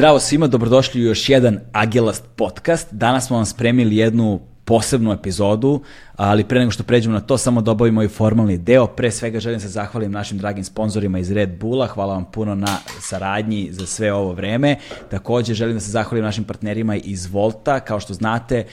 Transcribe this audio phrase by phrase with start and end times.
[0.00, 2.88] Zdravo svima, dobrodošli u još jedan Agelast podcast.
[2.92, 5.80] Danas smo vam spremili jednu posebnu epizodu,
[6.16, 8.86] ali pre nego što pređemo na to, samo da obavimo i formalni deo.
[8.86, 12.76] Pre svega želim se zahvalim našim dragim sponsorima iz Red Bulla, hvala vam puno na
[13.00, 14.76] saradnji za sve ovo vreme.
[15.10, 18.64] Takođe želim da se zahvalim našim partnerima iz Volta, kao što znate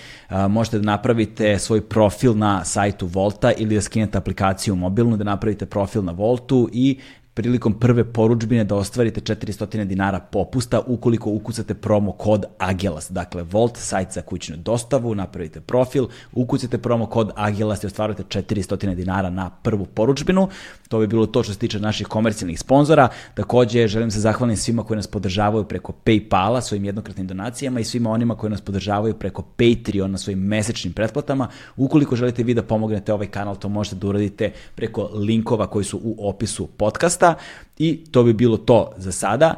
[0.50, 5.66] možete da napravite svoj profil na sajtu Volta ili da skinete aplikaciju mobilnu, da napravite
[5.66, 7.00] profil na Voltu i
[7.38, 13.12] prilikom prve poručbine da ostvarite 400 dinara popusta ukoliko ukucate promo kod AGELAS.
[13.12, 18.96] Dakle, Volt, sajt za kućnu dostavu, napravite profil, ukucate promo kod AGELAS i ostvarujete 400
[18.96, 20.48] dinara na prvu poručbinu.
[20.90, 23.10] To bi bilo to što se tiče naših komercijalnih sponzora.
[23.34, 28.10] Takođe, želim se zahvalim svima koji nas podržavaju preko Paypala svojim jednokratnim donacijama i svima
[28.12, 31.48] onima koji nas podržavaju preko Patreon na svojim mesečnim pretplatama.
[31.76, 36.00] Ukoliko želite vi da pomognete ovaj kanal, to možete da uradite preko linkova koji su
[36.04, 37.27] u opisu podcasta
[37.78, 39.56] i to bi bilo to za sada.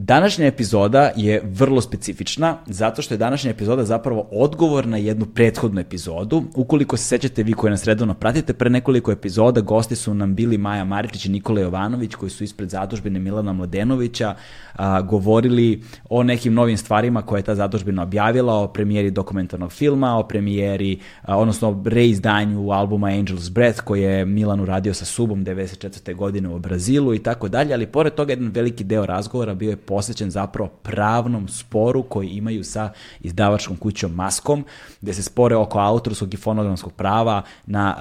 [0.00, 5.80] Današnja epizoda je vrlo specifična zato što je današnja epizoda zapravo odgovor na jednu prethodnu
[5.80, 6.42] epizodu.
[6.54, 10.58] Ukoliko se sećate vi koji nas redovno pratite, pre nekoliko epizoda gosti su nam bili
[10.58, 14.34] Maja Maritić i Nikola Jovanović koji su ispred zadužbine Milana Mladenovića
[14.72, 20.18] a, govorili o nekim novim stvarima koje je ta zadužbina objavila, o premijeri dokumentarnog filma,
[20.18, 26.14] o premijeri, a, odnosno reizdanju albuma Angel's Breath koji je Milan uradio sa Subom 94.
[26.14, 29.87] godine u Brazilu i tako dalje, ali pored toga jedan veliki deo razgovora bio je
[29.88, 34.64] posvećen zapravo pravnom sporu koji imaju sa izdavačkom kućom Maskom,
[35.00, 37.96] gde se spore oko autorskog i fonogramskog prava na,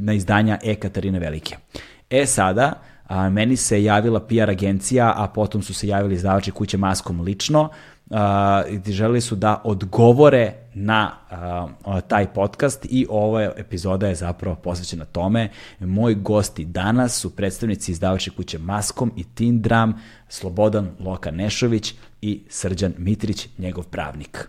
[0.00, 0.74] na izdanja E.
[0.74, 1.56] Katarine Velike.
[2.10, 2.72] E sada,
[3.30, 7.68] meni se javila PR agencija, a potom su se javili izdavači kuće Maskom lično,
[8.86, 11.10] i želeli su da odgovore na
[11.86, 15.50] uh, taj podcast i ova epizoda je zapravo posvećena tome.
[15.80, 19.94] Moji gosti danas su predstavnici izdavače kuće Maskom i Tindram,
[20.28, 24.48] Slobodan Loka Nešović i Srđan Mitrić, njegov pravnik.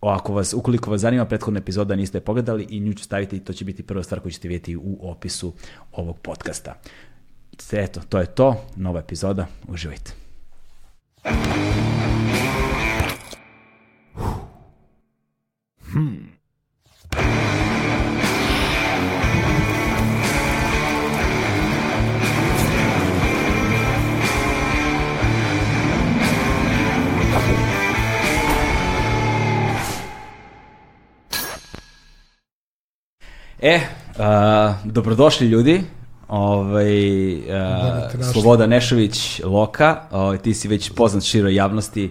[0.00, 3.52] Ako vas, ukoliko vas zanima prethodna epizoda niste pogledali i nju ću staviti i to
[3.52, 5.52] će biti prva stvar koju ćete vidjeti u opisu
[5.92, 6.74] ovog podcasta.
[7.72, 10.12] Eto, to je to, nova epizoda, uživajte.
[15.92, 16.30] Hmm.
[33.62, 33.80] E,
[34.18, 35.82] uh, dobrodošli ljudi.
[36.28, 37.42] Ovaj, uh,
[38.32, 42.10] Sloboda Nešović, Loka, ovaj, ti si već poznat široj javnosti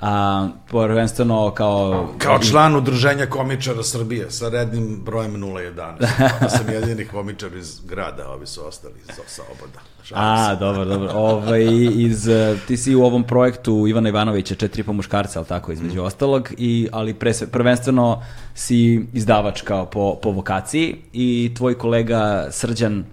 [0.00, 2.08] a, prvenstveno kao...
[2.18, 6.06] Kao član udruženja komičara Srbije sa rednim brojem 011.
[6.42, 9.80] Ja sam jedini komičar iz grada, ovi su ostali iz sa oboda.
[10.14, 11.10] A, dobro, dobro.
[11.14, 11.64] Ove, ovaj,
[11.94, 12.28] iz,
[12.66, 16.04] ti si u ovom projektu Ivana Ivanovića, četiri po muškarca, ali tako, između mm.
[16.04, 18.22] ostalog, i, ali pre, prvenstveno
[18.54, 23.04] si izdavač kao po, po vokaciji i tvoj kolega Srđan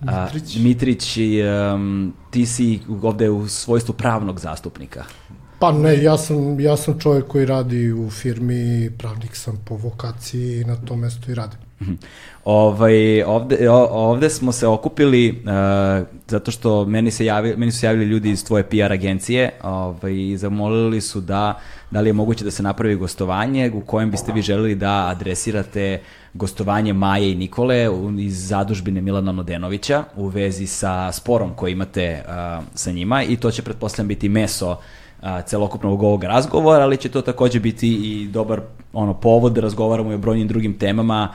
[0.00, 1.16] Mitrić, a, Mitrić
[1.74, 5.04] um, ti si ovde u svojstvu pravnog zastupnika.
[5.62, 10.60] Pa ne, ja sam, ja sam čovjek koji radi u firmi, pravnik sam po vokaciji
[10.60, 11.58] i na tom mestu i radim.
[11.82, 11.92] Mhm.
[12.44, 18.04] Ovaj, ovde, ovde smo se okupili uh, zato što meni, se javi, meni su javili
[18.04, 21.58] ljudi iz tvoje PR agencije ovaj, i zamolili su da,
[21.90, 26.00] da li je moguće da se napravi gostovanje u kojem biste vi želeli da adresirate
[26.34, 32.64] gostovanje Maje i Nikole iz zadužbine Milana Nodenovića u vezi sa sporom koji imate uh,
[32.74, 34.76] sa njima i to će pretpostavljam biti meso
[35.22, 38.60] a, celokupnog ovog razgovora, ali će to takođe biti i dobar
[38.92, 41.28] ono povod da razgovaramo i o brojnim drugim temama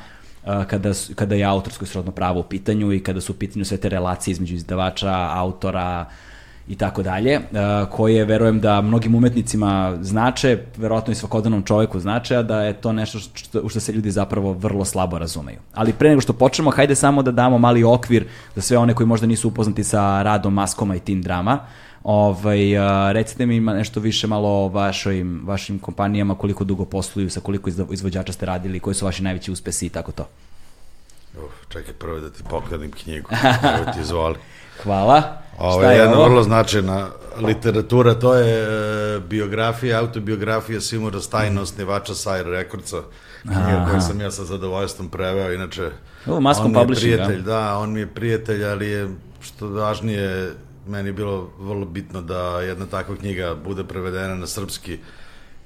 [0.45, 3.65] a, kada, kada je autorsko i srodno pravo u pitanju i kada su u pitanju
[3.65, 6.05] sve te relacije između izdavača, autora,
[6.69, 7.39] i tako dalje,
[7.91, 12.93] koje verujem da mnogim umetnicima znače, verovatno i svakodnevnom čoveku znače, a da je to
[12.93, 15.59] nešto što, u što se ljudi zapravo vrlo slabo razumeju.
[15.73, 19.07] Ali pre nego što počnemo, hajde samo da damo mali okvir za sve one koji
[19.07, 21.59] možda nisu upoznati sa radom Maskoma i Teen Drama.
[22.07, 27.29] Ovaj, a, recite mi ima nešto više malo o vašim, vašim kompanijama, koliko dugo posluju,
[27.29, 30.27] sa koliko izvođača ste radili, koji su vaši najveći uspesi i tako to.
[31.37, 33.29] Uf, čekaj prvo da ti pokladnim knjigu.
[33.75, 34.35] Evo ti izvoli.
[34.83, 35.23] Hvala.
[35.57, 37.07] Ovo je jedna vrlo značajna
[37.39, 43.01] literatura, to je e, biografija, autobiografija Simura Stajna, osnivača Sire Recordsa,
[43.41, 45.91] knjiga koju sam ja sa zadovoljstvom preveo, inače
[46.27, 49.09] o, on mi je prijatelj, da, on mi je prijatelj, ali je
[49.41, 50.53] što važnije
[50.87, 54.97] meni je bilo vrlo bitno da jedna takva knjiga bude prevedena na srpski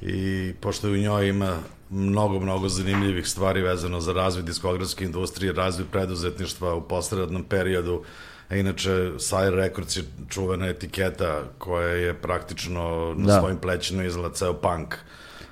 [0.02, 1.58] i pošto u njoj ima
[1.90, 8.04] mnogo, mnogo zanimljivih stvari vezano za razvoj diskografske industrije, razvoj preduzetništva u poslednom periodu,
[8.50, 13.40] A inače, Sire Records je čuvena etiketa koja je praktično na Da.
[13.40, 14.96] svojim plećima izgleda ceo punk.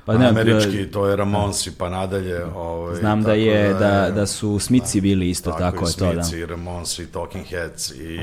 [0.06, 2.44] Pa ne, Američki, da- to je Ramonsi, pa nadalje.
[2.45, 6.13] Ovaj, Znam da tako je, da, da su Smici bili isto, tako, i je to,
[6.13, 6.24] da.
[6.24, 8.19] Smici, Ramonsi, i Talking Heads i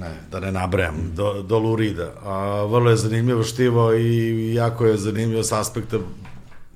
[0.00, 2.12] ne, da ne nabrajam, do, do Lurida.
[2.24, 4.10] A, vrlo je zanimljivo štivo i
[4.54, 5.98] jako je zanimljivo s aspekta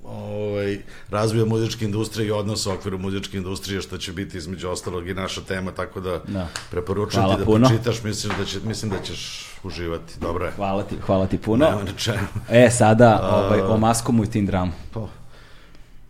[0.05, 0.79] ovaj,
[1.11, 5.15] razvoja muzičke industrije i odnosa u okviru muzičke industrije, što će biti između ostalog i
[5.15, 6.49] naša tema, tako da, Da.
[6.71, 7.69] preporučujem Hvala ti da puno.
[7.69, 9.21] pročitaš, mislim da, će, mislim da ćeš
[9.63, 10.15] uživati.
[10.21, 10.53] Dobro je.
[10.53, 11.65] Hvala ti, hvala ti puno.
[11.67, 12.27] Nema na čemu.
[12.51, 14.73] E, sada ovaj, o Maskomu i Tin Drum.
[14.93, 15.07] Pa,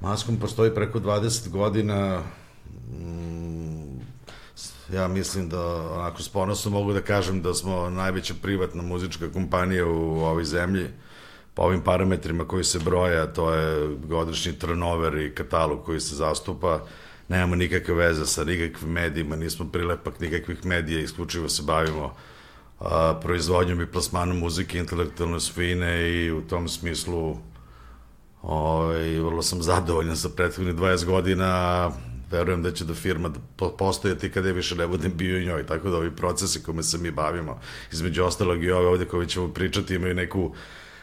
[0.00, 2.22] Maskom postoji preko 20 godina.
[2.90, 3.83] Mm,
[4.92, 9.86] Ja mislim da, onako, s ponosom mogu da kažem da smo najveća privatna muzička kompanija
[9.86, 10.86] u ovoj zemlji.
[11.54, 16.80] Po ovim parametrima koji se broja, to je godišnji turnover i katalog koji se zastupa.
[17.28, 22.14] Nemamo nikakve veze sa nikakvim medijima, nismo prilepak nikakvih medija, isključivo se bavimo
[22.80, 27.36] a, proizvodnjom i plasmanom muzike, intelektualne svine i u tom smislu
[28.44, 31.90] Ovaj, vrlo sam zadovoljan sa prethodnih 20 godina,
[32.34, 35.66] verujem da će da firma po- postojati kada je više ne budem bio u njoj,
[35.66, 37.60] tako da ovi procesi kome se mi bavimo,
[37.92, 40.52] između ostalog i ove ovde koje ćemo pričati, imaju neku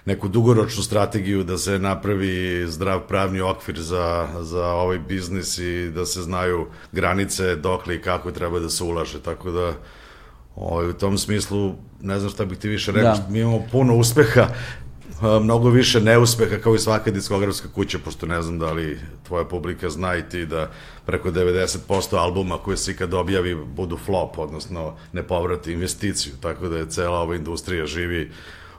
[0.06, 2.36] neku dugoročnu strategiju da se napravi
[2.68, 4.06] zdrav pravni okvir za,
[4.42, 9.22] za ovaj biznis i da se znaju granice dokle i kako treba da se ulaže,
[9.22, 9.74] tako da
[10.56, 13.28] ovaj, u tom smislu ne znam šta bih ti više rekao, Da.
[13.30, 14.48] mi imamo puno uspeha,
[15.22, 19.90] mnogo više neuspeha kao i svaka diskografska kuća, pošto ne znam da li tvoja publika
[19.90, 20.72] zna i ti da
[21.06, 26.78] preko 90% albuma koje se ikad objavi budu flop, odnosno ne povrati investiciju, tako da
[26.78, 28.32] je cela ova industrija živi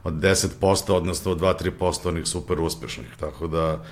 [0.04, 3.84] od 10%, odnosno od 2-3% onih super uspešnih, tako da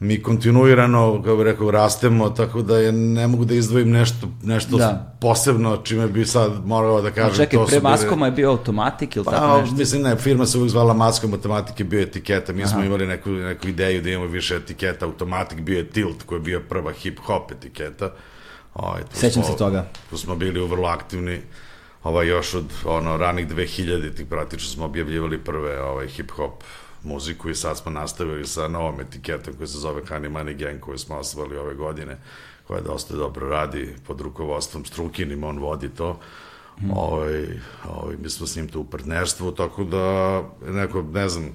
[0.00, 4.76] mi kontinuirano, kao bih rekao, rastemo, tako da je, ne mogu da izdvojim nešto, nešto
[4.76, 5.16] Da.
[5.20, 7.36] posebno, čime bi sad morao da kažem.
[7.36, 9.76] Čekaj, to pre bile- Maskoma je bio automatik ili tako Pa, nešto?
[9.76, 13.30] mislim, ne, firma se uvijek zvala Matska matematika, bio je etiketa, mi smo imali neku,
[13.30, 17.52] neku ideju da imamo više etiketa, automatik bio je Tilt, koji je bio prva hip-hop
[17.52, 18.10] etiketa.
[18.74, 19.86] Ovaj, Sećam smo- se toga.
[20.10, 21.40] Tu smo bili vrlo aktivni,
[22.02, 26.50] ovaj, još od ono, ranih 2000-ih praktično smo objavljivali prve ovaj, hip-hop
[27.04, 30.98] muziku i sad smo nastavili sa novom etiketom koja se zove Honey Money Gang koju
[30.98, 32.16] smo osvali ove godine
[32.66, 36.20] koja dosta dobro radi pod rukovodstvom Strukinim, on vodi to.
[36.80, 36.90] Mm.
[36.90, 37.46] Ovaj,
[37.88, 41.50] ovaj, mi smo s njim tu u partnerstvu, tako da neko, ne znam,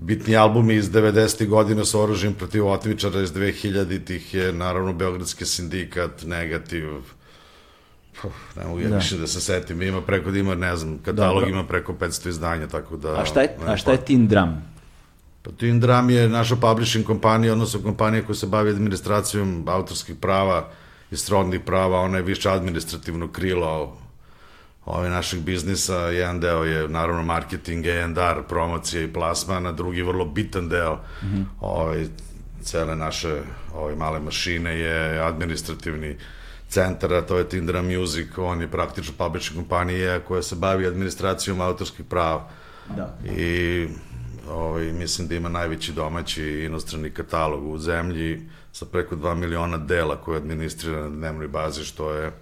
[0.00, 1.48] bitni albumi iz 90.
[1.48, 6.86] godina sa oružjem protiv otmičara iz 2000-ih je naravno Beogradski sindikat, Negativ,
[8.22, 8.90] Puh, ne mogu ja Da.
[8.90, 8.96] da.
[8.96, 11.50] više da se setim, ima preko da ima, ne znam, katalog Dobro.
[11.50, 13.20] ima preko 500 izdanja, tako da...
[13.20, 14.71] A šta je, a šta je Tin Drum?
[15.42, 20.68] Pa Twin Drum je naša publishing kompanija, odnosno kompanija koja se bavi administracijom autorskih prava
[21.10, 23.96] i srodnih prava, ona je više administrativno krilo
[24.84, 30.24] ovaj našeg biznisa, jedan deo je naravno marketing, A&R, promocija i plasman, a drugi vrlo
[30.24, 31.44] bitan deo mm -hmm.
[31.60, 32.06] ovaj,
[32.62, 33.40] cele naše
[33.74, 36.16] ovaj, male mašine je administrativni
[36.68, 41.60] centar, a to je Tindra Music, on je praktično publishing kompanija koja se bavi administracijom
[41.60, 42.48] autorskih prava.
[42.96, 43.16] Da.
[43.36, 43.88] I
[44.52, 50.16] ovaj, mislim da ima najveći domaći inostrani katalog u zemlji sa preko 2 miliona dela
[50.16, 52.32] koje administrira na dnevnoj bazi, što je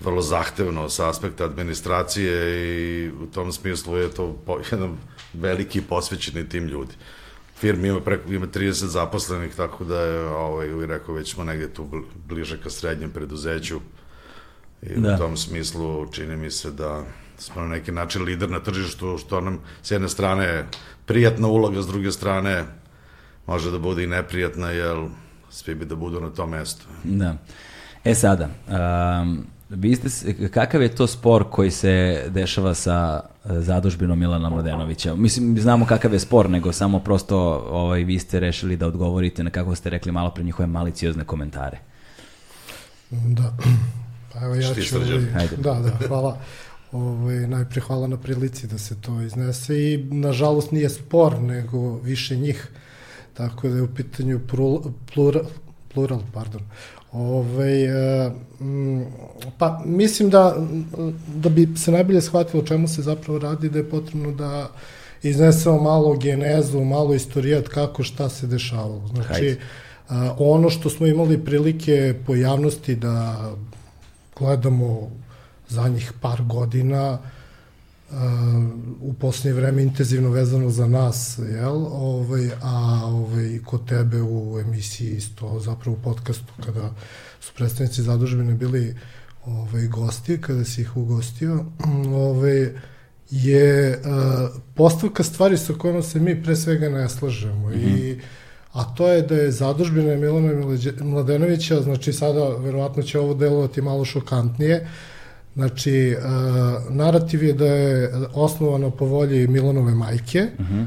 [0.00, 2.32] vrlo zahtevno sa aspekta administracije
[2.68, 4.96] i u tom smislu je to po, jedan
[5.32, 6.92] veliki posvećeni tim ljudi.
[7.58, 11.84] Firma ima, preko, ima 30 zaposlenih, tako da je, ovaj, rekao, već smo negde tu
[11.84, 13.80] bl- bliže ka srednjem preduzeću
[14.82, 15.14] i Da.
[15.14, 17.04] u tom smislu čini mi se da
[17.38, 20.66] smo na neki način lider na tržištu, što nam s jedne strane
[21.06, 22.64] prijatna uloga, s druge strane
[23.46, 24.96] može da bude i neprijatna, jer
[25.50, 26.86] svi bi da budu na tom mestu.
[27.04, 27.36] Da.
[28.04, 28.48] E sada,
[29.22, 35.14] um, vi ste, kakav je to spor koji se dešava sa e, zadužbinom Milana Mladenovića?
[35.14, 37.38] Mislim, znamo kakav je spor, nego samo prosto
[37.70, 41.78] ovaj, vi ste rešili da odgovorite na kako ste rekli malo pre njihove maliciozne komentare.
[43.10, 43.52] Da.
[44.32, 44.96] Pa evo ja ću...
[44.96, 45.56] Ovaj, Ajde.
[45.56, 46.38] Da, da, hvala.
[46.94, 52.36] Ovaj, najpre hvala na prilici da se to iznese i nažalost nije spor, nego više
[52.36, 52.68] njih.
[53.34, 54.80] Tako da je u pitanju prul,
[55.14, 55.42] plural,
[55.94, 56.62] plural pardon.
[57.12, 57.86] Ove,
[58.60, 59.06] m,
[59.58, 60.56] pa mislim da,
[61.34, 64.70] da bi se najbolje shvatilo o čemu se zapravo radi, da je potrebno da
[65.22, 69.08] iznesemo malo genezu, malo istorijat kako šta se dešavalo.
[69.08, 69.58] Znači, Hajde.
[70.38, 73.50] ono što smo imali prilike po javnosti da
[74.38, 75.10] gledamo
[75.68, 78.18] zadnjih par godina, uh,
[79.00, 81.86] u poslednje vreme intenzivno vezano za nas, jel?
[81.86, 86.94] Ovaj, a ovaj, kod tebe u emisiji isto, zapravo u podcastu, kada
[87.40, 88.96] su predstavnici zadužbine bili
[89.46, 91.64] ovaj, gosti, kada si ih ugostio,
[92.28, 92.68] ovaj,
[93.30, 97.98] je uh, postavka stvari sa kojima se mi pre svega ne slažemo mm -hmm.
[97.98, 98.20] i
[98.72, 100.52] a to je da je zadužbina Milana
[101.00, 104.88] Mladenovića, znači sada verovatno će ovo delovati malo šokantnije,
[105.54, 110.86] znači uh, narativ je da je osnovano po volji Milanove majke, mm -hmm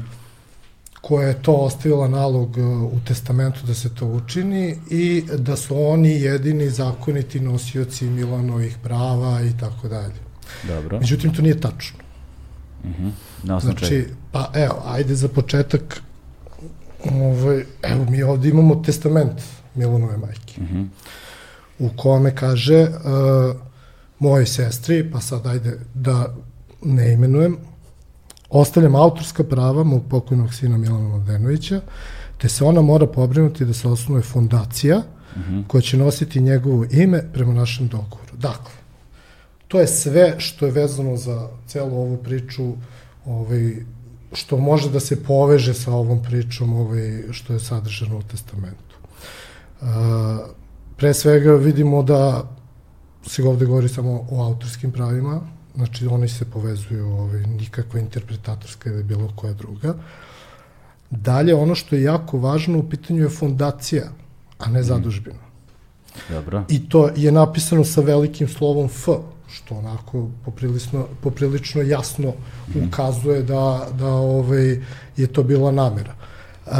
[1.00, 5.82] koja je to ostavila nalog uh, u testamentu da se to učini i da su
[5.82, 10.14] oni jedini zakoniti nosioci Milanovih prava i tako dalje.
[10.68, 10.98] Dobro.
[10.98, 11.98] Međutim, to nije tačno.
[12.84, 13.06] Uh mhm.
[13.06, 13.10] -huh.
[13.42, 14.08] Na znači, čega?
[14.32, 16.02] pa evo, ajde za početak,
[17.04, 19.40] ovaj, evo mi ovde imamo testament
[19.74, 20.78] Milanove majke, uh mhm.
[20.78, 20.88] -huh.
[21.78, 23.56] u kome kaže uh,
[24.18, 26.34] mojoj sestri, pa sad ajde da
[26.82, 27.58] ne imenujem,
[28.50, 31.80] Ostavljam autorska prava mog pokojnog sina Milana Mladenovića,
[32.38, 35.54] te se ona mora pobrinuti da se osnuje fondacija uh mhm.
[35.54, 35.66] -huh.
[35.66, 38.36] koja će nositi njegovo ime prema našem dogovoru.
[38.36, 38.72] Dakle,
[39.68, 42.72] to je sve što je vezano za celu ovu priču,
[43.26, 43.74] ovaj,
[44.32, 48.96] što može da se poveže sa ovom pričom ovaj, što je sadržano u testamentu.
[49.80, 49.88] Uh,
[50.96, 52.50] pre svega vidimo da
[53.28, 55.40] se ovde govori samo o autorskim pravima,
[55.74, 59.94] znači oni se povezuju, ovaj, nikakva interpretatorska ili bilo koja druga.
[61.10, 64.04] Dalje, ono što je jako važno u pitanju je fondacija,
[64.58, 64.88] a ne mhm.
[64.88, 65.48] zadužbina.
[66.28, 66.64] Dobro.
[66.68, 69.08] I to je napisano sa velikim slovom F,
[69.48, 72.32] što onako poprilično, poprilično jasno
[72.68, 72.88] mm.
[72.88, 74.80] ukazuje da, da ovaj,
[75.16, 76.14] je to bila namera.
[76.66, 76.74] Uh,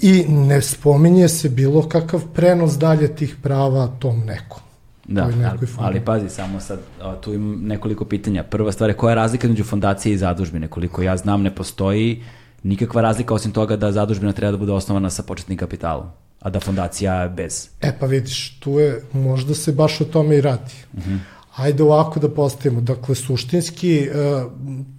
[0.00, 4.60] I ne spominje se bilo kakav prenos dalje tih prava tom nekom.
[5.08, 8.42] Da, ali, ali pazi, samo sad, o, tu imam nekoliko pitanja.
[8.42, 10.68] Prva stvar je koja je razlika među fondacije i zadužbine?
[10.68, 12.22] Koliko ja znam, ne postoji
[12.62, 16.06] nikakva razlika osim toga da zadužbina treba da bude osnovana sa početnim kapitalom,
[16.40, 17.68] a da fondacija bez.
[17.80, 20.74] E pa vidiš, tu je, možda se baš o tome i radi.
[20.92, 21.10] Uh mhm.
[21.10, 21.18] -huh.
[21.56, 22.80] Ajde ovako da postavimo.
[22.80, 24.52] Dakle, suštinski uh,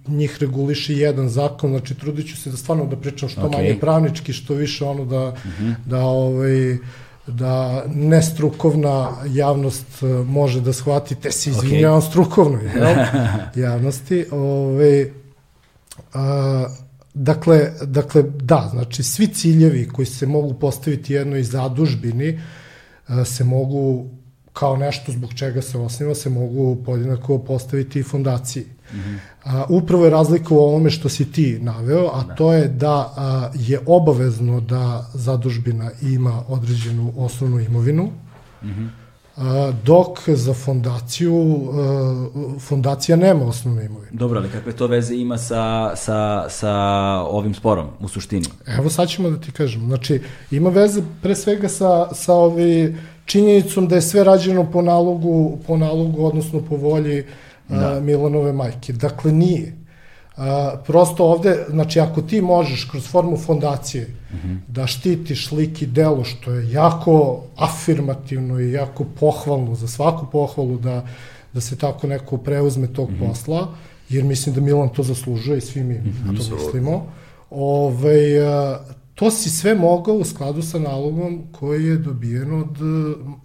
[0.08, 3.56] njih reguliše jedan zakon, znači trudit ću se da stvarno da pričam što okay.
[3.56, 5.64] manje pravnički, što više ono da, uh mhm.
[5.64, 5.74] -huh.
[5.86, 6.78] da ovaj,
[7.26, 12.10] da nestrukovna javnost e, može da shvati, te se izvinjavam okay.
[12.10, 12.96] strukovnoj jel?
[13.64, 14.26] javnosti.
[14.30, 15.10] Ove,
[16.14, 16.66] a,
[17.14, 22.40] dakle, dakle, da, znači svi ciljevi koji se mogu postaviti jednoj zadužbini
[23.06, 24.06] a, se mogu
[24.54, 28.64] kao nešto zbog čega se osniva, se mogu podjednako postaviti i fondaciji.
[28.92, 29.18] Mm -hmm.
[29.44, 32.34] a, upravo je razlika u ovome što si ti naveo, a da.
[32.34, 38.04] to je da a, je obavezno da zadužbina ima određenu osnovnu imovinu,
[38.62, 38.88] mm -hmm.
[39.36, 44.12] a, dok za fondaciju a, fondacija nema osnovnu imovinu.
[44.12, 46.72] Dobro, ali kakve to veze ima sa, sa, sa
[47.20, 48.46] ovim sporom u suštini?
[48.66, 49.86] Evo sad ćemo da ti kažem.
[49.86, 55.58] Znači, ima veze pre svega sa, sa ovi činjenicom da je sve rađeno po nalogu,
[55.66, 57.24] po nalogu odnosno po volji
[57.68, 58.00] da.
[58.00, 58.92] Milanove majke.
[58.92, 59.72] Dakle, nije.
[60.36, 64.48] A, prosto ovde, znači ako ti možeš kroz formu fondacije mhm.
[64.48, 64.58] -huh.
[64.68, 70.78] da štitiš lik i delo, što je jako afirmativno i jako pohvalno, za svaku pohvalu
[70.78, 71.06] da,
[71.52, 73.22] da se tako neko preuzme tog mhm.
[73.22, 73.28] -huh.
[73.28, 73.68] posla,
[74.08, 76.48] jer mislim da Milan to zaslužuje i svi mi uh -huh.
[76.48, 77.06] to mislimo.
[77.50, 78.78] Ove, ovaj, a,
[79.14, 82.80] to si sve mogao u skladu sa nalogom koji je dobijen od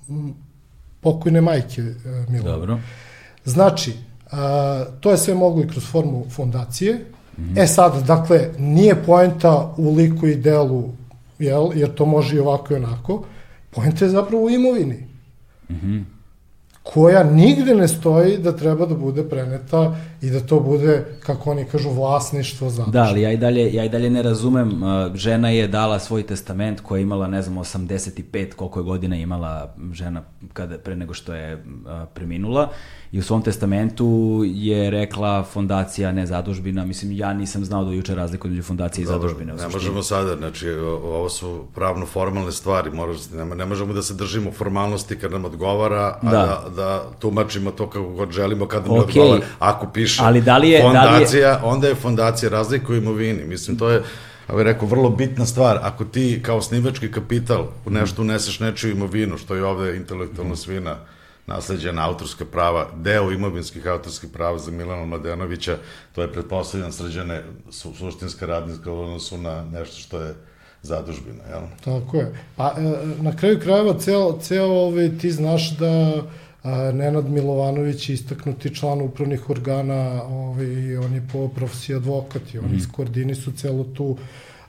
[0.10, 0.34] m,
[1.02, 1.82] pokojne majke
[2.30, 2.52] Milana.
[2.52, 2.80] Dobro.
[3.46, 3.94] Znači,
[4.32, 7.06] A, to je sve moglo i kroz formu fondacije.
[7.38, 7.64] Mm -hmm.
[7.64, 10.90] E sad, dakle, nije poenta u liku i delu,
[11.40, 13.24] jel, jer to može i ovako i onako.
[13.72, 15.08] Poenta je zapravo u imovini.
[15.70, 16.19] Mm -hmm
[16.94, 21.66] koja nigde ne stoji da treba da bude preneta i da to bude, kako oni
[21.66, 25.50] kažu, vlasništvo za Da, ali ja i dalje, ja i dalje ne razumem, uh, žena
[25.50, 30.24] je dala svoj testament koja je imala, ne znam, 85, koliko je godina imala žena
[30.54, 31.62] kada, pre nego što je uh,
[32.14, 32.70] preminula
[33.12, 38.16] i u svom testamentu je rekla fondacija, ne zadužbina, mislim, ja nisam znao do juče
[38.16, 39.54] razliku među fondacije i zadužbine.
[39.54, 40.70] Ne možemo sada, znači,
[41.04, 42.92] ovo su pravno-formalne stvari,
[43.34, 47.72] ne, ne možemo da se držimo formalnosti kad nam odgovara, a da, da da tumačimo
[47.72, 49.02] to kako god želimo kad nam okay.
[49.02, 49.46] odgovara.
[49.60, 51.74] Ako piše Ali da li je, fondacija, da li je...
[51.74, 53.46] onda je fondacija razlika u imovini.
[53.46, 54.04] Mislim, to je
[54.56, 55.80] bih rekao, vrlo bitna stvar.
[55.82, 60.96] Ako ti kao snivački kapital u nešto uneseš nečiju imovinu, što je ovde intelektualna svina,
[61.50, 65.78] nasleđena autorska prava, deo imovinskih autorskih prava za Milana Mladenovića,
[66.16, 70.36] to je pretpostavljam sređene su, suštinska radniska u odnosu na nešto što je
[70.82, 71.62] zadužbina, jel?
[71.84, 72.34] Tako je.
[72.56, 72.82] Pa, e,
[73.22, 76.22] na kraju krajeva, ceo, ceo ovaj, ti znaš da
[76.64, 82.58] A, Nenad Milovanović je istaknuti član upravnih organa, ovaj, on je po profesiji advokat i
[82.60, 82.78] oni mm.
[82.78, 84.18] iskoordinisu celu tu,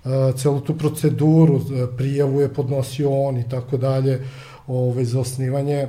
[0.04, 1.60] a, celu tu proceduru,
[1.96, 4.20] prijavu je podnosio on i tako dalje
[4.66, 5.88] ovaj, za osnivanje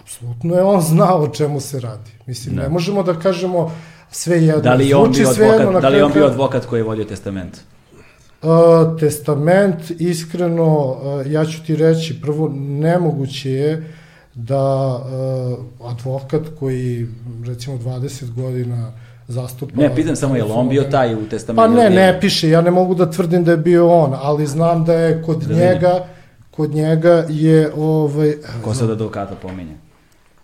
[0.00, 2.10] apsolutno je on znao o čemu se radi.
[2.26, 2.62] Mislim, da.
[2.62, 3.72] ne možemo da kažemo
[4.10, 4.60] sve jedno.
[4.60, 7.60] Da li je on bio advokat, da li on bio advokat koji je vodio testament?
[8.42, 13.94] Uh, testament, iskreno, uh, ja ću ti reći, prvo, nemoguće je
[14.34, 17.06] da uh, advokat koji,
[17.46, 18.92] recimo, 20 godina
[19.28, 19.80] zastupa...
[19.80, 21.74] Ne, pitam samo, je li on bio taj u testamentu?
[21.74, 24.84] Pa ne, ne piše, ja ne mogu da tvrdim da je bio on, ali znam
[24.84, 26.06] da je kod da njega,
[26.56, 27.72] kod njega je...
[27.76, 29.76] Ovaj, Ko sad advokata pominje?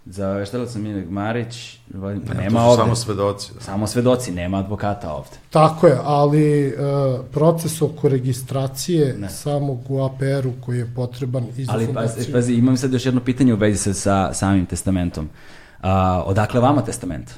[0.07, 2.83] Za veštalac sam Minek Marić, pa ne, nema ovde.
[2.83, 3.55] Samo svedoci.
[3.55, 3.61] Da.
[3.61, 5.37] Samo svedoci, nema advokata ovde.
[5.51, 9.29] Tako je, ali uh, proces oko registracije ne.
[9.29, 12.25] samog u APR-u koji je potreban i za ali, fondaciju.
[12.25, 15.29] Ali pazi, imam sad još jedno pitanje u vezi sa, sa samim testamentom.
[15.83, 15.89] Uh,
[16.25, 17.31] odakle vama testament?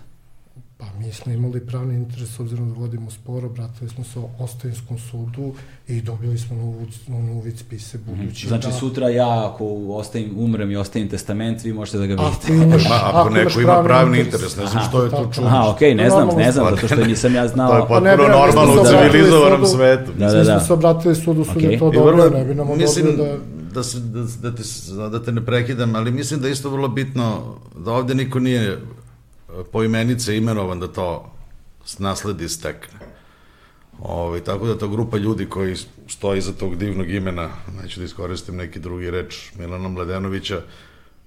[0.80, 4.28] Pa mi smo imali pravni interes, s obzirom da vodimo sporo, obratili smo se o
[4.38, 5.54] Ostavinskom sudu
[5.88, 8.20] i dobili smo novu, novu vid spise mhm.
[8.20, 8.48] budući.
[8.48, 8.72] Znači da...
[8.72, 12.52] sutra ja ako ostavim, umrem i ostavim testament, vi možete da ga vidite.
[12.52, 15.44] Ako, imaš, Ma, ako, ako neko ima pravni interes, ne znam što je to čuo.
[15.46, 17.68] Aha, okej, okay, ne znam, ne znam, zato što nisam ja znao.
[17.70, 20.12] to je potpuno pa normalno u civilizovanom svetu.
[20.18, 20.38] Da, da, da.
[20.38, 23.36] Mi smo se obratili sudu, sud je to dobro, ne bi nam mislim, da
[23.74, 24.62] da, se, da, da, te,
[25.10, 28.78] da te ne prekidam, ali mislim da je isto vrlo bitno da ovde niko nije
[29.72, 31.32] poimenice imenovan da to
[31.98, 32.98] nasledi stekne.
[33.98, 35.76] Ove, ovaj, tako da ta grupa ljudi koji
[36.08, 37.48] stoji iza tog divnog imena,
[37.82, 40.62] neću da iskoristim neki drugi reč, Milana Mladenovića,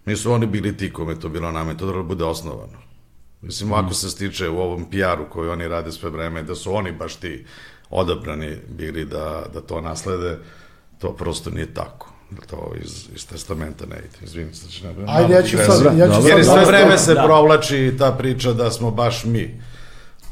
[0.06, 2.78] nisu oni bili ti kome to bilo name, to da bude osnovano.
[3.42, 3.74] Mislim, mm.
[3.74, 7.16] ako se stiče u ovom PR-u koji oni rade sve vreme, da su oni baš
[7.16, 7.46] ti
[7.90, 10.38] odabrani bili da, da to naslede,
[11.00, 12.13] to prosto nije tako
[12.50, 14.26] to iz, iz testamenta ne ide.
[14.26, 15.98] Izvini se, znači ne Ajde, ja ću sad...
[15.98, 17.24] Ja ću sad Jer sve vreme se da.
[17.24, 19.60] provlači ta priča da smo baš mi.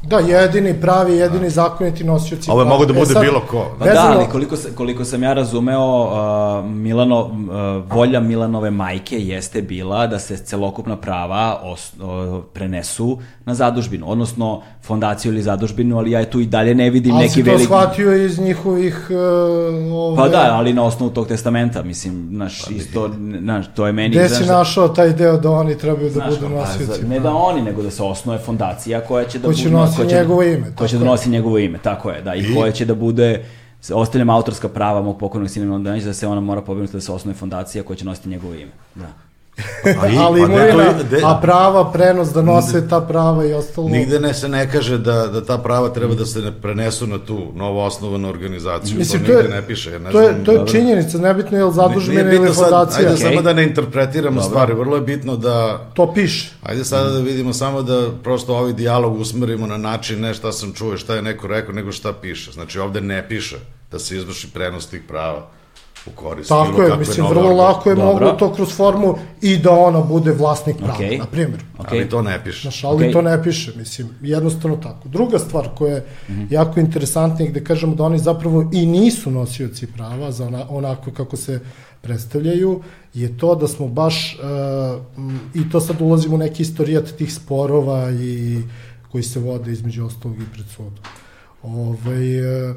[0.02, 1.50] Da, jedini pravi, jedini da.
[1.50, 2.50] zakoniti nosioci.
[2.50, 3.66] Ovo mogu da e bude e sad, bilo ko.
[3.78, 9.62] Pa da, ali koliko, koliko sam ja razumeo, uh, Milano, uh, volja Milanove majke jeste
[9.62, 16.10] bila da se celokupna prava os, uh, prenesu na zadužbinu, odnosno fondaciju ili zadužbinu, ali
[16.10, 17.50] ja tu i dalje ne vidim ali neki veliki...
[17.50, 19.10] Ali si to shvatio iz njihovih...
[19.10, 20.16] Uh, ove...
[20.16, 23.10] Pa da, ali na osnovu tog testamenta, mislim, znaš, pa, isto,
[23.40, 24.16] znaš, to je meni...
[24.16, 27.06] Gde si da- našao taj deo da oni trebaju da znaš, budu pa, nosioci?
[27.06, 29.54] Ne da oni, nego da se osnuje fondacija koja će da ko
[29.96, 30.04] će bude...
[30.04, 30.74] Nosi ko će njegovo ime.
[30.76, 32.54] Ko će da nosi njegovo ime, tako je, da, i, I?
[32.54, 33.44] koja će da bude
[33.92, 37.34] ostavljam autorska prava mog pokojnog sina Milana da se ona mora pobrinuti da se osnuje
[37.34, 38.72] fondacija koja će nositi njegovo ime.
[38.94, 39.12] Da.
[39.82, 43.88] Pa i, ali pa imovina, de, a prava, prenos da nose ta prava i ostalo.
[43.88, 47.18] Nigde ne se ne kaže da, da ta prava treba da se ne prenesu na
[47.18, 48.98] tu novo osnovanu organizaciju.
[48.98, 49.92] Mislim, to, to je, ne piše.
[49.92, 52.98] Ja ne to, je, to je činjenica, nebitno je li zadužbena ili fondacija.
[52.98, 53.22] Ajde okay.
[53.22, 54.48] samo da ne interpretiramo Dobro.
[54.48, 55.86] stvari, vrlo je bitno da...
[55.94, 56.52] To piše.
[56.62, 60.72] Ajde sada da vidimo samo da prosto ovaj dijalog usmerimo na način ne šta sam
[60.72, 62.52] čuo, šta je neko rekao, nego šta piše.
[62.52, 63.56] Znači ovde ne piše
[63.90, 65.48] da se izvrši prenos tih prava
[66.06, 68.12] u korist Tako je, mislim, vrlo lako je Dobro.
[68.12, 71.18] moglo to kroz formu i da ona bude vlasnik prava, okay.
[71.18, 71.60] na primjer.
[71.78, 71.86] Okay.
[71.90, 72.60] Ali to ne piše.
[72.62, 73.12] Znaš, ali okay.
[73.12, 75.08] to ne piše, mislim, jednostavno tako.
[75.08, 76.46] Druga stvar koja je mm -hmm.
[76.50, 81.36] jako interesantna gde kažemo da oni zapravo i nisu nosioci prava za ona, onako kako
[81.36, 81.60] se
[82.00, 82.82] predstavljaju,
[83.14, 84.38] je to da smo baš,
[84.94, 85.02] uh,
[85.54, 88.62] i to sad ulazimo u neki istorijat tih sporova i
[89.12, 91.04] koji se vode između ostalog i pred sudom.
[91.62, 92.76] Ovaj, uh,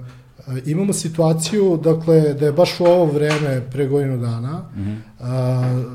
[0.66, 4.98] Imamo situaciju, dakle, da je baš u ovo vreme, pre godinu dana, mm -hmm.
[5.20, 5.86] a,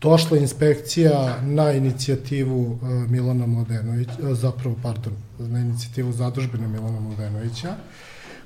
[0.00, 7.74] došla inspekcija na inicijativu a, Milana Mladenovića, zapravo, pardon, na inicijativu zadružbene Milana Mladenovića,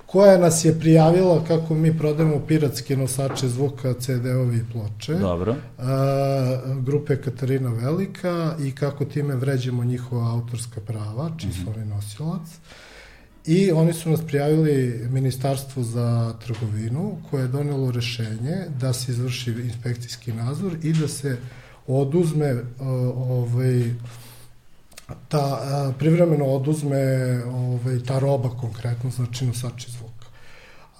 [0.07, 5.15] koja nas je prijavila kako mi prodajemo piratske nosače zvuka, CD-ovi i ploče.
[5.15, 5.57] Dobro.
[5.79, 11.77] A, grupe Katarina Velika i kako time vređemo njihova autorska prava, čiji su mm -hmm.
[11.77, 12.49] oni nosilac.
[13.47, 19.51] I oni su nas prijavili Ministarstvu za trgovinu koje je donelo rešenje da se izvrši
[19.51, 21.39] inspekcijski nadzor i da se
[21.87, 22.57] oduzme
[23.17, 23.95] ovaj,
[25.29, 26.99] ta privremeno oduzme
[27.45, 30.12] ovaj, ta roba konkretno, znači nosači zvuka.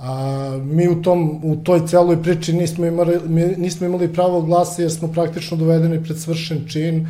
[0.03, 3.19] A, mi u, tom, u toj celoj priči nismo imali,
[3.57, 7.07] nismo imali pravo glasa jer smo praktično dovedeni pred svršen čin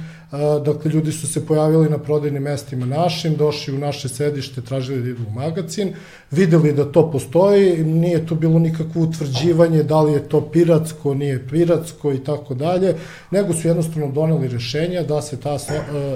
[0.65, 5.09] dakle ljudi su se pojavili na prodajnim mestima našim, došli u naše sedište, tražili da
[5.09, 5.95] idu u magacin,
[6.31, 11.49] videli da to postoji, nije to bilo nikakvo utvrđivanje da li je to piratsko, nije
[11.49, 12.95] piratsko i tako dalje,
[13.31, 15.73] nego su jednostavno doneli rešenja da se ta so,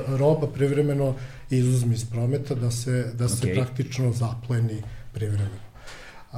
[0.09, 1.15] roba privremeno
[1.51, 3.55] izuzme iz prometa, da se, da se okay.
[3.55, 5.66] praktično zapleni privremeno.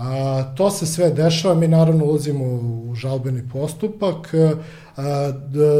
[0.01, 4.35] A, to se sve dešava, mi naravno ulazimo u žalbeni postupak,
[4.97, 5.33] a,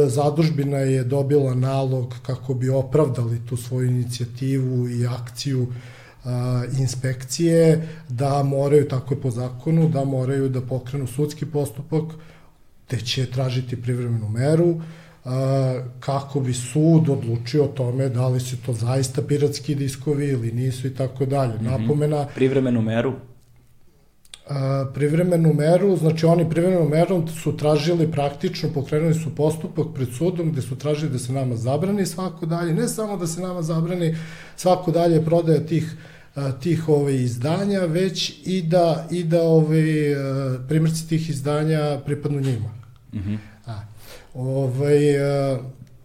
[0.07, 5.67] zadužbina je dobila nalog kako bi opravdali tu svoju inicijativu i akciju
[6.25, 12.03] a, inspekcije, da moraju, tako je po zakonu, da moraju da pokrenu sudski postupak,
[12.87, 14.81] te će tražiti privremenu meru,
[15.99, 20.87] kako bi sud odlučio o tome da li su to zaista piratski diskovi ili nisu
[20.87, 21.55] i tako dalje.
[21.55, 21.65] Mhm.
[21.65, 23.13] Napomena, Privremenu meru?
[24.93, 30.61] Privremenu meru, znači oni privremenom merom su tražili praktično, pokrenuli su postupak pred sudom gde
[30.61, 34.15] su tražili da se nama zabrani svako dalje, ne samo da se nama zabrani
[34.55, 35.95] svako dalje prodaja tih
[36.59, 42.69] tih ove izdanja, već i da i da ove a, primjerci tih izdanja pripadnu njima.
[43.13, 43.35] Mhm.
[43.65, 43.79] A,
[44.33, 44.99] ovaj,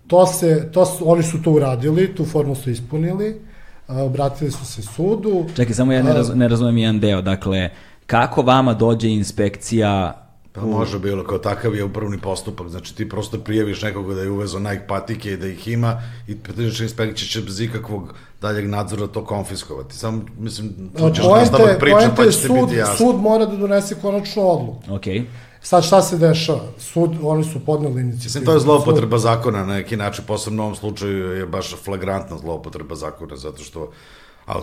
[0.07, 3.41] to se, to su, oni su to uradili, tu formu su ispunili,
[3.89, 5.47] obratili su se sudu.
[5.57, 7.23] Čekaj, samo ja ne, raz, ne razumem jedan deo.
[7.23, 7.71] Dakle,
[8.07, 10.21] kako vama dođe inspekcija
[10.55, 14.31] Pa može bilo, kao takav je upravni postupak, znači ti prosto prijaviš nekoga da je
[14.31, 19.07] uvezo Nike patike i da ih ima i tržišna inspekcija će bez ikakvog daljeg nadzora
[19.07, 19.97] to konfiskovati.
[19.97, 22.97] Samo, mislim, tu ćeš nastavak priča pa je će ti sud, biti jasno.
[22.97, 24.95] sud mora da donese konačnu odluku.
[24.95, 25.05] Ok.
[25.61, 26.61] Sad šta se dešava?
[26.79, 28.25] Sud, oni su podneli inicijativu.
[28.25, 32.39] Mislim, to je zloupotreba zakona na neki način, posebno u ovom slučaju je baš flagrantna
[32.39, 33.91] zloupotreba zakona, zato što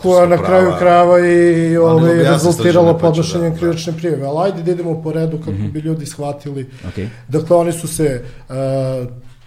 [0.02, 3.60] koja na kraju prava- krajeva i ovaj, rezultiralo ću podnošenjem da- da.
[3.60, 4.26] krivične prijeve.
[4.28, 6.70] Ali ajde da idemo po redu kako bi ljudi shvatili.
[6.88, 6.94] Ok.
[7.28, 8.56] Dakle, oni su se, uh,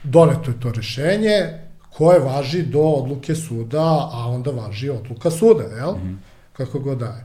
[0.04, 1.58] doneto je to rešenje
[1.90, 5.94] koje važi do odluke suda, a onda važi odluka suda, jel?
[6.52, 7.24] Kako god da je.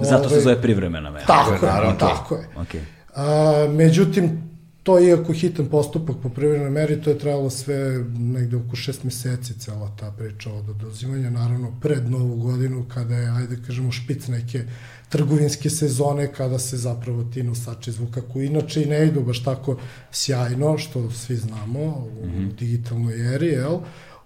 [0.00, 1.26] Zato se zove privremena mera.
[1.26, 1.96] Tako je, naravno.
[1.98, 2.48] tako je.
[2.56, 2.74] Ok.
[3.16, 3.24] A,
[3.70, 4.51] međutim,
[4.82, 9.04] to je iako hitan postupak po privrednoj meri, to je trajalo sve negde oko šest
[9.04, 14.26] meseci cela ta priča od oduzimanja, naravno pred novu godinu kada je, ajde kažemo, špic
[14.28, 14.64] neke
[15.08, 19.76] trgovinske sezone kada se zapravo ti nosači zvuka koji inače i ne idu baš tako
[20.10, 22.54] sjajno, što svi znamo u mm -hmm.
[22.54, 23.78] digitalnoj eri, jel?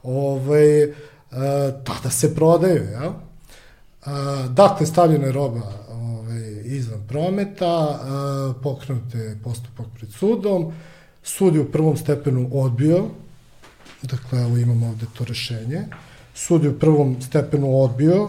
[0.02, 0.90] Ovaj, e,
[1.84, 3.12] tada se prodaju, jel?
[4.04, 5.85] A, dakle, stavljena je roba
[6.26, 10.72] ovaj, izvan prometa, a, pokrenut je postupak pred sudom,
[11.22, 13.04] sud je u prvom stepenu odbio,
[14.02, 15.84] dakle, evo imamo ovde to rešenje,
[16.34, 18.28] sud je u prvom stepenu odbio, e,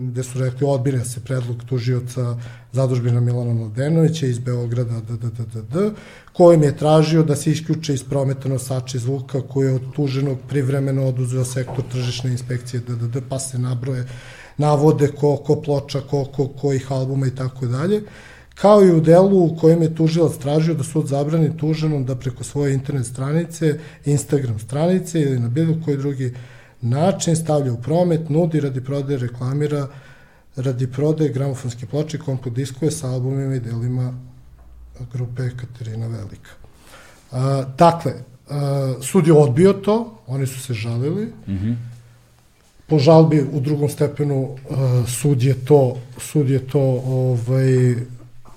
[0.00, 2.36] gde su rekli odbira se predlog tužioca
[2.72, 5.76] zadužbina Milana Mladenovića iz Beograda DDDD,
[6.32, 11.06] kojim je tražio da se isključe iz prometa nosači zvuka koji je od tuženog privremeno
[11.06, 14.06] oduzeo sektor tržišne inspekcije DDD, pa se nabroje
[14.58, 18.02] navode koliko ploča, koliko kojih albuma i tako dalje,
[18.54, 22.44] kao i u delu u kojem je tužilac tražio da sud zabrani tuženom da preko
[22.44, 26.34] svoje internet stranice, Instagram stranice ili na bilo koji drugi
[26.80, 29.88] način stavlja u promet, nudi radi prodaje, reklamira
[30.56, 34.14] radi prodaje gramofonske ploče i kompot diskove sa albumima i delima
[35.12, 36.50] grupe Katarina Velika.
[37.32, 38.12] A, dakle,
[38.48, 41.76] a, sud je odbio to, oni su se žalili, mm -hmm.
[42.86, 47.94] Po žalbi u drugom stepenu a, sud je to, sud je to ovaj,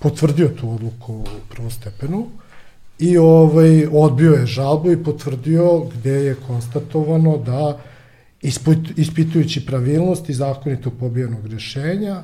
[0.00, 2.26] potvrdio tu odluku u prvom stepenu
[2.98, 7.78] i ovaj, odbio je žalbu i potvrdio gde je konstatovano da
[8.42, 12.22] ispit, ispitujući pravilnost i zakonitog pobijanog rešenja,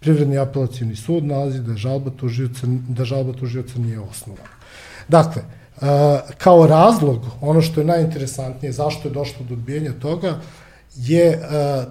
[0.00, 4.52] Privredni apelacijni sud nalazi da žalba tužioca, da žalba tužioca nije osnovana.
[5.08, 5.42] Dakle,
[6.38, 10.40] kao razlog, ono što je najinteresantnije, zašto je došlo do odbijanja toga,
[10.96, 11.40] je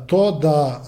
[0.07, 0.83] to da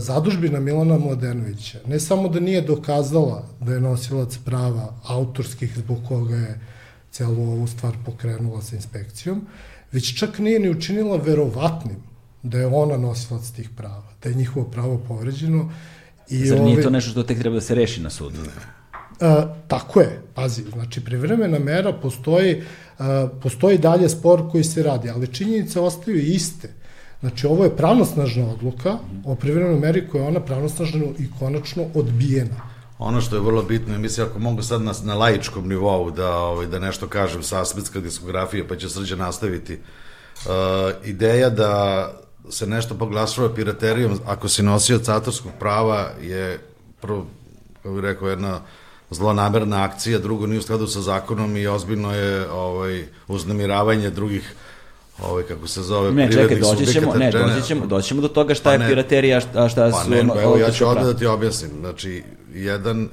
[0.00, 6.36] zadužbina Milana Mladenovića ne samo da nije dokazala da je nosilac prava autorskih zbog koga
[6.36, 6.60] je
[7.10, 9.46] celu ovu stvar pokrenula sa inspekcijom,
[9.92, 11.96] već čak nije ni učinila verovatnim
[12.42, 15.72] da je ona nosilac tih prava, da je njihovo pravo povređeno.
[16.28, 18.36] I Zar nije to nešto što tek treba da se reši na sudu?
[19.20, 22.62] E, tako je, pazi, znači privremena mera postoji, e,
[23.42, 26.68] postoji dalje spor koji se radi, ali činjenice ostaju iste.
[27.22, 32.72] Znači ovo je pravnosnažna odluka o privremenoj meri koja je ona pravnosnažna i konačno odbijena.
[32.98, 36.66] Ono što je vrlo bitno, mislim, ako mogu sad na, na laičkom nivou da, ovaj,
[36.66, 40.50] da nešto kažem sa aspetska diskografija, pa će srđe nastaviti, uh,
[41.04, 42.10] ideja da
[42.50, 46.58] se nešto poglašava piraterijom, ako si nosio autorskog prava, je
[47.00, 47.26] prvo,
[47.82, 48.60] kako bih rekao, jedna
[49.10, 54.54] zlonamerna akcija, drugo nije u skladu sa zakonom i ozbiljno je ovaj, uznemiravanje drugih
[55.30, 58.54] ovaj kako se zove ne, čekaj, doći ćemo, ne, doći ćemo, doći ćemo do toga
[58.54, 60.10] šta pa ne, je piraterija, šta, šta pa su...
[60.10, 61.70] Ne, ono, evo, ja ću ovde da ti objasnim.
[61.80, 62.22] Znači,
[62.54, 63.08] jedan,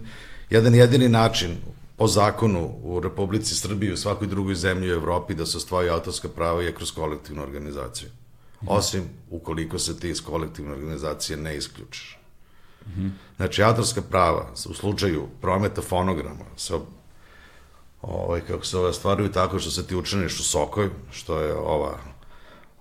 [0.49, 1.57] jedan jedini način
[1.97, 5.89] po zakonu u Republici Srbiji i u svakoj drugoj zemlji u Evropi da se ostvari
[5.89, 8.09] autorska prava je kroz kolektivnu organizaciju.
[8.67, 12.19] Osim ukoliko se ti iz kolektivne organizacije ne isključiš.
[12.97, 13.09] -hmm.
[13.37, 16.73] Znači, autorska prava u slučaju prometa fonograma se
[18.01, 21.97] ovaj, kako se ove stvaruju tako što se ti učiniš u Sokoj, što je ova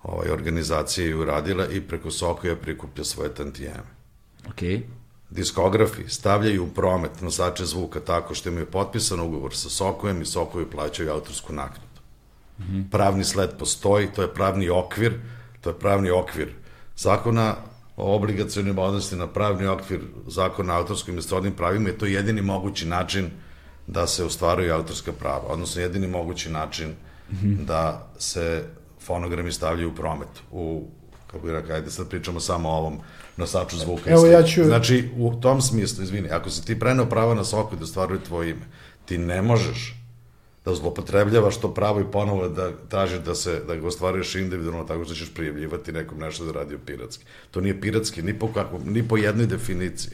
[0.03, 3.99] ovaj, organizacija i uradila i preko Sokoja prikuplja svoje tantijeme.
[4.47, 4.81] Okay.
[5.29, 10.69] Diskografi stavljaju u promet nosače zvuka tako što imaju potpisan ugovor sa Sokojem i Sokoju
[10.69, 11.89] plaćaju autorsku naknadu.
[12.91, 15.19] Pravni sled postoji, to je pravni okvir,
[15.61, 16.53] to je pravni okvir
[16.95, 17.55] zakona
[17.97, 22.87] o obligacijonim odnosima, pravni okvir zakona o autorskim i srodnim pravima je to jedini mogući
[22.87, 23.29] način
[23.89, 26.93] da se ostvaruju autorska prava, odnosno jedini mogući način
[27.59, 28.63] da se
[29.01, 30.87] fonogrami stavljaju u promet, u,
[31.27, 32.97] kako bih rekao, ajde sad pričamo samo o ovom
[33.37, 34.09] nosaču zvuka.
[34.09, 37.75] Evo, ja ću- Znači, u tom smislu, izvini, ako si ti preneo pravo na soku
[37.75, 38.65] da ostvaruje tvoje ime,
[39.05, 39.95] ti ne možeš
[40.65, 45.05] da zlopotrebljavaš to pravo i ponovo da tražiš da se da ga ostvaruješ individualno tako
[45.05, 47.23] što ćeš prijavljivati nekom nešto da radi piratski.
[47.51, 50.11] To nije piratski ni po kakvom, ni po jednoj definiciji.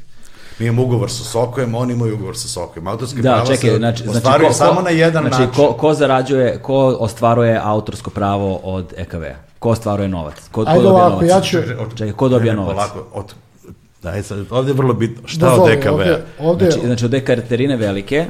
[0.59, 2.87] Mi imamo ugovor sa Sokojem, oni imaju ugovor sa Sokojem.
[2.87, 5.55] Autorski Da, prava čekaj, se znači, znači ostvaruje ko, samo ko, na jedan znači, način.
[5.55, 9.35] Ko, ko zarađuje, ko ostvaruje autorsko pravo od EKV-a?
[9.59, 10.35] Ko ostvaruje novac?
[10.51, 11.29] Ko, ko Ajde dobija ovako, novac?
[11.29, 11.57] ja ću...
[11.95, 12.75] Čekaj, ko dobija Ne, ne, novac?
[12.75, 13.33] Polako, od,
[14.03, 15.27] daj sad, ovde je vrlo bitno.
[15.27, 15.89] Šta Dozvoli, od DKV?
[15.89, 18.25] Ovde, ovde, Znači, znači od Ekaterine Velike,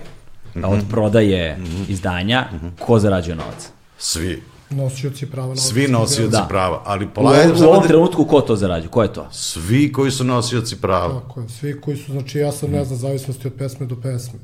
[0.55, 0.65] Mhm.
[0.65, 1.57] od prodaje
[1.87, 2.45] izdanja,
[2.79, 3.69] ko zarađuje novac?
[3.97, 4.43] Svi.
[4.69, 6.45] Nosioci prava na Svi nosioci Da.
[6.49, 6.81] prava.
[6.85, 8.89] Ali U, polako, ovom- u samo ovom trenutku ko to zarađuje?
[8.89, 9.27] Ko je to?
[9.31, 11.21] Svi koji su nosioci prava.
[11.21, 14.39] Tako je, svi koji su, znači ja sam ne znam, zavisnosti od pesme do pesme.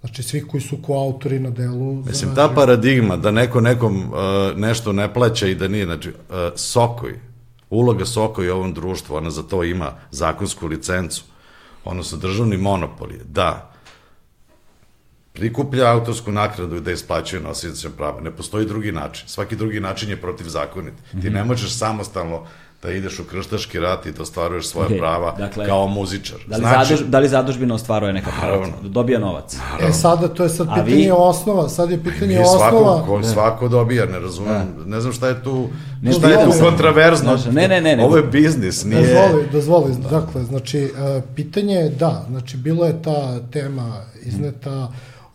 [0.00, 1.94] Znači svi koji su koautori na delu.
[1.94, 4.08] Mislim, ta paradigma da neko nekom uh,
[4.56, 6.14] nešto ne plaća i da nije, znači, uh,
[6.56, 7.20] Sokoj,
[7.70, 11.22] uloga Sokoj u ovom društvu, ona za to ima zakonsku licencu,
[11.84, 13.70] odnosno državni monopol je da
[15.38, 18.20] prikuplja autorsku naknadu i da isplaćuje nosiocima prava.
[18.20, 19.28] Ne postoji drugi način.
[19.28, 20.94] Svaki drugi način je protivzakonit.
[21.12, 22.42] Ti ne možeš samostalno
[22.82, 26.38] da ideš u krštaški rat i da ostvaruješ svoje Okej, prava dakle, kao muzičar.
[26.46, 28.52] Da li, zaduž, da li zadužbina ostvaruje neka prava?
[28.52, 28.76] Naravno.
[28.82, 29.56] Da dobija novac?
[29.80, 33.04] E sada, to je sad A pitanje vi- osnova, sad je pitanje svako, osnova.
[33.06, 35.68] ko, svako dobija, ne razumem, ne znam šta je tu,
[36.02, 36.60] Ne, šta je tu se.
[36.60, 37.36] kontraverzno.
[37.36, 38.04] Znaš, ne, ne, ne, ne.
[38.04, 39.00] Ovo je biznis, nije...
[39.02, 40.90] Dozvoli, dozvoli, dakle, znači, e,
[41.34, 44.92] pitanje je da, znači, bilo je ta tema izneta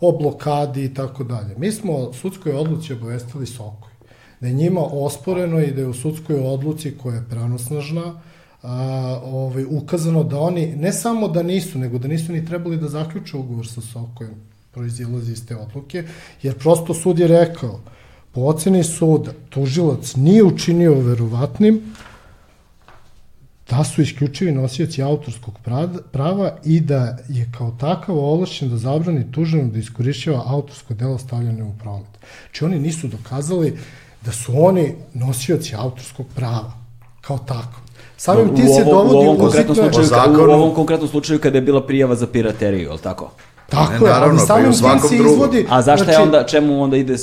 [0.08, 1.54] o blokadi i tako dalje.
[1.58, 3.92] Mi smo sudskoj odluci obavestili Sokoj,
[4.40, 8.20] da je njima osporeno i da je u sudskoj odluci koja je pranosnažna,
[8.62, 12.88] a, ovaj, ukazano da oni, ne samo da nisu, nego da nisu ni trebali da
[12.88, 14.34] zaključe ugovor sa Sokojem,
[14.72, 16.04] proizilazi iz te odluke,
[16.42, 17.80] jer prosto sud je rekao,
[18.32, 21.80] po oceni suda, tužilac nije učinio verovatnim
[23.70, 29.32] da su isključivi nosioci autorskog pra- prava i da je kao takav ovlašćen da zabrani
[29.32, 32.06] tuženom da iskorišćava autorsko delo stavljeno u promet.
[32.42, 33.78] Znači oni nisu dokazali
[34.24, 36.72] da su oni nosioci autorskog prava
[37.20, 37.80] kao tako.
[38.16, 40.06] Samim ti se u, ovom, dovodi u ovom konkretnom uzitno- slučaju,
[40.40, 43.30] u ovom konkretnom slučaju kada je bila prijava za pirateriju, je li tako?
[43.68, 45.66] Tako Ne, je, naravno, ali pa i u samim tim svakom se izvodi...
[45.70, 47.14] A zašto je znači, onda, čemu onda ide,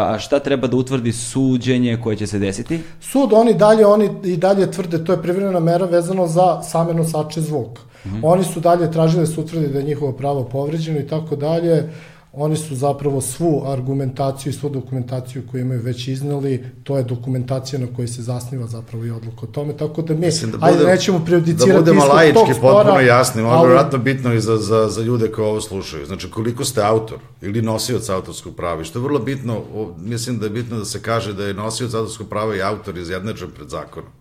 [0.00, 2.80] a šta treba da utvrdi suđenje koje će se desiti?
[3.00, 7.40] Sud, oni dalje, oni i dalje tvrde, to je privremena mera vezano za same nosače
[7.40, 7.82] zvuka.
[8.22, 11.90] Oni su dalje tražili da se utvrdi da je njihovo pravo povređeno i tako dalje.
[12.32, 17.78] Oni su zapravo svu argumentaciju i svu dokumentaciju koju imaju već iznali, to je dokumentacija
[17.78, 20.84] na kojoj se zasniva zapravo i odluka o tome, tako da mi, Mislim, da ajde,
[20.84, 24.88] nećemo prejudicirati Da budemo laički spora, potpuno jasni, ovo je vjerojatno bitno i za, za,
[24.88, 26.06] za ljude koji ovo slušaju.
[26.06, 29.62] Znači, koliko ste autor ili nosioc autorskog prava, što je vrlo bitno,
[29.98, 33.50] mislim da je bitno da se kaže da je nosioc autorskog prava i autor izjednačen
[33.50, 34.19] pred zakonom.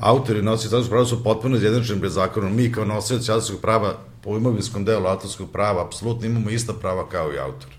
[0.00, 2.56] Autor i nosioc autorskog prava su potpuno izjednačeni pred zakonom.
[2.56, 7.32] Mi kao nosioc autorskog prava po imovinskom delu autorskog prava apsolutno imamo ista prava kao
[7.32, 7.70] i autor.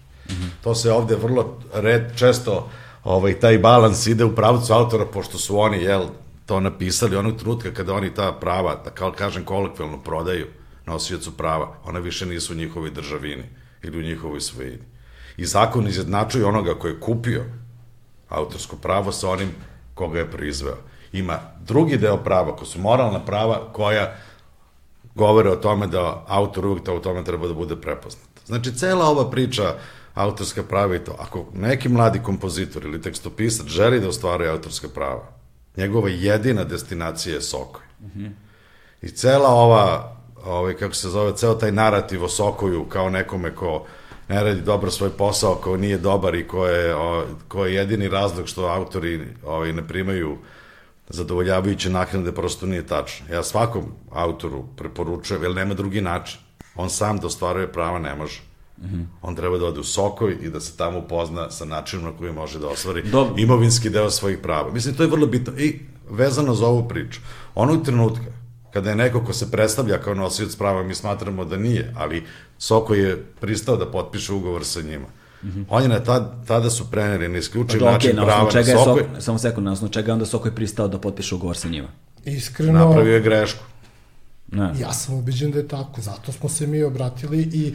[0.63, 2.69] To se ovde vrlo red, često
[3.03, 6.05] ovaj, taj balans ide u pravcu autora, pošto su oni, jel,
[6.45, 10.47] to napisali onog trenutka kada oni ta prava, da kao kažem kolokvijalno, prodaju
[10.85, 13.43] nosiocu prava, ona više nisu u njihovoj državini
[13.83, 14.83] ili u njihovoj svojini.
[15.37, 17.43] I zakon izjednačuje onoga ko je kupio
[18.29, 19.49] autorsko pravo sa onim
[19.93, 20.77] koga je proizveo.
[21.13, 24.15] Ima drugi deo prava, ko su moralna prava, koja
[25.15, 28.29] govore o tome da autor uvijek to u tome treba da bude prepoznat.
[28.45, 29.75] Znači, cela ova priča
[30.13, 35.23] autorska prava i to, ako neki mladi kompozitor ili tekstopisac želi da ostvaruje autorska prava,
[35.77, 37.81] njegova jedina destinacija je Sokoj.
[39.01, 43.85] I cela ova, ovaj, kako se zove, ceo taj narativ o Sokoju kao nekome ko
[44.29, 48.09] ne radi dobro svoj posao, ko nije dobar i ko je, o, ko je jedini
[48.09, 50.37] razlog što autori ovaj, ne primaju
[51.13, 53.25] zadovoljavajuće naknade, prosto nije tačno.
[53.33, 56.39] Ja svakom autoru preporučujem, jer nema drugi način.
[56.75, 58.41] On sam da ostvaruje prava ne može.
[58.77, 59.05] Mm -hmm.
[59.21, 62.33] On treba da ode u Sokoj i da se tamo upozna sa načinom na koji
[62.33, 63.35] može da ostvari Dobro.
[63.37, 64.71] imovinski deo svojih prava.
[64.71, 65.53] Mislim, to je vrlo bitno.
[65.57, 67.19] I vezano za ovu priču,
[67.55, 68.41] onog trenutka
[68.73, 72.23] kada je neko ko se predstavlja kao nosioc prava, mi smatramo da nije, ali
[72.57, 75.05] Soko je pristao da potpiše ugovor sa njima.
[75.43, 75.65] Mm -hmm.
[75.69, 78.71] Oni na tad, tada su preneli na isključiv Pa, način okay, na prava na čega
[78.71, 79.03] je Sokoj.
[79.13, 81.87] Sok, samo sekund, na osnovu čega je onda Sokoj pristao da potpiše ugovor sa njima?
[82.25, 83.63] Iskreno, Napravio je grešku.
[84.51, 84.73] Ne.
[84.79, 87.73] Ja sam ubeđen da je tako, zato smo se mi obratili i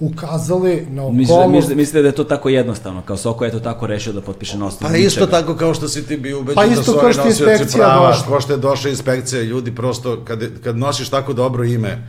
[0.00, 1.54] ukazali na Mislite, okolnost...
[1.54, 4.58] mislite, mislite da je to tako jednostavno, kao Soko je to tako rešio da potpiše
[4.58, 5.40] na osnovu Pa isto ničega?
[5.40, 7.84] tako kao što si ti bio ubeđen Pa da isto su kao je nosioci inspekcija
[7.84, 8.26] prava, došla.
[8.26, 12.08] Ko što je došla inspekcija, ljudi prosto, kad, kad nosiš tako dobro ime,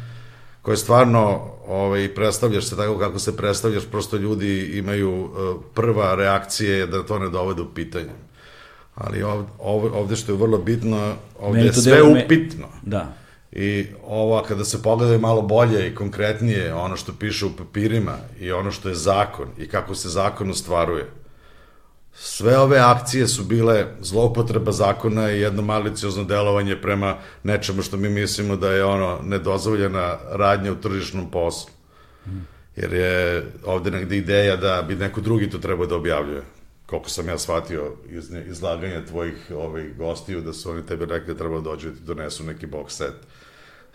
[0.68, 5.32] koje stvarno ovaj, predstavljaš se tako kako se predstavljaš, prosto ljudi imaju uh,
[5.74, 8.12] prva reakcija je da to ne dovede u pitanje.
[8.96, 12.68] Ali ovde, ovde što je vrlo bitno, ovde je sve deluje me- upitno.
[12.82, 13.14] Da.
[13.52, 18.52] I ova, kada se pogledaju malo bolje i konkretnije ono što piše u papirima i
[18.52, 21.10] ono što je zakon i kako se zakon ostvaruje,
[22.20, 28.10] sve ove akcije su bile zloupotreba zakona i jedno maliciozno delovanje prema nečemu što mi
[28.10, 31.72] mislimo da je ono nedozvoljena radnja u tržišnom poslu.
[32.76, 36.42] Jer je ovde negde ideja da bi neko drugi to trebao da objavljuje.
[36.86, 41.40] Koliko sam ja shvatio iz izlaganja tvojih ovih gostiju, da su oni tebi rekli da
[41.40, 43.16] treba dođu i ti donesu neki box set.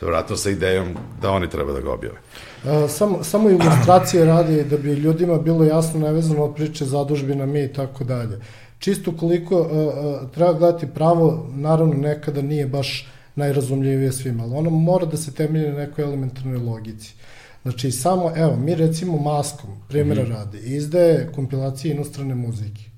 [0.06, 0.88] Vratno sa idejom
[1.22, 2.16] da oni treba da ga objave.
[2.64, 7.64] A, samo, samo ilustracije radi da bi ljudima bilo jasno nevezano od priče zadužbina mi
[7.64, 8.40] i tako dalje.
[8.78, 14.70] Čisto koliko a, a, treba gledati pravo, naravno nekada nije baš najrazumljivije svima, ali ono
[14.70, 17.14] mora da se temelji na nekoj elementarnoj logici.
[17.62, 20.34] Znači, samo, evo, mi recimo maskom, primjera mm -hmm.
[20.34, 22.91] radi, izdaje kompilacije inostrane muzike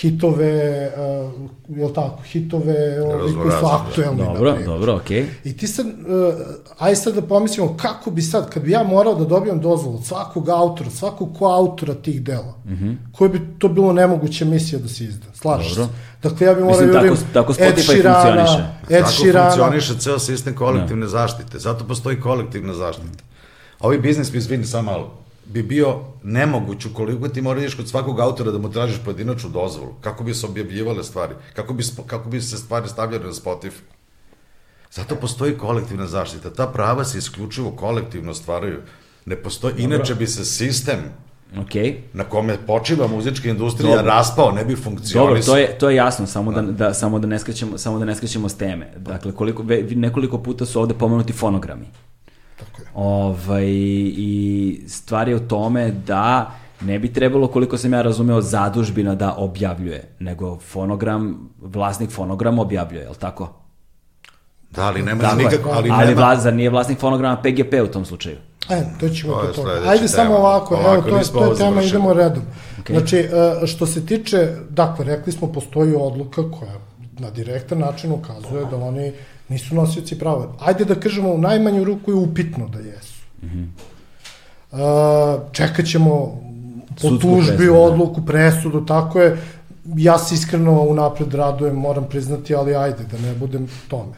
[0.00, 3.80] hitove, uh, jel tako, hitove ovi koji su da.
[3.80, 4.24] aktuelni.
[4.24, 4.66] Dobro, primjer.
[4.66, 5.26] dobro, okej.
[5.44, 5.94] I ti sad, uh,
[6.78, 10.04] aj sad da pomislimo kako bi sad, kad bi ja morao da dobijem dozvolu od
[10.06, 12.96] svakog autora, svakog ko autora tih dela, mm -hmm.
[13.12, 15.80] koje bi to bilo nemoguća misija da se izda, slažeš se?
[15.80, 15.94] Dobro.
[16.22, 18.64] Dakle, ja bi morao Mislim, da tako- urim tako Ed Spotify Sheerana, funkcioniše.
[18.90, 21.58] Ed Tako Sheerana, funkcioniše ceo sistem kolektivne zaštite.
[21.58, 23.24] Zato postoji kolektivna zaštita.
[23.80, 25.14] Ovi biznis, mi izvini samo malo,
[25.52, 29.94] bi bio nemoguć ukoliko ti mora ideš kod svakog autora da mu tražiš pojedinačnu dozvolu.
[30.00, 31.34] Kako bi se objavljivale stvari?
[31.54, 33.80] Kako bi, kako bi se stvari stavljale na Spotify?
[34.90, 36.50] Zato postoji kolektivna zaštita.
[36.50, 38.80] Ta prava se isključivo kolektivno stvaraju.
[39.24, 40.98] Ne postoji, inače bi se sistem
[41.60, 42.02] Okej.
[42.12, 44.10] na kome počiva muzička industrija Dobro.
[44.10, 45.26] raspao, ne bi funkcionisao.
[45.26, 48.04] Dobro, to je to je jasno, samo da, da samo da ne skrećemo samo da
[48.04, 48.92] ne skrećemo s teme.
[48.96, 51.86] Dakle, koliko nekoliko puta su ovde pomenuti fonogrami.
[52.62, 52.88] Tako je.
[52.94, 53.64] Ovaj
[54.08, 54.32] i
[54.88, 60.08] stvar je u tome da ne bi trebalo koliko sam ja razumeo zadužbina da objavljuje,
[60.18, 63.52] nego fonogram, vlasnik fonograma objavljuje, je li tako?
[64.70, 65.44] Da, ali nema Tako je.
[65.44, 68.36] nikako, ali, ali nema, vla, zar nije vlasnik fonograma PGP u tom slučaju?
[68.70, 69.70] E, to ćemo To toga.
[69.70, 70.08] Ajde tema.
[70.08, 72.42] samo ovako, Ovako evo, to, je- to je tema, idemo redom.
[72.80, 72.96] Okej.
[72.96, 73.30] Znači, e,
[73.66, 74.38] što se tiče,
[74.70, 76.72] dakle, rekli smo, postoji odluka koja
[77.18, 79.12] na direktan način ukazuje da oni
[79.52, 80.52] nisu nosioci prava.
[80.60, 83.22] Ajde da kažemo, u najmanju ruku je upitno da jesu.
[83.42, 83.64] Mhm.
[84.72, 84.78] Uh,
[85.52, 86.40] čekat ćemo
[86.88, 87.78] po Sudsku tužbi, presudu, da.
[87.78, 89.36] odluku, presudu, tako je.
[89.96, 94.14] Ja se iskreno unapred radujem, moram priznati, ali ajde, da ne budem tome.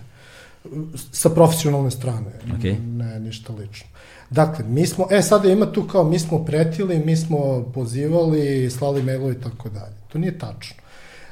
[1.12, 2.78] Sa profesionalne strane, Okej.
[2.78, 3.88] ne ništa lično.
[4.30, 9.02] Dakle, mi smo, e sada ima tu kao mi smo pretili, mi smo pozivali, slali
[9.02, 9.94] mailove i tako dalje.
[10.12, 10.83] To nije tačno.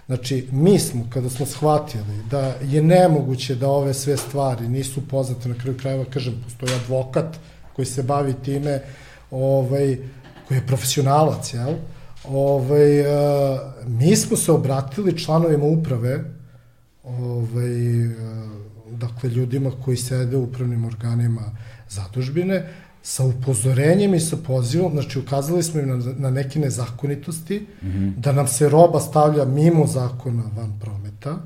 [0.06, 5.48] Znači, mi smo, kada smo shvatili da je nemoguće da ove sve stvari nisu poznate,
[5.48, 7.36] na kraju krajeva, kažem, postoji advokat
[7.72, 8.80] koji se bavi time,
[9.30, 9.96] ovaj,
[10.48, 11.74] koji je profesionalac, jel?
[12.24, 16.24] Ovaj, uh, mi smo se obratili članovima uprave,
[17.04, 18.12] ovaj, uh,
[18.90, 21.50] dakle, ljudima koji sede u upravnim organima
[21.88, 22.68] zadužbine,
[23.02, 28.14] sa upozorenjem i sa pozivom, znači ukazali smo im na, na neke nezakonitosti, mm -hmm.
[28.16, 31.38] da nam se roba stavlja mimo zakona van prometa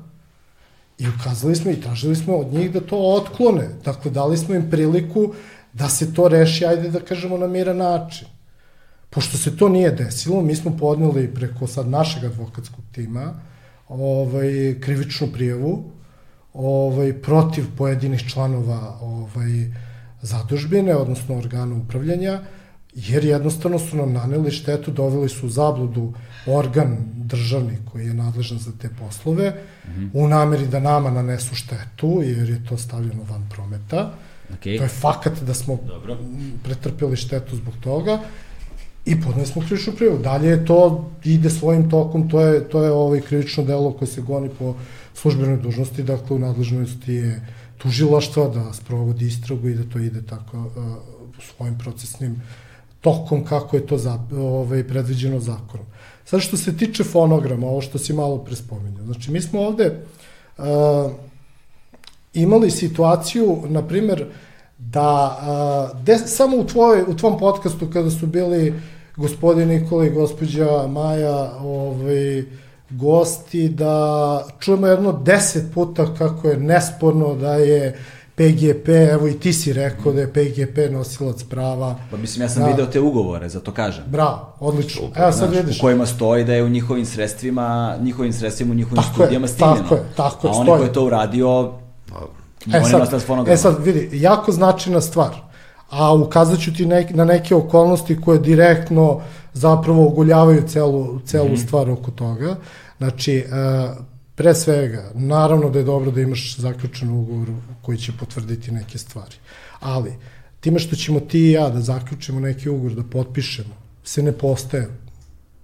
[0.99, 3.69] i ukazali smo i tražili smo od njih da to otklone.
[3.85, 5.33] Dakle, dali smo im priliku
[5.73, 8.27] da se to reši, ajde da kažemo, na miran način.
[9.09, 13.33] Pošto se to nije desilo, mi smo podneli preko sad našeg advokatskog tima
[13.87, 15.83] ovaj, krivičnu prijavu
[16.53, 19.71] ovaj, protiv pojedinih članova ovaj,
[20.21, 22.41] zadužbine, odnosno organa upravljanja,
[22.93, 26.13] jer jednostavno su nam naneli štetu, doveli su u zabludu
[26.45, 30.09] organ državni koji je nadležan za te poslove, mm -hmm.
[30.13, 34.13] u nameri da nama nanesu štetu, jer je to stavljeno van prometa.
[34.53, 34.77] Okej.
[34.77, 36.17] To je fakat da smo Dobro.
[36.63, 38.19] pretrpeli štetu zbog toga
[39.05, 40.17] i podneli smo krivičnu prijavu.
[40.17, 44.21] Dalje je to ide svojim tokom, to je to je ovaj krivično delo koje se
[44.21, 44.75] goni po
[45.13, 47.41] službenoj dužnosti, dakle u nadležnosti je
[47.77, 50.71] tužilaštva da sprovodi istragu i da to ide tako uh,
[51.41, 52.41] svojim procesnim
[53.01, 55.85] tokom kako je to za, ovaj, predviđeno zakonom.
[56.25, 59.99] Sad što se tiče fonograma, ovo što si malo prespominjao, znači mi smo ovde
[60.57, 60.65] uh,
[62.33, 64.25] imali situaciju, na primer,
[64.77, 65.37] da
[65.93, 68.73] uh, de, samo u, tvoj, u tvom podcastu kada su bili
[69.15, 72.43] gospodin Nikola i gospođa Maja ovaj,
[72.91, 73.93] gosti, da
[74.59, 77.97] čujemo jedno deset puta kako je nesporno da je
[78.35, 81.95] PGP, evo i ti si rekao da je PGP nosilac prava.
[82.11, 82.67] Pa mislim, ja sam Da.
[82.67, 84.03] video te ugovore, zato kažem.
[84.07, 85.01] Bravo, odlično.
[85.15, 85.77] Evo sad Znaš, vidiš.
[85.77, 89.47] u kojima stoji da je u njihovim sredstvima, njihovim sredstvima u njihovim Tako je, studijama
[89.47, 89.79] snimljeno.
[89.79, 90.79] tako je, tako je, A onaj stoji.
[90.79, 91.71] ko je to uradio,
[92.65, 93.53] E on je sad, nosilac fonograma.
[93.53, 95.29] e sad vidi, jako značajna stvar,
[95.89, 99.21] a ukazat ću ti nek, na neke okolnosti koje direktno
[99.53, 101.55] zapravo oguljavaju celu, celu Mhm.
[101.55, 102.55] stvar oko toga.
[102.97, 103.45] Znači, e,
[104.35, 107.47] pre svega, naravno da je dobro da imaš zaključen ugovor
[107.81, 109.35] koji će potvrditi neke stvari,
[109.79, 110.13] ali
[110.59, 113.73] time što ćemo ti i ja da zaključimo neki ugovor, da potpišemo,
[114.03, 114.87] se ne postaje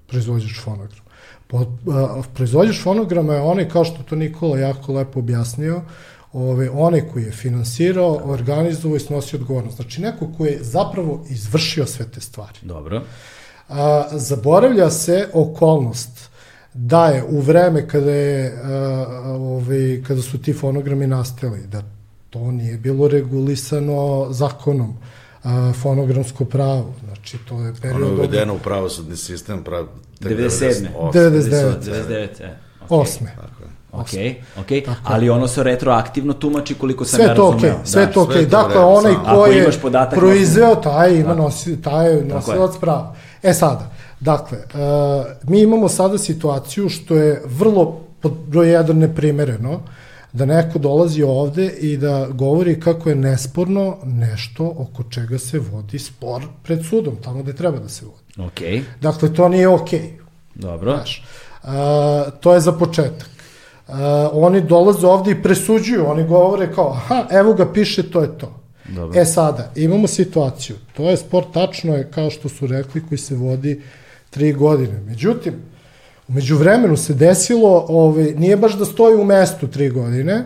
[0.08, 1.04] proizvođač fonograma.
[1.54, 5.82] A, proizvođač fonograma je onaj, kao što to Nikola jako lepo objasnio,
[6.34, 9.76] ove, onaj koji je finansirao, organizovao i snosio odgovornost.
[9.76, 12.60] Znači, neko koji je zapravo izvršio sve te stvari.
[12.62, 13.02] Dobro.
[13.70, 16.30] A, zaboravlja se okolnost
[16.74, 21.84] da je u vreme kada, je, a, ovaj, kada su ti fonogrami nastali, da
[22.30, 24.98] to nije bilo regulisano zakonom,
[25.44, 26.94] a, fonogramsko pravo.
[27.06, 28.02] Znači, to je Ono period...
[28.02, 29.88] je od- uvedeno u pravosudni sistem prav,
[30.24, 30.88] tek 97.
[31.14, 31.14] 98.
[31.14, 32.08] 99.
[32.10, 32.58] 99, e.
[32.90, 33.34] Osme.
[33.36, 33.70] Tako je.
[33.94, 34.10] Ok,
[34.60, 34.68] ok,
[35.04, 37.76] ali ono se retroaktivno tumači koliko sam Sve ja razumeo.
[37.84, 38.12] sve da.
[38.12, 38.34] to okej.
[38.34, 39.36] sve to Dakle, onaj samo.
[39.36, 42.24] ko je imaš podatak, proizveo, taj ima nosi, taj je je.
[42.26, 43.16] nosilac prava.
[43.44, 44.80] E sada, dakle, uh,
[45.44, 49.80] mi imamo sada situaciju što je vrlo pod broj jedan neprimereno,
[50.34, 56.00] da neko dolazi ovde i da govori kako je nesporno nešto oko čega se vodi
[56.00, 58.48] spor pred sudom, tamo gde treba da se vodi.
[58.48, 60.14] Ok, Dakle, to nije okej.
[60.56, 60.92] dobro.
[60.96, 61.24] Znaš,
[61.64, 63.30] a, to je za početak.
[63.88, 68.38] A, oni dolaze ovde i presuđuju, oni govore kao, aha, evo ga piše, to je
[68.38, 68.60] to.
[68.96, 69.22] Dobro.
[69.22, 73.36] E sada, imamo situaciju, to je sport tačno je kao što su rekli koji se
[73.36, 73.82] vodi
[74.30, 75.02] tri godine.
[75.08, 75.54] Međutim,
[76.28, 80.46] umeđu vremenu se desilo, ovaj, nije baš da stoji u mestu tri godine,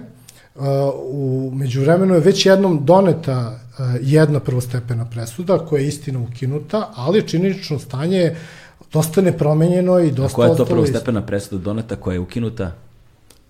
[0.57, 0.63] Uh,
[1.03, 7.27] u međuvremenu je već jednom doneta uh, jedna prvostepena presuda koja je istina ukinuta, ali
[7.27, 8.37] činjenično stanje je
[8.93, 12.71] dosta nepromenjeno i A dosta koja je to prvostepena presuda doneta koja je ukinuta?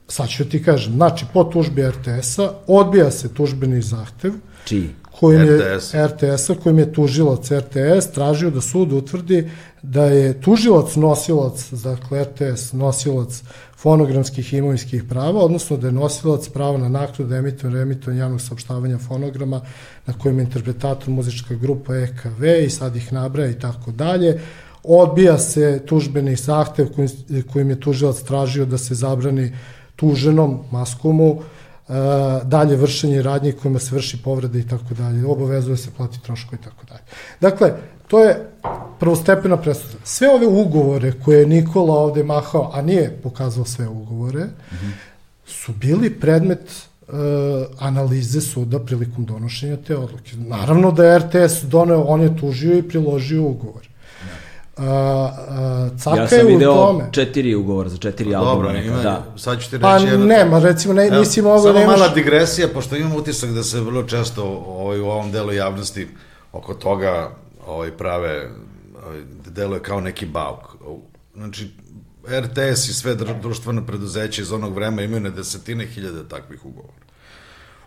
[0.08, 4.32] Sad ću ti kažem, znači po tužbi RTS-a odbija se tužbeni zahtev
[4.66, 4.90] Čiji?
[5.20, 5.94] kojim je RTS.
[5.94, 9.50] RTS-a kojim je tužilac RTS tražio da sud utvrdi
[9.82, 13.42] da je tužilac nosilac, dakle RTS nosilac
[13.78, 18.98] fonogramskih i imovinskih prava, odnosno da je nosilac prava na naknadu emitovanja emitovanja javnog saopštavanja
[18.98, 19.62] fonograma
[20.06, 24.42] na kojem je interpretator muzička grupa EKV i sad ih nabraja i tako dalje.
[24.84, 27.10] Odbija se tužbeni zahtev kojim,
[27.54, 29.52] kojim je tužilac tražio da se zabrani
[29.98, 31.94] tuženom maskomu e,
[32.44, 36.58] dalje vršenje radnje kojima se vrši povreda i tako dalje, obavezuje se plati troško i
[36.58, 37.04] tako dalje.
[37.42, 37.74] Dakle,
[38.08, 38.50] to je
[39.00, 39.98] prvostepena presuda.
[40.04, 44.46] Sve ove ugovore koje je Nikola ovde mahao, a nije pokazao sve ugovore,
[45.46, 47.12] su bili predmet e,
[47.80, 50.36] analize suda prilikom donošenja te odluke.
[50.38, 53.87] Naravno da je RTS doneo, on je tužio i priložio ugovor.
[54.80, 57.10] A, a, caka Ja sam je u video tome.
[57.12, 58.52] četiri ugovora za četiri albuma.
[58.54, 59.26] Dobro, neka, ima, da.
[59.38, 62.00] sad ću ti reći Pa jedno- nema, recimo, ne, Evo, nisi mogao, Samo nemaš...
[62.00, 66.08] mala digresija, pošto imam utisak da se vrlo često ovaj, u ovom delu javnosti
[66.52, 67.32] oko toga
[67.68, 68.50] ovaj, prave,
[69.06, 70.60] ovaj, deluje kao neki bauk.
[71.36, 71.70] Znači,
[72.30, 76.94] RTS i sve dru- društveno preduzeće iz onog vremena imaju na desetine hiljada takvih ugovora.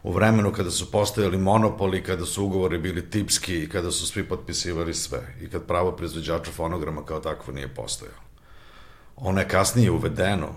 [0.03, 4.24] U vremenu kada su postojali monopoli, kada su ugovori bili tipski i kada su svi
[4.24, 8.18] potpisivali sve i kad pravo proizvođača fonograma kao takvo nije postojalo.
[9.16, 10.48] Ono je kasnije uvedeno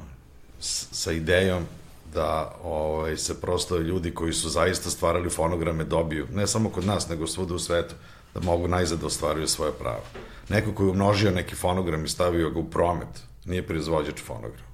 [0.91, 1.65] sa idejom
[2.13, 7.09] da ovaj, se prosto ljudi koji su zaista stvarali fonograme dobiju, ne samo kod nas,
[7.09, 7.95] nego svuda u svetu,
[8.33, 10.03] da mogu najzad da ostvaruju svoje pravo.
[10.49, 14.73] Neko koji je umnožio neki fonogram i stavio ga u promet, nije proizvođač fonograma.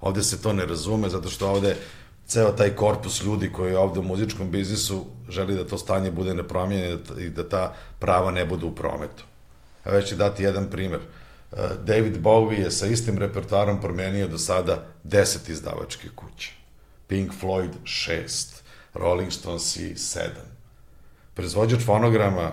[0.00, 1.76] Ovde se to ne razume, zato što ovde
[2.26, 6.34] ceo taj korpus ljudi koji je ovde u muzičkom biznisu želi da to stanje bude
[6.34, 9.24] nepromijenjeno i da ta prava ne budu u prometu.
[9.84, 11.00] A već ću dati jedan primer.
[11.00, 16.52] Uh, David Bowie je sa istim repertoarom promenio do sada 10 izdavačke kuće.
[17.06, 18.60] Pink Floyd 6,
[18.94, 20.28] Rolling Stones 7.
[21.34, 22.52] Proizvođač fonograma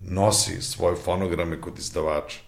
[0.00, 2.38] nosi svoje fonograme kod izdavača.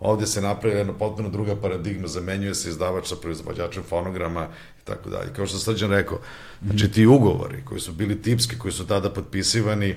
[0.00, 4.48] Ovde se napravila jedna potpuno druga paradigma, zamenjuje se izdavač sa proizvođačem fonograma
[4.79, 5.32] i tako dalje.
[5.32, 6.18] Kao što sam Srđan rekao,
[6.64, 9.94] znači ti ugovori koji su bili tipski, koji su tada potpisivani,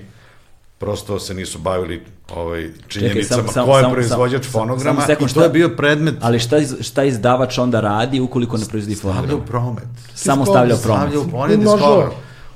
[0.78, 5.06] prosto se nisu bavili ovaj, činjenicama samo- samo- ko je samo- proizvođač samo- fonograma samo
[5.06, 8.66] sekund, i to je bio predmet Ali šta, iz- šta izdavač onda radi ukoliko ne
[8.66, 9.38] proizvodi stavlja fonogram?
[9.38, 9.84] u promet.
[10.14, 11.10] Samo stavlja u promet.
[11.10, 11.76] Stavlja u on je Umnožava.
[11.78, 12.08] diskover.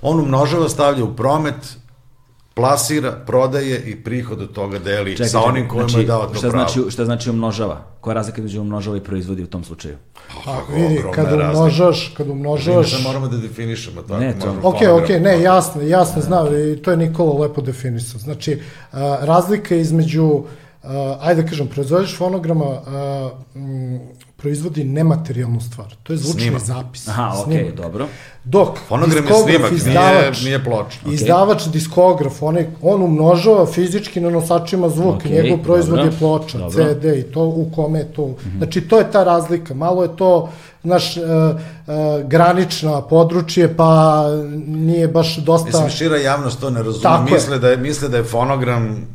[0.03, 1.77] On umnožava, stavlja u promet,
[2.59, 6.35] plasira, prodaje i prihod od toga deli Čekaj, sa onim kojima znači, je dao to
[6.35, 6.69] šta pravo.
[6.69, 7.85] Znači, šta znači umnožava?
[8.01, 9.97] Koja je razlika između umnožava i proizvodi u tom slučaju?
[10.45, 11.59] Pa Kako vidi, ogromna kada razlika.
[11.59, 12.91] umnožaš, kada Mi umnožaš...
[12.91, 14.21] sad moramo da definišemo tako.
[14.21, 18.21] Ne, to- Ok, ok, ne, jasno, jasno, znam, i to je Nikola lepo definisao.
[18.21, 18.61] Znači,
[18.93, 20.43] a, razlika između,
[20.83, 22.67] a, ajde da kažem, proizvođač fonograma
[23.55, 24.01] m,
[24.39, 25.95] proizvodi nematerijalnu stvar.
[26.03, 26.63] To je zvučni Snimak.
[26.63, 27.09] zapis.
[27.09, 27.75] Aha, okej, snimak.
[27.75, 28.07] dobro.
[28.45, 30.99] Dok Fonogram je diskograf, snimak, nije, izdavač, nije ploča.
[31.07, 36.19] Izdavač, diskograf, on, je, on umnožava fizički na nosačima zvuk, Okej, njegov proizvod dobro, je
[36.19, 36.95] ploča, dobro.
[36.95, 38.35] CD i to u kome je to.
[38.59, 39.75] Znači, to je ta razlika.
[39.75, 41.95] Malo je to, naš, uh, uh,
[42.29, 44.23] granična područje, pa
[44.67, 45.67] nije baš dosta...
[45.67, 47.03] Mislim, šira javnost to ne razume.
[47.03, 47.35] Tako je.
[47.35, 49.07] Misle da, je, misle da je fonogram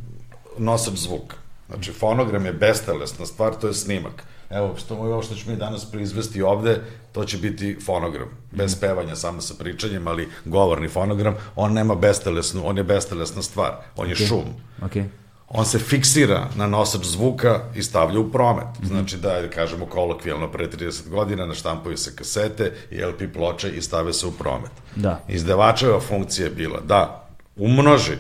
[0.57, 1.35] nosač zvuka.
[1.67, 4.23] Znači, fonogram je bestelesna stvar, to je snimak.
[4.49, 6.81] Evo, što, ovo što ćemo mi danas proizvesti ovde,
[7.11, 8.27] to će biti fonogram.
[8.51, 13.71] Bez pevanja, samo sa pričanjem, ali govorni fonogram, on nema bestelesnu, on je bestelesna stvar.
[13.95, 14.43] On je šum.
[14.81, 15.03] Okej.
[15.47, 18.65] On se fiksira na nosač zvuka i stavlja u promet.
[18.79, 18.87] Mhm.
[18.87, 23.81] Znači da, je, kažemo kolokvijalno, pre 30 godina naštampuju se kasete i LP ploče i
[23.81, 24.71] stave se u promet.
[24.95, 25.19] Da.
[25.27, 28.13] Izdavačeva funkcija je bila da umnoži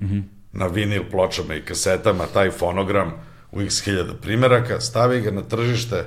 [0.00, 0.18] Mhm.
[0.52, 3.12] na vinil pločama i kasetama taj fonogram
[3.52, 6.04] u x hiljada primeraka, stavi ga na tržište,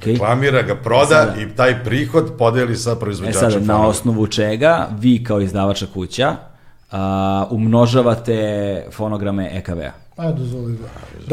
[0.00, 3.86] reklamira ga, proda Sada- i taj prihod podeli sa E proizvođačem sad, na fonograma.
[3.86, 6.36] osnovu čega vi kao izdavača kuća
[6.90, 8.36] a, umnožavate
[8.92, 9.92] fonograme E EKV-a?
[10.16, 10.88] Ajde, dozvoli da.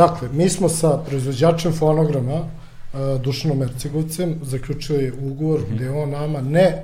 [0.05, 2.41] Dakle, mi smo sa proizvođačem fonograma,
[3.17, 6.83] Dušanom Ercegovcem, zaključili ugovor gde je on nama ne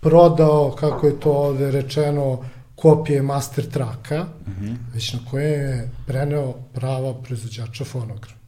[0.00, 2.38] prodao, kako je to ovde rečeno,
[2.82, 4.26] kopije master traka,
[4.94, 8.42] već na koje je preneo prava proizvođača fonograma.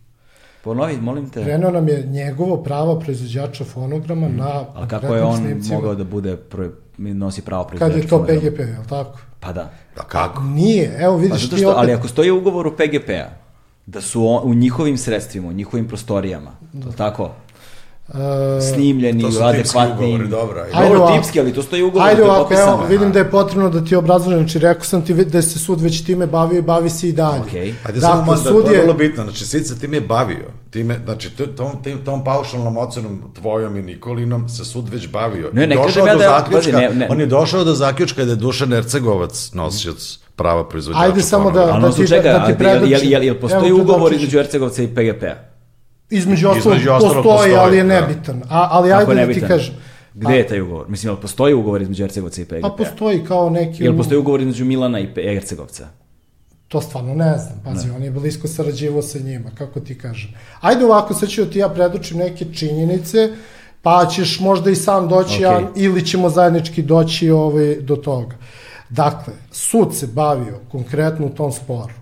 [0.65, 1.43] Ponovi, molim te.
[1.43, 5.75] Preneo nam je njegovo pravo proizvođača fonograma na Ali kako je on snimcima.
[5.75, 8.41] mogao da bude, pro, nosi pravo Kad proizvođača je to fonograma?
[8.41, 9.19] PGP, je li tako?
[9.41, 9.73] Pa da.
[9.97, 10.43] Da kako?
[10.43, 11.79] Nije, evo Pa vidiš ti što, opet...
[11.79, 13.29] ali ako stoji u ugovoru PGP-a,
[13.87, 16.51] da su on, u njihovim sredstvima, u njihovim prostorijama,
[16.85, 17.31] to tako,
[18.65, 20.05] snimljeni, To su tipski adekvatni.
[20.07, 20.89] ugovori, dobro, ajde.
[20.89, 23.71] Dobro, tipski, ali to stoji u ugovoru, Ajde je ovako, evo, vidim da je potrebno
[23.71, 26.91] da ti obrazložim, znači rekao sam ti da se sud već time bavio i bavi
[26.91, 27.41] se i dalje.
[27.41, 27.75] Okej.
[27.85, 30.01] Ajde samo Dakle, malo, da, sud to je je, vrlo bitno, znači Sid se time
[30.01, 35.51] bavio, time, znači tom, tim, tom paušalnom ocenom tvojom i Nikolinom se sud već bavio.
[35.53, 37.09] Ne, ne Došao kažem ja do da- zaključka, ne, ne.
[37.11, 41.05] On je došao do zaključka da je Dušan Ercegovac nosioc prava proizvođača.
[41.05, 44.13] Ajde samo da- da ti- čega, da ti a jel, jel, jel, jel, postoji ugovor
[44.13, 45.54] između Ercegovca i PGP-a?
[46.17, 48.01] Između ostalog postoji, postoji, ali je da.
[48.01, 48.43] nebitan.
[48.51, 49.75] A, ali ajde da ti kažem.
[50.15, 50.89] Gde je taj ugovor?
[50.89, 52.69] Mislim, jel postoji ugovor između Ercegovca i PGP-a?
[52.69, 53.85] Pa postoji kao neki...
[53.85, 55.89] Jel postoji ugovor između Milana i Pe- Ercegovca?
[56.69, 60.31] To stvarno ne znam, pazi, on je blisko sarađivao sa njima, kako ti kažem.
[60.61, 63.31] Ajde ovako, sad ću ti ja predočim neke činjenice,
[63.83, 65.47] pa ćeš možda i sam doći, Okej.
[65.47, 68.37] a, ili ćemo zajednički doći ovaj, do toga.
[68.89, 71.93] Dakle, sud se bavio konkretno u tom sporu.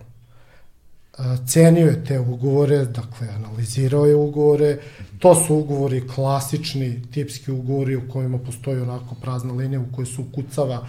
[1.46, 4.78] Cenio je te ugovore, dakle, analizirao je ugovore,
[5.18, 10.20] to su ugovori klasični, tipski ugovori u kojima postoji onako prazna linija u kojoj se
[10.20, 10.86] ukucava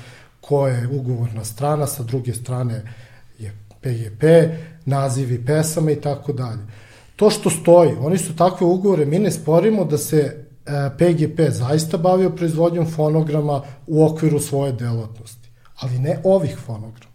[0.47, 2.81] ko je ugovorna strana, sa druge strane
[3.39, 4.23] je PGP,
[4.85, 6.61] nazivi pesama i tako dalje.
[7.15, 11.97] To što stoji, oni su takve ugovore, mi ne sporimo da se e, PGP zaista
[11.97, 17.12] bavio proizvodnjom fonograma u okviru svoje delatnosti, ali ne ovih fonograma.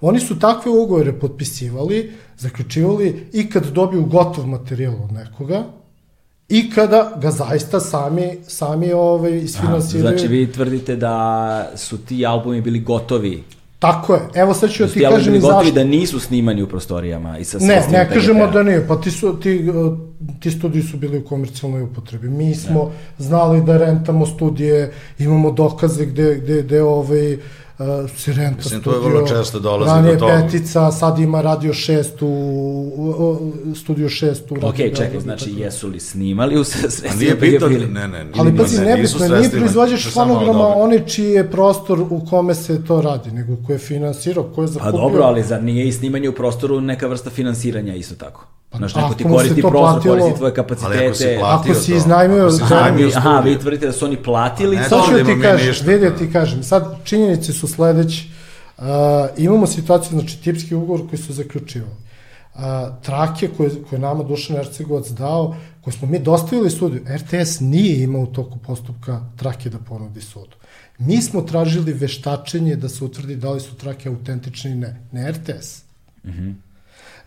[0.00, 5.64] Oni su takve ugovore potpisivali, zaključivali i kad dobiju gotov materijal od nekoga,
[6.48, 10.16] i kada ga zaista sami, sami ovaj, isfinansiraju.
[10.16, 13.42] Znači, vi tvrdite da su ti albumi bili gotovi,
[13.80, 14.20] Tako je.
[14.34, 15.72] Evo sad ću da ti kažem i zašto.
[15.72, 19.40] da nisu snimani u prostorijama i sa Ne, ne kažemo da nije, pa ti, su,
[19.40, 19.98] ti, uh,
[20.40, 22.28] ti studiji su bili u komercijalnoj upotrebi.
[22.28, 27.40] Mi smo znali da rentamo studije, imamo dokaze gde, gde, gde ovaj, uh,
[28.16, 29.08] se renta Mislim, to studio.
[29.08, 30.32] je vrlo često dolazi Ranije do toga.
[30.42, 32.26] Petica, sad ima Radio 6 u,
[32.96, 35.64] u, u studio 6 u Radio Ok, čekaj, Beogradu, znači tako da.
[35.64, 37.86] jesu li snimali u A sredstvima nije ili...
[37.86, 42.00] ne, ne, nije Ali pazi, ne, nebitno, nije to samo fonograma onaj čiji je prostor
[42.00, 44.92] u kome se to radi, nego ko je finansirao, ko je Pa zakupio.
[44.92, 48.46] dobro, ali zar nije i snimanje u prostoru neka vrsta finansiranja isto tako?
[48.76, 51.38] Znaš, neko ti koristi to prostor, platilo- koristi tvoje Ali ako si kapacitete.
[51.40, 54.16] platio Ako si to, iznajmio ako si iznajmio vi, aha, vi tvrdite da su oni
[54.16, 56.10] platili Ne, za Sad ću Radimo ti kažem, ništa, vidi da.
[56.10, 58.24] da ti kažem, sad činjenice su sledeće.
[58.78, 58.84] Uh,
[59.36, 61.92] imamo situaciju, znači tipski ugovor koji su zaključivali.
[62.54, 62.60] Uh,
[63.02, 68.02] trake koje, koje je nama Dušan Ercegovac dao, koje smo mi dostavili sudu, RTS nije
[68.02, 70.56] imao u toku postupka trake da ponudi sudu.
[70.98, 75.32] Mi smo tražili veštačenje da se utvrdi da li su trake autentične i ne, ne
[75.32, 75.82] RTS.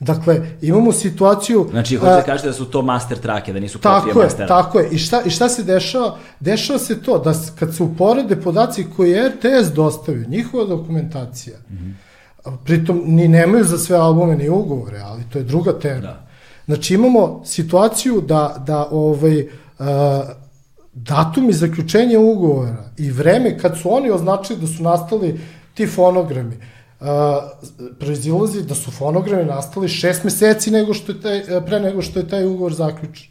[0.03, 1.67] Dakle, imamo situaciju...
[1.71, 4.25] Znači, a, hoćete da kažete da su to master trake, da nisu kopije Tako je,
[4.25, 4.47] mastera.
[4.47, 4.89] tako je.
[4.89, 6.17] I šta, I šta se dešava?
[6.39, 11.57] Dešava se to da kad se uporede podaci koje je RTS dostavio, njihova dokumentacija,
[12.65, 16.01] pritom ni nemaju za sve albume ni ugovore, ali to je druga tema.
[16.01, 16.27] Da.
[16.65, 19.85] Znači imamo situaciju da, da ovaj, uh,
[20.93, 25.39] datumi zaključenja ugovora i vreme kad su oni označili da su nastali
[25.73, 26.57] ti fonogrami,
[27.03, 27.09] uh,
[27.99, 32.27] proizilazi da su fonogrami nastali šest meseci nego što je taj, pre nego što je
[32.27, 33.27] taj ugovor zaključen.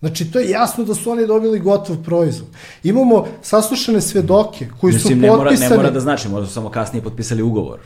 [0.00, 2.48] Znači, to je jasno da su oni dobili gotov proizvod.
[2.84, 5.70] Imamo saslušane svedoke koji Mislim, su ne mora, potpisani...
[5.70, 7.78] ne mora da znači, možda su samo kasnije potpisali ugovor.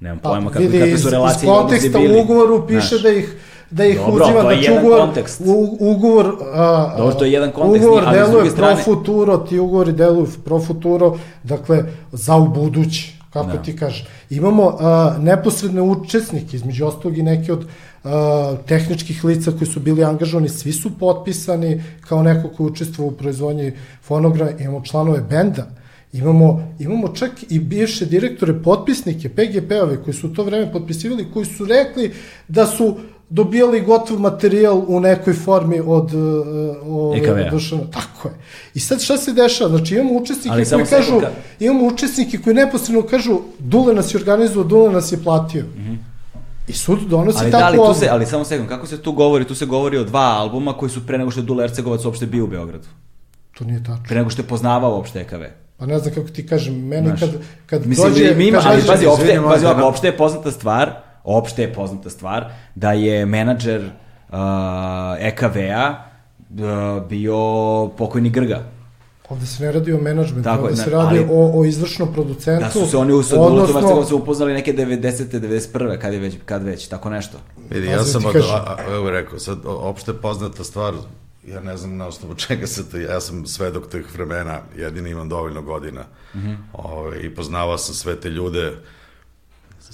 [0.00, 3.02] Nemam Pa, pojma kako, vidi, kakve su relacije iz konteksta u ugovoru piše Znaš.
[3.02, 3.36] da ih
[3.70, 5.40] da ih Dobro, uzima, to je znači ugovor, kontekst.
[5.44, 9.58] u, ugovor, a, Dobro, to je jedan kontekst, ugovor ali deluje strane- pro futuro, ti
[9.58, 13.62] ugovori deluju pro futuro, dakle, za u budući, kako Da.
[13.62, 14.06] ti kažeš.
[14.30, 17.66] Imamo a, neposredne učesnike, između ostalog i neke od
[18.04, 23.10] a, tehničkih lica koji su bili angažovani, svi su potpisani kao neko ko učestvo u
[23.10, 23.72] proizvodnji
[24.02, 25.66] fonograma, imamo članove benda,
[26.12, 31.46] Imamo, imamo čak i bivše direktore, potpisnike, PGP-ove koji su u to vreme potpisivali, koji
[31.46, 32.12] su rekli
[32.48, 32.96] da su
[33.32, 37.50] dobijali gotov materijal u nekoj formi od uh, EKV-a.
[37.50, 37.82] Dušana.
[37.90, 38.34] Tako je.
[38.74, 39.70] I sad šta se dešava?
[39.70, 44.18] Znači imamo učesnike Ali koji kažu, kad- imamo učesnike koji neposredno kažu Dule nas je
[44.18, 45.64] organizovao, Dule nas je platio.
[46.68, 49.12] I sud donosi Ali da, takvu ali tu se, ali samo sekund, kako se tu
[49.12, 49.44] govori?
[49.44, 52.26] Tu se govori o dva albuma koji su pre nego što je Dule Ercegovac uopšte
[52.26, 52.88] bio u Beogradu.
[53.58, 54.04] To nije tačno.
[54.08, 55.42] Pre nego što je poznavao uopšte EKV.
[55.76, 57.30] Pa ne znam kako ti kažem, meni Znaš, kad,
[57.66, 58.34] kad Mislim, dođe...
[58.34, 62.44] mi ima, ali pazi, opšte, pazi, na- opšte je poznata stvar, opšte je poznata stvar,
[62.74, 64.36] da je menadžer uh,
[65.18, 65.94] EKV-a
[66.50, 66.56] uh,
[67.08, 67.36] bio
[67.88, 68.62] pokojni Grga.
[69.28, 72.64] Ovde se ne radi o menadžmentu, Tako ovde se radi ali- o, o izvršnom producentu.
[72.64, 75.00] Da su se oni u Sadulotu odnosno- Marcegovcu upoznali neke 90.
[75.30, 75.98] 91.
[75.98, 77.38] kad je već, kad već, tako nešto.
[77.70, 80.94] Vidi, ja sam od, a, a, evo rekao, sad o- opšte poznata stvar,
[81.44, 85.28] ja ne znam na osnovu čega se to, ja sam svedok tih vremena, jedini imam
[85.28, 86.00] dovoljno godina
[86.74, 88.72] Ove, i poznavao sam sve te ljude,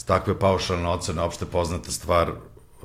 [0.05, 2.33] takve paušalne ocene, opšte poznata stvar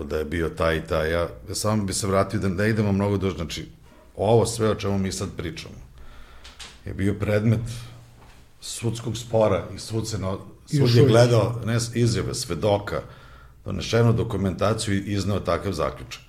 [0.03, 1.11] da je bio taj i taj.
[1.11, 3.68] Ja, ja samo bi se vratio da ne idemo mnogo duže, znači
[4.16, 5.76] ovo sve o čemu mi sad pričamo
[6.86, 7.61] je bio predmet
[8.61, 10.18] sudskog spora i sud, se
[10.72, 13.01] I sud je gledao ne, izjave svedoka,
[13.66, 16.22] donešenu dokumentaciju i izneo takav zaključak.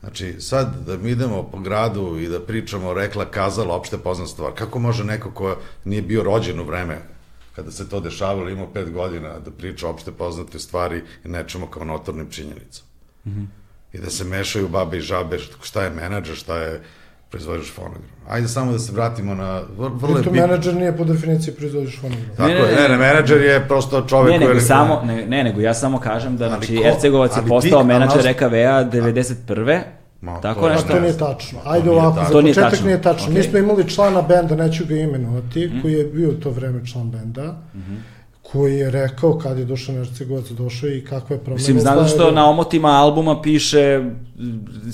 [0.00, 4.52] Znači, sad da mi idemo po gradu i da pričamo rekla, kazala, opšte poznat stvar.
[4.54, 7.13] Kako može neko ko nije bio rođen u vreme
[7.54, 11.84] kada se to dešavalo, imao pet godina, da priča opšte poznate stvari i nečemu kao
[11.84, 12.88] notornim činjenicama?
[13.92, 16.80] I da se mešaju babe i žabe, šta je menadžer, šta je
[17.30, 18.02] proizvođač fonogram.
[18.28, 19.62] Ajde samo da se vratimo na...
[19.70, 20.40] vr- Vrlo je bitno.
[20.40, 22.26] menadžer nije po definiciji proizvođač fonogram.
[22.28, 24.46] Tako Ne, ne, ne, menadžer je prosto čovek Ne, koji...
[24.46, 27.84] nego je- samo, ne, ne, nego ja samo kažem da, znači, ko- Ercegovac je postao
[27.84, 29.82] menadžer nas- EKV-a 91.
[30.24, 30.88] Ma, tako to je- nešto?
[30.88, 31.58] To nije tačno.
[31.64, 32.26] Ajde To nije ovako, tačno.
[32.26, 32.86] za To nije početak tačno.
[32.86, 33.26] nije tačno.
[33.26, 33.42] Mi Okej.
[33.42, 35.80] smo imali člana benda, neću ga imenovati, Mhm.
[35.80, 37.54] koji je bio u to vreme član benda,
[38.44, 41.54] koji je rekao kad je Dušan Ercegovac došao i kakve promene.
[41.54, 44.00] Mislim, znam da što na omotima albuma piše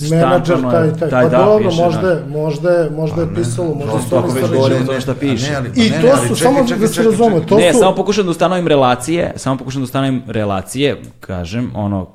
[0.03, 1.09] menadžer taj, taj.
[1.09, 2.09] taj pa da, dobro, piše, možda, da.
[2.09, 5.01] je, možda je, možda je ne, pisalo, možda su oni već stvari- govorimo o tome
[5.01, 5.51] šta piše.
[5.51, 7.45] Ne, ali, I pa ne, to ne, ali su, čekaj, samo čekaj, da se razume,
[7.47, 7.79] to ne, su...
[7.79, 12.07] samo pokušam da ustanovim relacije, samo pokušam da ustanovim relacije, kažem, ono,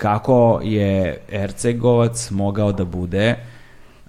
[0.00, 3.36] kako je Ercegovac mogao da bude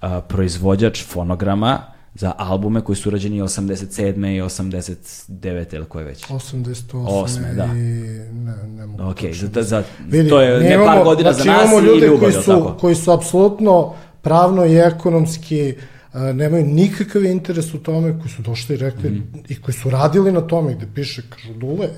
[0.00, 1.78] a, proizvođač fonograma
[2.14, 4.36] za albume koji su urađeni 87.
[4.36, 5.74] i 89.
[5.74, 6.26] ili koje već.
[6.26, 7.06] 88.
[7.08, 7.64] Osme, da.
[7.64, 7.68] I
[8.32, 11.52] ne, ne mogu Ok, točno za, za, Vidi, to je ne par godina znači, za
[11.54, 12.76] nas imamo i ljude ljubav, koji su, tako?
[12.80, 15.74] koji su apsolutno pravno i ekonomski
[16.12, 19.38] uh, nemaju nikakav interes u tome, koji su došli i rekli Mhm.
[19.48, 21.88] i koji su radili na tome gde piše, kažu Dule,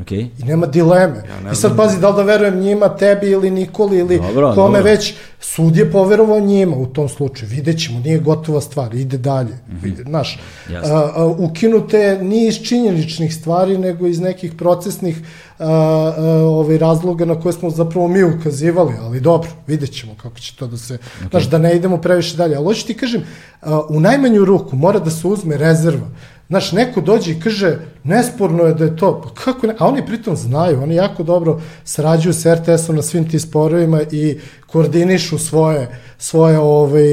[0.00, 1.22] Ok, i nema dileme.
[1.44, 4.78] ne I sad pazi, da li da verujem njima, tebi ili Nikoli ili Dobro, kome
[4.78, 4.82] dobro.
[4.92, 7.50] već, sud je poverovao njima u tom slučaju.
[7.50, 9.58] Vidjet ćemo, nije gotova stvar, ide dalje.
[9.82, 10.74] Vide, znaš, Mhm.
[10.74, 10.94] Jasno.
[10.94, 15.18] a, a, ukinute nije iz činjeničnih stvari, nego iz nekih procesnih
[15.58, 20.38] a, a, ovaj, razloga na koje smo zapravo mi ukazivali, ali dobro, vidjet ćemo kako
[20.38, 20.98] će to da se,
[21.30, 22.56] znaš, da ne idemo previše dalje.
[22.56, 23.22] Ali hoću ti kažem,
[23.62, 26.06] a, u najmanju ruku mora da se uzme rezerva.
[26.50, 30.06] Znaš, neko dođe i kaže, nesporno je da je to, pa kako ne, a oni
[30.06, 35.98] pritom znaju, oni jako dobro sarađuju s RTS-om na svim tim sporovima i koordinišu svoje,
[36.18, 37.08] svoje ovaj,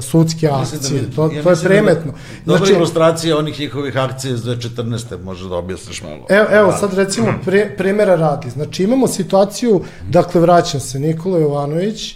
[0.00, 2.12] sudske akcije, to, to je premetno.
[2.44, 5.22] Dobra Znači, ilustracija onih njihovih akcija iz 2014.
[5.24, 6.26] Može da objasniš malo.
[6.28, 8.50] Evo, evo sad recimo pre, primjera radi.
[8.50, 12.14] Znači imamo situaciju, dakle vraćam se, Nikola Jovanović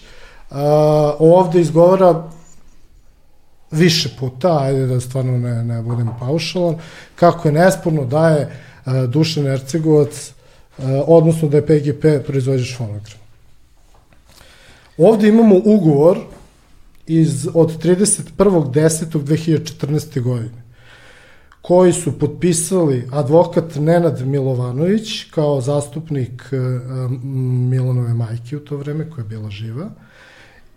[0.51, 0.57] uh,
[1.19, 2.23] ovde izgovara
[3.71, 6.77] više puta, ajde da stvarno ne, ne budem paušalan,
[7.15, 8.53] kako je nesporno da je uh,
[9.09, 10.33] Dušan Ercegovac,
[10.79, 13.27] uh, odnosno da je PGP proizvođač fonograma.
[14.99, 16.19] Ovde imamo ugovor
[17.07, 20.21] iz, od 31.10.2014.
[20.21, 20.67] godine
[21.63, 26.57] koji su potpisali advokat Nenad Milovanović kao zastupnik e,
[27.71, 29.91] Milanove majke u to vreme koja je bila živa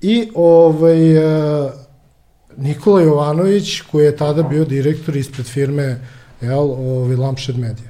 [0.01, 1.17] i ovaj,
[2.57, 6.01] Nikola Jovanović koji je tada bio direktor ispred firme
[6.41, 7.89] jel, ovaj, Lampshed Media.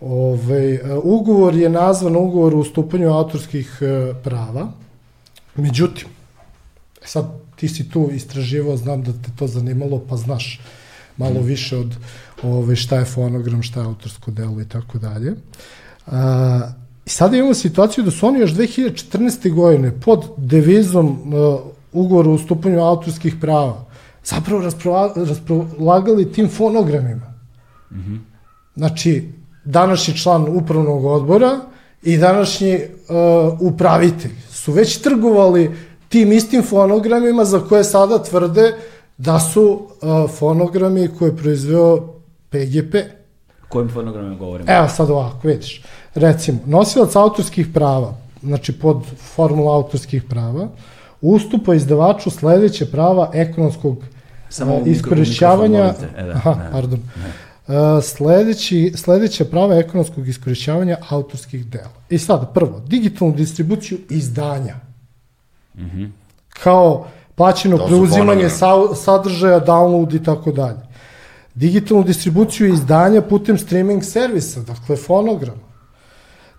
[0.00, 3.78] Ovaj, e, ugovor je nazvan ugovor o ustupanju autorskih
[4.24, 4.72] prava,
[5.56, 6.08] međutim,
[7.02, 10.60] sad ti si tu istraživao, znam da te to zanimalo, pa znaš
[11.16, 11.96] malo više od
[12.42, 15.34] ove, šta je fonogram, šta je autorsko delo i tako dalje.
[17.06, 19.54] I sada imamo situaciju da su oni još 2014.
[19.54, 21.32] godine pod devizom
[21.92, 23.90] uh, ugovora o ustupanju autorskih prava
[24.24, 24.62] zapravo
[25.16, 27.34] rasprolagali tim fonogramima.
[27.90, 28.18] Mm -hmm.
[28.76, 29.28] Znači,
[29.64, 31.60] današnji član upravnog odbora
[32.02, 35.76] i današnji uh, upravitelj su već trgovali
[36.08, 38.74] tim istim fonogramima za koje sada tvrde
[39.18, 41.98] da su uh, fonogrami koje je proizveo
[42.50, 42.94] PGP.
[43.68, 44.72] Kojim fonogramima govorimo?
[44.72, 45.82] Evo sad ovako, vidiš.
[46.14, 50.68] Recimo, nosilac autorskih prava, znači pod formula autorskih prava,
[51.20, 54.04] ustupa izdavaču sledeće prava ekonomskog
[54.48, 55.94] Samo uh, iskorišćavanja...
[56.16, 57.00] E, da, aha, ne, pardon.
[57.16, 57.32] Ne.
[57.76, 61.92] Uh, sledeći, sledeća prava ekonomskog iskorišćavanja autorskih dela.
[62.10, 64.76] I sada, prvo, digitalnu distribuciju izdanja.
[65.74, 65.84] Mhm.
[65.84, 66.10] Mm -hmm.
[66.62, 70.80] Kao plaćeno preuzimanje sa, sadržaja, download i tako dalje.
[71.54, 75.69] Digitalnu distribuciju izdanja putem streaming servisa, dakle fonograma.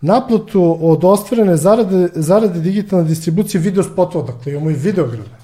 [0.02, 5.42] Naplatu od ostvarene zarade, zarade digitalne distribucije video spotova, dakle imamo i videograme.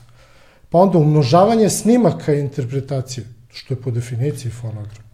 [0.69, 5.07] Pa onda umnožavanje snimaka i interpretacije, što je po definiciji fonogram.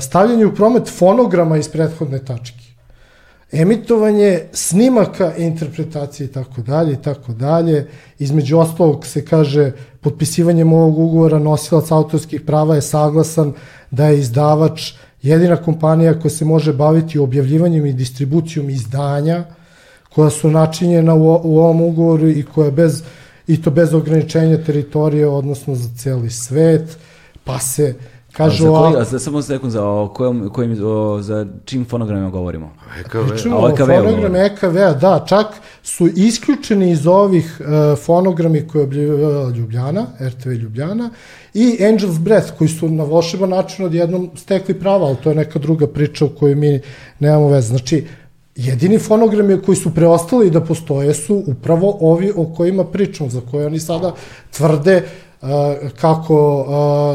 [0.00, 2.64] Stavljanje u promet fonograma iz prethodne tačke
[3.54, 7.88] emitovanje snimaka i interpretacije i tako dalje i tako dalje.
[8.18, 13.52] Između ostalog se kaže potpisivanjem ovog ugovora nosilac autorskih prava je saglasan
[13.90, 14.92] da je izdavač
[15.24, 19.44] jedina kompanija koja se može baviti objavljivanjem i distribucijom izdanja
[20.14, 23.02] koja su načinjena u, u ovom ugovoru i koja bez
[23.46, 26.98] i to bez ograničenja teritorije, odnosno za celi svet,
[27.44, 27.94] pa se
[28.36, 31.84] Kažu, a za koji, a za, samo sekund, za, o kojom, kojim, o, za čim
[31.84, 32.72] fonogramima govorimo?
[33.00, 33.28] EKV.
[33.28, 35.46] Pričamo o fonogram EKV-a, da, čak
[35.82, 41.10] su isključeni iz ovih uh, fonogrami koje objavljivala Ljubljana, RTV Ljubljana,
[41.54, 45.58] i Angel's Breath, koji su na volšeban način odjednom stekli prava, ali to je neka
[45.58, 46.80] druga priča u kojoj mi
[47.20, 47.68] nemamo veze.
[47.68, 48.06] Znači,
[48.56, 53.66] jedini fonogrami koji su preostali da postoje su upravo ovi o kojima pričam, za koje
[53.66, 54.14] oni sada
[54.50, 55.02] tvrde
[56.00, 56.66] kako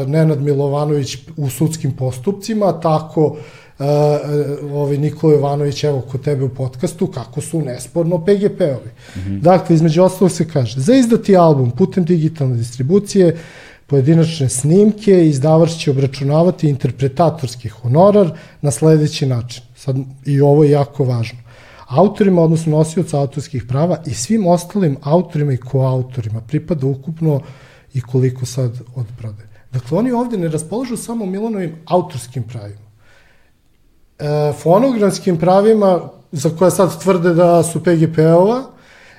[0.06, 3.36] Nenad Milovanović u sudskim postupcima, tako
[4.72, 8.90] ovaj Nikola Jovanović, evo kod tebe u podcastu, kako su nesporno PGP-ovi.
[9.16, 9.40] Mm -hmm.
[9.40, 13.36] Dakle, između ostalog se kaže, za izdati album putem digitalne distribucije,
[13.86, 18.30] pojedinačne snimke, izdavač će obračunavati interpretatorski honorar
[18.62, 19.62] na sledeći način.
[19.76, 21.38] Sad, i ovo je jako važno.
[21.88, 27.40] Autorima, odnosno nosioca autorskih prava i svim ostalim autorima i koautorima pripada ukupno
[27.94, 29.48] i koliko sad odprode.
[29.72, 32.90] Dakle, oni ovde ne raspolažu samo Milanovim autorskim pravima.
[34.18, 36.00] E, fonogramskim pravima,
[36.32, 38.62] za koje sad tvrde da su PGP-ova,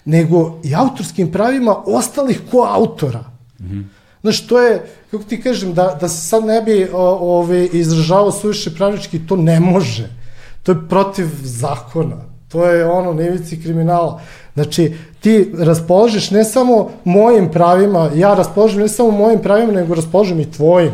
[0.05, 3.23] nego i autorskim pravima ostalih koautora.
[3.59, 3.83] Mm -hmm.
[4.21, 8.75] Znaš, to je, kako ti kažem, da, da se sad ne bi ove, izražavao suviše
[8.75, 10.09] pravnički, to ne može.
[10.63, 12.30] To je protiv zakona.
[12.51, 14.21] To je ono, nevici kriminala.
[14.53, 20.39] Znači, ti raspoložiš ne samo mojim pravima, ja raspoložim ne samo mojim pravima, nego raspoložim
[20.39, 20.91] i tvojim.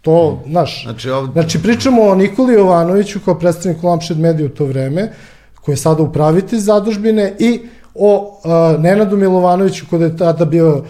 [0.00, 1.32] To, znaš, znači, ovdje...
[1.32, 5.12] znači pričamo o Nikoli Jovanoviću kao predstavniku Lampshed Media u to vreme,
[5.60, 7.60] koji je sada upravitelj zadužbine i
[7.94, 10.84] o uh, Nenadu Milovanoviću koji je tada bio uh,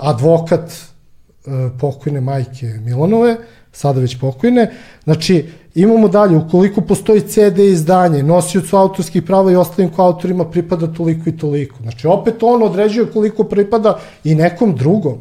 [0.00, 3.36] advokat uh, pokojne majke Milanove,
[3.72, 4.70] sada već pokojne.
[5.04, 5.44] Znači,
[5.74, 11.36] Imamo dalje, ukoliko postoji CD izdanje, nosiocu autorskih prava i ostalim autorima pripada toliko i
[11.36, 11.76] toliko.
[11.82, 15.18] Znači, opet on određuje koliko pripada i nekom drugom.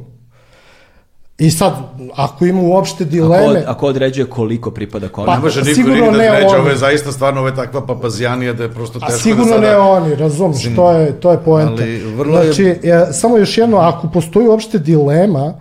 [1.37, 1.73] I sad,
[2.15, 3.59] ako ima uopšte dileme...
[3.59, 5.25] Ako, ako određuje koliko pripada kome?
[5.25, 8.53] Pa, ne može niko nigde da reći, ovo je zaista stvarno ovo je takva papazijanija
[8.53, 9.67] da je prosto teško A sigurno da sada...
[9.67, 11.83] ne oni, razumiješ, to je, to je poenta.
[11.83, 12.43] Ali, vrlo.
[12.43, 15.53] Znači, je, samo još jedno, ako postoji uopšte dilema,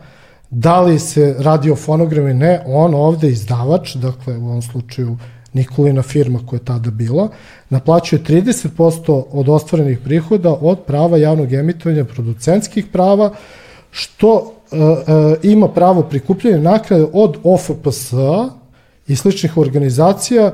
[0.50, 5.16] Da li se radi o fonogramu ne, on ovde izdavač, dakle u ovom slučaju
[5.52, 7.28] Nikolina firma koja je tada bila,
[7.70, 13.32] naplaćuje 30% od ostvarenih prihoda od prava javnog emitovanja producentskih prava,
[13.90, 18.12] što e, e, ima pravo prikupljanja naknade od OFPS
[19.08, 20.52] i sličnih organizacija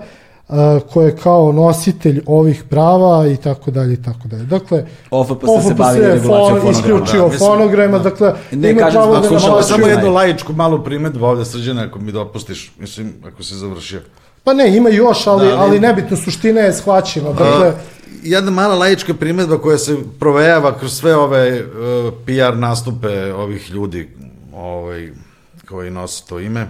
[0.48, 4.42] a, ko je kao nositelj ovih prava i tako dalje i tako dalje.
[4.42, 6.26] Dakle, OFPS se bavi regulacijom
[6.60, 6.70] fonograma.
[6.70, 11.24] isključio Da, fonograma, dakle, ne, ima kažem, pravo da Slušamo samo jednu laičku malu primetbu
[11.26, 14.00] ovde, Srđana, ako mi dopustiš, mislim, ako si završio.
[14.44, 17.32] Pa ne, ima još, ali, Da, ali- ali nebitno, suština je shvaćena.
[17.32, 17.72] Dakle,
[18.22, 21.66] jedna mala laička primetba koja se provejava kroz sve ove uh,
[22.26, 24.08] PR nastupe ovih ljudi
[24.54, 25.10] ovaj,
[25.68, 26.66] koji nose to ime,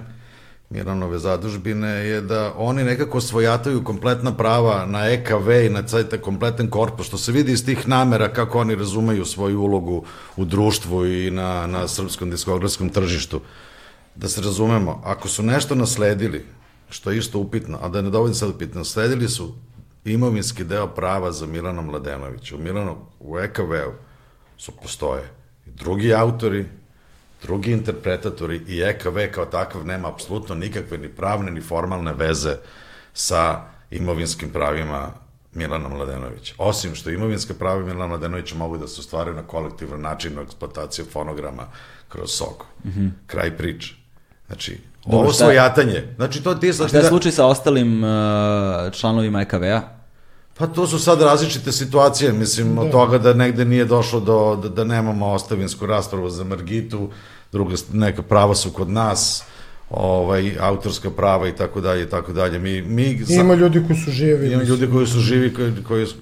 [0.71, 6.71] Miranove zadužbine, je da oni nekako svojataju kompletna prava na EKV i na taj kompletan
[6.71, 10.05] korpus, što se vidi iz tih namera kako oni razumeju svoju ulogu
[10.37, 13.41] u društvu i na, na srpskom diskografskom tržištu.
[14.15, 16.45] Da se razumemo, ako su nešto nasledili,
[16.91, 19.55] što je isto upitno, a da ne dovodim sad upitno, nasledili su
[20.05, 22.57] imovinski deo prava za Milana Mladenovića.
[22.57, 22.61] U
[23.21, 23.93] u EKV-u
[24.57, 25.31] su postoje
[25.67, 26.65] drugi autori,
[27.45, 32.57] drugi interpretatori i EKV kao takav nema apsolutno nikakve ni pravne ni formalne veze
[33.13, 35.13] sa imovinskim pravima
[35.55, 36.55] Milana Mladenovića.
[36.59, 41.05] Osim što imovinske prava Milana Mladenovića mogu da se ostvaraju na kolektivan način na eksploataciju
[41.13, 41.63] fonograma
[42.09, 42.65] kroz SOK.
[42.85, 43.11] Mm -hmm.
[43.27, 43.95] Kraj priče.
[44.47, 46.89] Znači, Dobro, ovo svojatanje, znači to ti A sad...
[46.89, 48.11] šta je slučaj sa ostalim uh,
[48.93, 49.81] članovima EKV-a?
[50.59, 54.69] Pa to su sad različite situacije, mislim, od toga da negde nije došlo do, da,
[54.69, 57.11] da nemamo ostavinsku raspravu za Margitu,
[57.55, 59.45] druga, neka prava su kod nas,
[59.91, 62.59] ovaj, autorska prava i tako dalje i tako dalje.
[62.59, 64.53] Mi, mi za- ima ljudi koji su živi.
[64.53, 66.17] ima ljudi koji su živi koji, koji, su-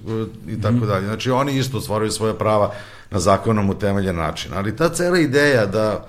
[0.47, 1.05] i tako dalje.
[1.05, 2.71] Znači, oni isto stvaraju svoje prava
[3.11, 4.51] na zakonom utemeljen način.
[4.53, 6.05] Ali ta cela ideja da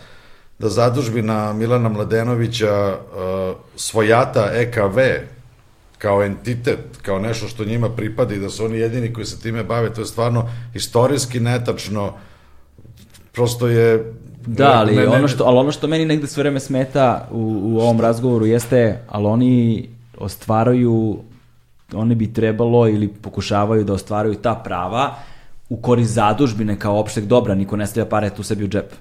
[0.58, 4.98] da zadužbina Milana Mladenovića uh, svojata EKV
[5.98, 9.64] kao entitet, kao nešto što njima pripada i da su oni jedini koji se time
[9.64, 10.44] bave, to je stvarno
[10.74, 12.12] istorijski netačno,
[13.32, 14.12] prosto je...
[14.46, 17.60] Da, ali, ne- ne- ono što, ali ono što meni negde sve vreme smeta u,
[17.64, 19.88] u ovom razgovoru jeste, ali oni
[20.18, 21.18] ostvaraju,
[21.94, 25.14] oni bi trebalo ili pokušavaju da ostvaraju ta prava
[25.68, 28.92] u korist zadužbine kao opšteg dobra, niko ne stavlja pare tu sebi u džep.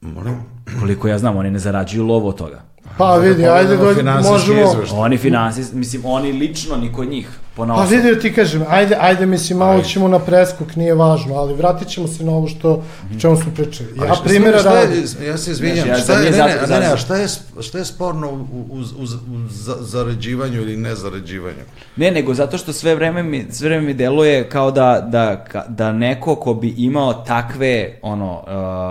[0.00, 0.34] Molim?
[0.80, 2.62] Koliko ja znam, oni ne zarađuju lovo od toga.
[2.98, 5.00] Pa vidi, Da ajde pogledamo dođi, možemo...
[5.00, 9.26] Oni finansijski, mislim, oni lično, niko od njih, Pa vidi da ti kažem, ajde, ajde
[9.26, 9.84] mislim, malo Ajde.
[9.84, 12.82] ćemo na preskok, nije važno, ali vratit ćemo se na ovo što, o
[13.20, 13.88] čemu smo pričali.
[13.98, 15.04] Ali Ja šta- primjera šta je- radim.
[15.22, 17.26] Ja se izvinjam, ja šta je, ne, ne, ne, ne, šta je,
[17.60, 19.06] šta je sporno u, u, u, u
[19.48, 21.62] za- zaređivanju ili nezaređivanju?
[21.96, 25.92] Ne, nego zato što sve vreme mi, sve vreme mi deluje kao da, da, da
[25.92, 28.42] neko ko bi imao takve ono,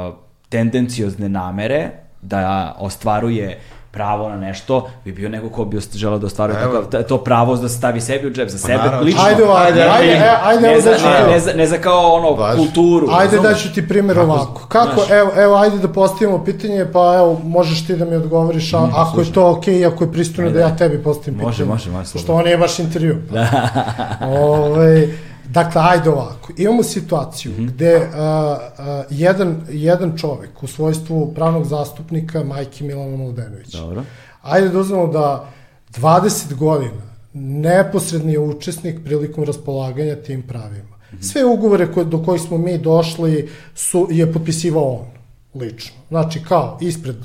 [0.10, 0.16] uh,
[0.50, 1.90] tendenciozne namere
[2.22, 3.60] da ostvaruje
[3.96, 4.74] pravo na nešto,
[5.06, 6.74] bi bio neko ko bi želeo da ostvaruje Evo.
[6.74, 9.02] takav, ta- to pravo da stavi sebi u džep, za sebe naravno.
[9.02, 9.22] lično.
[9.24, 9.80] Ajde Ne, ajde,
[10.10, 11.28] ne, e, ajde, ne, evo za, da ću ne, to.
[11.28, 12.58] ne, za, ne za kao ono Važi.
[12.58, 13.08] kulturu.
[13.10, 13.58] Ajde razumeš?
[13.58, 14.68] daću ti primjer ovako.
[14.68, 15.10] Kako, znaš.
[15.12, 19.22] evo, evo, ajde da postavimo pitanje, pa evo, možeš ti da mi odgovoriš, a, ako
[19.22, 21.70] je to okej, i ako je pristojno da ja tebi postavim Može, pitanje.
[21.70, 22.34] može, može, Što slobodno.
[22.34, 23.16] ovo nije baš intervju.
[24.42, 25.08] Ove,
[25.50, 26.54] dakle, ajde ovako.
[26.58, 27.66] Imamo situaciju Mhm.
[27.66, 34.04] gde a, a, jedan, jedan čovek u svojstvu pravnog zastupnika majke Milana Mladenovića Dobro.
[34.42, 35.50] Ajde da uzmemo da
[35.98, 37.02] 20 godina
[37.34, 40.96] neposredni je učesnik prilikom raspolaganja tim pravima.
[41.22, 45.06] Sve ugovore koje, do kojih smo mi došli su, je potpisivao on
[45.62, 45.96] lično.
[46.10, 47.16] Znači kao ispred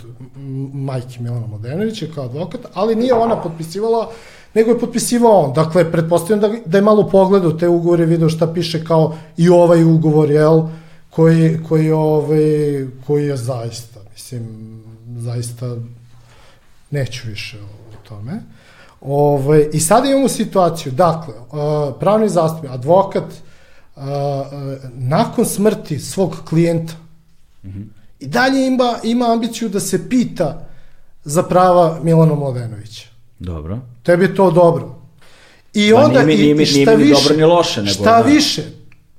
[0.72, 4.10] majke Milana Mladenovića kao advokat, ali nije ona potpisivala,
[4.54, 5.52] nego je potpisivao on.
[5.52, 9.84] Dakle, pretpostavljam da, da je malo pogledao te ugovore, video šta piše kao i ovaj
[9.84, 10.62] ugovor, jel,
[11.10, 12.40] koji, koji, ovaj,
[13.06, 14.44] koji je zaista, mislim,
[15.16, 15.76] zaista
[16.90, 18.42] neću više o, tome.
[19.00, 24.10] Ove, I sada imamo situaciju, dakle, uh, pravni zastupnik, advokat, uh, uh,
[24.94, 26.92] nakon smrti svog klijenta,
[28.20, 30.66] i dalje ima, ima ambiciju da se pita
[31.24, 33.08] za prava Milana Mladenovića.
[33.38, 33.78] Dobro.
[34.10, 34.94] Tebi je to dobro.
[35.74, 37.44] I onda, nije mi- i- nije mi- i šta nije mi ni više, dobro ni
[37.44, 38.28] loše, nego šta da.
[38.28, 38.62] više,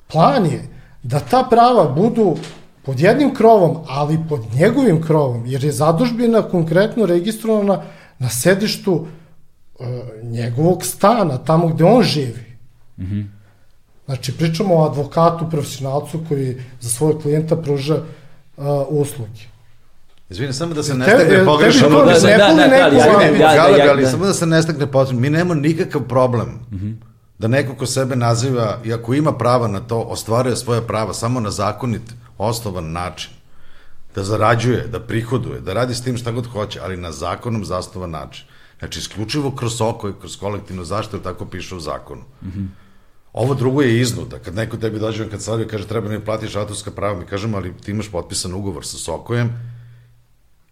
[0.08, 0.68] plan je
[1.04, 2.36] da ta prava budu
[2.84, 7.82] pod jednim krovom, ali pod njegovim krovom, jer je zadužbina konkretno registrovana
[8.20, 9.06] na sedištu
[9.80, 9.84] e,
[10.24, 12.46] njegovog stana, tamo gde on živi.
[13.00, 13.22] Mhm.
[14.06, 19.42] Znači, pričamo o advokatu, profesionalcu koji za svojeg klijenta pruža uh, usluge.
[20.32, 21.90] Izvini, samo da se ne tebi pogrešno.
[21.90, 22.98] da, ne da, da,
[23.38, 24.10] da, da, ali da.
[24.10, 25.22] samo da se ne stekne potrebno.
[25.22, 26.60] Mi nemamo nikakav problem
[27.40, 31.40] da neko ko sebe naziva, i ako ima prava na to, ostvaruje svoje prava samo
[31.40, 32.02] na zakonit,
[32.38, 33.32] osnovan način.
[34.16, 38.10] Da zarađuje, da prihoduje, da radi s tim šta god hoće, ali na zakonom zasnovan
[38.10, 38.46] način.
[38.80, 42.22] Znači, isključivo kroz oko i kroz kolektivnu zaštitu, tako piše u zakonu.
[43.34, 44.40] Ovo drugo je iznuda.
[44.40, 47.26] Kad neko tebi dođe u kancelariju i kaže treba da mi platiš autorska prava, mi
[47.26, 49.71] kažemo, ali ti imaš potpisan ugovor sa Sokojem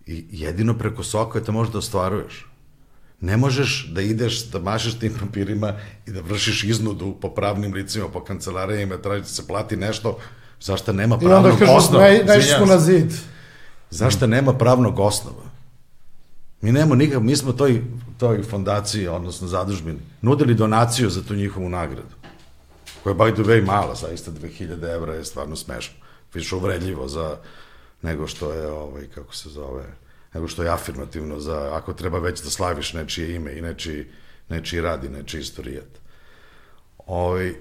[0.10, 2.46] i jedino preko Sokoja to možeš da ostvaruješ.
[3.22, 5.74] Ne možeš da ideš, da mašeš tim papirima
[6.08, 10.18] i da vršiš iznudu po pravnim licima, po kancelarijama, traži da se plati nešto,
[10.62, 12.04] zašto nema I onda pravnog kažu, osnova.
[12.04, 13.14] naj, naišli Izvinjavam smo na zid.
[13.90, 15.44] Zašto nema pravnog osnova?
[16.62, 17.82] Mi nemamo nikak, mi smo toj,
[18.18, 22.16] toj fondaciji, odnosno zadužbini, nudili donaciju za tu njihovu nagradu,
[23.04, 25.96] koja je by the way mala, zaista 2000 evra je stvarno smešno,
[26.34, 27.38] više uvredljivo za
[28.02, 29.86] nego što je, ovaj, kako se zove,
[30.34, 34.06] nego što je afirmativno za, ako treba već da slaviš nečije ime i nečiji,
[34.50, 35.90] nečiji rad i nečiji istorijat.
[37.08, 37.54] Ovaj,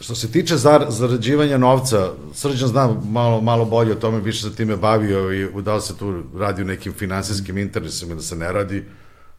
[0.00, 4.56] što se tiče zar, zarađivanja novca, Srđan zna malo, malo bolje o tome, više se
[4.56, 8.52] time bavio i da li se tu radi o nekim finansijskim interesima da se ne
[8.52, 8.84] radi,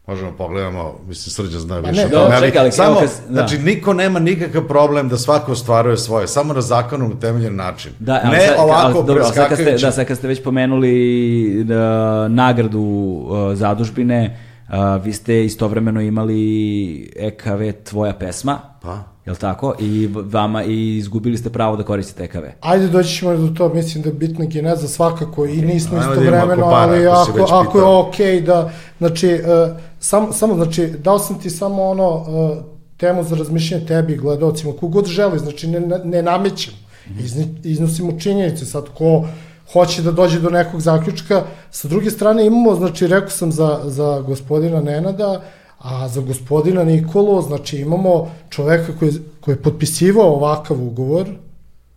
[0.06, 3.08] možemo pogledamo, mislim Srđan zna više ne, o dobro, tome, ali čekaj, ali samo, kad-
[3.28, 3.34] da.
[3.34, 7.92] znači niko nema nikakav problem da svako ostvaruje svoje, samo na zakonom utemeljen način.
[7.98, 10.42] Da, ali ne sad, ovako ali, dobro, sad kad ste, da, sad kad ste već
[10.42, 14.38] pomenuli da, nagradu uh, zadužbine,
[14.68, 18.98] uh, vi ste istovremeno imali EKV Tvoja pesma, Pa.
[19.26, 19.74] jel tako?
[19.78, 22.44] I vama i izgubili ste pravo da koristite EKV.
[22.60, 26.20] Ajde doći ćemo do to, mislim da je bitna geneza svakako i nismo da vidimo
[26.22, 29.76] istovremeno, ako para, ali ako ako, ako je okej da, znači, uh,
[30.06, 32.58] sam, samo, znači, dao sam ti samo ono, uh,
[32.96, 36.74] temu za razmišljanje tebi i gledalcima, kogod želi, znači ne, ne, ne namećem,
[37.20, 39.24] Izni, iznosimo činjenice, sad ko
[39.72, 44.20] hoće da dođe do nekog zaključka, sa druge strane imamo, znači, rekao sam za, za
[44.20, 45.42] gospodina Nenada,
[45.78, 51.28] a za gospodina Nikolu, znači imamo čoveka koji, koji je potpisivao ovakav ugovor,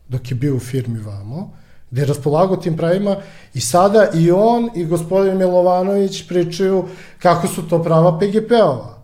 [0.07, 1.51] dok je bio u firmi vamo,
[1.91, 3.15] gde je raspolagao tim pravima
[3.53, 6.85] i sada i on i gospodin Milovanović pričaju
[7.19, 8.99] kako su to prava PGP-ova.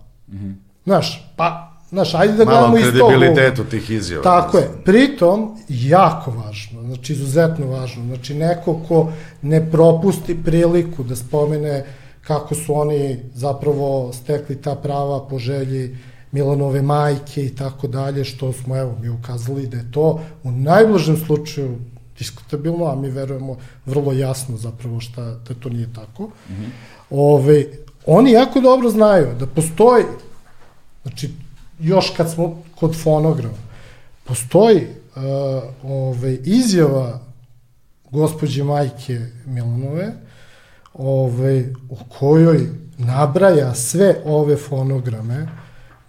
[0.86, 3.08] Znaš, pa, znaš, ajde da Malo gledamo iz tog ugla.
[3.10, 4.24] kredibilitetu tih izjava.
[4.24, 4.70] Tako je.
[4.86, 9.12] Pritom, jako važno, znači izuzetno važno, znači neko ko
[9.42, 11.86] ne propusti priliku da spomene
[12.22, 15.98] kako su oni zapravo stekli ta prava po želji
[16.32, 21.18] Milanove majke i tako dalje, što smo, evo, mi ukazali da je to u najblažem
[21.18, 21.78] slučaju
[22.18, 26.24] diskutabilno, a mi verujemo vrlo jasno zapravo šta, da to nije tako.
[26.24, 26.70] Mm -hmm.
[27.10, 27.66] Ove,
[28.06, 30.04] oni jako dobro znaju da postoji
[31.06, 31.30] Znači,
[31.80, 33.58] još kad smo kod fonograma,
[34.24, 35.22] postoji uh,
[35.84, 37.20] ove, izjava
[38.12, 40.14] gospođe majke Milanove,
[40.94, 45.48] ove, u kojoj nabraja sve ove fonograme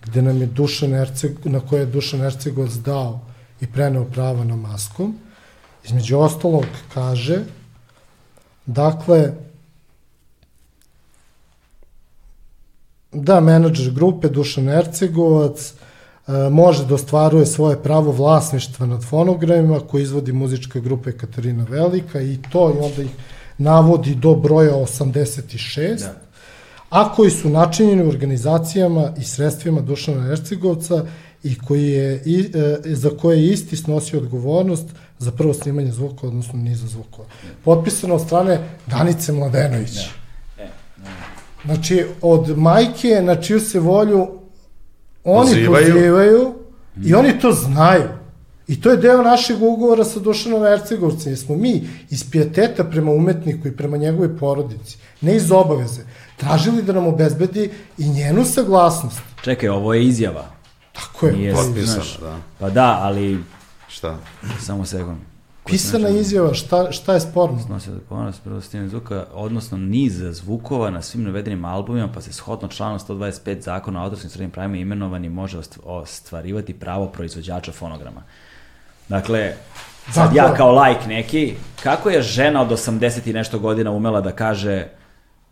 [0.05, 3.21] gde nam je Dušan Erceg, na koje je Dušan Ercegovac dao
[3.61, 5.19] i preneo prava na maskom.
[5.87, 6.65] Između ostalog
[6.95, 7.41] kaže,
[8.67, 9.33] dakle,
[13.13, 20.03] da menadžer grupe Dušan Ercegovac e, može da ostvaruje svoje pravo vlasništva nad fonogramima koji
[20.03, 23.11] izvodi muzička grupa Katarina Velika i to i onda ih
[23.59, 26.15] navodi do broja 86, da.
[26.91, 31.05] a koji su načinjeni organizacijama i sredstvima Dušana Ercegovca
[31.43, 34.87] i koji je, i, e, za koje je isti snosio odgovornost
[35.19, 37.29] za prvo snimanje zvuka, odnosno niza zvukova.
[37.65, 39.99] Potpisano od strane Danice Mladenović.
[41.65, 44.29] Znači, od majke na čiju se volju
[45.25, 45.85] oni Pozivaju.
[45.93, 46.55] pozivaju,
[47.05, 48.09] i oni to znaju.
[48.69, 53.11] I to je deo našeg ugovora sa Dušanom Ercegovcem, jer smo mi iz pijeteta prema
[53.11, 56.03] umetniku i prema njegovoj porodici, ne iz obaveze,
[56.37, 59.21] tražili da nam obezbedi i njenu saglasnost.
[59.43, 60.47] Čekaj, ovo je izjava.
[60.93, 61.33] Tako je.
[61.33, 62.39] Nije, Potpisano, znaš, da.
[62.59, 63.39] Pa da, ali
[63.97, 64.17] Šta?
[64.61, 65.19] samo sekund.
[65.65, 67.59] Pisana izjava, šta, šta je sporno?
[67.67, 72.33] Snosio da ponos prvo snimanje zvuka, odnosno niz zvukova na svim navedenim albumima, pa se
[72.33, 78.23] shodno članu 125 zakona o autorskim srednjim pravima imenovani može ost- ostvarivati pravo proizvođača fonograma.
[79.09, 79.53] Dakle,
[80.11, 80.37] sad Dakle.
[80.37, 84.87] ja kao lajk neki, kako je žena od 80 i nešto godina umela da kaže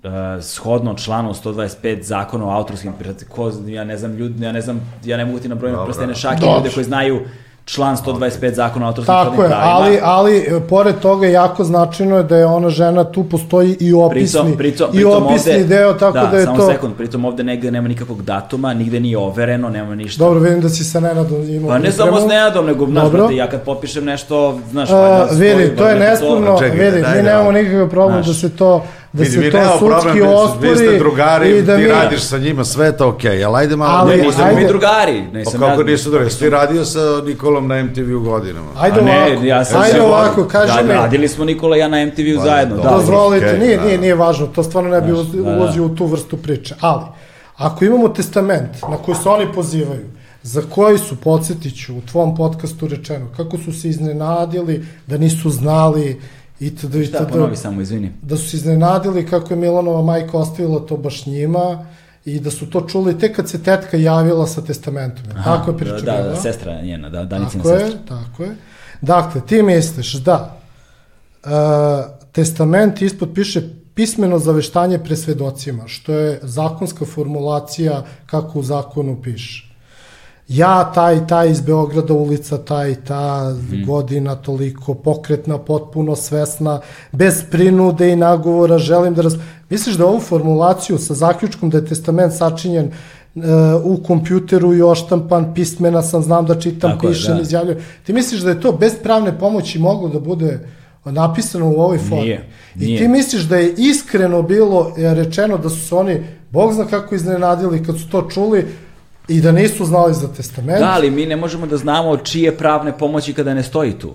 [0.03, 2.93] uh, shodno članu 125 zakona o autorskim
[3.29, 6.47] ko, ja ne znam ljudi, ja ne znam, ja ne mogu ti nabrojiti prstene šake
[6.47, 7.27] ljude koji znaju
[7.65, 9.71] član 125 zakona o autorskim Tako je, pravima.
[9.71, 13.95] ali, ali e, pored toga jako značajno je da je ona žena, tu postoji i
[13.95, 16.67] opisni, Pritom, pritom, i pritom opisni ovde, deo, tako da, da je samo to...
[16.67, 20.25] sekund, pritom ovde negde nema nikakvog datuma, nigde nije overeno, nema ništa.
[20.25, 23.19] Dobro, vidim da si sa Nenadom imao Pa ne samo s Nenadom, nego, znaš, Dobro.
[23.19, 27.53] brate, ja kad popišem nešto, znaš, valjda vidi, to je nesporno, vidi, mi da- nemamo
[27.53, 28.85] nikakav problem da se to
[29.15, 31.83] da Vidi, se mi to sudski problem, vi- ospori vi ste drugari, i da ti
[31.83, 33.99] mi radiš sa njima, sve je to okej, ali ajde malo...
[33.99, 34.57] Ali- da Ne, nismo ajde.
[34.57, 38.21] mi drugari, Pa nisam kako ja- nisu drugari, ti radio sa Nikolom na MTV u
[38.21, 38.67] godinama?
[38.79, 40.89] Ajde ne, ovako, ja sam ajde ovako, kaži da, mi.
[40.89, 42.91] radili smo Nikola i ja na MTV-u Pa, zajedno, da.
[42.91, 43.85] Dozvolite, okej, nije, da.
[43.85, 45.51] nije, nije važno, to stvarno ne bi da, da.
[45.51, 46.75] ulazio u tu vrstu priče.
[46.81, 47.03] Ali,
[47.57, 50.05] ako imamo testament na koji se oni pozivaju,
[50.43, 56.21] za koji su, podsjetiću, u tvom podcastu rečeno, kako su se iznenadili da nisu znali
[56.61, 57.05] itd.
[57.09, 57.33] Šta, itd.
[57.33, 58.13] ponovi samo, izvini.
[58.23, 61.87] da su se iznenadili kako je Milanova majka ostavila to baš njima
[62.25, 65.25] i da su to čuli tek kad se tetka javila sa testamentom.
[65.37, 68.01] Aha, tako je priča da, da, da, sestra njena, da, Danicina Tako je, sestra.
[68.09, 68.57] tako je.
[69.01, 70.57] Dakle, ti misliš da
[71.45, 71.51] uh,
[72.33, 73.63] testament ispod piše
[73.95, 79.74] pismeno zaveštanje pre svedocima, što je zakonska formulacija kako u zakonu piše.
[80.49, 83.87] Ja, taj, taj iz Beograda, ulica, taj, ta, mm.
[83.87, 86.81] godina, toliko, pokretna, potpuno svesna,
[87.13, 89.35] bez prinude i nagovora, želim da raz...
[89.71, 92.91] Misliš da ovu formulaciju sa zaključkom da je testament sačinjen
[93.35, 93.43] uh,
[93.85, 97.43] u kompjuteru i oštampan, pismena sam, znam da čitam, Tako pišem, da.
[97.43, 97.79] izjavljujem.
[98.07, 100.59] Ti misliš da je to bez pravne pomoći moglo da bude
[101.05, 102.25] napisano u ovoj formi?
[102.25, 102.99] Nije, I nije.
[102.99, 107.15] ti misliš da je iskreno bilo e, rečeno da su se oni, Bog zna kako
[107.15, 108.67] iznenadili kad su to čuli
[109.29, 110.79] i da nisu znali za testament?
[110.79, 114.13] Da, ali mi ne možemo da znamo čije pravne pomoći kada ne stoji tu.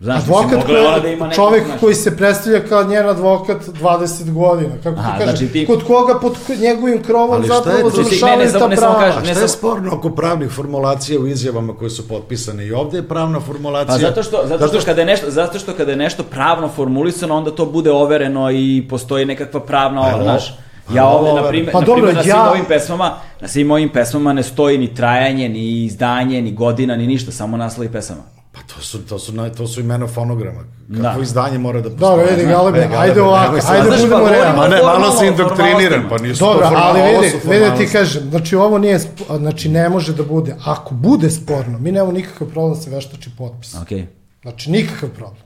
[0.00, 4.32] Znaš, Advokat koji, da ima nekog, čovek znaš, koji se predstavlja kao njen advokat 20
[4.32, 7.58] godina, kako Aha, ti kažeš, znači ti- kod koga pod njegovim krovom Ali šta je
[7.58, 7.90] zapravo?
[7.90, 9.06] Znači, završavaju ne, ne, samo- ta ne samo prava.
[9.06, 12.66] kažem, A ne šta sam- je sporno oko pravnih formulacija u izjavama koje su potpisane?
[12.66, 13.94] I ovde je pravna formulacija.
[13.94, 17.36] Pa zato što, zato što, kada je nešto, zato što kada je nešto pravno formulisano,
[17.36, 20.58] onda to bude overeno i postoji nekakva pravna Pa, znaš.
[20.90, 23.88] Ja ovde, na primjer, Pa na dobro, na svim ja- ovim pesmama, na svim ovim
[23.88, 28.20] pesmama ne stoji ni trajanje, ni izdanje, ni godina, ni ništa, samo naslovi pesama.
[28.52, 30.60] Pa to su, to su, to su imena fonograma.
[30.92, 31.22] Kako Da.
[31.22, 32.36] izdanje mora da Dobro, postoji?
[32.36, 34.56] vidi, Galebe, E, Galebe, ajde ovako, ajde pa budemo realni.
[34.56, 38.22] Ma ne, malo si indoktriniran, pa nisu Dobro, to formalno, ali vidi, vidi ti kažem,
[38.22, 38.98] znači ovo nije,
[39.38, 43.30] znači ne može da bude, ako bude sporno, mi nemamo nikakav problem da se veštači
[43.38, 43.74] potpis.
[43.74, 44.06] Okej.
[44.42, 45.42] Znači nikakav problem.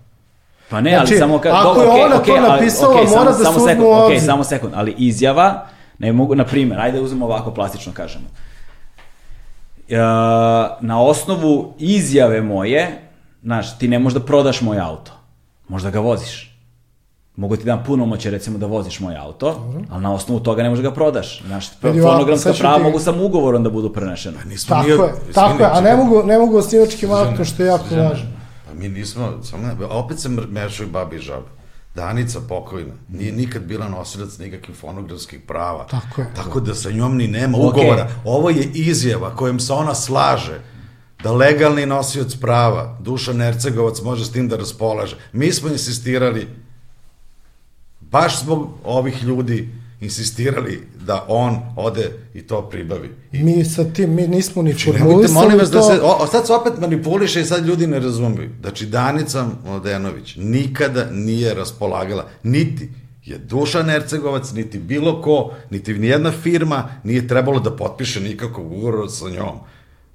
[0.71, 1.53] Pa ne, Znači, ali samo kad...
[1.55, 4.21] ako dobro, je ona to okej, ali- napisala, okej, mora samo- da samo sekund, obzir.
[4.23, 5.67] samo sekund, ali izjava,
[5.99, 8.25] ne mogu, na primjer, ajde uzmemo ovako plastično kažemo.
[9.89, 9.97] E,
[10.81, 12.99] na osnovu izjave moje,
[13.43, 15.13] znaš, ti ne možeš da prodaš moj auto,
[15.69, 16.55] možda ga voziš.
[17.37, 19.61] Mogu ti dam punomoće recimo da voziš moj auto,
[19.91, 21.43] ali na osnovu toga ne možeš da ga prodaš.
[21.43, 24.39] Znaš, fonogramska prava ti- mogu samo ugovorom da budu prenešena.
[24.45, 24.99] Nismo Tako mi- je,
[25.35, 28.27] tako je, a ne mogu, ne mogu osnivačkim aktom, što je jako važno.
[28.69, 31.47] Pa mi nismo, samo opet se mešaju babi i žabe.
[31.95, 35.87] Danica pokojna, nije nikad bila nosilac nikakvih fonogramskih prava.
[35.87, 36.35] Tako je.
[36.35, 37.65] Tako da sa njom ni nema Ok.
[37.65, 38.11] ugovora.
[38.25, 40.61] Ovo je izjava kojom se ona slaže
[41.23, 45.17] da legalni nosioc prava, Dušan Ercegovac, može s tim da raspolaže.
[45.33, 46.49] Mi smo insistirali,
[48.01, 53.11] baš zbog ovih ljudi, insistirali da on ode i to pribavi.
[53.33, 55.91] Mi sa tim, mi nismo ni Znači, formulisali molim vas, da to.
[55.95, 58.51] se, o, sad se opet manipuliše i sad ljudi ne razumiju.
[58.61, 62.89] Znači, Danica Mladenović nikada nije raspolagala, niti
[63.25, 69.11] je Dušan Ercegovac, niti bilo ko, niti nijedna firma nije trebalo da potpiše nikakav ugovor
[69.11, 69.59] sa njom.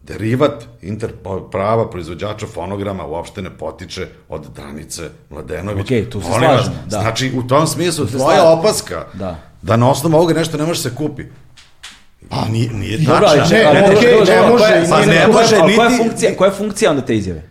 [0.03, 0.51] Derivat
[0.81, 1.11] inter
[1.51, 5.83] prava proizvođača fonograma uopšte ne potiče od Danice Mladenović.
[5.83, 7.01] Okej, tu se Molim vas, slažemo, da.
[7.01, 9.35] Znači, u tom smislu, se tvoja opaska Da.
[9.61, 11.23] da na osnovu ovoga nešto ne može se kupi.
[12.29, 13.57] A nije, nije Dobro, ali tačna.
[13.57, 15.39] čekaj, ne, dobro, okej, dobro, ne dobro, može, koja- i pa nije ne ne može,
[15.39, 17.41] može ali koja je niti- funkcija, koja je funkcija onda te izjave?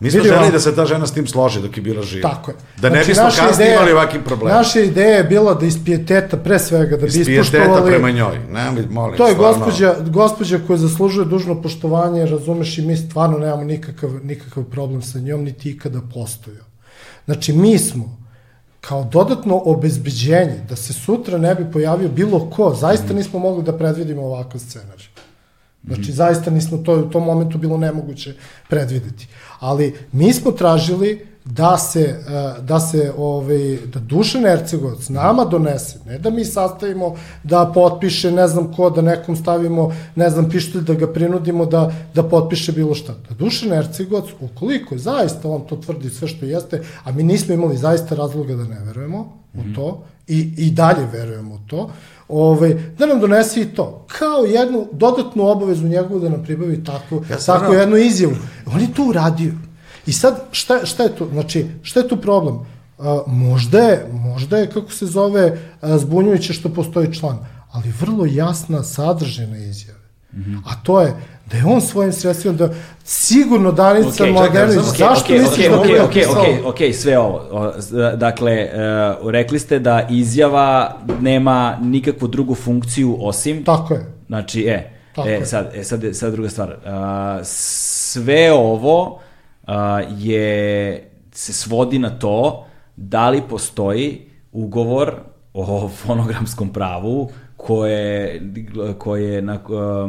[0.00, 2.30] Mi smo želi da se ta žena s tim složi dok je bila živa.
[2.30, 2.56] Tako je.
[2.80, 4.58] Da ne Znači, bismo kasnije imali ovakvim problemom.
[4.58, 7.90] Naša ideja je bila da iz pijeteta, pre svega, da bi Iz pijeteta ispoštovali...
[7.90, 8.38] prema njoj.
[8.50, 9.58] Nemoj, molim, To je stvarno.
[9.58, 15.18] gospođa, gospođa koja zaslužuje dužno poštovanje, razumeš, i mi stvarno nemamo nikakav, nikakav problem sa
[15.18, 16.64] njom, niti ikada postojao.
[17.24, 18.18] Znači, mi smo,
[18.80, 23.78] kao dodatno obezbeđenje, da se sutra ne bi pojavio bilo ko, zaista nismo mogli da
[23.78, 25.06] predvidimo ovakav scenarij.
[25.86, 28.34] Znači, zaista nismo, to u tom momentu bilo nemoguće
[28.68, 29.28] predvideti.
[29.60, 35.98] Ali mi smo tražili da se, eh, da se ovaj, da Dušan Ercegovac nama donese,
[36.06, 40.82] ne da mi sastavimo da potpiše ne znam ko, da nekom stavimo ne znam pištolj
[40.82, 43.14] da ga prinudimo da, da potpiše bilo šta.
[43.28, 47.54] Da Dušan Ercegovac, ukoliko je zaista on to tvrdi sve što jeste, a mi nismo
[47.54, 51.90] imali zaista razloga da ne verujemo u to i, i dalje verujemo u to,
[52.28, 54.04] ovaj, da nam donese i to.
[54.08, 58.34] Kao jednu dodatnu obavezu njegovu da nam pribavi takvu, Ja tako ono- jednu izjavu.
[58.66, 59.52] On je to uradio.
[60.06, 61.28] I sad, šta, šta je tu?
[61.32, 62.58] Znači, šta je tu problem?
[62.98, 67.38] A, možda je, možda je, kako se zove, a, zbunjujuće što postoji član,
[67.70, 69.98] ali vrlo jasna sadržina izjave.
[70.64, 71.14] A to je
[71.50, 72.70] da je on svojim sredstvima, da
[73.04, 76.06] sigurno Danica Okej, Mladenović, samo- zašto Okej, misliš okej, da napisao?
[76.06, 77.72] okej, okej, okej, sve ovo.
[78.16, 78.70] Dakle, e,
[79.24, 83.64] rekli ste da izjava nema nikakvu drugu funkciju osim...
[83.64, 84.06] Tako je.
[84.26, 85.46] Znači, e, Tako e, je.
[85.46, 86.76] sad, e, sad, sad druga stvar.
[86.86, 89.20] A, sve ovo
[89.66, 92.66] a, je, se svodi na to
[92.96, 95.14] da li postoji ugovor
[95.54, 98.40] o fonogramskom pravu koje,
[98.98, 99.58] koje je na,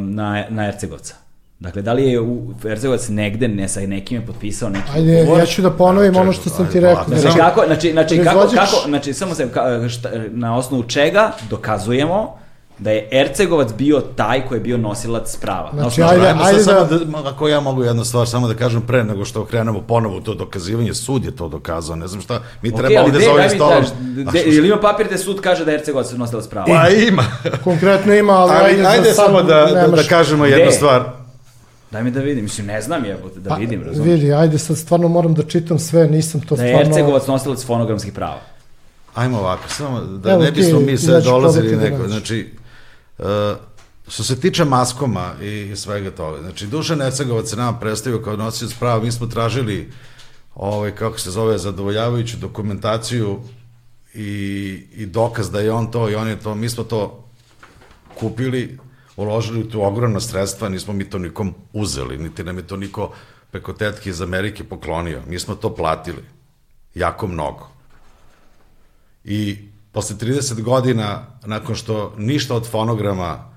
[0.00, 1.27] na, na Ercegovca.
[1.60, 5.38] Dakle, da li je u Ercegovac negde ne sa nekim je potpisao neki Ajde, ugovor?
[5.38, 7.04] ja ću da ponovim ono što sam ti ajde, rekao.
[7.04, 7.20] polako.
[7.20, 12.34] Znači, kako, znači, znači, kako, kako, znači, samo se, ka, šta, na osnovu čega dokazujemo
[12.78, 15.70] da je Ercegovac bio taj koji je bio nosilac prava.
[15.74, 18.54] Znači, ajde, Ajmo ajde sad da- samo da, ako ja mogu jednu stvar samo da
[18.54, 22.20] kažem pre nego što krenemo ponovo u to dokazivanje, sud je to dokazao, ne znam
[22.20, 23.74] šta, mi gde- ovim daj mi stolom.
[23.74, 23.88] daš,
[24.28, 26.66] A de- što- Ili ima papir da sud kaže da je Ercegovac nosilac prava?
[26.66, 27.24] Pa ima.
[27.64, 30.72] Konkretno ima, ali, Ali ajde, ajde sad samo da, da, da kažemo jednu Gde?
[30.72, 31.17] stvar.
[31.90, 34.20] Daj mi da vidim, mislim, ne znam jebote, da Pa, vidim, razumiješ?
[34.20, 36.90] Vidi, ajde sad stvarno moram da čitam sve, nisam to Da je stvarno...
[36.90, 38.40] Ercegovac nosilac fonogramskih prava.
[39.14, 41.96] Ajmo ovako, samo da Evo ne bismo mi ću dolazili da neko.
[41.96, 42.08] nađem.
[42.10, 42.52] Znači,
[43.18, 43.24] uh,
[44.08, 48.74] što se tiče maskoma i svega toga, znači Dušan Ercegovac se nama predstavio kao nosioc
[48.74, 49.92] prava, mi smo tražili
[50.54, 53.40] ovaj, kako se zove, zadovoljavajuću dokumentaciju
[54.14, 57.24] i, i dokaz da je on to i on je to, mi smo to
[58.20, 58.78] kupili,
[59.18, 63.12] uložili u tu ogromna sredstva, nismo mi to nikom uzeli, niti nam je to niko
[63.50, 65.22] preko tetke iz Amerike poklonio.
[65.26, 66.22] Mi smo to platili.
[66.94, 67.68] Jako mnogo.
[69.24, 69.58] I
[69.92, 73.50] posle 30 godina, nakon što ništa od fonograma,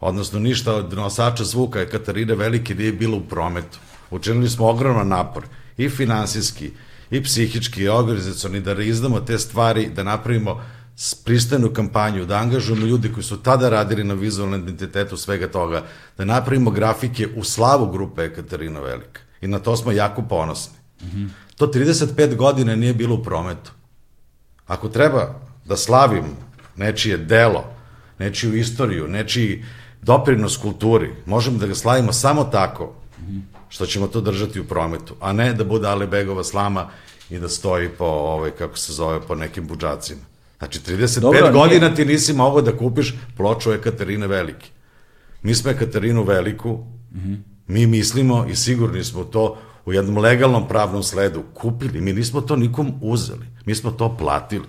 [0.00, 3.78] odnosno ništa od nosača zvuka je Katarine Velike nije bilo u prometu.
[4.10, 5.44] Učinili smo ogroman napor,
[5.76, 6.70] i finansijski,
[7.10, 10.62] i psihički, i organizacioni, da izdamo te stvari, da napravimo
[11.24, 15.82] pristojnu kampanju, da angažujemo ljudi koji su tada radili na vizualnom identitetu svega toga,
[16.18, 19.20] da napravimo grafike u slavu grupe Katarina Velika.
[19.40, 20.76] I na to smo jako ponosni.
[21.56, 23.72] To 35 godina nije bilo u prometu.
[24.66, 26.24] Ako treba da slavim
[26.76, 27.64] nečije delo,
[28.18, 29.64] nečiju istoriju, nečiji
[30.02, 32.94] doprinos kulturi, možemo da ga slavimo samo tako
[33.68, 36.88] što ćemo to držati u prometu, a ne da bude Alibegova slama
[37.30, 40.35] i da stoji po, ovaj, kako se zove, po nekim budžacima.
[40.58, 44.66] Znači, 35 Dobro, Dobro, nije- godina ti nisi mogao da kupiš ploču Ekaterine Velike.
[45.42, 46.78] Mi smo Ekaterinu Veliku,
[47.66, 52.00] mi mislimo i sigurni smo to u jednom legalnom pravnom sledu kupili.
[52.00, 53.46] Mi nismo to nikom uzeli.
[53.64, 54.66] Mi smo to platili.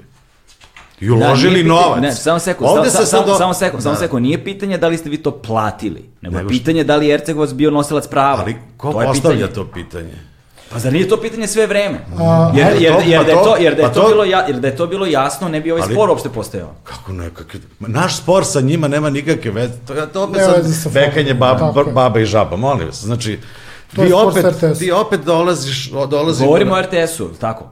[0.99, 2.01] I uložili nije pitanje- novac.
[2.01, 3.37] Ne, samo sekund, Ovde samo, se samo, sad...
[3.37, 3.99] samo sekund, samo Da.
[3.99, 4.23] sekund.
[4.23, 7.51] Nije pitanje da li ste vi to platili, nego, Nego pitanje da li je Ercegovac
[7.51, 8.39] bio nosilac prava.
[8.39, 9.53] Ali ko To postavlja pitanje.
[9.55, 10.13] to pitanje?
[10.69, 11.99] Pa zar nije to pitanje sve vreme?
[12.19, 14.23] A, jer, jer, jer, pa da je to- to, jer da je pa to, bilo
[14.23, 16.73] ja, jer da je to bilo jasno, ne bi ovaj Ali- spor uopšte postojao.
[16.83, 17.59] Kako nekakve...
[17.79, 19.73] Naš spor sa njima nema nikakve veze.
[19.87, 21.93] To, to opet sad sa bekanje formom, bab, tako je.
[21.93, 23.03] baba i žaba, molim vas.
[23.03, 23.39] Znači,
[23.95, 24.45] To ti opet,
[24.79, 26.47] ti opet dolaziš, dolazimo...
[26.47, 27.63] Govorimo o RTS-u, tako?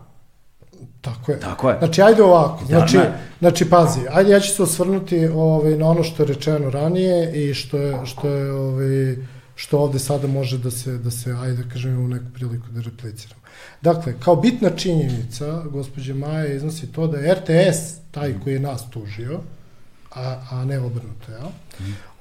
[1.02, 1.40] Tako je.
[1.40, 1.78] Tako je.
[1.80, 2.66] Znači, ajde ovako.
[2.66, 3.12] Znači, ne.
[3.40, 7.54] znači pazi, ajde ja ću se osvrnuti ovaj, na ono što je rečeno ranije i
[7.54, 9.16] što je, što je ovaj,
[9.56, 12.82] što ovde sada može da se, da se ajde da kažem, u neku priliku da
[12.82, 13.42] repliciramo.
[13.82, 18.90] Dakle, kao bitna činjenica, gospođe Maja iznosi to da je RTS taj koji je nas
[18.90, 19.40] tužio,
[20.16, 21.48] a, a ne obrnuto, jel?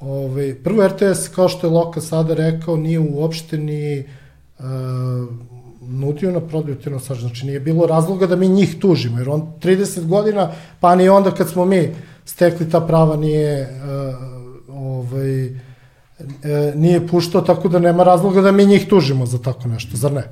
[0.01, 4.05] Ove, prvo RTS, kao što je Loka sada rekao, nije uopšte ni
[4.59, 4.65] uh,
[5.81, 7.21] nudio na prodaju te nosače.
[7.21, 11.31] Znači, nije bilo razloga da mi njih tužimo, jer on 30 godina, pa ni onda
[11.31, 11.95] kad smo mi
[12.25, 15.51] stekli ta prava nije uh, ovaj,
[16.19, 20.13] e, nije puštao, tako da nema razloga da mi njih tužimo za tako nešto, zar
[20.13, 20.25] ne?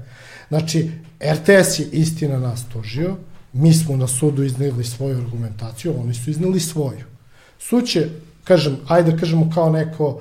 [0.49, 0.91] Znači,
[1.33, 3.17] RTS je istina nas tužio,
[3.53, 7.05] mi smo na sudu izneli svoju argumentaciju, oni su izneli svoju.
[7.59, 8.09] Sud će,
[8.45, 10.21] kažem, ajde da kažemo kao neko,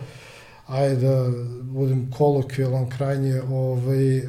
[0.68, 1.32] ajde da
[1.62, 4.22] budem kolokvijalan krajnje, ovaj,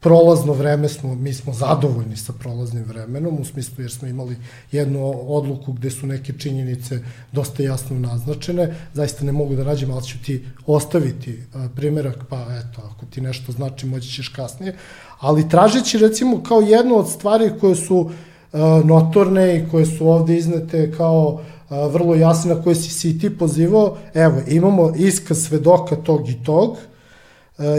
[0.00, 4.36] prolazno vreme smo, mi smo zadovoljni sa prolaznim vremenom, u smislu jer smo imali
[4.72, 6.98] jednu odluku gde su neke činjenice
[7.32, 12.36] dosta jasno naznačene, zaista ne mogu da nađem, ali ću ti ostaviti a, primjerak, pa
[12.36, 14.76] eto, ako ti nešto znači, moći ćeš kasnije,
[15.20, 18.10] ali tražeći recimo kao jednu od stvari koje su
[18.52, 23.10] a, notorne i koje su ovde iznete kao a, vrlo jasne, na koje si, si
[23.10, 26.91] i ti pozivao, evo, imamo iskaz svedoka tog i tog, e,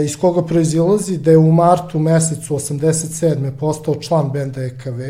[0.04, 3.50] iz koga proizilazi da je u martu mesecu 87.
[3.60, 5.00] postao član benda EKV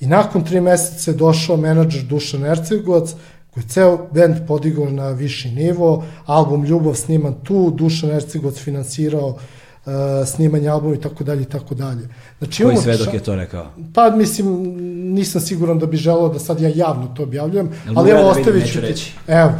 [0.00, 3.14] i nakon tri meseca je došao menadžer Dušan Ercegovac
[3.54, 9.26] koji je ceo bend podigao na viši nivo, album Ljubav sniman tu, Dušan Ercegovac finansirao
[9.28, 9.92] uh,
[10.26, 12.08] snimanje albuma i tako dalje i tako dalje.
[12.38, 13.66] Znači, Koji svedok je to rekao?
[13.94, 14.76] Pa mislim,
[15.14, 18.26] nisam siguran da bi želeo da sad ja javno to objavljujem, Jel ali evo da
[18.28, 18.80] ostavit ću ti.
[18.80, 19.12] reći.
[19.26, 19.52] Evo,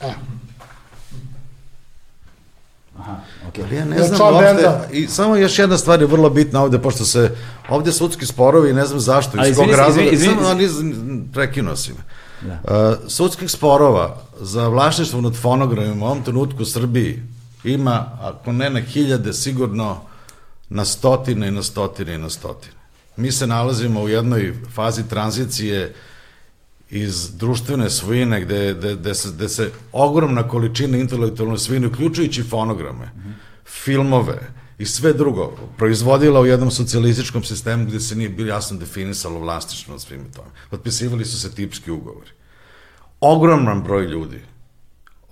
[0.00, 0.12] evo.
[3.64, 4.86] Ali ja ne Ja znam uopšte, benda.
[4.92, 7.36] i samo još jedna stvar je vrlo bitna ovde, pošto se,
[7.68, 11.00] ovde sudski sporovi, ne znam zašto, iz kog izvini razloga, izvini, samo izvini.
[11.00, 11.98] oni prekinuo si me.
[12.40, 12.60] Da.
[13.02, 17.22] Uh, sudskih sporova za vlasništvo nad fonogramima u ovom trenutku u Srbiji
[17.64, 19.96] ima, ako ne na hiljade, sigurno
[20.68, 22.74] na stotine i na stotine i na stotine.
[23.16, 25.94] Mi se nalazimo u jednoj fazi tranzicije
[26.90, 33.10] iz društvene svojine gde, gde, gde, se, gde se ogromna količina intelektualne svojine, uključujući fonograme,
[33.64, 39.38] filmove i sve drugo, proizvodila u jednom socijalističkom sistemu gde se nije bilo jasno definisalo
[39.38, 40.48] vlasništvo nad svime tome.
[40.70, 42.30] Potpisivali su se tipski ugovori.
[43.20, 44.40] ogroman broj ljudi,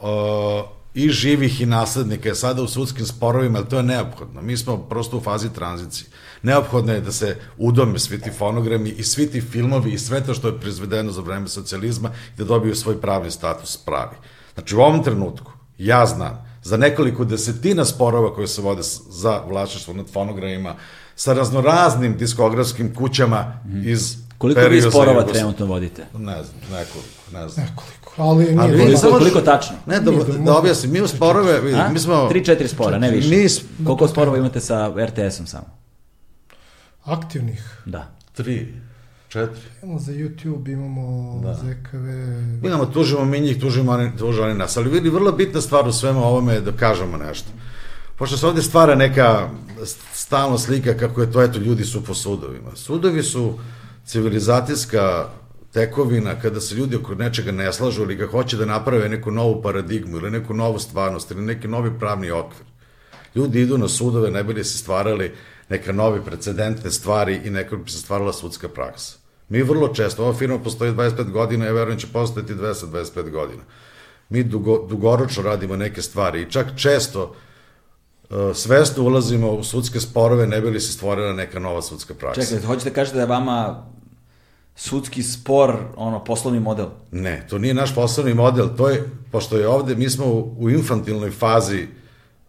[0.01, 4.43] uh, i živih i naslednika je sada u sudskim sporovima, ali to je neophodno.
[4.43, 6.11] Mi smo prosto u fazi tranzicije.
[6.43, 10.35] Neophodno je da se udome svi ti fonogrami i svi ti filmovi i sve to
[10.35, 14.17] što je proizvedeno za vreme socijalizma i da dobiju svoj pravni status pravi.
[14.55, 19.95] Znači u ovom trenutku ja znam za nekoliko desetina sporova koje se vode za vlašištvo
[19.95, 20.75] nad fonogramima
[21.17, 26.07] sa raznoraznim diskografskim kućama iz Koliko vi sporova trenutno vodite?
[26.15, 27.67] Ne znam, nekoliko, ne znam.
[27.67, 29.77] Nekoliko, ali nije Ali koliko, samo, koliko tačno?
[29.87, 30.11] Ne, da,
[30.45, 31.89] da objasnim, mi u sporove, A?
[31.89, 32.15] mi smo...
[32.15, 33.29] 3-4 spora, ne više.
[33.29, 33.47] Mi,
[33.87, 35.67] koliko sporova imate sa RTS-om samo?
[37.05, 37.83] Aktivnih?
[37.87, 38.11] Da.
[38.33, 38.75] Tri,
[39.29, 39.61] četiri.
[39.83, 41.55] Imamo za YouTube, imamo da.
[41.55, 42.67] ZKV...
[42.67, 44.77] Imamo, tužimo mi njih, tužimo oni, tužimo oni nas.
[44.77, 47.49] Ali vidi, vrlo bitna stvar u svemu ovome je da kažemo nešto.
[48.17, 49.49] Pošto se ovde stvara neka
[50.13, 52.71] stalno slika kako je to, eto, ljudi su po sudovima.
[52.75, 53.59] Sudovi su
[54.09, 55.29] civilizacijska
[55.73, 59.63] tekovina kada se ljudi oko nečega ne slažu ili ga hoće da naprave neku novu
[59.63, 62.67] paradigmu ili neku novu stvarnost ili neki novi pravni okvir.
[63.35, 65.33] Ljudi idu na sudove, ne bili se stvarali
[65.69, 69.19] neka nove precedentne stvari i neko bi se stvarala sudska praksa.
[69.49, 73.63] Mi vrlo često, ova firma postoji 25 godina, ja verujem će postojati 225 godina.
[74.29, 77.35] Mi dugo, dugoročno radimo neke stvari i čak često
[78.31, 82.41] uh, svesno ulazimo u sudske sporove, ne bi li se stvorila neka nova sudska praksa.
[82.41, 83.87] Čekajte, hoćete da kažete da vama
[84.79, 86.87] sudski spor, ono, poslovni model?
[87.11, 90.71] Ne, to nije naš poslovni model, to je, pošto je ovde, mi smo u, u
[90.71, 91.87] infantilnoj fazi,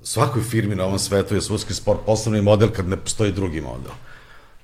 [0.04, 3.92] svakoj firmi na ovom svetu je sudski spor poslovni model kad ne postoji drugi model.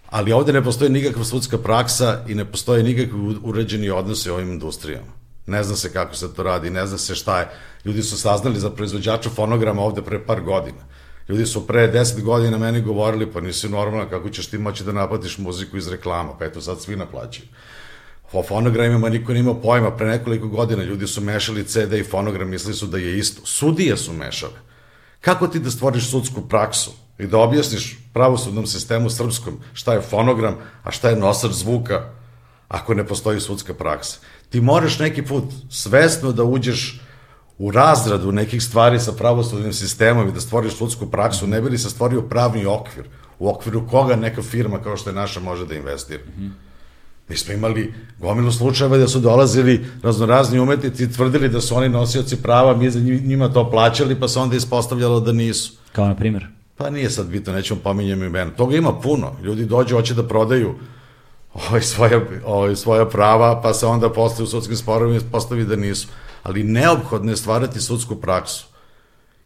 [0.10, 4.52] Ali ovde ne postoji nikakva sudska praksa i ne postoje nikakvi uređeni odnosi u ovim
[4.52, 5.12] industrijama.
[5.48, 7.50] Ne zna se kako se to radi, ne zna se šta je.
[7.86, 10.86] Ljudi su saznali za proizvođača fonograma ovde pre par godina.
[11.30, 14.92] Ljudi su pre 10 godina meni govorili, pa nisi normalna, kako ćeš ti moći da
[14.92, 17.48] naplatiš muziku iz reklama, pa eto sad svi naplaćaju.
[18.34, 22.50] O fonogramima niko nije imao pojma, pre nekoliko godina ljudi su mešali CD i fonogram,
[22.50, 23.42] mislili su da je isto.
[23.46, 24.60] Sudije su mešale.
[25.22, 30.56] Kako ti da stvoriš sudsku praksu i da objasniš pravosudnom sistemu srpskom šta je fonogram,
[30.84, 32.10] a šta je nosač zvuka,
[32.68, 34.20] ako ne postoji sudska praksa?
[34.50, 37.02] Ti moraš neki put svesno da uđeš
[37.58, 41.78] u razradu nekih stvari sa pravosudnim sistemom i da stvoriš sudsku praksu, ne bi li
[41.78, 43.06] se stvorio pravni okvir,
[43.40, 46.24] u okviru koga neka firma kao što je naša može da investira.
[46.24, 46.52] Mm -hmm.
[47.30, 51.90] Mi smo imali gomilu slučajeva da su dolazili raznorazni umetnici i tvrdili da su oni
[51.90, 55.74] nosioci prava, mi za njima to plaćali, pa se onda ispostavljalo da nisu.
[55.92, 56.48] Kao na primjer?
[56.78, 58.52] Pa nije sad bitno, nećemo pominjem imena.
[58.52, 59.32] Toga ima puno.
[59.44, 60.76] Ljudi dođu, hoće da prodaju
[61.54, 66.08] ovaj, svoja, ovaj, svoja prava, pa se onda posle u sudskim sporovima postavi da nisu
[66.46, 68.66] ali neophodno je stvarati sudsku praksu.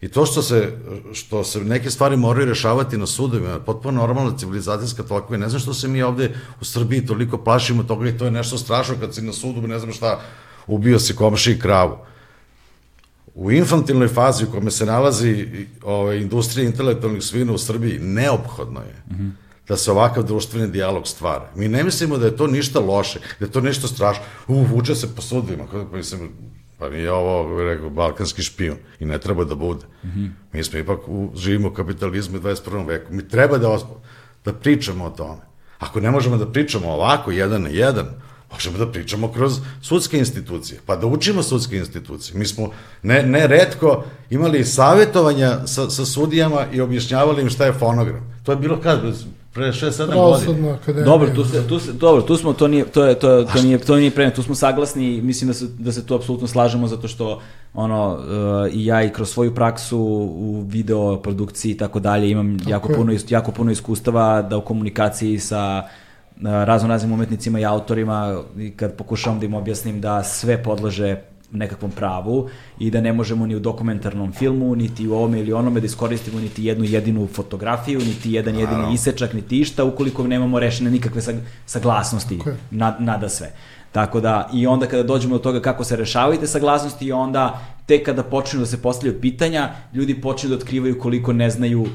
[0.01, 0.77] I to što se,
[1.13, 5.73] što se neke stvari moraju rešavati na sudovima, potpuno normalna civilizacijska tokva, ne znam što
[5.73, 9.21] se mi ovde u Srbiji toliko plašimo toga i to je nešto strašno kad si
[9.21, 10.19] na sudu, ne znam šta,
[10.67, 11.97] ubio si komši i kravu.
[13.35, 15.47] U infantilnoj fazi u kome se nalazi
[15.83, 21.07] ovaj, industrija intelektualnih svina u Srbiji, neophodno je mm -hmm da se ovakav društveni dijalog
[21.07, 21.49] stvara.
[21.55, 24.23] Mi ne mislimo da je to ništa loše, da je to nešto strašno.
[24.47, 25.67] U, vuče se po sudovima.
[25.93, 26.29] Mislim,
[26.79, 28.77] Pa nije ovo, rekao, balkanski špion.
[28.99, 29.85] I ne treba da bude.
[30.03, 30.29] Mm -hmm.
[30.53, 32.87] Mi smo ipak u, živimo u kapitalizmu u 21.
[32.87, 33.13] veku.
[33.13, 33.77] Mi treba da,
[34.45, 35.41] da pričamo o tome.
[35.79, 38.07] Ako ne možemo da pričamo ovako, jedan na jedan,
[38.51, 42.39] možemo da pričamo kroz sudske institucije, pa da učimo sudske institucije.
[42.39, 42.71] Mi smo
[43.03, 48.39] ne, ne redko imali savjetovanja sa, sa sudijama i objašnjavali im šta je fonogram.
[48.43, 49.01] To je bilo kad,
[49.53, 50.73] pre 6-7 godina.
[50.73, 51.05] Akademija.
[51.05, 53.77] Dobro, tu se, tu se, dobro, tu smo, to nije, to je, to, to nije,
[53.77, 57.07] to nije predmet, tu smo saglasni, mislim da se, da se tu apsolutno slažemo zato
[57.07, 57.41] što
[57.73, 59.99] ono, uh, i ja i kroz svoju praksu
[60.37, 62.95] u video produkciji i tako dalje imam tako jako, je.
[62.95, 65.91] puno, jako puno iskustava da u komunikaciji sa uh,
[66.41, 71.15] razno raznim umetnicima i autorima i kad pokušavam da im objasnim da sve podleže
[71.51, 72.49] nekakvom pravu
[72.79, 76.39] i da ne možemo ni u dokumentarnom filmu, niti u ovome ili onome da iskoristimo
[76.39, 81.21] niti jednu jedinu fotografiju, niti jedan jedini isečak, niti išta, ukoliko nemamo rešene nikakve
[81.65, 82.53] saglasnosti okay.
[82.71, 83.51] na, nada sve.
[83.91, 88.05] Tako da, i onda kada dođemo do toga kako se rešavaju te saglasnosti, onda tek
[88.05, 91.85] kada počnu da se postavljaju pitanja, ljudi počnu da otkrivaju koliko ne znaju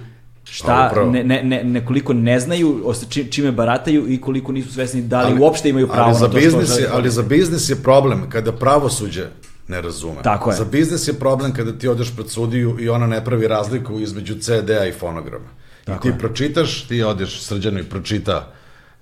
[0.45, 2.95] šta, ne, ne, ne, nekoliko ne znaju
[3.31, 6.33] čime barataju i koliko nisu svesni da li ali, uopšte imaju pravo ali za na
[6.33, 9.27] to biznis što je, Ali za biznis je problem kada pravosuđe
[9.69, 10.23] ne razume.
[10.23, 10.57] Tako je.
[10.57, 14.35] Za biznis je problem kada ti odeš pred sudiju i ona ne pravi razliku između
[14.41, 15.49] CD-a i fonograma.
[15.85, 16.19] Tako I ti je.
[16.19, 18.53] pročitaš, ti odeš srđano i pročita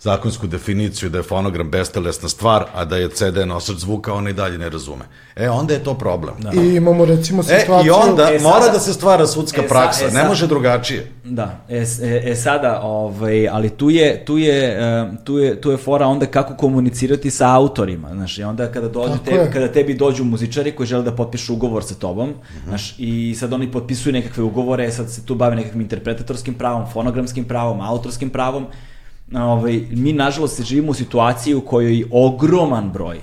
[0.02, 4.32] zakonsku definiciju da je fonogram bestelesna stvar, a da je CD nosač zvuka, ona i
[4.32, 5.04] dalje ne razume.
[5.36, 6.34] E, onda je to problem.
[6.38, 6.50] Da.
[6.54, 7.86] I imamo recimo E, situaciju...
[7.86, 10.28] i onda E, mora sada- da se stvara sudska E, sa- praksa, e, ne sad-
[10.28, 11.10] može drugačije.
[11.24, 15.70] Da, e, e, e sada, ovaj, ali tu je, tu, je, e, tu, je, tu
[15.70, 19.50] je fora onda kako komunicirati sa autorima, znaš, i onda kada, dođe Tako tebi, je.
[19.52, 22.68] kada tebi dođu muzičari koji žele da potpišu ugovor sa tobom, Mhm.
[22.68, 27.44] znaš, i sad oni potpisuju nekakve ugovore, sad se tu bave nekakvim interpretatorskim pravom, fonogramskim
[27.44, 28.66] pravom, autorskim pravom,
[29.34, 33.20] ovaj, mi nažalost se živimo u situaciji u kojoj ogroman broj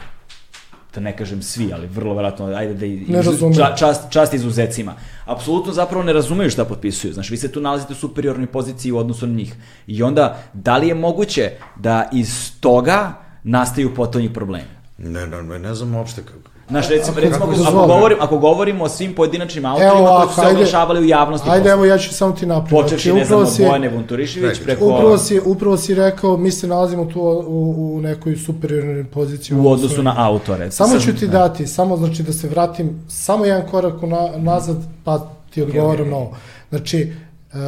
[0.93, 3.05] da ne kažem svi, ali vrlo verovatno, ajde da i,
[3.53, 4.93] ča- čast, čast izuzecima.
[5.25, 7.13] Apsolutno zapravo ne razumeju šta potpisuju.
[7.13, 9.53] Znaš, vi se tu nalazite u superiornoj poziciji u odnosu na njih.
[9.87, 13.13] I onda, da li je moguće da iz toga
[13.43, 14.67] nastaju potonji problemi?
[14.97, 16.49] Ne, ne, ne, ne znam uopšte kako.
[16.69, 20.29] Znaš, recimo, Ako- recimo ako ako, govorim, ako govorimo o svim pojedinačnim autorima Evo koji
[20.29, 21.49] su se ajde- oglašavali u javnosti.
[21.49, 22.83] Ajde, evo ja ću samo ti napraviti.
[22.83, 24.85] Počevši, ne znam, od Bojane Vunturišević preko...
[24.85, 29.57] Upravo si, upravo si rekao, mi se nalazimo tu u, u nekoj superiornoj poziciji.
[29.57, 30.71] u odnosu na autore.
[30.71, 34.77] Samo Sad- ću ti dati, samo znači da se vratim samo jedan korak na, nazad,
[35.03, 35.19] pa
[35.49, 36.11] ti odgovaram ok.
[36.11, 36.37] na ovo.
[36.69, 37.13] Znači,
[37.53, 37.63] uh, uh,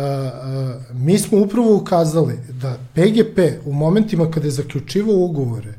[0.94, 5.74] mi smo upravo ukazali da PGP u momentima kada je zaključivao ugovore,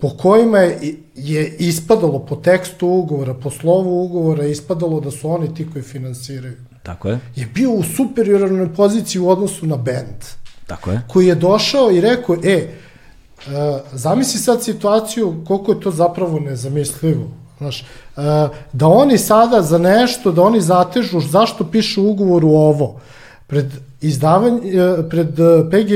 [0.00, 5.54] po kojima je, je ispadalo po tekstu ugovora, po slovu ugovora, ispadalo da su oni
[5.54, 10.24] ti koji finansiraju, Tako je, je bio u superiornoj poziciji u odnosu na band
[10.66, 11.02] tako je.
[11.08, 13.52] koji je došao i rekao, e, uh,
[13.92, 17.30] zamisli sad situaciju koliko je to zapravo nezamislivo.
[17.58, 17.80] Znaš,
[18.16, 18.24] uh,
[18.72, 23.00] da oni sada za nešto, da oni zatežu, zašto piše u ugovoru ovo?
[23.46, 23.66] Pred
[24.00, 25.90] izdavanje, uh, pred, uh, PG,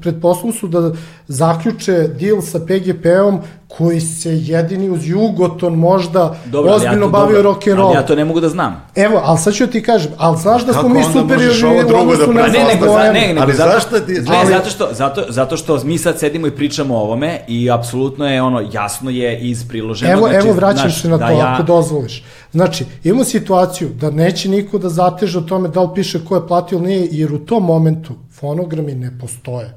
[0.00, 0.92] pred poslom su da
[1.28, 3.38] zaključe deal sa PGP-om
[3.68, 7.94] koji se jedini uz Jugoton možda Dobro, ja ozbiljno to bavio rock and Ali roll.
[7.94, 8.82] ja to ne mogu da znam.
[8.96, 11.44] Evo, ali sad ću ti kažem, ali znaš da smo mi superiorni
[11.76, 14.36] u drugo da odnosu na ne, nego, za, ne, nego Ali zato, zašto ti- Ne,
[14.36, 18.28] ali- zato što, zato, zato što mi sad sedimo i pričamo o ovome i apsolutno
[18.28, 20.12] je ono, jasno je iz priloženog.
[20.12, 22.24] Evo, znači, evo vraćam znaš, se na da to, ja- ako dozvoliš.
[22.52, 26.46] Znači, imamo situaciju da neće niko da zateže o tome da li piše ko je
[26.48, 29.74] platio ili nije, jer u tom momentu fonogrami ne postoje.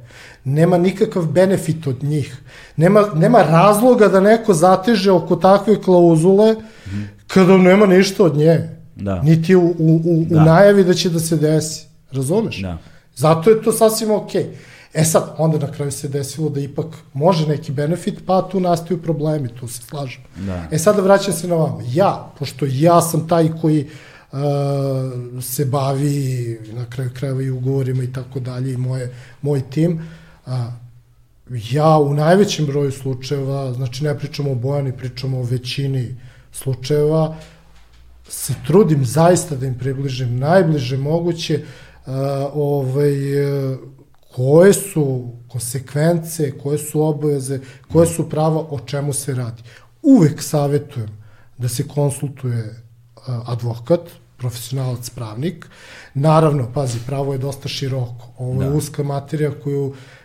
[0.50, 2.38] Nema nikakav benefit od njih.
[2.78, 6.56] Nema, nema razloga da neko zateže oko takve klauzule
[7.28, 8.70] kada nema ništa od nje.
[8.96, 9.22] Da.
[9.22, 10.42] Niti u, u, u, Da.
[10.42, 11.88] u najavi da će da se desi.
[12.12, 12.62] Razumeš?
[12.62, 12.78] Da.
[13.16, 14.46] Zato je to sasvim okej.
[14.94, 19.02] E sad, onda na kraju se desilo da ipak može neki benefit, pa tu nastaju
[19.02, 20.22] problemi, tu se slažem.
[20.36, 20.68] Da.
[20.72, 21.82] E sada vraćam se na vama.
[21.88, 23.88] Ja, pošto ja sam taj koji
[24.32, 24.40] uh,
[25.42, 30.19] se bavi na kraju krajeva i ugovorima i tako dalje i moje, moj tim, uh,
[31.72, 36.16] ja u najvećem broju slučajeva, znači ne pričamo o Bojani, pričamo o većini
[36.52, 37.36] slučajeva,
[38.30, 42.14] se trudim zaista da im približim najbliže moguće uh,
[42.54, 43.80] ovaj, uh,
[44.36, 47.60] koje su konsekvence, koje su obaveze,
[47.92, 49.64] koje su prava, o čemu se radi.
[50.02, 51.10] Uvek savetujem
[51.58, 54.02] da se konsultuje uh, advokat,
[54.40, 55.68] profesionalac pravnik.
[56.14, 58.28] Naravno, pazi, pravo je dosta široko.
[58.38, 58.76] Ovo je Da.
[58.76, 60.19] uska materija koju e,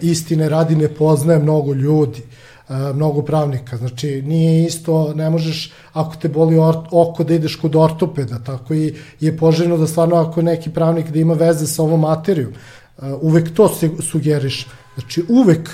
[0.00, 2.22] istine radi ne poznaje mnogo ljudi,
[2.68, 3.76] e, mnogo pravnika.
[3.76, 6.56] Znači, nije isto, ne možeš, ako te boli
[6.90, 11.10] oko, da ideš kod ortopeda, tako i je poželjno da stvarno ako je neki pravnik
[11.10, 14.66] da ima veze sa ovom materijom, e, uvek to se sugeriš.
[14.94, 15.70] Znači, uvek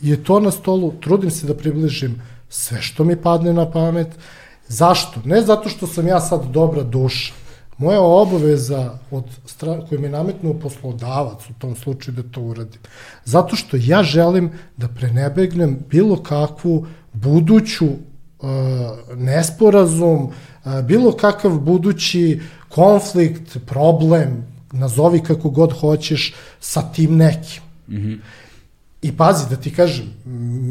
[0.00, 4.08] je to na stolu, trudim se da približim sve što mi padne na pamet.
[4.68, 5.20] Zašto?
[5.24, 7.43] Ne zato što sam ja sad dobra duša.
[7.78, 9.80] Moja obaveza od stra...
[9.88, 12.80] koju mi je nametnuo poslodavac u tom slučaju da to uradim.
[13.24, 18.48] Zato što ja želim da prenebegnem bilo kakvu buduću uh,
[19.16, 20.32] nesporazum, uh,
[20.82, 27.62] bilo kakav budući konflikt, problem, nazovi kako god hoćeš, sa tim nekim.
[27.88, 28.18] Mm -hmm.
[29.02, 30.06] I pazi, da ti kažem,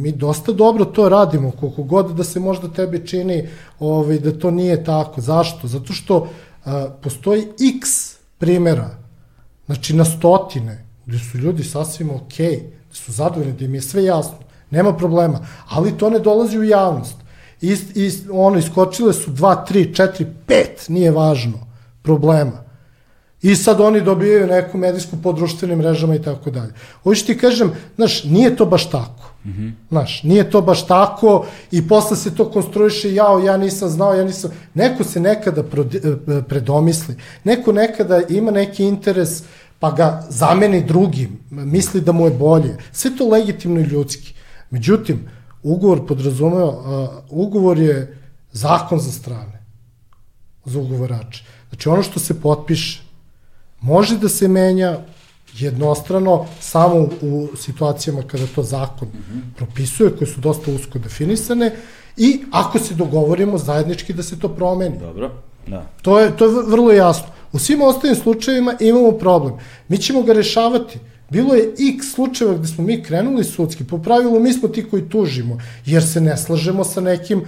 [0.01, 3.47] mi dosta dobro to radimo, koliko god da se možda tebi čini
[3.79, 5.21] ovaj, da to nije tako.
[5.21, 5.67] Zašto?
[5.67, 6.27] Zato što a,
[7.01, 8.89] postoji x primera,
[9.65, 12.59] znači na stotine, gde su ljudi sasvim okej, okay,
[12.89, 14.37] da su zadovoljni, da im je sve jasno,
[14.69, 17.15] nema problema, ali to ne dolazi u javnost.
[17.61, 21.67] I, i ono, iskočile su 2, 3, 4, 5, nije važno,
[22.01, 22.63] problema.
[23.41, 26.73] I sad oni dobijaju neku medijsku po društvenim mrežama i tako dalje.
[27.03, 29.22] Hoću ti kažem, znaš, nije to baš tako.
[29.45, 29.71] Mm -hmm.
[29.89, 34.23] Znaš, nije to baš tako i posle se to konstruiše, jao, ja nisam znao, ja
[34.23, 34.51] nisam...
[34.73, 35.63] Neko se nekada
[36.49, 39.43] predomisli, neko nekada ima neki interes
[39.83, 42.77] pa ga zameni drugim, misli da mu je bolje.
[42.91, 44.33] Sve to legitimno i ljudski.
[44.69, 45.27] Međutim,
[45.63, 48.17] ugovor podrazumeo, uh, ugovor je
[48.51, 49.65] zakon za strane,
[50.65, 51.43] za ugovorače.
[51.69, 53.03] Znači, ono što se potpiše,
[53.81, 54.99] može da se menja,
[55.59, 59.57] jednostrano samo u situacijama kada to zakon mm -hmm.
[59.57, 61.71] propisuje, koje su dosta usko definisane
[62.17, 64.99] i ako se dogovorimo zajednički da se to promeni.
[64.99, 65.31] Dobro,
[65.67, 65.85] da.
[66.01, 67.27] To je, to je vrlo jasno.
[67.51, 69.53] U svim ostalim slučajevima imamo problem.
[69.87, 70.99] Mi ćemo ga rešavati.
[71.29, 73.83] Bilo je x slučajeva gde smo mi krenuli sudski.
[73.83, 77.43] Po pravilu mi smo ti koji tužimo, jer se ne slažemo sa nekim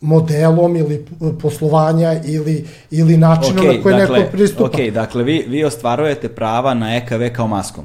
[0.00, 1.06] modelom ili
[1.42, 4.64] poslovanja ili, ili načinom okay, na koji dakle, neko pristupa.
[4.64, 7.84] Ok, dakle, vi, vi ostvarujete prava na EKV kao maskom.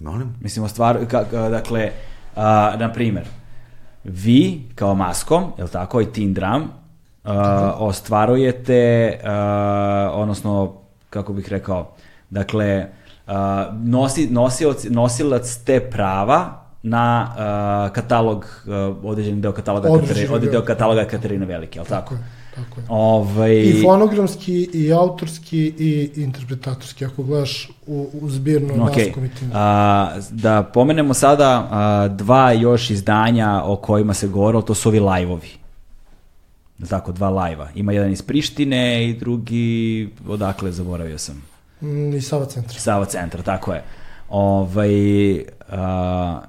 [0.00, 0.34] Molim?
[0.40, 1.90] Mislim, ostvaru, ka, dakle,
[2.36, 3.24] a, na primer,
[4.04, 6.68] vi kao maskom, je li tako, i Teen Drum,
[7.24, 10.74] a, ostvarujete, a, odnosno,
[11.10, 11.94] kako bih rekao,
[12.30, 12.86] dakle,
[13.26, 20.52] a, nosi, nosioc, nosilac te prava na uh, katalog, uh, određen deo kataloga, Katarine, određen
[20.52, 22.14] deo kataloga Katarine Velike, je li tako?
[22.14, 22.40] Tako je.
[22.54, 22.86] Tako je.
[22.88, 23.56] Ovaj...
[23.56, 29.04] I fonogramski, i autorski, i interpretatorski, ako gledaš u, u zbirno okay.
[29.04, 29.50] nas komitima.
[29.54, 35.00] A, da pomenemo sada a, dva još izdanja o kojima se govorilo, to su ovi
[35.00, 35.48] live-ovi.
[36.88, 37.68] Tako, dva live-a.
[37.74, 41.42] Ima jedan iz Prištine i drugi, odakle, zaboravio sam.
[41.80, 42.78] Mm, I Sava centra.
[42.78, 43.82] Sava centra, tako je.
[44.28, 44.90] Ovaj,
[45.68, 46.40] a,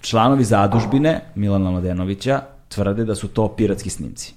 [0.00, 4.34] članovi zadužbine Milana Mladenovića tvrde da su to piratski snimci.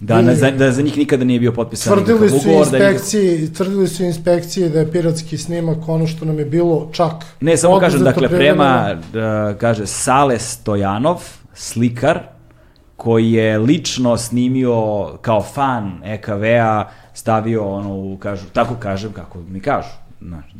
[0.00, 2.66] Da, I, za, da za njih nikada nije bio potpisan tvrdili su ugovor.
[2.66, 3.56] Inspekcije, da nikad...
[3.56, 7.12] Tvrdili su inspekcije da je piratski snimak ono što nam je bilo čak...
[7.40, 11.22] Ne, samo kažem, dakle, prema, da, kaže, Sale Stojanov,
[11.54, 12.20] slikar,
[12.96, 19.88] koji je lično snimio kao fan EKV-a, stavio ono, kažu, tako kažem, kako mi kažu,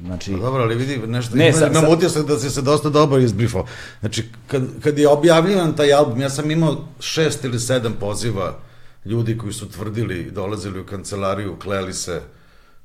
[0.04, 3.20] Znači, pa dobro, ali vidi, nešto, ne, imam, imam utisak da si se dosta dobro
[3.20, 3.66] izbrifao.
[4.00, 8.58] Znači, kad, kad je objavljivan taj album, ja sam imao šest ili sedam poziva
[9.04, 12.20] ljudi koji su tvrdili, dolazili u kancelariju, kleli se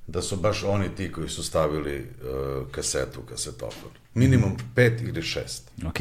[0.08, 3.92] da su baš oni ti koji su stavili uh, kasetu, kasetofon.
[4.14, 5.72] Minimum pet ili šest.
[5.88, 5.98] Ok,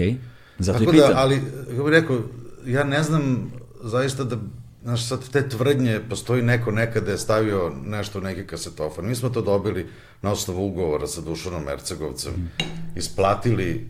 [0.58, 2.18] zato Tako da, ali, kako bih rekao,
[2.66, 3.52] ja ne znam
[3.82, 4.36] zaista da
[4.82, 9.06] znaš, sad te tvrdnje, postoji neko nekada je stavio nešto u neki kasetofon.
[9.06, 9.86] Mi smo to dobili
[10.22, 12.50] na osnovu ugovora sa Dušanom Ercegovcem,
[12.96, 13.88] isplatili,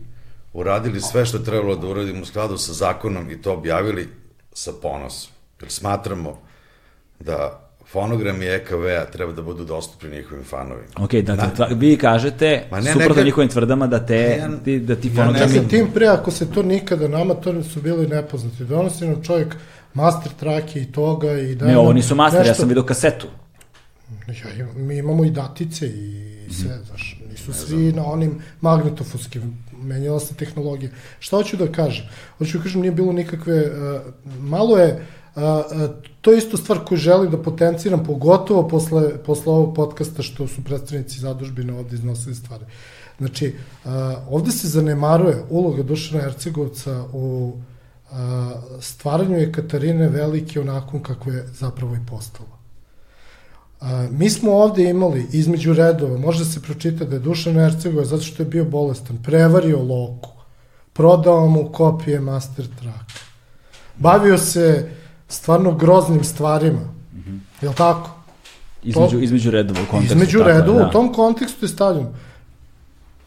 [0.53, 4.09] uradili sve što je trebalo da uradimo u skladu sa zakonom i to objavili
[4.53, 5.31] sa ponosom.
[5.61, 6.41] Jer smatramo
[7.19, 10.87] da fonogrami EKV-a treba da budu dostupni njihovim fanovima.
[10.97, 11.65] Ok, dakle, da.
[11.75, 13.25] vi kažete, Ma ne, suprotno neka...
[13.25, 15.55] njihovim tvrdama, da, te, ja, ti, da ti fonogrami...
[15.55, 18.63] Ja, tim pre, ako se to nikada nama, to su bili nepoznati.
[18.63, 19.55] Donosi nam čovjek
[19.93, 21.65] master trake i toga i da...
[21.65, 22.51] Ne, ovo nisu master, nešto...
[22.51, 23.27] ja sam vidio kasetu.
[24.57, 26.83] Ja, mi imamo i datice i sve, mm.
[26.85, 30.91] znaš, nisu svi na onim magnetofonskim, menjala se tehnologija.
[31.19, 32.05] Šta hoću da kažem?
[32.37, 34.01] Hoću da kažem, nije bilo nikakve, uh,
[34.39, 35.05] malo je,
[35.35, 35.89] uh, uh,
[36.21, 40.63] to je isto stvar koju želim da potenciram, pogotovo posle, posle ovog podcasta što su
[40.63, 42.65] predstavnici zadužbine ovde iznosili stvari.
[43.17, 43.53] Znači,
[43.85, 43.91] uh,
[44.29, 47.53] ovde se zanemaruje uloga Dušana Hercegovca u
[48.79, 52.61] stvaranju je Katarine Velike onakom kako je zapravo i postala.
[54.09, 58.43] Mi smo ovde imali između redova, može se pročita da je Dušan Ercegova zato što
[58.43, 60.29] je bio bolestan, prevario Loku,
[60.93, 63.11] prodao mu kopije Master Track,
[63.97, 64.89] bavio se
[65.27, 66.79] stvarno groznim stvarima,
[67.13, 67.39] mm -hmm.
[67.61, 68.09] je li tako?
[68.83, 70.17] Između, to, između redova u kontekstu.
[70.17, 70.87] Između redova, da.
[70.87, 72.09] u tom kontekstu je stavljeno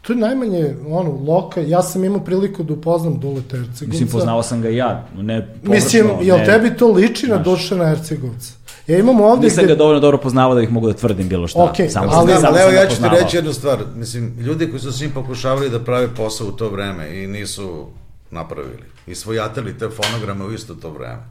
[0.07, 3.85] to je najmanje, ono, loka, ja sam imao priliku da upoznam Dule Hercegovca.
[3.85, 5.73] Mislim, poznao sam ga ja, ne površno.
[5.73, 8.53] Mislim, jel ne, tebi to liči na Dušana Hercegovca?
[8.87, 9.73] Ja imam ovde Nisam gde...
[9.73, 11.59] ga dovoljno dobro poznavao da ih mogu da tvrdim bilo šta.
[11.59, 13.79] Okay, samo ali, sam, ali evo ja ću ti reći jednu stvar.
[13.95, 17.85] Mislim, ljudi koji su svim pokušavali da prave posao u to vreme i nisu
[18.31, 18.83] napravili.
[19.07, 21.23] I svojatali te fonograme u isto to vreme.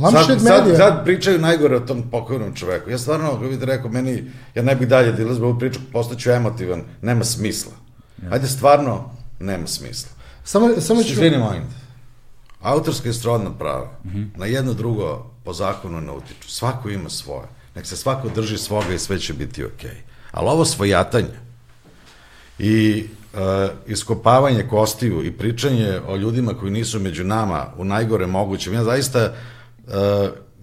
[0.00, 2.90] Sad, sad, sad pričaju najgore o tom pokojnom čoveku.
[2.90, 6.30] Ja stvarno, kako bih rekao, meni, ja ne bih dalje da izlazim ovu priču, postaću
[6.30, 7.72] emotivan, nema smisla.
[8.30, 9.10] Ajde, stvarno,
[9.40, 10.10] nema smisla.
[10.44, 11.12] Samo, samo ću...
[11.12, 11.62] Izvini, molim
[12.62, 14.28] Autorska i srodna prava, mm -hmm.
[14.36, 16.50] na jedno drugo po zakonu ne utiču.
[16.50, 17.46] Svako ima svoje.
[17.74, 19.90] Nek se svako drži svoga i sve će biti okej.
[19.90, 20.12] Okay.
[20.30, 21.38] Ali ovo svojatanje
[22.58, 23.40] i uh,
[23.86, 29.32] iskopavanje kostiju i pričanje o ljudima koji nisu među nama u najgore mogućem, ja zaista
[29.86, 29.92] uh,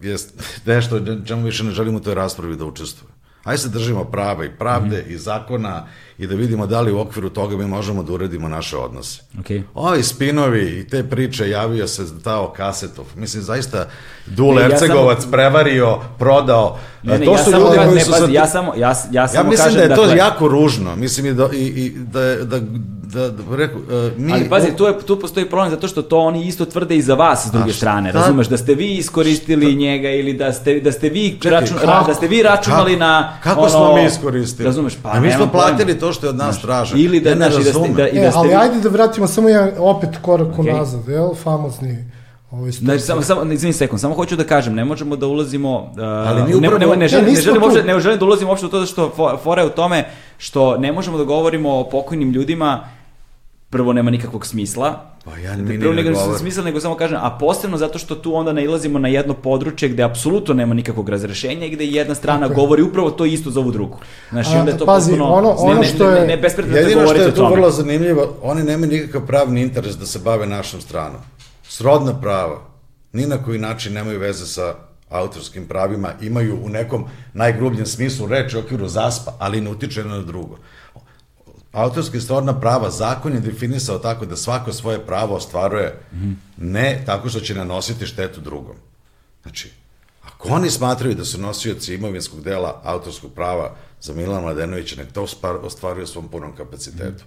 [0.02, 0.18] je
[0.66, 3.20] nešto čemu više ne želimo u toj raspravi da učestvuje.
[3.44, 5.14] Ajde se držimo prava i pravde mm -hmm.
[5.14, 5.88] i zakona
[6.18, 9.22] i da vidimo da li u okviru toga mi možemo da uredimo naše odnose.
[9.40, 9.62] Okay.
[9.74, 13.06] Ovi spinovi i te priče javio se tao kasetov.
[13.16, 13.86] Mislim, zaista
[14.26, 15.32] Dule ne, Ercegovac ja samo...
[15.32, 16.80] prevario, prodao.
[17.04, 18.12] Ne, ne, to ja su ljudi koji su...
[18.12, 20.18] Pazi, ja samo, ja, ja samo ja mislim kažem, da je to dakle...
[20.18, 20.96] jako ružno.
[20.96, 22.60] Mislim i da, i, i da, da
[23.10, 23.84] da, da reku, uh,
[24.18, 24.34] mi...
[24.34, 27.14] Ali pazi, tu, je, tu postoji problem zato što to oni isto tvrde i za
[27.16, 30.92] vas s druge šta- strane, razumeš, da ste vi iskoristili njega ili da ste, da
[30.92, 32.08] ste vi, Čekaj, račun, kako?
[32.08, 33.00] da ste vi računali Kako?
[33.00, 34.66] na Kako ono, smo mi iskoristili?
[34.66, 35.52] Razumeš, pa A mi smo pojma.
[35.54, 36.96] platili to što je od nas traže.
[36.98, 38.90] Ili da, znaš, i da ste, da, i E, da ste ali vi- ajde da
[38.90, 40.74] vratimo samo jedan opet korak Okej.
[40.74, 41.30] unazad, jel?
[41.36, 41.98] Famozni
[42.52, 45.90] ovaj Znači, samo, samo, izvini sekund, samo hoću da kažem, ne možemo da ulazimo, uh,
[46.00, 48.50] Ali mi ne, upravo- ne, ne, Ne, želim, ne, želim uopšte, ne želim da ulazimo
[48.50, 50.06] uopšte u to što fo- fora je u tome
[50.38, 52.84] što ne možemo da govorimo o pokojnim ljudima,
[53.70, 56.38] prvo nema nikakvog smisla, Pa ja mi ni prvo ne govorim.
[56.38, 60.04] smisla, nego samo kažem, a posebno zato što tu onda nailazimo na jedno područje gde
[60.04, 62.56] apsolutno nema nikakvog razrešenja i gde jedna strana Tako je.
[62.56, 63.98] govori upravo to isto za ovu drugu.
[64.30, 65.30] Znači, A, onda je to pazi, potpuno...
[65.30, 68.36] ono- ne, ono ne, što ne, je- ne, bespredmetno Jedino što je tu vrlo zanimljivo,
[68.44, 71.22] oni nemaju nikakav pravni interes da se bave našom stranom.
[71.64, 72.60] Srodna prava,
[73.14, 74.74] ni na koji način nemaju veze sa
[75.10, 80.58] autorskim pravima, imaju u nekom najgrubljem smislu reči okviru zaspa, ali ne utiče na drugo.
[81.72, 86.00] Autorska i srodna prava, zakon je definisao tako da svako svoje pravo ostvaruje
[86.58, 88.76] ne tako što će nanositi štetu drugom.
[89.42, 89.72] Znači,
[90.24, 95.28] ako oni smatraju da su nosioci imovinskog dela autorskog prava za Milana Mladenovića, nek to
[95.64, 97.24] ostvaruje svom punom kapacitetu.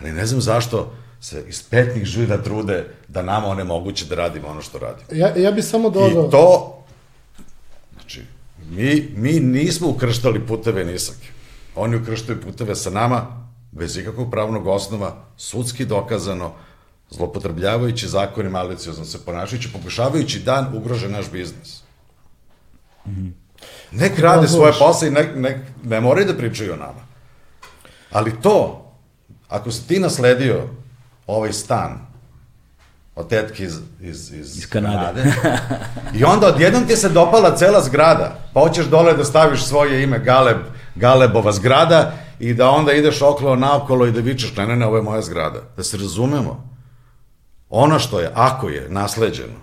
[0.00, 4.62] Ali ne znam zašto se iz petnih žira trude da nama onemoguće da radimo ono
[4.62, 5.06] što radimo.
[5.12, 6.26] Ja, ja bi samo dodao...
[6.26, 6.78] I to,
[7.92, 8.24] znači,
[8.70, 11.28] mi, mi nismo ukrštali puteve nisake.
[11.74, 13.39] Oni ukrštaju puteve sa nama,
[13.72, 16.52] bez ikakvog pravnog osnova, sudski dokazano,
[17.10, 21.82] zlopotrebljavajući zakon i maliciozno se ponašajući, pokušavajući dan ugrože naš biznis.
[23.90, 27.06] Nek rade svoje posle i nek, nek, ne moraju da pričaju o nama.
[28.10, 28.86] Ali to,
[29.48, 30.68] ako si ti nasledio
[31.26, 32.06] ovaj stan
[33.14, 35.24] od tetke iz, iz, iz, Iz Kanade.
[36.18, 40.18] I onda odjednom ti se dopala cela zgrada, pa hoćeš dole da staviš svoje ime
[40.18, 40.58] Galeb,
[40.94, 44.96] Galebova zgrada i da onda ideš okolo naokolo i da vičeš, ne, ne, ne, ovo
[44.96, 45.60] je moja zgrada.
[45.76, 46.70] Da se razumemo.
[47.68, 49.60] Ono što je, ako je nasleđeno,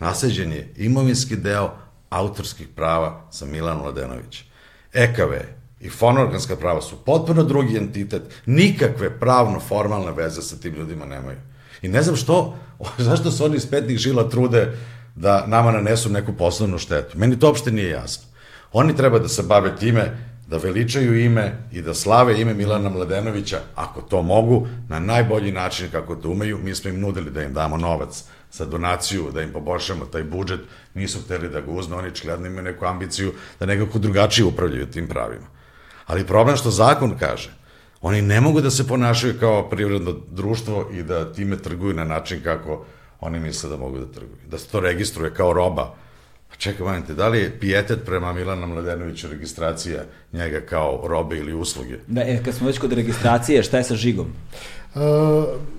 [0.00, 1.70] nasleđen je imovinski deo
[2.10, 4.44] autorskih prava sa Milan Mladenović.
[4.92, 5.32] EKV
[5.80, 11.38] i fonorganska prava su potpuno drugi entitet, nikakve pravno-formalne veze sa tim ljudima nemaju.
[11.82, 12.56] I ne znam što,
[13.08, 14.78] zašto se oni iz petnih žila trude
[15.14, 17.18] da nama nanesu neku poslovnu štetu.
[17.18, 18.24] Meni to uopšte nije jasno.
[18.72, 23.60] Oni treba da se bave time, da veličaju ime i da slave ime Milana Mladenovića,
[23.74, 26.58] ako to mogu, na najbolji način kako to umeju.
[26.58, 30.60] Mi smo im nudili da im damo novac za donaciju, da im poboljšamo taj budžet,
[30.94, 35.08] nisu hteli da ga uzme, oni čigledno imaju neku ambiciju da nekako drugačije upravljaju tim
[35.08, 35.46] pravima.
[36.06, 37.50] Ali problem što zakon kaže,
[38.00, 42.40] oni ne mogu da se ponašaju kao privredno društvo i da time trguju na način
[42.44, 42.84] kako
[43.20, 44.38] oni misle da mogu da trguju.
[44.46, 45.94] Da se to registruje kao roba.
[46.52, 50.02] Pa čekaj, manite, da li je pijetet prema Milana Mladenoviću registracija
[50.32, 51.96] njega kao robe ili usluge?
[52.06, 54.26] Da, e, kad smo već kod registracije, šta je sa žigom?
[54.26, 55.00] Uh,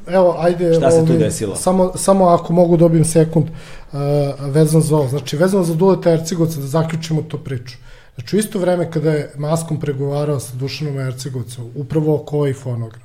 [0.08, 0.74] evo, ajde...
[0.74, 1.56] Šta se tu ovaj, desilo?
[1.56, 4.00] Samo, samo ako mogu dobijem sekund uh,
[4.40, 5.08] vezan za ovo.
[5.08, 7.78] Znači, vezano za Duleta Ercegovca, da zaključimo to priču.
[8.16, 13.03] Znači, u isto vreme kada je Maskom pregovarao sa Dušanom Ercegovcom, upravo oko ovih fonogram,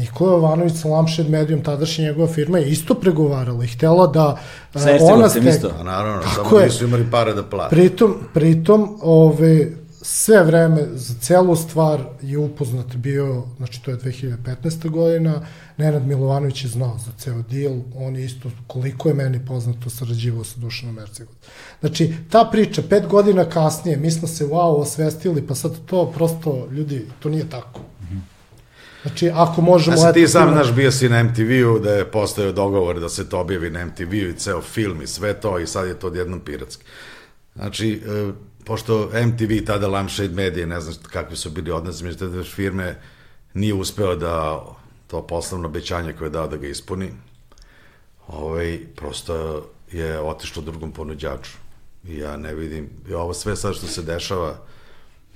[0.00, 4.38] Nikola Jovanović sa Lamshed Medijom, tadašnja njegova firma, je isto pregovarala i htela da
[4.74, 4.82] uh,
[5.12, 5.44] ona stek...
[5.44, 5.70] isto?
[5.80, 6.66] A naravno, Tako samo je.
[6.66, 7.76] nisu imali pare da plate.
[7.76, 9.66] Pritom, pritom ove,
[10.02, 14.90] sve vreme za celu stvar je upoznat bio, znači to je 2015.
[14.90, 15.46] godina,
[15.76, 20.44] Nenad Milovanović je znao za ceo deal, on je isto, koliko je meni poznato, sarađivao
[20.44, 21.50] sa Dušanom Ercegovcem.
[21.80, 26.68] Znači, ta priča, pet godina kasnije, mi smo se wow osvestili, pa sad to prosto,
[26.70, 27.80] ljudi, to nije tako.
[29.02, 29.96] Znači, ako možemo...
[29.96, 33.40] Znači, ti sam, znaš, bio si na MTV-u da je postao dogovor da se to
[33.40, 36.84] objavi na MTV-u i ceo film i sve to i sad je to odjednom piratski.
[37.54, 38.32] Znači, e,
[38.64, 43.00] pošto MTV, tada Lampshade Media, ne znam kakvi su bili odnosi među te dve firme,
[43.54, 44.64] nije uspeo da
[45.06, 47.10] to poslovno obećanje koje je dao da ga ispuni,
[48.28, 51.50] ovaj, prosto je otišlo drugom ponuđaču.
[52.04, 54.56] I ja ne vidim, i ovo sve sad što se dešava,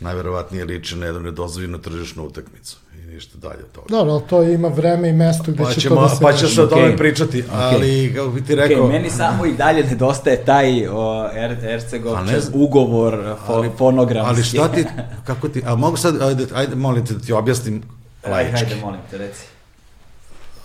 [0.00, 3.86] najverovatnije liči na jednu nedozvoljenu tržišnu utakmicu i ništa dalje od toga.
[3.88, 6.16] Dobro, ali to ima vreme i mesto gde Pa će ćemo, to da se...
[6.22, 6.96] pa će se o tome Okej.
[6.96, 8.84] pričati, ali kako bi ti rekao...
[8.84, 12.60] Okay, meni samo i dalje nedostaje taj o, er, Ercegovčev ne znam.
[12.62, 14.28] ugovor fo, fonogramski.
[14.34, 14.84] Ali šta ti,
[15.26, 17.82] kako ti, a mogu sad, ajde, ajde molim te da ti objasnim
[18.22, 18.56] Ajde, laički.
[18.66, 19.42] hajde, molim te, reci.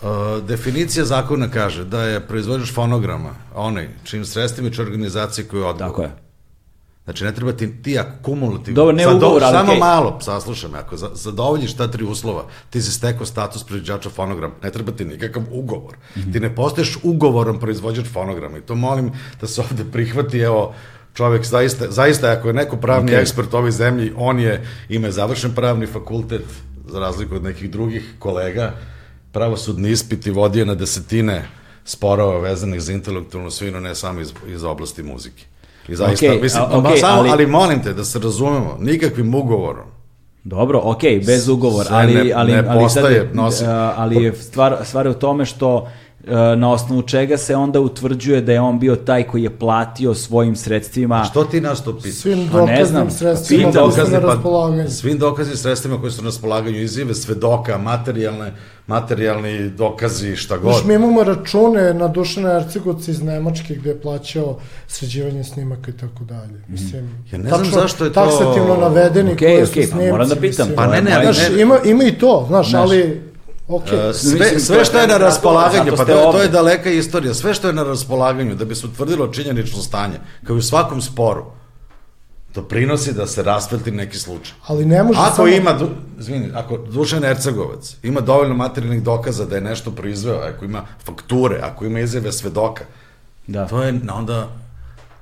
[0.02, 0.08] Uh,
[0.48, 5.92] definicija zakona kaže da je proizvođač fonograma onaj čim sredstvima će organizacije koje odgovor.
[5.92, 6.29] Tako je.
[7.04, 8.76] Znači ne treba ti, ti ako kumulativno...
[8.76, 9.80] Dobro, ne Sad ugovor, ali Samo okej.
[9.80, 14.54] malo, saslušaj me, ako za- zadovoljiš ta tri uslova, ti si stekao status proizvođača fonograma,
[14.64, 15.98] ne treba ti nikakav ugovor.
[16.18, 16.32] Mhm.
[16.32, 19.12] Ti ne postaješ ugovorom proizvođač fonograma i to molim
[19.42, 20.74] da se ovde prihvati, evo,
[21.14, 23.22] čovek zaista, zaista ako je neko pravni Okej.
[23.22, 26.46] ekspert u ovoj zemlji, on je, ima je završen pravni fakultet,
[26.88, 28.74] za razliku od nekih drugih kolega,
[29.32, 31.48] pravosudni ispit i vodio na desetine
[31.86, 35.46] sporova vezanih za intelektualnu svinu, ne samo iz, iz oblasti muzike.
[35.90, 37.30] I zaista, Okej, mislim, a- okay, samo, ali...
[37.30, 39.86] ali- molim te da se razumemo, nikakvim ugovorom.
[40.44, 44.78] Dobro, ok, bez ugovora, ali, ne- ali, ne ali, postaje sad, nosi- ali je stvar,
[44.84, 45.88] stvar je u tome što
[46.58, 50.56] na osnovu čega se onda utvrđuje da je on bio taj koji je platio svojim
[50.56, 51.24] sredstvima.
[51.24, 52.12] Što ti nas to pitaš?
[52.12, 54.90] Svim Pa ne znam, dokaznim sredstvima svim koji su dokaznim, na pa- raspolaganju.
[54.90, 58.54] svim dokaznim sredstvima koji su na raspolaganju, izjave svedoka, materijalne,
[58.88, 60.74] materijalni dokazi, šta god.
[60.74, 65.98] Znaš, mi imamo račune na Dušana Ercegovca iz Nemačke gde je plaćao sređivanje snimaka i
[65.98, 66.64] tako dalje.
[66.68, 69.90] Mislim, Ja ne znam tačno, zašto je to- Taksativno navedeni Okej, koji su okej, pa
[69.90, 70.12] snimci.
[70.12, 70.48] moram da pitam.
[70.68, 70.76] mislim.
[70.76, 73.29] Pa ne, ne, ali Znaš, ne- ima, ima i to, znaš, Znaš, ali...
[73.70, 74.10] Okej.
[74.10, 77.34] E, sve, to sve što je na raspolaganju, pa to je, to je daleka istorija,
[77.34, 81.02] sve što je na raspolaganju da bi se utvrdilo činjenično stanje, kao i u svakom
[81.02, 81.46] sporu,
[82.54, 84.54] doprinosi da se rasvetli neki slučaj.
[84.68, 85.48] Ali ne može Ako samo...
[85.48, 85.90] ima, du,
[86.20, 91.60] izvini, ako Dušan Ercegovac ima dovoljno materijalnih dokaza da je nešto proizveo, ako ima fakture,
[91.64, 92.84] ako ima izjave svedoka,
[93.48, 93.68] Da.
[93.68, 94.48] to je onda,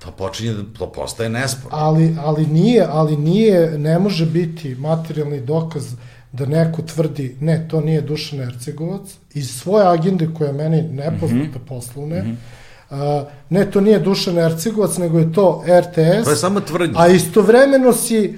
[0.06, 1.72] to počinje, da- to postaje nespor.
[1.74, 5.86] Ali, ali nije, ali nije, ne može biti materijalni dokaz
[6.32, 9.02] da neko tvrdi, ne, to nije Dušan Ercegovac,
[9.34, 11.66] iz svoje agende koja je meni nepoznata Mhm.
[11.68, 12.36] poslovne,
[12.90, 16.96] a, ne, to nije Dušan Ercegovac, nego je to RTS, To je samo tvrdnje.
[16.98, 18.36] a istovremeno si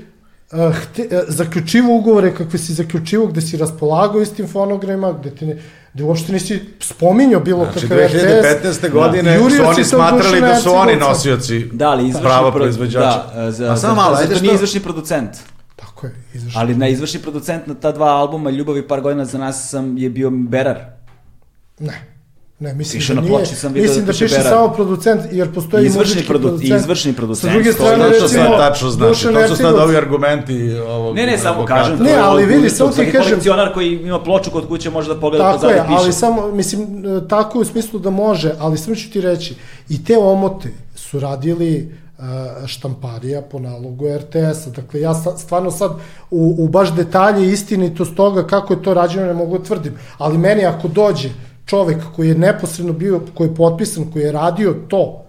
[0.51, 5.45] uh, hte, uh, zaključivo ugovore kakve si zaključivo, gde si raspolagao istim fonogramima, gde, ti
[5.45, 5.57] ne,
[5.93, 8.13] gde uopšte nisi spominjao bilo Znači, kakav RTS.
[8.13, 8.91] 2015.
[8.91, 13.23] godine Jurio su oni smatrali da su oni nosioci Da, ali izvršni prava pro- proizvođača.
[13.35, 15.29] Da, za, A samo malo, zato ajde što nije izvršni producent.
[15.99, 16.61] Tako je, izašao.
[16.61, 19.97] Ali na izvršni producent na ta dva albuma Ljubav i par godina za nas sam
[19.97, 20.79] je bio Berar.
[21.79, 22.05] Ne.
[22.59, 23.29] Ne, mislim Piše da na nije.
[23.31, 24.43] ploči, sam video mislim da da piše Berar.
[24.43, 26.75] samo producent, jer postoji Izvršni muzički produ- producent.
[26.75, 29.23] izvršni producent, Sa druge to strane, To recimo, sve tačno znači.
[29.23, 31.75] To su sad ovi argumenti ovog Ne, ne, samo advokata.
[31.75, 31.93] kažem.
[31.93, 35.07] Ne, to je ali vidi, samo ti kažem- kolekcionar koji ima ploču kod kuće može
[35.07, 35.99] da pogleda Tako je, pozadi piše.
[35.99, 36.81] ali samo, mislim,
[37.17, 39.55] e, tako je u smislu da može, ali samo ću ti reći,
[39.89, 42.08] i te omote su radili e,
[42.65, 44.69] štamparija po nalogu RTS-a.
[44.69, 45.91] Dakle, ja stvarno sad
[46.31, 49.93] u, u baš detalje istinitost toga kako je to rađeno ne mogu da tvrdim.
[50.17, 51.29] Ali meni ako dođe
[51.65, 55.25] čovek koji je neposredno bio, koji je potpisan, koji je radio to,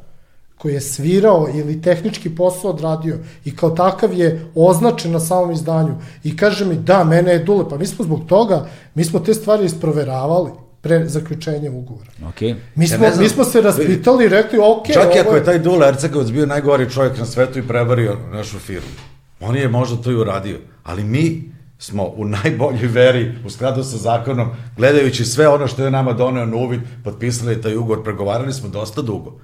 [0.58, 5.94] koji je svirao ili tehnički posao odradio i kao takav je označen na samom izdanju
[6.24, 9.34] i kaže mi da, mene je Dule, pa mi smo zbog toga, mi smo te
[9.34, 10.50] stvari isproveravali
[10.80, 12.10] pre zaključenja ugovora.
[12.28, 12.54] Okej.
[12.74, 15.44] Mi Ja smo, znam, mi smo se raspitali i rekli, ok, Čak i ako je
[15.44, 18.88] taj Dule Ercegovac bio najgori čovjek na svetu i prevario našu firmu.
[19.40, 20.58] On je možda to i uradio.
[20.82, 25.90] Ali mi smo u najboljoj veri, u skladu sa zakonom, gledajući sve ono što je
[25.90, 29.40] nama doneo na uvid, potpisali taj ugovor, pregovarali smo dosta dugo.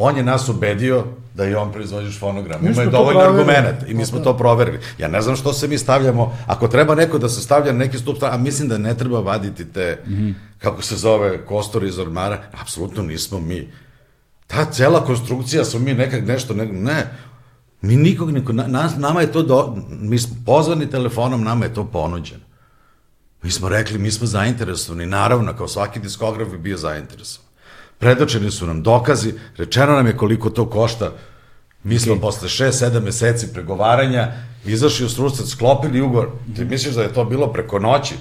[0.00, 1.04] On je nas ubedio
[1.34, 2.68] da je on proizvođač fonograma.
[2.68, 4.78] Ima je dovoljno argumenta i mi smo Pa to proverili.
[4.98, 7.98] Ja ne znam što se mi stavljamo, ako treba neko da se stavlja na neki
[7.98, 10.02] stup, a mislim da ne treba vaditi te,
[10.58, 13.68] kako se zove, kostor iz ormara, apsolutno nismo mi.
[14.46, 17.06] Ta cela konstrukcija smo mi nekak nešto, ne, ne.
[17.82, 21.74] Mi nikog, niko, na, nas, nama je to, do, mi smo pozvani telefonom, nama je
[21.74, 22.44] to ponuđeno.
[23.42, 27.47] Mi smo rekli, mi smo zainteresovani, naravno, kao svaki diskograf bi bio zainteresovan.
[27.98, 31.12] Predočeni su nam dokazi, rečeno nam je koliko to košta,
[31.82, 34.32] mi smo posle 6-7 meseci pregovaranja
[34.66, 36.28] izašli u susret, sklopili ugovor.
[36.56, 38.14] Ti misliš da je to bilo preko noći?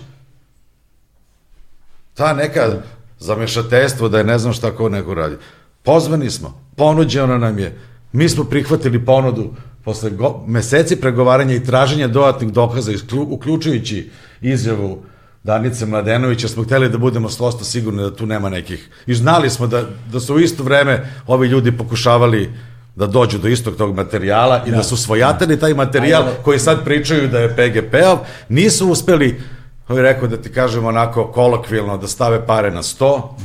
[2.13, 2.81] Ta neka
[3.19, 5.35] zamešateljstvo da je ne znam šta ko neko radi.
[5.83, 7.77] Pozvani smo, ponuđeno nam je,
[8.11, 12.91] mi smo prihvatili ponudu posle go, meseci pregovaranja i traženja dodatnih dokaza,
[13.29, 14.09] uključujući
[14.41, 15.03] izjavu
[15.47, 18.89] Danice Mladenovića, smo hteli da budemo slosto sigurni da tu nema nekih.
[19.05, 22.51] I znali smo da, da su u isto vreme ovi ljudi pokušavali
[22.95, 26.37] da dođu do istog tog materijala i da, su svojatali taj materijal Ajde.
[26.43, 28.17] koji sad pričaju da je PGP-ov,
[28.49, 29.41] nisu uspeli,
[29.89, 33.37] je rekao da ti kažem onako kolokvilno, da stave pare na sto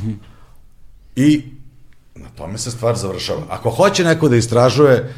[1.15, 1.43] i
[2.15, 3.41] na tome se stvar završava.
[3.49, 5.13] Ako hoće neko da istražuje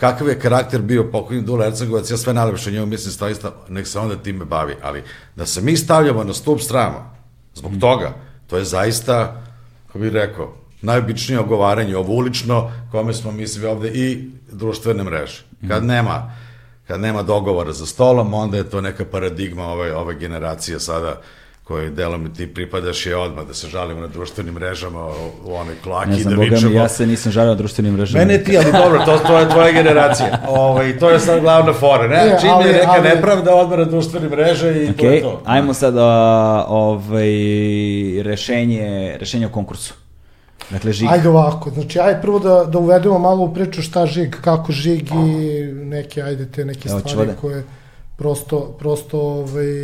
[0.00, 3.98] kakav je karakter bio pokojni Dula Ercegovac, ja sve najlepše njemu mislim staista, nek se
[3.98, 5.02] onda time bavi, ali
[5.36, 7.10] da se mi stavljamo na stup strama,
[7.54, 8.14] zbog toga,
[8.46, 9.42] to je zaista,
[9.86, 15.42] kako bih rekao, najobičnije ogovaranje, ovo ulično, kome smo mi svi ovde i društvene mreže.
[15.68, 16.32] Kad nema
[16.86, 21.20] kad nema dogovora za stolom, onda je to neka paradigma ove, ove generacije sada
[21.64, 25.10] koje delom ti pripadaš je odmah da se žalimo na društvenim mrežama u,
[25.44, 26.70] u onoj klaki Ne znam, da boga vičemo.
[26.70, 28.24] mi, ja se nisam žalio na društvenim mrežama.
[28.24, 30.38] Mene ti, ali dobro, to, to je tvoja generacija.
[30.48, 32.16] Ovaj, to je sad glavna fora, ne?
[32.16, 35.42] Ne, Čim ali- je neka ali- nepravda, odmah na društvene mreže i to je to.
[35.44, 36.02] ajmo sad uh,
[36.68, 37.30] ovaj,
[38.22, 39.94] rešenje, rešenje o konkursu.
[40.70, 41.08] Dakle, žig.
[41.10, 45.08] Ajde ovako, znači ajde prvo da, da uvedemo malo u priču šta žig, kako žig
[45.10, 47.64] i neke, ajde te neke Evo, stvari koje...
[48.16, 49.82] Prosto, prosto ovaj,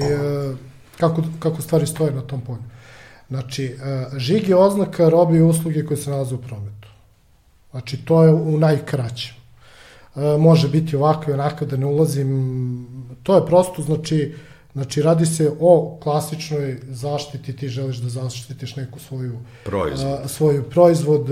[0.98, 2.62] kako, kako stvari stoje na tom polju.
[3.28, 6.88] Znači, e, žig je oznaka robe i usluge koje se nalaze u prometu.
[7.70, 9.34] Znači, to je u najkraćem.
[10.16, 12.86] E, može biti ovako i onako, da ne ulazim.
[13.22, 14.34] To je prosto, znači,
[14.78, 20.62] Znači, radi se o klasičnoj zaštiti, ti želiš da zaštitiš neku svoju proizvod, a, svoju
[20.62, 21.26] proizvod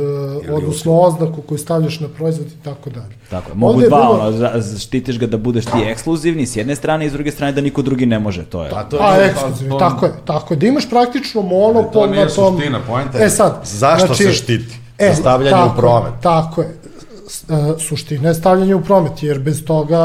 [0.50, 3.14] odnosno oznaku koju stavljaš na proizvod i tako dalje.
[3.30, 4.28] Tako je, mogu dva, bilo...
[4.28, 7.60] ono, štitiš ga da budeš ti ekskluzivni s jedne strane i s druge strane da
[7.60, 8.70] niko drugi ne može, to je.
[8.70, 9.78] Pa, to je A, ekskluzivni, to...
[9.78, 12.02] tako je, tako je, da imaš praktično monopol na tom...
[12.02, 14.78] To nije suština, pojenta je, e, sad, zašto znači, se štiti?
[14.98, 16.12] E, stavljanje u promet.
[16.22, 16.75] Tako je,
[17.78, 20.00] suština je stavljanje u promet, jer bez toga,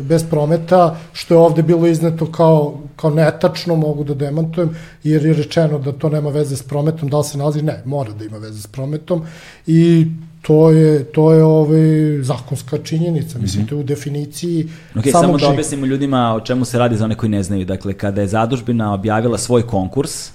[0.00, 5.34] bez prometa, što je ovde bilo izneto kao, kao netačno, mogu da demantujem, jer je
[5.34, 7.62] rečeno da to nema veze s prometom, da li se nalazi?
[7.62, 9.22] Ne, mora da ima veze s prometom
[9.66, 10.06] i
[10.42, 13.68] to je to je ovaj zakonska činjenica mislim mm -hmm.
[13.68, 17.14] to je u definiciji okay, samo da objasnimo ljudima o čemu se radi za one
[17.14, 20.30] koji ne znaju dakle kada je zadužbina objavila svoj konkurs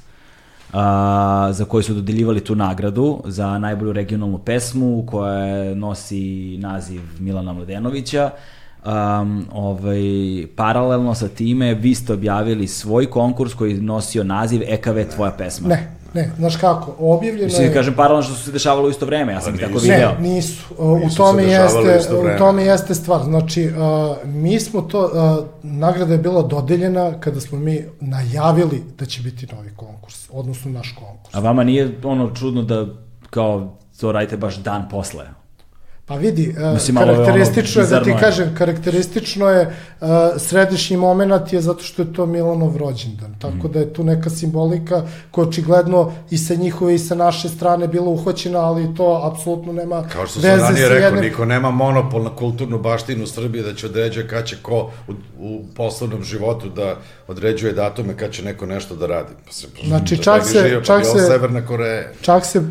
[0.75, 7.53] a, za koji su dodeljivali tu nagradu za najbolju regionalnu pesmu koja nosi naziv Milana
[7.53, 8.31] Mladenovića.
[8.85, 10.01] Um, ovaj,
[10.55, 15.67] paralelno sa time vi ste objavili svoj konkurs koji nosio naziv EKV Tvoja pesma.
[15.67, 17.73] Ne, Ne, znaš kako, objavljeno Mislim, je...
[17.73, 20.11] kažem paralelno što su se dešavalo u isto vreme, ja sam ih tako video.
[20.11, 20.63] Ne, nisu.
[20.77, 23.23] Uh, nisu u tome jeste, u tome jeste stvar.
[23.23, 29.05] Znači, uh, mi smo to, uh, nagrada je bila dodeljena kada smo mi najavili da
[29.05, 31.35] će biti novi konkurs, odnosno naš konkurs.
[31.35, 32.85] A vama nije ono čudno da
[33.29, 35.25] kao to radite baš dan posle?
[36.07, 40.07] Pa vidi, e, Mislim, karakteristično je, da ti kažem, karakteristično je, uh,
[40.37, 43.71] središnji moment je zato što je to Milanov rođendan, tako mm.
[43.71, 48.09] da je tu neka simbolika koja očigledno i sa njihove i sa naše strane bila
[48.09, 51.21] uhvaćena, ali to apsolutno nema Kao što sam ranije rekao, jedne...
[51.21, 55.63] niko nema monopol na kulturnu baštinu Srbije da će određuje kad će ko u, u
[55.75, 56.95] poslovnom životu da
[57.27, 59.33] određuje datume kad će neko nešto da radi.
[59.45, 62.03] Pa se, znači, čak se, živa, čak se, Severna Koreja.
[62.21, 62.65] Čak se uh,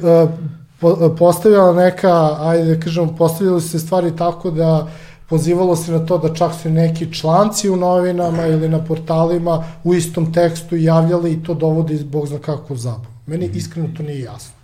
[1.18, 4.86] postavljala neka, ajde da kažemo, postavljali se stvari tako da
[5.28, 9.94] pozivalo se na to da čak su neki članci u novinama ili na portalima u
[9.94, 13.06] istom tekstu javljali i to dovodi Bog zna kako zabu.
[13.26, 13.58] Meni mhm.
[13.58, 14.54] iskreno to nije jasno.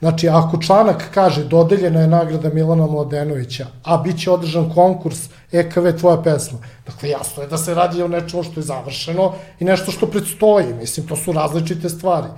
[0.00, 5.18] Znači, ako članak kaže dodeljena je nagrada Milana Mladenovića, a bit će održan konkurs
[5.52, 9.64] EKV tvoja pesma, dakle jasno je da se radi o nečemu što je završeno i
[9.64, 10.74] nešto što predstoji.
[10.74, 12.28] Mislim, to su različite stvari.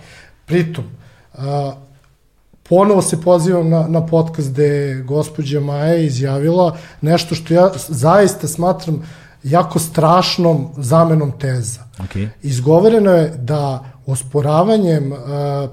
[0.44, 0.84] Pritom,
[2.68, 8.48] ponovo se pozivam na, na podcast gde je gospođa Maja izjavila nešto što ja zaista
[8.48, 9.02] smatram
[9.42, 11.80] jako strašnom zamenom teza.
[11.98, 12.28] Okay.
[12.42, 15.18] Izgovoreno je da osporavanjem uh,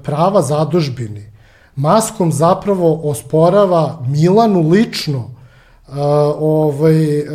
[0.04, 1.34] prava zadužbini
[1.76, 5.96] maskom zapravo osporava Milanu lično uh,
[6.40, 7.26] ovaj, uh,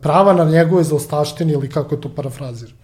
[0.00, 2.76] prava na njegove zaostaštine ili kako je to parafraziram.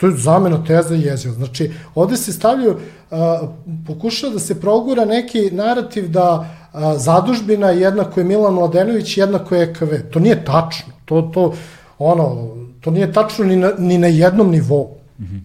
[0.00, 1.32] To je zamena teza i jezio.
[1.32, 2.76] Znači, ovde se stavljaju,
[3.10, 3.48] a,
[3.86, 9.62] pokušava da se progura neki narativ da a, zadužbina jednako je Milan Mladenović, jednako je
[9.62, 9.94] EKV.
[10.12, 10.92] To nije tačno.
[11.04, 11.52] To, to,
[11.98, 14.96] ono, to nije tačno ni na, ni na jednom nivou.
[15.18, 15.40] Mm -hmm.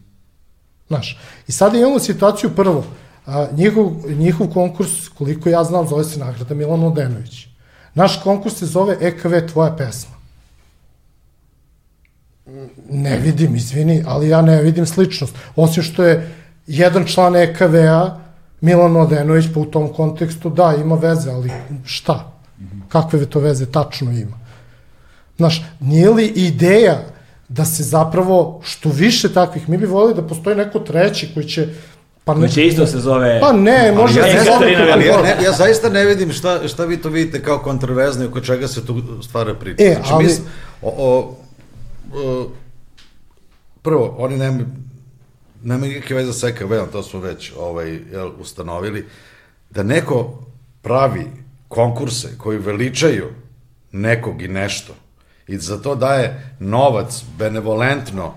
[0.88, 2.86] Znaš, i sada imamo situaciju prvo,
[3.26, 7.48] a, njihov, njihov konkurs, koliko ja znam, zove se nagrada Milan Mladenović.
[7.94, 10.15] Naš konkurs se zove EKV Tvoja pesma.
[12.90, 15.36] Ne vidim, izvini, ali ja ne vidim sličnost.
[15.56, 16.36] Osim što je
[16.68, 18.20] jedan član EKV-a,
[18.62, 21.52] Milan Mladenović, pa u tom kontekstu, da, ima veze, ali
[21.84, 22.32] šta?
[22.90, 24.40] Kakve to veze tačno ima?
[25.38, 27.02] Znaš, nije li ideja
[27.50, 31.68] da se zapravo, što više takvih, mi bi volili da postoji neko treći koji će
[32.26, 33.40] Pa ne, će isto se zove...
[33.42, 34.76] Pa ne, može ja, se zove...
[34.94, 38.28] Ali ja, ne, ja zaista ne vidim šta, šta vi to vidite kao kontroverzno i
[38.28, 39.84] oko čega se tu stvara priča.
[39.84, 40.26] E, znači, ali...
[40.26, 40.32] Mi,
[40.82, 41.36] o, o,
[43.82, 44.66] prvo, oni nemaju
[45.66, 49.06] nema nikakve veze sa EKV-om, to smo već ovaj, jel, ustanovili,
[49.70, 50.46] da neko
[50.82, 51.26] pravi
[51.68, 53.30] konkurse koji veličaju
[53.92, 54.96] nekog i nešto
[55.48, 58.34] i za to daje novac benevolentno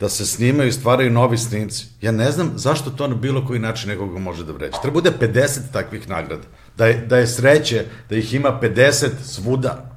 [0.00, 1.86] da se snimaju i stvaraju novi snimci.
[2.00, 4.78] Ja ne znam zašto to na bilo koji način nekoga može da vreće.
[4.82, 6.46] Treba bude 50 takvih nagrada.
[6.76, 9.96] Da je, da je sreće da ih ima 50 svuda.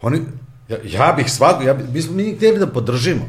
[0.00, 0.22] Oni,
[0.68, 3.28] Ja, ja bih svako, ja bih, mi smo mi htjeli da podržimo.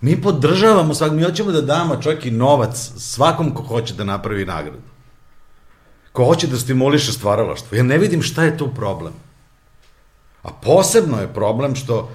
[0.00, 4.44] Mi podržavamo svak, mi hoćemo da damo čovjek i novac svakom ko hoće da napravi
[4.44, 4.88] nagradu.
[6.12, 7.76] Ko hoće da stimuliše stvaralaštvo.
[7.76, 9.12] Ja ne vidim šta je tu problem.
[10.42, 12.10] A posebno je problem što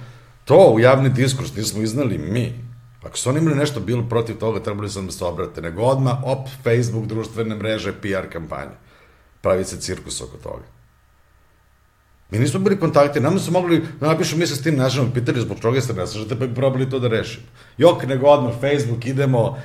[0.45, 2.53] to u javni diskurs nismo iznali mi.
[3.03, 5.61] Ako su oni imali nešto bilo protiv toga, trebali su da se obrate.
[5.61, 8.77] Nego odmah, op, Facebook, društvene mreže, PR kampanje.
[9.41, 10.63] Pravi se cirkus oko toga.
[12.31, 15.41] Mi nismo bili kontakti, nama su mogli da napišu, mi se s tim našemo pitali
[15.41, 17.45] zbog čega se ne slažete, pa bi probali to da rešimo.
[17.77, 19.57] Jok, nego odmah Facebook, idemo,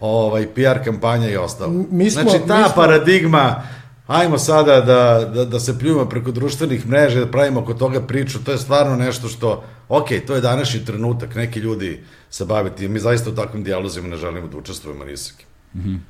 [0.00, 1.72] ovaj, PR kampanja i ostalo.
[1.90, 3.62] Mi smo- znači, ta mi smo- paradigma,
[4.06, 8.38] ajmo sada da, da, da se pljujemo preko društvenih mreža, da pravimo oko toga priču,
[8.38, 9.50] to je stvarno nešto što,
[9.88, 14.08] ok, to je današnji trenutak, neki ljudi se bave tim, mi zaista u takvim dijalozima
[14.08, 15.46] ne želimo da učestvujemo ni sa kim.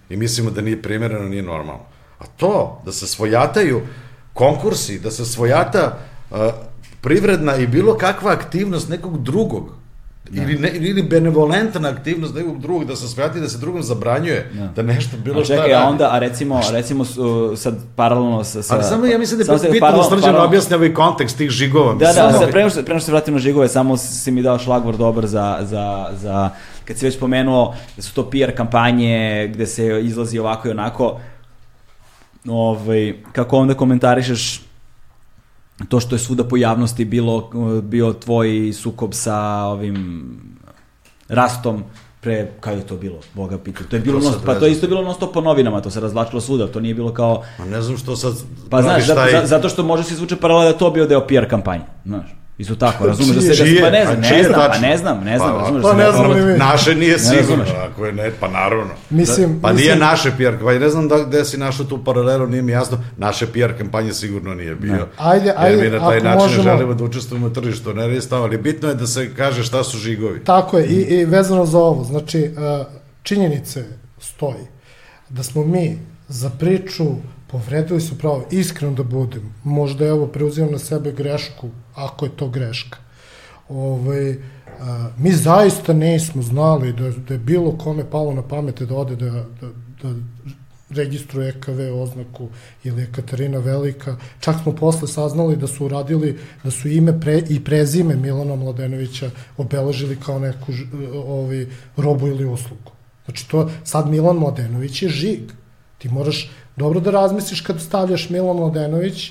[0.09, 1.83] I mislimo da nije primjereno, nije normalno.
[2.19, 3.81] A to, da se svojataju
[4.37, 5.99] konkursi, da se svojata
[6.31, 6.37] uh,
[7.01, 9.73] privredna i bilo kakva aktivnost nekog drugog,
[10.33, 14.83] ili, ne, ili benevolentna aktivnost nekog drugog, da se svojati, da se drugom zabranjuje, da
[14.83, 15.91] nešto bilo A šta čekaj, a radi.
[15.91, 18.63] onda, a recimo, recimo su, sad paralelno sa...
[18.63, 21.37] sa Ali samo ja mislim da je bitno da paralelno- srđan paralelno- objasnja ovaj kontekst
[21.37, 21.95] tih žigova.
[21.95, 24.31] Da, da, ono- sad, pre nego što, pre što se vratimo na žigove, samo si
[24.31, 26.51] mi dao šlagvor dobar za, za, za,
[26.85, 31.21] kad si već pomenuo da su to PR kampanje gde se izlazi ovako i onako,
[32.49, 34.61] ovaj, kako onda komentarišeš
[35.89, 37.51] to što je svuda po javnosti bilo,
[37.83, 40.37] bio tvoj sukob sa ovim
[41.29, 41.85] rastom
[42.21, 44.73] pre, kada je to bilo, boga pita, to je bilo, To non, pa to je
[44.73, 47.65] isto bilo non stop po novinama, to se razvlačilo svuda, to nije bilo kao, Ma
[47.65, 48.35] ne znam što sad
[48.71, 51.85] pa znaš, zato, zato što može se izvuče paralela da to bio deo PR kampanje,
[52.05, 52.46] znaš.
[52.59, 53.77] Isto tako, razumeš da se da Čije?
[53.77, 54.89] se, pa ne znam, ne znam, pa tačno?
[54.89, 56.59] ne znam, ne znam, Pa, razumeš pa da se ne znam ni mi.
[56.59, 58.93] Naše nije sigurno, ako je ne, pa naravno.
[59.11, 62.63] Mislim- pa nije naše PR kampanje, ne znam da, gde si našao tu paralelu, nije
[62.63, 65.07] mi jasno, naše PR kampanje sigurno nije bio.
[65.19, 68.21] Ajde, Jer ajde, mi na taj način možemo- želimo da učestvujemo u tržištu, ne je
[68.21, 70.45] stav, ali bitno je da se kaže šta su žigovi.
[70.45, 72.51] Tako je, i, i vezano za ovo, znači,
[72.81, 72.87] uh,
[73.23, 73.85] činjenice
[74.21, 74.65] stoji
[75.29, 77.05] da smo mi za priču
[77.57, 82.49] povredili su pravo, iskreno da budem, možda evo preuzimam na sebe grešku, ako je to
[82.49, 82.99] greška.
[83.69, 84.39] Ovaj, uh,
[85.19, 89.31] mi zaista nismo znali da, da je bilo kome palo na pamet da ode da,
[89.31, 89.71] da,
[90.03, 90.15] da
[90.91, 92.49] registruje EKV oznaku
[92.85, 94.17] ili je Katarina Velika.
[94.41, 99.31] Čak smo posle saznali da su uradili, da su ime pre, i prezime Milana Mladenovića
[99.57, 100.73] obeležili kao neku
[101.27, 101.67] ovaj,
[101.97, 102.93] robu ili uslugu.
[103.25, 105.41] Znači to, sad Milan Mladenović je žig.
[105.99, 109.31] Ti moraš dobro da razmisliš kad stavljaš Milan Mladenović,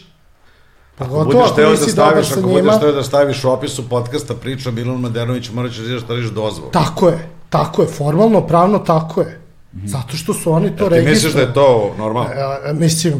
[0.98, 2.62] Ako pogotovo budeš ako teo da staviš, ako njima.
[2.62, 6.42] budeš teo da staviš u opisu podcasta priča Milan Madenović, morat ćeš da ideš da
[6.42, 6.72] dozvolu.
[6.72, 9.42] Tako je, tako je, formalno, pravno tako je.
[9.86, 11.10] Zato što su oni to Ti registrovali.
[11.10, 12.30] misliš da je to normalno?
[12.66, 13.14] E, mislim,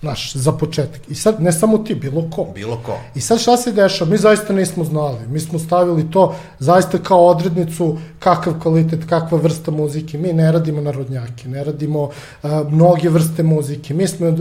[0.00, 1.00] znaš, za početak.
[1.08, 2.46] I sad, ne samo ti, bilo ko.
[2.54, 2.98] Bilo ko.
[3.14, 4.10] I sad šta se dešava?
[4.10, 5.18] Mi zaista nismo znali.
[5.28, 10.18] Mi smo stavili to zaista kao odrednicu kakav kvalitet, kakva vrsta muzike.
[10.18, 13.94] Mi ne radimo narodnjake, ne radimo uh, mnoge vrste muzike.
[13.94, 14.36] Mi smo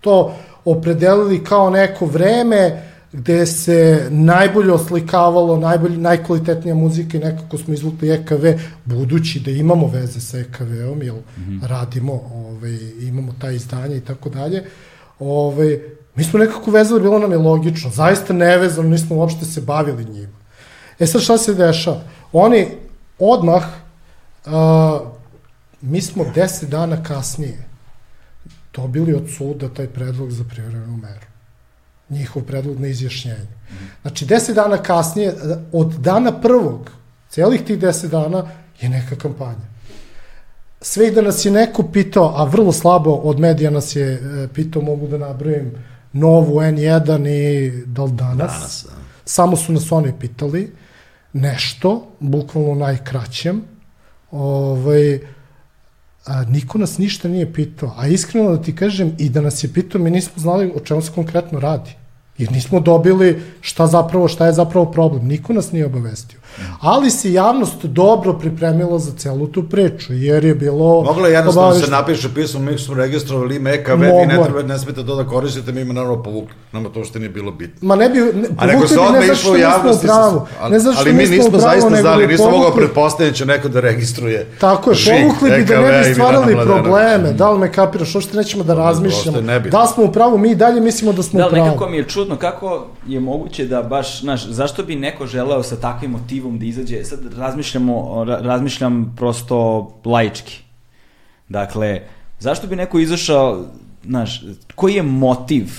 [0.00, 0.34] to
[0.64, 8.10] opredelili kao neko vreme gde se najbolje oslikavalo, najbolje, najkvalitetnija muzika i nekako smo izvukli
[8.10, 8.46] EKV,
[8.84, 11.66] budući da imamo veze sa EKV-om, jer mm -hmm.
[11.66, 14.64] radimo, ovaj, imamo taj izdanje i tako dalje,
[15.18, 15.78] ovaj,
[16.14, 20.38] mi smo nekako vezali, bilo nam je logično, zaista nevezano, nismo uopšte se bavili njima.
[20.98, 22.00] E sad šta se dešava?
[22.32, 22.66] Oni
[23.18, 23.64] odmah,
[24.46, 24.52] uh,
[25.80, 27.64] mi smo deset dana kasnije
[28.74, 31.31] dobili od suda taj predlog za privremenu meru.
[32.12, 33.46] Njihov predlog na izjašnjenje.
[34.02, 35.34] Znači, deset dana kasnije,
[35.72, 36.90] od dana prvog,
[37.30, 38.46] celih tih deset dana,
[38.80, 39.72] je neka kampanja.
[40.80, 44.48] Sve i da nas je neko pitao, a vrlo slabo od medija nas je e,
[44.54, 45.72] pitao, mogu da nabrojim,
[46.12, 48.36] Novu, N1 i da li danas?
[48.36, 48.96] Danas, da.
[49.24, 50.72] Samo su nas oni pitali
[51.32, 53.62] nešto, bukvalno najkraćem.
[54.30, 55.18] Ovaj,
[56.26, 57.94] a, niko nas ništa nije pitao.
[57.96, 61.02] A iskreno da ti kažem, i da nas je pitao, mi nismo znali o čemu
[61.02, 61.90] se konkretno radi.
[62.38, 63.28] Jer nismo dobili
[63.60, 65.24] šta zapravo, šta je zapravo problem.
[65.24, 66.38] Niko nas nije obavestio.
[66.80, 71.02] Ali se javnost dobro pripremila za celu tu priču, jer je bilo...
[71.02, 74.62] Moglo je jednostavno da se napiše pismo, mi smo registrovali ime EKV, vi ne, treba,
[74.64, 76.54] ne smete to da koristite, mi ima naravno povukli.
[76.72, 77.78] Nama to što nije bilo bitno.
[77.82, 80.06] Ma ne bi, ne, A nego se zato išlo u javnosti.
[80.06, 80.46] pravu.
[80.60, 83.46] ali, Ne što ali mi nismo pravu, zaista znali, nismo mogao povukli- pretpostaviti da će
[83.46, 84.46] neko da registruje.
[84.60, 86.82] Tako je, žig povukli bi da ne bi stvarali Milana Mladenovića.
[86.82, 89.40] probleme, da li me kapiraš, uopšte nećemo da razmišljamo.
[89.42, 89.70] ne bi.
[89.70, 91.64] Da li smo u pravu, mi i dalje mislimo da smo Da, u pravu.
[91.66, 95.76] nekako mi je čudno kako je moguće da baš, znaš, zašto bi neko želeo sa
[95.76, 100.58] takvim motivom da izađe, sad razmišljamo, ra- razmišljam prosto laički.
[101.48, 102.00] Dakle,
[102.38, 103.64] zašto bi neko izašao,
[104.04, 104.42] znaš,
[104.74, 105.70] koji je motiv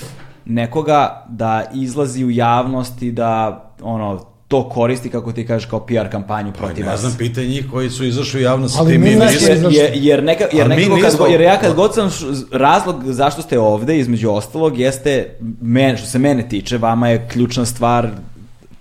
[0.44, 6.08] nekoga da izlazi u javnost i da, ono, to koristi, kako ti kažeš, kao PR
[6.10, 7.00] kampanju protiv Ne vas?
[7.00, 9.26] znam, pitaj njih koji su izašli u javnost sa Ali tim mi ne
[9.70, 12.24] jer, jer, neka, jer, Ali mi nekako kad, nismo- jer ja kad god sam š-
[12.52, 15.28] razlog zašto ste ovde, između ostalog, jeste,
[15.60, 18.08] men, što se mene tiče, vama je ključna stvar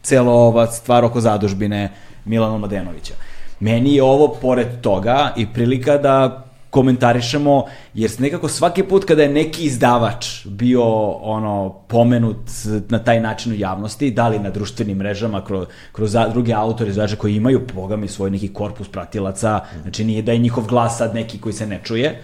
[0.03, 1.91] cela ova stvar oko zadužbine
[2.25, 3.13] Milana Mladenovića.
[3.59, 6.42] Meni je ovo, pored toga, i prilika da
[6.73, 12.49] komentarišemo, jer nekako svaki put kada je neki izdavač bio ono pomenut
[12.89, 17.15] na taj način u javnosti, da li na društvenim mrežama, kroz, kroz druge autore izdavače
[17.15, 21.15] koji imaju, boga mi, svoj neki korpus pratilaca, znači nije da je njihov glas sad
[21.15, 22.21] neki koji se ne čuje,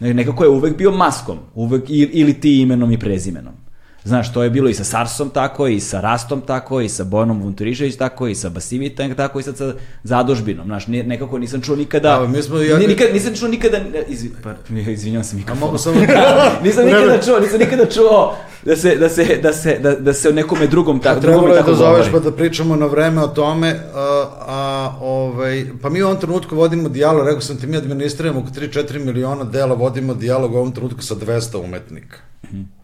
[0.00, 3.61] nekako je uvek bio maskom, uvek, ili ti imenom i prezimenom.
[4.04, 7.42] Znaš, to je bilo i sa Sarsom tako, i sa Rastom tako, i sa Bojanom
[7.42, 10.66] Vunturišević tako, i sa Basivitem tako, i sad sa Zadužbinom.
[10.66, 12.18] Znaš, nekako nisam čuo nikada...
[12.20, 12.58] Da, mi smo...
[12.58, 12.78] Ja...
[12.78, 13.78] Nikad, nisam čuo nikada...
[14.08, 14.54] Izvi, pa,
[14.92, 15.62] izvinjam se mikrofon.
[15.62, 16.00] A mogu samo...
[16.64, 20.28] nisam nikada čuo, nisam nikada čuo da se, da se, da se, da, da se
[20.28, 23.80] o nekome drugom tako, drugom tako da zoveš pa da pričamo na vreme o tome,
[23.94, 28.40] a, a, ovaj, pa mi u ovom trenutku vodimo dijalog, rekao sam ti, mi administriramo
[28.40, 32.16] oko 3-4 miliona dela, vodimo dijalog u ovom trenutku sa 200 umetnika.
[32.44, 32.81] Mm -hmm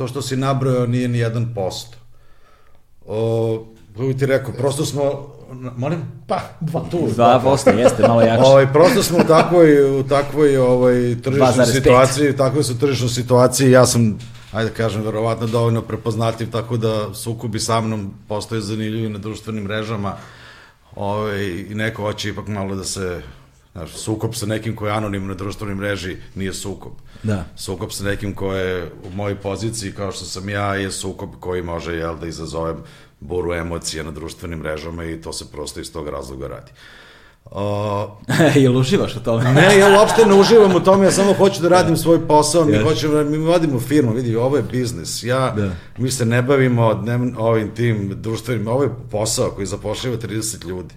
[0.00, 1.96] to što si nabrojao nije ni jedan posto.
[3.06, 3.66] O,
[3.96, 5.02] kako ti rekao, prosto smo,
[5.76, 6.02] molim?
[6.26, 6.84] Pa, dva.
[6.90, 8.42] Tu, dva posto, jeste, malo jače.
[8.42, 13.70] Ovaj, prosto smo u takvoj, u takvoj ovaj, tržišnoj situaciji, u takvoj su tržišnoj situaciji,
[13.70, 14.18] ja sam,
[14.52, 19.64] ajde da kažem, verovatno dovoljno prepoznatljiv, tako da sukubi sa mnom postoje zanimljivi na društvenim
[19.64, 20.14] mrežama,
[20.96, 23.22] ovaj, i neko hoće ipak malo da se
[23.72, 26.92] Znaš, sukob sa nekim ko je anonim na društvenoj mreži nije sukob.
[27.22, 27.44] Da.
[27.56, 31.62] Sukob sa nekim ko je u mojoj poziciji, kao što sam ja, je sukob koji
[31.62, 32.76] može, jel, da izazovem
[33.20, 36.72] buru emocija na društvenim mrežama i to se prosto iz tog razloga radi.
[37.44, 37.56] Uh,
[38.62, 39.52] Jel uživaš u tome?
[39.52, 42.78] ne, ja uopšte ne uživam u tome, ja samo hoću da radim svoj posao, mi
[42.78, 45.70] hoćemo, da, mi vodimo firmu, vidi, ovo je biznis, ja, da.
[45.98, 50.94] mi se ne bavimo dnevn, ovim tim društvenim, ovo je posao koji zapošljava 30 ljudi.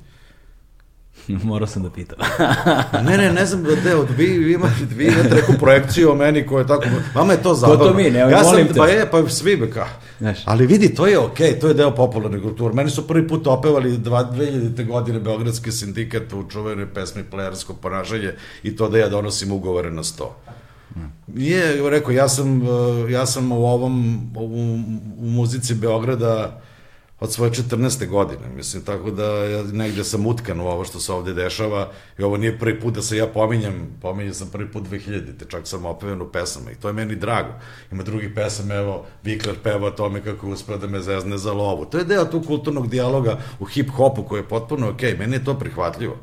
[1.44, 2.18] Morao sam da pitam.
[3.08, 6.48] ne, ne, ne znam da deo, vi, vi imate, vi imate neku projekciju o meni
[6.48, 6.86] koja je tako,
[7.16, 7.84] vama je to zabavno.
[7.84, 8.74] To to mi, ne, ja sam, te.
[8.74, 9.88] Pa je, pa svi be ka.
[10.20, 10.40] Znaš.
[10.46, 12.74] Ali vidi, to je okej, okay, to je deo popularne kulture.
[12.74, 14.88] Meni su prvi put opevali 2000.
[14.88, 18.34] godine Beogradski sindikat u čuvenoj pesmi Plejarsko ponašanje
[18.64, 20.36] i to da ja donosim ugovore na sto.
[21.28, 22.62] Nije, rekao, ja sam,
[23.10, 24.80] ja sam u ovom, u,
[25.18, 26.62] u muzici Beograda
[27.24, 28.08] od svoje 14.
[28.08, 32.24] godine, mislim, tako da ja negde sam utkan u ovo što se ovde dešava i
[32.24, 35.86] ovo nije prvi put da se ja pominjem, pominjem sam prvi put 2000-te, čak sam
[35.86, 37.54] opevan u pesama i to je meni drago.
[37.92, 41.86] Ima drugih pesama, evo, Vikler peva o tome kako uspio da me zezne za lovu.
[41.86, 45.20] To je deo tu kulturnog dijaloga u hip-hopu koji je potpuno okej, okay.
[45.20, 46.18] meni je to prihvatljivo.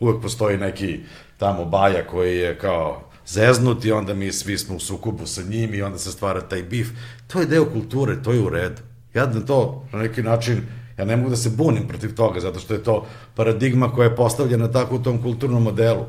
[0.00, 1.00] Uvek postoji neki
[1.38, 5.74] tamo baja koji je kao zeznut i onda mi svi smo u sukubu sa njim
[5.74, 6.88] i onda se stvara taj bif.
[7.26, 8.95] To je deo kulture, to je u redu.
[9.16, 10.62] Ja na to, na neki način,
[10.98, 14.16] ja ne mogu da se bunim protiv toga, zato što je to paradigma koja je
[14.16, 16.04] postavljena tako u tom kulturnom modelu.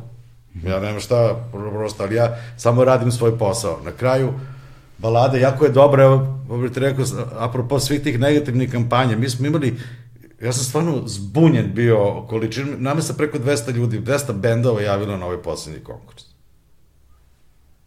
[0.63, 3.79] Ja nemam šta, prosto, ali ja samo radim svoj posao.
[3.85, 4.33] Na kraju,
[4.97, 7.05] balada jako je dobra, evo, bih ti rekao,
[7.37, 9.75] apropo svih tih negativnih kampanja, mi smo imali,
[10.41, 15.25] ja sam stvarno zbunjen bio količin, nama se preko 200 ljudi, 200 bendova javilo na
[15.25, 16.23] ovaj poslednji konkurs.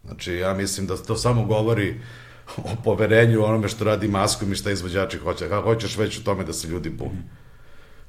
[0.05, 1.99] Znači, ja mislim da to samo govori
[2.57, 5.49] o poverenju onome što radi maskom i šta izvođači hoće.
[5.49, 7.23] Kako hoćeš već u tome da se ljudi bune.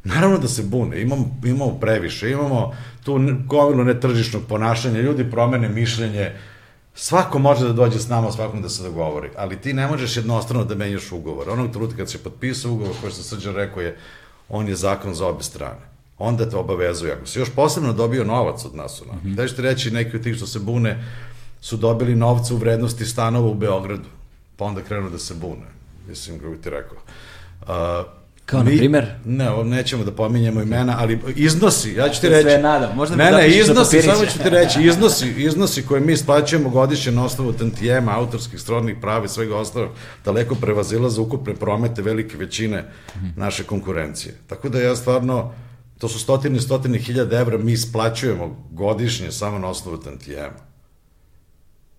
[0.05, 2.73] Naravno da se bune, imamo, imamo previše, imamo
[3.05, 6.33] tu gomilu netržišnog ponašanja, ljudi promene mišljenje,
[6.95, 10.65] svako može da dođe s nama, svakom da se dogovori, ali ti ne možeš jednostrano
[10.65, 11.51] da menjaš ugovor.
[11.51, 13.97] Onog trutka kad se potpisao ugovor, koji što Srđan rekao je,
[14.49, 15.93] on je zakon za obe strane.
[16.19, 17.13] Onda te obavezuje.
[17.13, 19.35] Ako si još posebno dobio novac od nas, ono, mm -hmm.
[19.35, 21.05] da ćete reći, neki od tih što se bune
[21.61, 24.09] su dobili novca u vrednosti stanova u Beogradu
[24.57, 25.67] pa onda krenu da se bune.
[26.09, 26.99] Mislim, kako ti rekao.
[27.63, 29.07] Uh, Kao, mi, na primer?
[29.25, 32.43] Ne, nećemo da pominjemo imena, ali iznosi, ja ću ti reći...
[32.43, 36.13] Sve nadam, možda mi ne, ne, iznosi, samo ću ti reći, iznosi, iznosi koje mi
[36.13, 39.91] isplaćujemo godišnje na osnovu tantijema, autorskih, srodnih prava i svega ostalog,
[40.25, 42.85] daleko prevazilaze ukupne promete velike većine
[43.37, 44.35] naše konkurencije.
[44.47, 45.53] Tako da ja stvarno,
[45.99, 50.61] to su stotine i stotine hiljada evra mi isplaćujemo godišnje samo na osnovu tantijema.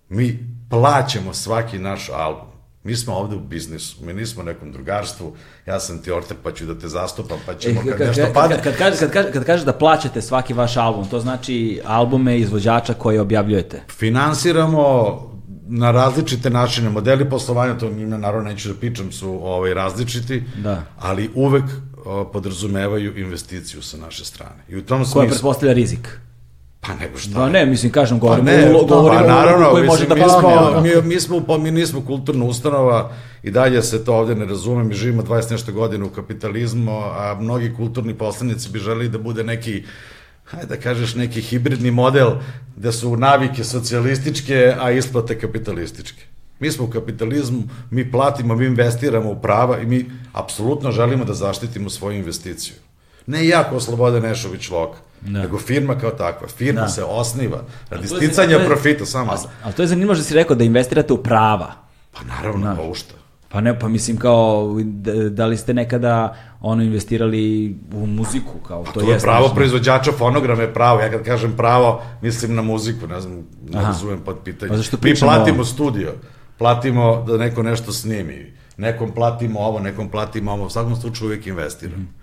[0.09, 2.47] Mi plaćamo svaki naš album.
[2.83, 5.35] Mi smo ovde u biznisu, mi nismo u nekom drugarstvu,
[5.65, 8.33] ja sam ti orter pa ću da te zastupam, pa ćemo e, kad, kad nešto
[8.33, 8.55] padne.
[8.63, 12.37] Kad, kad, kad, kad, kad, kad kažeš da plaćate svaki vaš album, to znači albume
[12.37, 13.81] izvođača koje objavljujete?
[13.89, 15.17] Finansiramo
[15.67, 20.83] na različite načine, modeli poslovanja, to njima naravno neću da pičam, su ovaj, različiti, da.
[20.99, 21.63] ali uvek
[22.05, 24.63] o, podrazumevaju investiciju sa naše strane.
[24.69, 25.21] I u tom smislu...
[25.21, 26.19] Koja pretpostavlja rizik?
[26.87, 27.33] Pa nego šta?
[27.33, 30.21] Pa ne, mislim, kažem, govorim, pa ne, ulo, govorim pa, naravno, koji može da mi
[30.21, 33.11] smo, mi, mi, smo, pa, mi nismo kulturna ustanova
[33.43, 37.37] i dalje se to ovde ne razume, mi živimo 20 nešto godina u kapitalizmu, a
[37.39, 39.83] mnogi kulturni poslanici bi želeli da bude neki
[40.45, 42.31] hajde da kažeš neki hibridni model
[42.75, 46.23] gde su navike socijalističke, a isplate kapitalističke.
[46.59, 51.33] Mi smo u kapitalizmu, mi platimo, mi investiramo u prava i mi apsolutno želimo da
[51.33, 52.75] zaštitimo svoju investiciju.
[53.27, 55.29] Ne ja kao Sloboda Nešović Loka, Da.
[55.31, 56.47] nego firma kao takva.
[56.49, 56.87] Firma Da.
[56.87, 59.31] se osniva radi sticanja je- profita samo.
[59.31, 61.71] A, a to je zanimljivo što si rekao da investirate u prava.
[62.11, 62.75] Pa naravno, Da.
[62.75, 63.13] pa u šta?
[63.49, 68.83] Pa ne, pa mislim kao, da, da li ste nekada ono investirali u muziku, kao
[68.83, 69.55] to, To, je pravo nešto.
[69.55, 70.99] proizvođača fonograma je pravo.
[70.99, 73.87] Ja kad kažem pravo, mislim na muziku, ne znam, ne Aha.
[73.87, 74.69] razumem pod pitanje.
[74.69, 76.13] Pa zašto Mi platimo studio,
[76.57, 81.47] platimo da neko nešto snimi, nekom platimo ovo, nekom platimo ovo, u svakom slučaju uvijek
[81.47, 81.97] investiramo.
[81.97, 82.22] Mhm.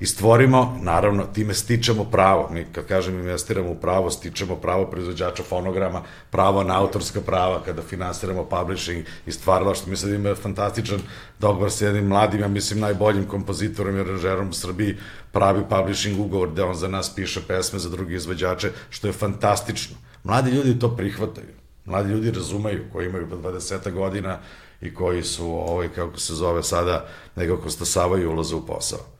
[0.00, 2.48] I stvorimo, naravno, time stičemo pravo.
[2.52, 7.82] Mi, kad kažem investiramo u pravo, stičemo pravo proizvođača fonograma, pravo na autorska prava, kada
[7.82, 9.90] finansiramo publishing i stvaralaštvo.
[9.90, 11.00] Mi sad imamo fantastičan
[11.38, 14.96] dogovor sa jednim mladim, ja mislim, najboljim kompozitorom i aranžerom u Srbiji,
[15.32, 19.96] pravi publishing ugovor gde on za nas piše pesme za druge izvođače, što je fantastično.
[20.24, 21.54] Mladi ljudi to prihvataju.
[21.84, 24.38] Mladi ljudi razumeju, koji imaju po 20 godina
[24.80, 29.15] i koji su, ovaj, kako se zove sada, nekako stasavaju ulaze u posao.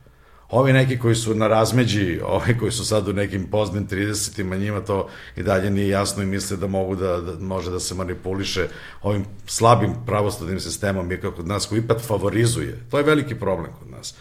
[0.48, 4.80] Ovi neki koji su na razmeđi, ovi koji su sad u nekim poznim 30-ima, njima
[4.80, 8.68] to i dalje nije jasno i misle da mogu da, da može da se manipuliše
[9.02, 12.80] ovim slabim pravostodnim sistemom je kao kod nas koji ipak favorizuje.
[12.90, 14.14] To je veliki problem kod nas.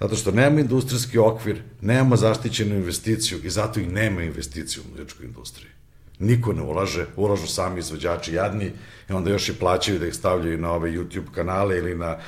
[0.00, 5.26] Zato što nemamo industrijski okvir, nemamo zaštićenu investiciju i zato i nema investiciju u muzičkoj
[5.26, 5.70] industriji.
[6.18, 8.72] Niko ne ulaže, ulažu sami izvođači jadni
[9.10, 12.18] i onda još i plaćaju da ih stavljaju na ove YouTube kanale ili na,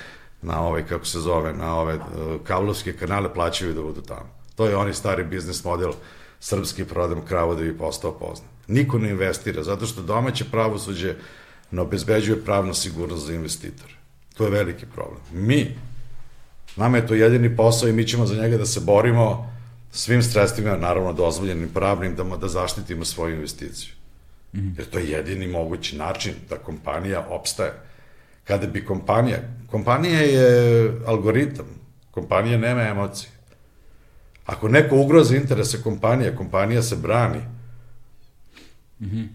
[0.47, 2.03] na ove, kako se zove, na ove uh,
[2.45, 4.31] kablovske kanale, plaćaju da budu tamo.
[4.55, 5.93] To je onaj stari biznis model
[6.41, 8.51] srpski prodam kravu da bi postao poznat.
[8.69, 11.15] Niko ne investira, zato što domaće pravosuđe
[11.71, 13.93] ne obezbeđuje pravnu sigurnost za investitore.
[14.37, 15.21] To je veliki problem.
[15.33, 15.77] Mi,
[16.77, 19.53] Nama je to jedini posao i mi ćemo za njega da se borimo
[19.91, 23.93] svim sredstvima, naravno dozvoljenim pravnim, da, da zaštitimo svoju investiciju.
[24.53, 27.73] Jer to je jedini mogući način da kompanija opstaje.
[28.47, 29.39] Kada bi kompanija,
[29.71, 31.67] kompanija je algoritam,
[32.11, 33.31] kompanija nema emocije.
[34.47, 37.41] Ako neko ugrozi interese kompanije, kompanija se brani.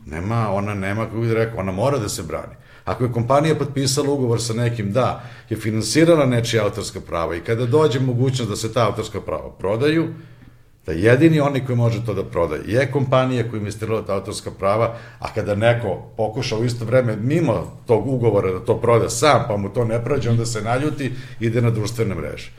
[0.06, 2.56] Nema, ona nema, kako bih rekao, ona mora da se brani.
[2.86, 7.66] Ako je kompanija potpisala ugovor sa nekim da je finansirala nečija autorska prava i kada
[7.66, 10.14] dođe mogućnost da se ta autorska prava prodaju,
[10.86, 14.98] da jedini oni koji može to da prodaje je kompanija koja investirala ta autorska prava,
[15.20, 19.58] a kada neko pokuša u isto vreme mimo tog ugovora da to proda sam, pa
[19.58, 21.06] mu to ne prođe, onda se naljuti
[21.40, 22.52] i ide na društvene mreže.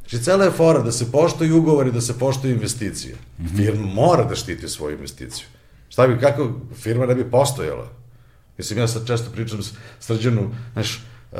[0.00, 3.16] Znači, cela je fora da se poštuju ugovori, da se poštuju investicije.
[3.56, 5.46] Firma mora da štiti svoju investiciju.
[5.88, 7.88] Šta bi, kako firma ne bi postojala?
[8.58, 11.38] Mislim, ja sad često pričam s Srđanu, znaš, uh,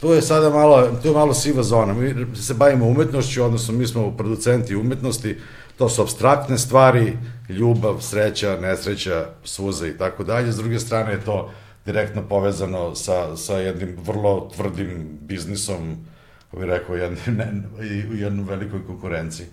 [0.00, 1.92] tu je sada malo, tu je malo siva zona.
[1.92, 5.36] Mi se bavimo umetnošću, odnosno mi smo producenti umetnosti,
[5.78, 7.18] to su abstraktne stvari,
[7.48, 10.52] ljubav, sreća, nesreća, suza i tako dalje.
[10.52, 11.50] S druge strane je to
[11.86, 15.96] direktno povezano sa, sa jednim vrlo tvrdim biznisom,
[16.44, 17.52] kako bih rekao, jedne, ne,
[17.86, 19.46] i u jednoj velikoj konkurenciji.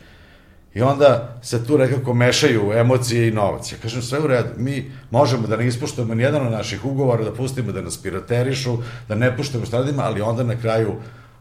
[0.75, 3.71] I onda se tu nekako mešaju emocije i novac.
[3.71, 7.33] Ja kažem, sve u redu, mi možemo da ne ispuštujemo nijedan od naših ugovora, da
[7.33, 8.77] pustimo da nas piraterišu,
[9.07, 10.95] da ne puštujemo šta radimo, ali onda na kraju,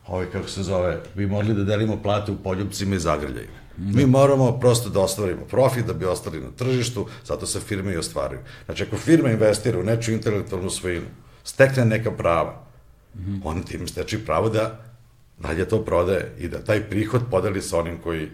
[0.06, 3.64] ovaj, kako se zove, bi morali da delimo plate u poljubcima i zagrljajima.
[3.76, 7.96] Mi moramo prosto da ostvarimo profit, da bi ostali na tržištu, zato se firme i
[7.96, 8.40] ostvaruju.
[8.64, 11.06] Znači, ako firma investira u nečiju intelektualnu svojinu,
[11.44, 12.66] stekne neka prava,
[13.44, 14.78] on tim steči pravo da
[15.38, 18.28] dalje to prodaje i da taj prihod podeli sa onim koji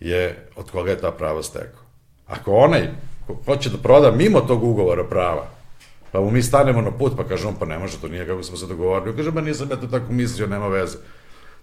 [0.00, 1.82] je od koga je ta prava stekao.
[2.26, 2.88] Ako onaj
[3.26, 5.48] ko hoće da proda mimo tog ugovora prava,
[6.12, 8.42] pa mu mi stanemo na put, pa kaže on, pa ne može, to nije kako
[8.42, 9.16] smo se dogovorili.
[9.16, 10.98] Kaže, ba nisam ja to tako mislio, nema veze.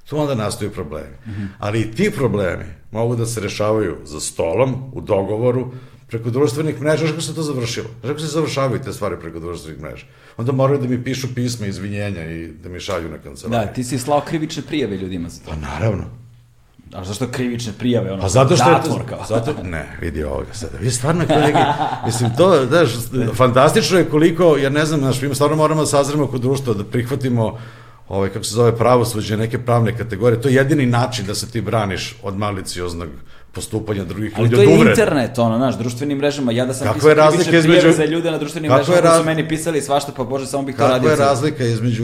[0.09, 1.15] Tu onda nastaju problemi.
[1.25, 1.47] Mm -hmm.
[1.59, 5.71] Ali i ti problemi mogu da se rešavaju za stolom, u dogovoru,
[6.07, 7.87] preko društvenih mreža, znaš kako se to završilo?
[7.99, 10.05] Znaš kako se završavaju te stvari preko društvenih mreža?
[10.37, 13.67] Onda moraju da mi pišu pisma izvinjenja i da mi šalju na kancelariju.
[13.67, 15.49] Da, ti si slao krivične prijave ljudima za to.
[15.49, 16.26] Pa naravno.
[16.93, 18.11] A zašto krivične prijave?
[18.11, 19.25] Ono, Pa zato što je zatvor, to, kao.
[19.29, 20.77] zato, ne, vidi ovoga sada.
[20.79, 21.59] Vi stvarno neki,
[22.05, 22.89] mislim, to, znaš,
[23.33, 26.83] fantastično je koliko, ja ne znam, znaš, mi stvarno moramo da sazremo kod društva, da
[26.83, 27.57] prihvatimo
[28.09, 30.41] ovaj, kako se zove, pravosuđe, neke pravne kategorije.
[30.41, 33.09] To je jedini način da se ti braniš od malicioznog
[33.51, 34.91] postupanja drugih Ali ljudi, to od je uvrede.
[34.91, 36.51] internet, ono, znaš, društvenim mrežama.
[36.51, 39.01] Ja da sam Kakva pisao je krivične između- za ljude na društvenim Kakva mrežama je
[39.01, 41.09] koji su raz- meni pisali svašta, pa bože, samo bih to radio.
[41.09, 42.03] je ceo- razlika između,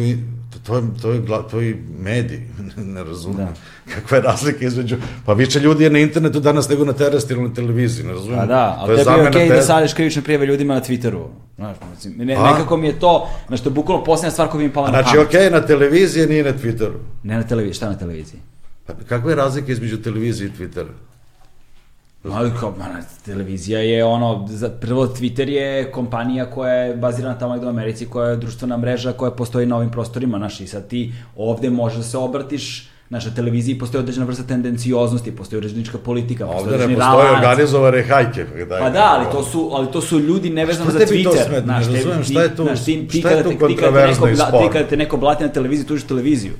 [0.63, 1.21] to je, to je,
[1.51, 1.69] to je
[1.99, 2.39] medij,
[2.95, 3.37] ne razumem.
[3.37, 3.43] Da.
[3.43, 3.53] Da.
[3.93, 4.95] Kakva je razlika između,
[5.25, 8.39] pa više ljudi je na internetu danas nego na terestrijalnoj televiziji, ne razumem.
[8.39, 9.67] A da, To ali je tebi je okej da teza.
[9.67, 11.25] sadeš krivične prijave ljudima na Twitteru.
[11.55, 12.43] Znaš, mislim, ne, A?
[12.43, 14.93] nekako mi je to, znaš, to je bukvalno posljednja stvar koja mi je pala na
[14.93, 15.27] Znači, pamet.
[15.27, 16.97] okej, na televiziji, nije na Twitteru.
[17.23, 18.39] Ne na televiziji, šta na televiziji?
[18.85, 20.87] Pa kakva je razlika između televizije i Twittera?
[22.25, 22.95] Ali kao, mana,
[23.25, 28.05] televizija je ono, za, prvo Twitter je kompanija koja je bazirana tamo negde u Americi,
[28.05, 31.97] koja je društvena mreža koja postoji na ovim prostorima, znaš, i sad ti ovde možeš
[31.97, 36.87] da se obratiš, Znaš, na televiziji postoji određena vrsta tendencioznosti, postoji uređenička politika, postoji Ovde
[36.87, 37.37] ne postoje lanac.
[37.37, 38.45] organizovane hajke.
[38.59, 41.29] Daj, Pa da, ali to su, ali to su ljudi nevezano Šta za tebi to
[41.29, 41.45] Twitter.
[41.45, 41.61] smeta?
[41.61, 43.57] Znaš, Ne te- razumem, ti- šta je tu- znaš, ti, ti šta je tu ti
[43.57, 44.69] kontroverzno i bla- Ti sporno?
[44.69, 46.53] kada te neko blati na televiziji, tužiš televiziju.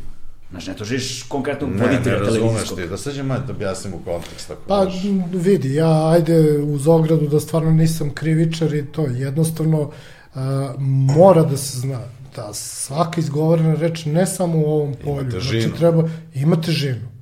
[0.53, 2.77] Znaš, ne tužiš konkretnog Ne, ne voditelja razumeš televizijskog.
[2.77, 2.87] ti.
[2.87, 4.51] Da sađem malo da objasnim u kontekst.
[4.51, 5.03] Ako Pa možeš.
[5.03, 9.91] m, vidi, ja ajde uz ogradu da stvarno nisam krivičar i to jednostavno
[10.35, 11.99] a, mora da se zna
[12.35, 15.61] da svaka izgovorena reč ne samo u ovom polju, težinu.
[15.61, 16.03] znači treba,
[16.35, 17.13] ima težinu.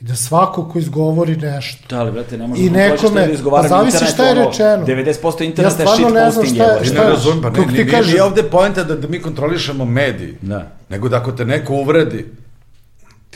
[0.00, 3.20] I da svako ko izgovori nešto, Da, ali, brate, ne možeš I da nekome- šta
[3.20, 4.84] ljudi izgovaraju pa zavisi šta je rečeno.
[4.86, 4.94] 90%
[5.38, 6.82] Ja interneta je stvarno ne znam shitposting, šta je- jebote.
[6.82, 8.84] Ti šta ne je- razumem, pa ne, kako ti nije, nije, kažem- nije ovde pojenta
[8.84, 10.34] da, da mi kontrolišemo mediji.
[10.42, 10.72] Da.
[10.88, 12.26] Nego da ako te neko uvredi,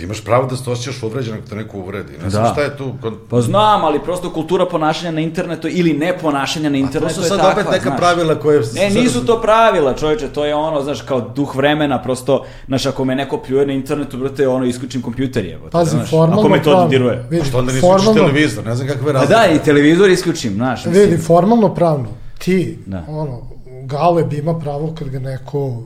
[0.00, 2.12] ti imaš pravo da se osjećaš uvređen ako te neko uvredi.
[2.14, 2.50] Ne znam Da.
[2.50, 2.92] šta je tu...
[3.02, 7.14] kon- Pa znam, ali prosto kultura ponašanja na internetu ili ne ponašanja na To internetu
[7.14, 7.98] su je sad takva, opet neka znaš.
[7.98, 8.60] pravila koje...
[8.74, 13.04] Ne, nisu to pravila, čovječe, to je ono, znaš, kao duh vremena, prosto, znaš, ako
[13.04, 16.62] me neko pljuje na internetu, brate, ono, isključim kompjuter, jebote, pazi, znaš, formalno ako me
[16.62, 17.26] to dodiruje.
[17.30, 19.34] vidi, Što onda nisi učiš formalno, televizor, ne znam kakve Pa razlike.
[19.34, 21.04] da, i televizor isključim, znaš, mislim.
[21.04, 22.08] vidi, formalno pravno,
[22.38, 23.04] ti, Da.
[23.08, 23.40] ono,
[23.82, 25.80] Galeb ima pravo kad ga neko, uh,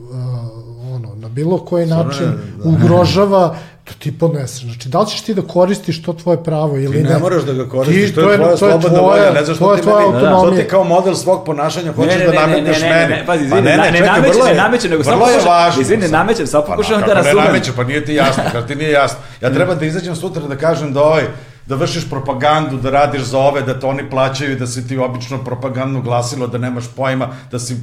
[1.25, 2.33] na bilo koji način
[2.63, 4.63] ugrožava, to ti podneseš.
[4.63, 7.09] Znači, da li ćeš ti da koristiš to tvoje pravo ili Ti ne?
[7.09, 9.75] ne moraš da ga koristiš, Ti- to je tvoja slobodna volja, ne znaš to što
[9.75, 10.51] ti tvoja meni, autonomija.
[10.51, 12.95] što ti kao model svog ponašanja hoćeš Ne, ne, da ne, ne, nametneš ne, ne,
[12.97, 13.09] meni.
[13.11, 15.47] ne, pazi, Pa izvini, ne, ne čekaj, nameće, vrlo ne je- nameće, nego samo pokušam-
[15.47, 15.81] važno.
[15.81, 17.37] izvini, ne namećem, samo Pa pokušavam na- da razumem.
[17.37, 19.17] Ne nameće, pa nije ti jasno, kad ti nije jasno.
[19.41, 21.23] Ja treba da izađem sutra da kažem da ovaj,
[21.65, 25.43] da vršiš propagandu, da radiš za ove, da to oni plaćaju da si ti obično
[25.43, 27.75] propagandno glasilo, da nemaš pojma, da si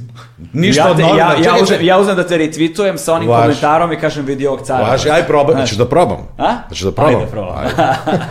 [0.53, 1.23] ništa ja, od te, novina.
[1.23, 3.43] ja, ja, Čekaj, uzem, ja uzem da te retweetujem sa onim Važi.
[3.43, 4.87] komentarom i kažem vidi ovog cara.
[4.87, 6.27] Važi, aj probam, znači da probam.
[6.37, 6.53] A?
[6.67, 7.15] Znači da probam.
[7.15, 7.57] Ajde, probam.
[7.57, 7.73] Ajde.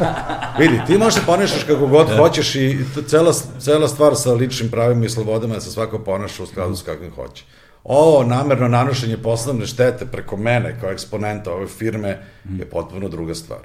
[0.59, 5.05] Vidi, ti možeš da ponašaš kako god hoćeš i cela, cela stvar sa ličnim pravima
[5.05, 7.45] i slobodama je da se svako ponaša u skladu s kakvim hoće.
[7.85, 12.19] Ovo namerno nanošenje poslovne štete preko mene kao eksponenta ove firme
[12.59, 13.61] je potpuno druga stvar.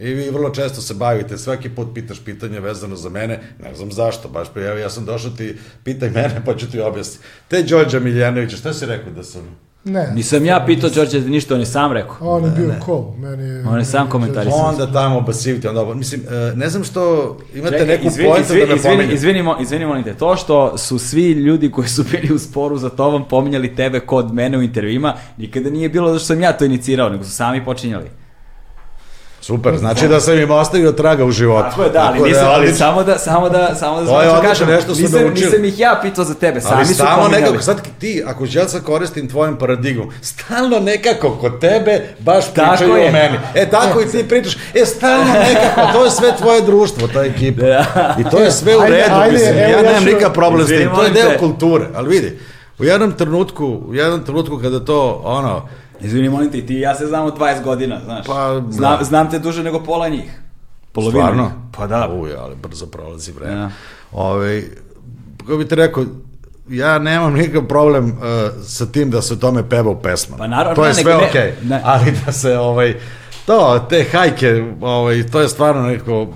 [0.00, 3.92] I vi vrlo često se bavite, svaki put pitaš pitanje vezano za mene, ne znam
[3.92, 7.24] zašto, baš pa evo ja sam došao ti, pitaj mene pa ću ti objasniti.
[7.48, 9.42] Te Đorđa Miljanovića, šta si rekao da sam...
[9.84, 12.16] Ne, Nisam ja pitao Đorđe ništa, on je sam rekao.
[12.20, 13.64] on je bio cool, meni je...
[13.68, 14.58] On je sam komentarisao.
[14.58, 18.58] Onda tamo basiviti, onda, mislim, e, ne znam što imate Čekaj, neku izvini, pojentu da
[18.58, 19.14] izvini, me izvini, pominjete.
[19.14, 23.28] izvinimo, izvinimo te, to što su svi ljudi koji su bili u sporu za tobom
[23.28, 27.08] pominjali tebe kod mene u intervjuima, nikada nije bilo da što sam ja to inicirao,
[27.08, 28.06] nego su sami počinjali.
[29.42, 31.68] Super, znači da sam im ostavio traga u životu.
[31.70, 32.78] Tako je, da, ali, Tako nisam, ali odlično.
[32.78, 35.46] samo da, samo da, samo da znači odlično, kažem, nešto su nisam, naučili.
[35.46, 37.42] nisam ih ja pitao za tebe, sami Ali su stalno pominjali.
[37.42, 42.70] nekako, sad ti, ako ja sad koristim tvojim paradigmom, stalno nekako kod tebe baš Tako
[42.70, 43.08] pričaju je.
[43.08, 43.38] o meni.
[43.54, 47.62] E, tako i ti pričaš, e, stalno nekako, to je sve tvoje društvo, ta ekipa.
[47.62, 48.16] Da.
[48.20, 50.66] I to je sve u Ajde, redu, ajde, mislim, evo ja ja nemam nikakav problem
[50.66, 51.38] s tim, to je deo te.
[51.38, 52.38] kulture, ali vidi,
[52.78, 55.68] u jednom trenutku, u jednom trenutku kada to, ono,
[56.00, 58.26] Izvini, molim te, i ti i ja se znamo 20 godina, znaš.
[58.26, 59.04] Pa, znam, da.
[59.04, 60.40] znam te duže nego pola njih.
[60.92, 61.50] Polovina Stvarno?
[61.76, 62.08] Pa da.
[62.08, 63.54] Uj, ali brzo prolazi vreme.
[63.54, 63.70] Da.
[64.12, 64.62] Ove,
[65.38, 66.04] kako bi ti rekao,
[66.68, 68.18] ja nemam nikakav problem uh,
[68.64, 70.38] sa tim da se o tome peva u pesmama.
[70.38, 71.52] Pa naravno, to je ne, sve nego ne- okej.
[71.62, 71.80] ne.
[71.84, 72.94] Ali da se, ovaj,
[73.46, 76.26] to, te hajke, ovaj, to je stvarno neko,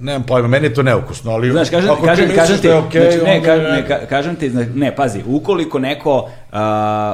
[0.00, 2.72] nemam pojma, meni je to neukusno, ali Znaš, kažem, ako kažem, ti kažem ti, da
[2.74, 6.58] je okej, znači, ne, kažem, ne, ka- kažem ti, ne, pazi, ukoliko neko uh,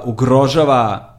[0.04, 1.15] ugrožava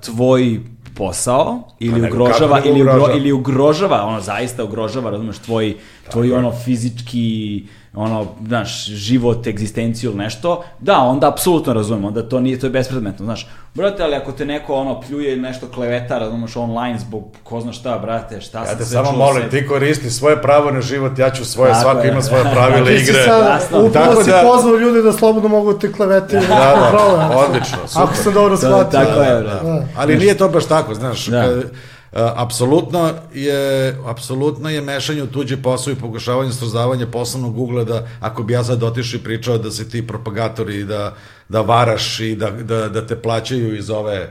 [0.00, 0.60] tvoj
[0.94, 3.18] posao ili Pa nego ugrožava da ili, ugro, ugrožava?
[3.18, 5.74] ili ugrožava, ono zaista ugrožava, razumeš, tvoj,
[6.10, 7.64] tvoj ono fizički
[7.98, 12.70] ono, znaš, život, egzistenciju ili nešto, da, onda apsolutno razumem, onda to nije, to je
[12.70, 13.46] bespredmetno, znaš.
[13.74, 17.72] Brate, ali ako te neko ono pljuje ili nešto kleveta, razumeš, online zbog ko zna
[17.72, 20.70] šta, brate, šta Ja sam te sve samo čuo, molim, sve- ti koristi svoje pravo
[20.70, 22.08] na život, ja ću svoje, Tako svako je.
[22.08, 22.50] ima svoje Ti
[22.96, 23.22] si igre.
[23.24, 23.78] sad, Jasno.
[23.80, 26.36] upravo Tako si da- pozvao ljude da slobodno mogu te kleveti.
[26.36, 28.02] Da, da, odlično, super.
[28.02, 29.00] Ako sam dobro shvatio.
[29.00, 29.40] tako je, da.
[29.40, 29.64] brate.
[29.64, 29.82] Da.
[29.96, 31.26] Ali nije to baš tako, znaš.
[31.26, 31.42] Da.
[31.42, 31.70] Kad,
[32.12, 38.52] apsolutno je apsolutno je mešanje u tuđi posao i pokušavanje srozavanja poslovnog ugleda ako bi
[38.52, 41.14] ja sad otišao i pričao da si ti propagator i da,
[41.48, 44.30] da varaš i da, da, da te plaćaju iz ove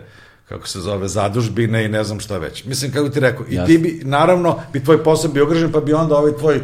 [0.49, 2.65] kako se zove, zadužbine i ne znam šta već.
[2.65, 5.93] Mislim, kako ti rekao, i ti bi, naravno, bi tvoj posao bio ugrožen, pa bi
[5.93, 6.61] onda ovaj tvoj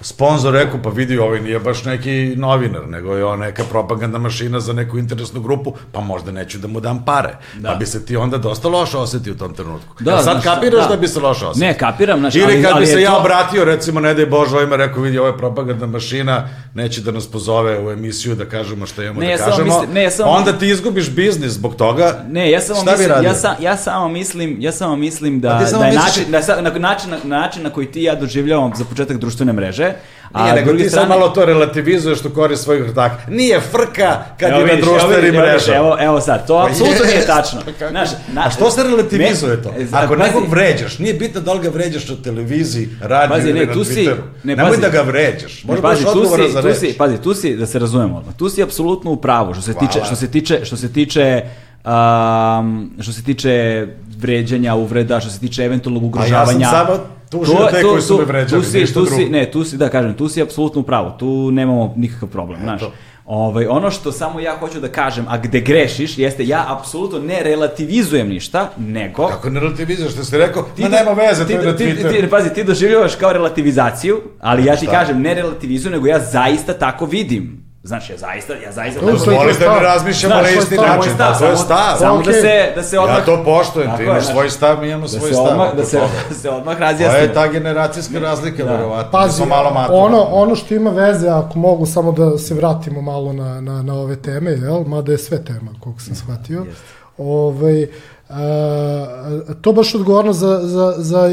[0.00, 4.60] Sponzor rekao, pa vidi, ovaj nije baš neki novinar, nego je on neka propagandna mašina
[4.60, 7.28] za neku interesnu grupu, pa možda neću da mu dam pare.
[7.54, 7.68] Da.
[7.68, 9.94] Pa bi se ti onda dosta loše osetio u tom trenutku.
[10.00, 10.88] Da, Da, sad znaš kapiraš da.
[10.88, 10.96] da.
[10.96, 11.66] bi se loše osetio?
[11.66, 14.56] Ne, kapiram, znaš, Ili kad ali bi se ja to- obratio, recimo, ne daj Bože,
[14.56, 16.44] ovima rekao, vidi, ovo je propagandna mašina,
[16.74, 19.92] neće da nas pozove u emisiju da kažemo šta imamo Ne, da ja kažemo, mislim-
[19.92, 22.24] ne, ja samo onda ti izgubiš biznis zbog toga.
[22.28, 25.66] Ne, ja samo Šta mislim, ja, sam, ja samo mislim, ja samo mislim da, A
[25.66, 28.14] samo da je misliš- način, da, sa- na, način, na, način na koji ti ja
[28.14, 30.14] doživljavam za početak društvene mreže, kaže.
[30.34, 31.08] A Nije, nego ti strane...
[31.08, 33.16] malo to relativizuješ u korist svojih ortaka.
[33.28, 35.76] Nije frka kad evo, je vidiš, na društvenim mrežama.
[35.76, 37.60] Evo, evo sad, to pa apsolutno nije tačno.
[37.90, 39.74] Znaš, na, A što se relativizuje me, to?
[39.92, 43.58] Ako pazi, nekog vređaš, nije bitno da li ga vređaš na televiziji, radiju pazi, ne,
[43.58, 43.84] ili na Twitteru.
[43.94, 44.08] Si,
[44.44, 45.64] ne, Nemoj da ga vređaš.
[45.64, 48.62] Možda pazi, tu si, za tu si, pazi, tu si, da se razumemo tu si
[48.62, 49.88] apsolutno u pravu, što se Hvala.
[49.88, 51.42] tiče, što se tiče, što se tiče
[51.84, 53.86] um, što se tiče
[54.18, 56.58] vređanja, uvreda, što se tiče eventualnog ugrožavanja.
[56.58, 56.98] A ja sam samo
[57.38, 60.14] tužio te koji su me vređali, tu si, tu si, ne, tu si, da kažem,
[60.14, 62.82] tu si apsolutno u pravu, tu nemamo nikakav problem, znaš.
[63.26, 67.42] Ovaj, ono što samo ja hoću da kažem, a gde grešiš, jeste ja apsolutno ne
[67.42, 69.26] relativizujem ništa, nego...
[69.26, 72.12] Kako ne relativizuješ, što si rekao, ti, ma nema veze, ti, to je na Twitteru.
[72.12, 76.20] Ti, ti, pazi, ti doživljavaš kao relativizaciju, ali ja ti kažem, ne relativizujem, nego ja
[76.20, 77.63] zaista tako vidim.
[77.86, 79.00] Znaš, ja zaista, ja zaista...
[79.00, 81.96] To tako Molim da mi razmišljamo na isti način, stav, to je stav.
[81.98, 82.26] Samo okay.
[82.26, 83.18] da se, da se odmah...
[83.18, 85.46] Ja to poštujem, ti imaš svoj stav, mi imamo da svoj stav.
[85.46, 87.12] Odmah, da, se, da se odmah razjasnimo.
[87.12, 88.72] To je ta generacijska razlika, da.
[88.72, 89.10] verovatno.
[89.12, 93.60] Pazi, malo ono, ono što ima veze, ako mogu samo da se vratimo malo na,
[93.60, 94.84] na, na ove teme, jel?
[94.86, 96.60] mada je sve tema, koliko sam shvatio.
[96.60, 96.74] Yes.
[97.18, 97.86] Ovaj,
[98.28, 101.30] a, to baš odgovorno za, za, za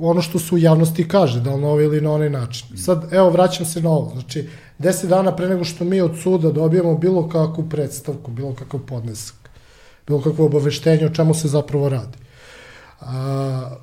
[0.00, 2.78] ono što su u javnosti kaže, da li na ovaj ili na onaj način.
[2.78, 4.10] Sad, evo, vraćam se na ovo.
[4.12, 4.48] Znači,
[4.78, 9.50] deset dana pre nego što mi od suda dobijemo bilo kakvu predstavku, bilo kakav podnesak,
[10.06, 12.18] bilo kakvo obaveštenje o čemu se zapravo radi.
[13.00, 13.76] A,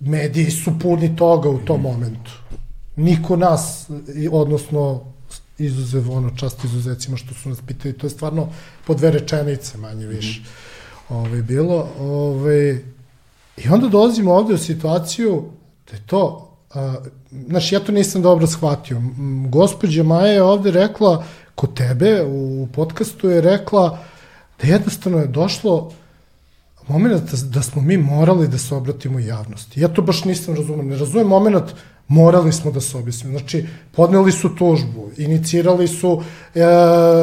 [0.00, 2.30] mediji su puni toga u tom momentu.
[2.96, 3.90] Niko nas,
[4.30, 5.00] odnosno
[5.58, 8.48] izuzev ono čast izuzecima što su nas pitali, to je stvarno
[8.86, 10.40] po dve rečenice manje više.
[10.40, 10.76] Mm -hmm.
[11.08, 12.82] Ove, bilo, ove,
[13.56, 15.44] I onda dolazimo ovde u situaciju
[15.90, 16.45] da je to
[17.46, 19.02] znaš, ja to nisam dobro shvatio.
[19.48, 21.24] Gospodja Maja je ovde rekla,
[21.54, 23.98] kod tebe u podcastu je rekla
[24.62, 25.92] da jednostavno je došlo
[26.88, 29.80] moment da, da smo mi morali da se obratimo javnosti.
[29.80, 30.82] Ja to baš nisam razumio.
[30.82, 31.64] Ne razumem moment
[32.08, 33.38] morali smo da se objasnimo.
[33.38, 36.22] Znači, podneli su tužbu, inicirali su
[36.54, 36.62] e,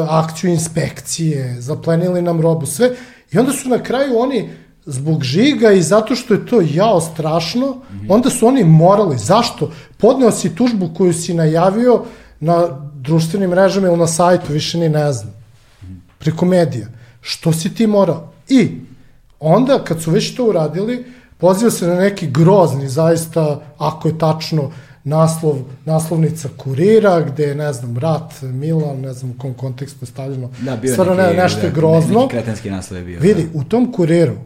[0.08, 2.90] akciju inspekcije, zaplenili nam robu, sve.
[3.32, 4.50] I onda su na kraju oni
[4.86, 8.06] zbog žiga i zato što je to jao strašno, mm -hmm.
[8.08, 9.18] onda su oni morali.
[9.18, 9.70] Zašto?
[9.96, 12.04] Podneo si tužbu koju si najavio
[12.40, 15.34] na društvenim mrežama ili na sajtu, više ni ne znam.
[16.18, 16.86] Preko medija.
[17.20, 18.32] Što si ti morao?
[18.48, 18.70] I
[19.40, 21.04] onda, kad su već to uradili,
[21.38, 24.70] poziva se na neki grozni, zaista, ako je tačno,
[25.04, 30.06] naslov, naslovnica kurira, gde je, ne znam, rat, Milan, ne znam u kom kontekstu je
[30.06, 30.50] stavljeno.
[30.60, 32.20] Da, Stvarno, ne, nešto je grozno.
[32.20, 33.20] Neki kretenski naslov je bio.
[33.20, 33.58] Vidi, da.
[33.58, 34.36] u tom kuriru,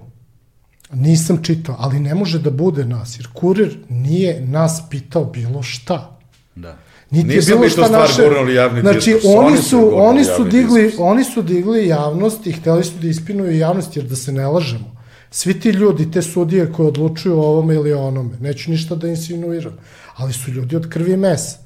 [0.93, 6.19] Nisam čitao, ali ne može da bude nas, jer kurir nije nas pitao bilo šta.
[6.55, 6.77] Da.
[7.11, 8.23] Niti Nisam je bilo šta naše...
[8.55, 9.35] javni znači, diskurs.
[9.37, 13.97] oni su, oni su, digli, oni su digli javnost i hteli su da ispinuju javnost,
[13.97, 14.98] jer da se ne lažemo.
[15.31, 19.73] Svi ti ljudi, te sudije koje odlučuju o ovome ili onome, neću ništa da insinuiram,
[20.17, 21.59] ali su ljudi od krvi i mesa.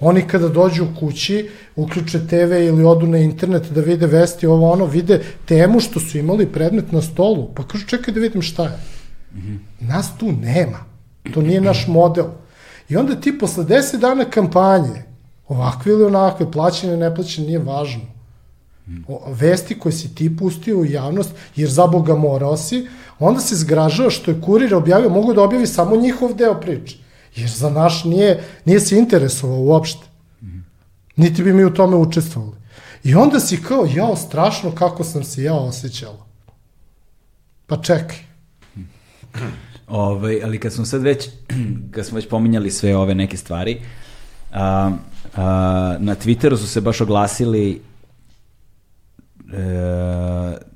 [0.00, 4.70] Oni kada dođu u kući, uključe TV ili odu na internet da vide vesti, ovo
[4.70, 8.62] ono, vide temu što su imali predmet na stolu, pa kažu čekaj da vidim šta
[8.62, 8.78] je.
[9.80, 10.78] Nas tu nema.
[11.34, 12.26] To nije naš model.
[12.88, 15.02] I onda ti posle 10 dana kampanje,
[15.48, 18.19] ovakve ili onakve, plaćene, neplaćene, nije važno.
[19.08, 22.88] O, vesti koje si ti pustio u javnost, jer za Boga morao si,
[23.18, 26.96] onda se zgražao što je kurir objavio, mogu da objavi samo njihov deo priče.
[27.36, 30.06] Jer za naš nije, nije se interesovao uopšte.
[31.16, 32.56] Niti bi mi u tome učestvovali.
[33.04, 36.26] I onda si kao, jao, strašno kako sam se ja osjećala.
[37.66, 38.18] Pa čekaj.
[39.88, 41.28] Ove, ovaj, ali kad smo sad već,
[41.94, 43.80] kad smo već pominjali sve ove neke stvari,
[44.52, 44.90] a,
[45.36, 47.80] a, na Twitteru su se baš oglasili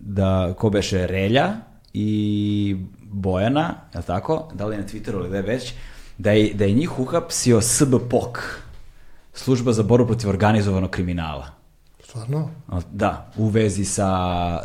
[0.00, 1.52] da ko beše Relja
[1.92, 4.48] i Bojana, je li tako?
[4.54, 5.74] Da li je na Twitteru ili da je već,
[6.18, 8.60] da je, da je njih uhapsio SBPOK,
[9.32, 11.46] služba za borbu protiv organizovanog kriminala.
[12.04, 12.50] Stvarno?
[12.92, 14.08] Da, u vezi sa...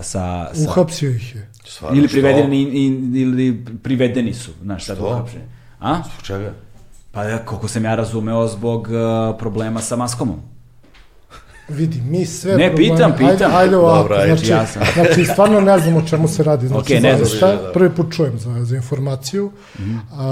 [0.02, 1.49] sa, sa Uhapsio ih je.
[1.65, 2.61] Stvarno, ili privedeni,
[3.22, 5.44] ili privedeni su, znaš, sad uhapšeni.
[5.80, 5.95] A?
[5.95, 6.53] Zbog čega?
[7.11, 10.41] Pa ja, koliko sam ja razumeo, zbog uh, problema sa maskomom.
[11.70, 13.30] Vidi, mi sve Ne, probleme, pitam, pitam.
[13.30, 14.82] Ajde, ajde ovako, Dobra, znači, ja sam.
[14.94, 16.68] znači, stvarno ne znam o čemu se radi.
[16.68, 17.28] Znači, okay, ne znam.
[17.38, 17.72] Šta, da.
[17.74, 19.52] prvi put čujem za, za informaciju.
[19.80, 20.00] Mm -hmm.
[20.12, 20.26] a,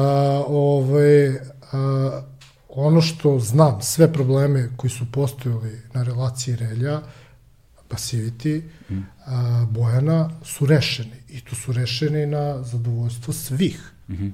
[0.47, 1.29] ovaj,
[1.71, 2.21] a,
[2.69, 7.01] ono što znam, sve probleme koji su postojali na relaciji Relja,
[7.89, 8.97] Passivity, mm.
[9.25, 11.15] a, Bojana, su rešeni.
[11.29, 13.91] I to su rešeni na zadovoljstvo svih.
[14.09, 14.31] Mm -hmm.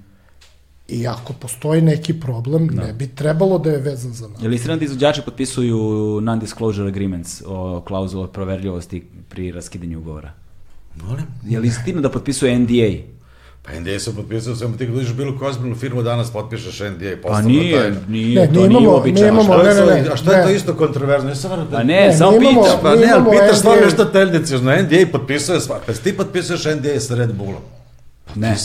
[0.93, 2.83] I ako postoji neki problem, da.
[2.83, 4.41] ne bi trebalo da je vezan za nas.
[4.41, 5.77] Je li istina da izvođači potpisuju
[6.21, 10.31] non-disclosure agreements o klauzulu proverljivosti pri raskidanju ugovora?
[10.97, 11.25] Molim?
[11.43, 12.89] Je li istina da potpisuje NDA?
[13.63, 17.15] Pa NDA se potpisao, samo ti u bilo koju ozbiljnu firmu danas potpišeš NDA.
[17.23, 17.97] Pa nije, tajna.
[18.09, 19.41] nije, Ne, to nije imamo- mi uobičajeno.
[19.41, 20.43] imamo- ne, ne, ne, A što je ne.
[20.43, 21.29] to isto kontroverzno?
[21.29, 22.79] Ja sam Pa ne, Ne, samo mi imamo- pričam.
[22.81, 27.15] Pa ne, ali pitaš stvarno teljnici, na NDA potpisuje sva, pa ti potpisuješ NDA sa
[27.15, 27.61] Red Bullom.
[28.35, 28.55] Ne.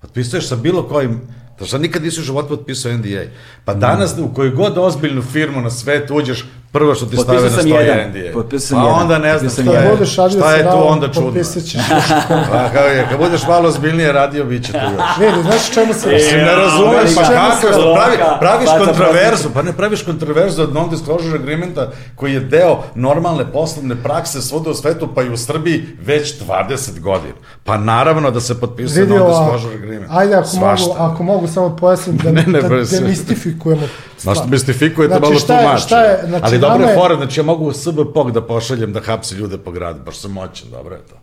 [0.00, 0.48] Potpisuješ.
[0.48, 1.20] Sa bilo kojim,
[1.58, 3.24] to nikad nisi u životu potpisao NDA.
[3.64, 7.50] Pa danas u koju god ozbiljnu firmu na svetu uđeš, prvo što ti Potpisao stave
[7.50, 8.10] na sam stoji jedan.
[8.10, 8.32] NDA.
[8.32, 9.00] Potpisao sam pa jedan.
[9.00, 11.22] onda ne znam šta je, budeš radio šta je tu onda čudno.
[11.22, 12.08] potpisat ćeš još
[12.52, 15.16] Pa kao je, kad budeš malo ozbiljnije radio, bit će tu još.
[15.18, 16.08] Vidi, znaš čemu se...
[16.08, 20.72] Mislim, ne razumeš, pa kako, se- pravi, praviš Baca kontroverzu, pa ne praviš kontroverzu od
[20.72, 25.86] non-disclosure agreementa koji je deo normalne poslovne prakse svuda u svetu, pa i u Srbiji
[26.00, 26.70] već 20
[27.00, 27.34] godina.
[27.64, 30.10] Pa naravno da se potpisuje non-disclosure agreement.
[30.10, 30.88] ajde ako Svašta.
[30.88, 33.82] mogu, ako mogu samo pojasnim da, Ne, ne, da demistifikujemo
[34.18, 35.82] Znaš, mistifikujete Znači, malo šta je- tumače.
[35.82, 38.92] šta je- znači, Ali dobro nama je fora, znači ja mogu u SBPOG da pošaljem
[38.92, 41.16] da hapsi ljude po gradu, baš sam moćan, dobro je to.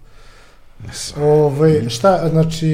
[1.22, 2.68] Ove, šta, znači,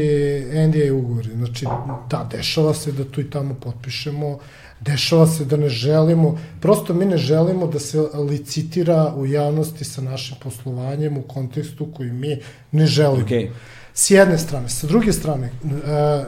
[0.68, 1.66] NDA ugovori, znači,
[2.10, 4.40] da, dešava se da tu i tamo potpišemo,
[4.82, 8.00] dešava se da ne želimo, prosto mi ne želimo da se
[8.30, 12.38] licitira u javnosti sa našim poslovanjem u kontekstu koji mi
[12.72, 13.24] ne želimo.
[13.24, 13.52] Okej.
[13.94, 14.70] S jedne strane.
[14.70, 15.52] Sa druge strane, e,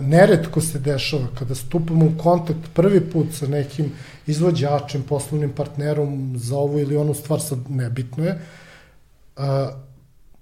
[0.02, 3.92] neretko se dešava kada stupamo u kontakt prvi put sa nekim
[4.28, 8.40] izvođačem, poslovnim partnerom za ovu ili onu stvar, sad nebitno je, e,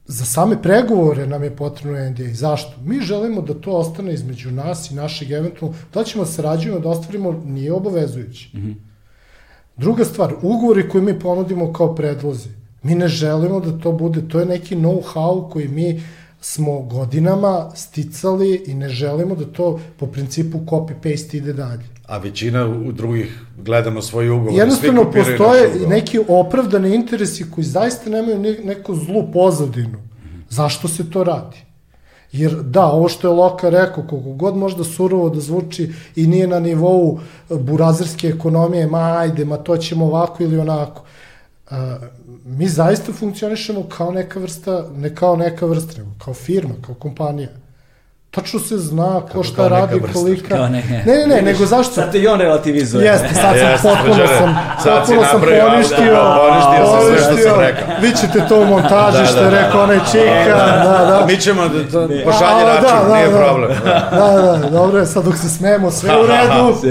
[0.06, 2.34] za same pregovore nam je potrebno NDA.
[2.34, 2.72] Zašto?
[2.86, 6.90] Mi želimo da to ostane između nas i našeg eventualno, da ćemo da sarađujemo, da
[6.90, 8.58] ostvarimo, nije obavezujući.
[8.58, 8.76] Mm -hmm.
[9.78, 12.50] Druga stvar, ugovori koje mi ponudimo kao predlozi,
[12.84, 16.04] mi ne želimo da to bude, to je neki know-how koji mi
[16.44, 21.84] smo godinama sticali i ne želimo da to po principu copy-paste ide dalje.
[22.08, 24.56] A većina u drugih gledamo svoje ugovore.
[24.56, 29.98] Jednostavno postoje neki opravdani interesi koji zaista nemaju ne, neku zlu pozadinu.
[30.50, 31.58] Zašto se to radi?
[32.32, 36.48] Jer da, ovo što je Loka rekao, koliko god možda surovo da zvuči i nije
[36.48, 41.04] na nivou e, burazerske ekonomije, ma ajde, ma to ćemo ovako ili onako.
[41.70, 41.98] A,
[42.46, 47.50] mi zaista funkcionišemo kao neka vrsta, ne kao neka vrsta, nego kao firma, kao kompanija.
[48.32, 50.14] Tačno se zna ko Kako šta radi, vrsta?
[50.20, 50.56] kolika...
[50.56, 51.04] Kao Ne, ne.
[51.06, 51.94] ne, ne, nego zašto?
[51.94, 53.06] Sad te i on relativizuje.
[53.06, 57.18] Jeste, sad sam Jeste, potpuno sam, sad potpuno sam napravio, poništio, da, poništio sam sve
[57.18, 57.88] što sam rekao.
[58.02, 59.84] Vi ćete to u montaži Da, što da, je da, rekao da.
[59.84, 61.26] onaj čika, da, da.
[61.28, 63.38] Mi ćemo da to A, pošalje da, račun, da, nije da.
[63.38, 63.72] problem.
[64.12, 66.90] Da, da, dobro je, sad dok se smemo, sve u redu.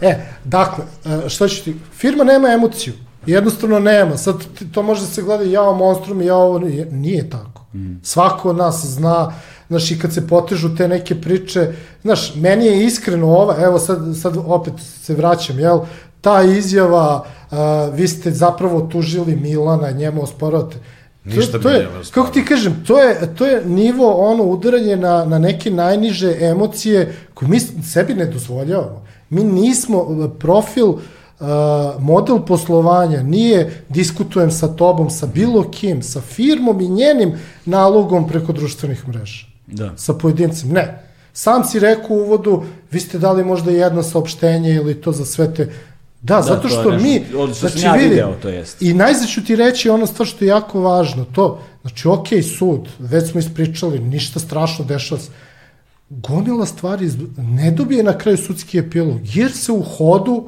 [0.00, 0.84] E, dakle,
[1.26, 2.94] e, šta ću ti, firma nema emociju,
[3.26, 4.34] jednostavno nema, sad
[4.72, 6.58] to može da se gleda jao monstrum i jao ovo,
[6.90, 7.64] nije, tako.
[8.02, 9.32] Svako od nas zna,
[9.68, 11.72] znaš, i kad se potežu te neke priče,
[12.02, 15.80] znaš, meni je iskreno ova, evo sad, sad opet se vraćam, jel,
[16.20, 20.76] ta izjava, a, vi ste zapravo tužili Milana, njemu osporavate.
[21.24, 25.24] Ništa to, to je, kako ti kažem, to je, to je nivo ono udaranje na,
[25.24, 29.04] na neke najniže emocije koje mi sebi ne dozvoljavamo.
[29.30, 31.00] Mi nismo uh, profil uh,
[31.98, 37.32] model poslovanja nije diskutujem sa tobom, sa bilo kim, sa firmom i njenim
[37.64, 39.46] nalogom preko društvenih mreža.
[39.66, 39.92] Da.
[39.96, 40.70] Sa pojedincem.
[40.70, 41.04] Ne.
[41.32, 45.54] Sam si rekao u uvodu, vi ste dali možda jedno saopštenje ili to za sve
[45.54, 45.72] te...
[46.22, 47.24] Da, da zato što nešto- mi...
[47.36, 48.82] ovdje što sam ja video, to jest.
[48.82, 52.26] I najzad ću ti reći ono stvar što je jako važno, to, znači, ok,
[52.58, 55.30] sud, već smo ispričali, ništa strašno dešava se.
[56.10, 60.44] Gomila stvari ne dobije na kraju sudski epilog, jer se u hodu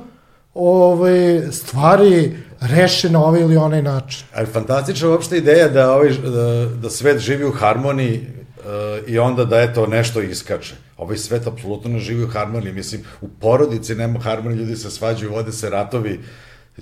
[0.57, 4.27] ove, stvari reše na ovaj ili onaj način.
[4.35, 9.45] Ali fantastična uopšte ideja da, ovaj, da, da svet živi u harmoniji uh, i onda
[9.45, 10.75] da eto nešto iskače.
[10.97, 12.73] Ovaj svet apsolutno ne živi u harmoniji.
[12.73, 16.21] Mislim, u porodici nema harmonije, ljudi se svađaju, vode se ratovi.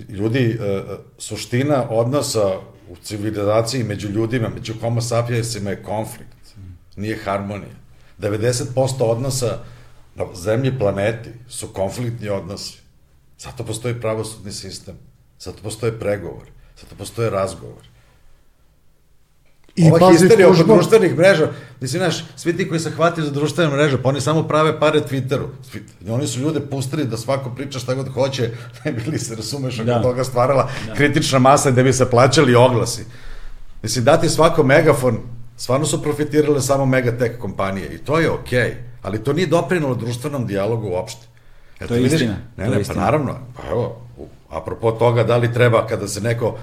[0.09, 2.47] Ljudi, uh, suština odnosa
[2.89, 6.55] u civilizaciji među ljudima, među homo sapiensima je konflikt,
[6.95, 7.75] nije harmonija.
[8.19, 9.57] 90% odnosa
[10.15, 12.84] na zemlji planeti su konfliktni odnosi.
[13.39, 14.95] Zato postoji pravosudni sistem,
[15.39, 16.51] zato postoje pregovori,
[16.81, 17.87] zato postoje razgovori.
[19.75, 21.49] I Ova histerija oko društvenih mreža,
[21.81, 25.01] mislim, znaš, svi ti koji se hvataju za društvene mreže, pa oni samo prave pare
[25.01, 25.47] Twitteru.
[25.63, 28.51] Svi- Oni su ljude pustili da svako priča šta god hoće,
[28.85, 30.01] ne bili se, razumeš, oko Da.
[30.01, 33.05] toga stvarala kritična masa gde bi se plaćali oglasi.
[33.83, 35.17] Mislim, dati svako megafon,
[35.57, 39.95] stvarno su profitirale samo megatek kompanije i to je okej, okay, ali to nije doprinulo
[39.95, 41.27] društvenom dijalogu uopšte.
[41.75, 42.95] Eto, To je vidiš- istina, Ne, to je ne, istina.
[42.95, 44.01] pa naravno, pa evo,
[44.49, 46.57] apropo toga, da li treba kada se neko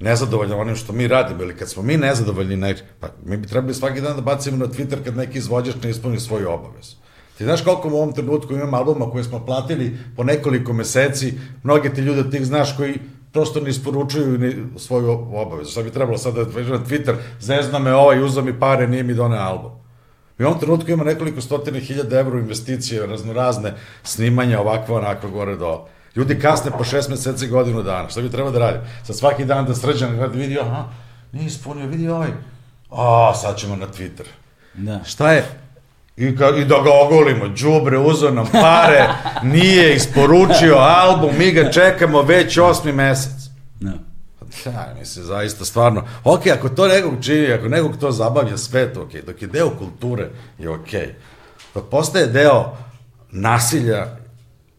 [0.00, 3.74] nezadovoljan onim što mi radimo ili kad smo mi nezadovoljni, ne, pa mi bi trebali
[3.74, 6.96] svaki dan da bacimo na Twitter kad neki izvođač ne ispuni svoju obavezu.
[7.38, 11.90] Ti znaš koliko u ovom trenutku imam albuma koje smo platili po nekoliko meseci, mnoge
[11.90, 12.94] ti ljude od tih znaš koji
[13.32, 15.70] prosto ne isporučuju ni svoju obavezu.
[15.70, 16.46] Šta bi trebalo sad da na
[16.80, 19.70] Twitter, zezna me ovaj, uzao mi pare, nije mi doneo album.
[20.42, 25.56] Mi u ovom trenutku ima nekoliko stotine hiljada evra investicije, raznorazne snimanja, ovakva, onakva, gore
[25.56, 25.86] do.
[26.16, 28.08] Ljudi kasne po šest meseci godinu dana.
[28.08, 28.78] Šta bi trebao da radi?
[29.04, 30.84] Sad svaki dan da srđan gleda, vidi, aha,
[31.32, 32.30] nije ispunio, vidi ovaj.
[32.90, 34.26] A, sad ćemo na Twitter.
[34.74, 35.00] Da.
[35.04, 35.44] Šta je?
[36.16, 39.08] I, ka, I da ga ogolimo, džubre, uzo nam pare,
[39.54, 43.50] nije isporučio album, mi ga čekamo već osmi mesec.
[43.80, 43.92] Da.
[44.66, 49.02] Ja, mislim, zaista, stvarno, ok, ako to nekog čini, ako nekog to zabavlja, sve to
[49.02, 50.90] ok, dok je deo kulture, je ok.
[51.74, 52.76] Dok postaje deo
[53.30, 54.16] nasilja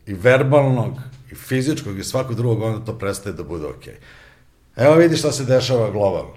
[0.06, 0.94] i verbalnog,
[1.32, 3.86] i fizičkog, i svakog drugog, onda to prestaje da bude ok.
[4.76, 6.34] Evo vidi šta se dešava globalno.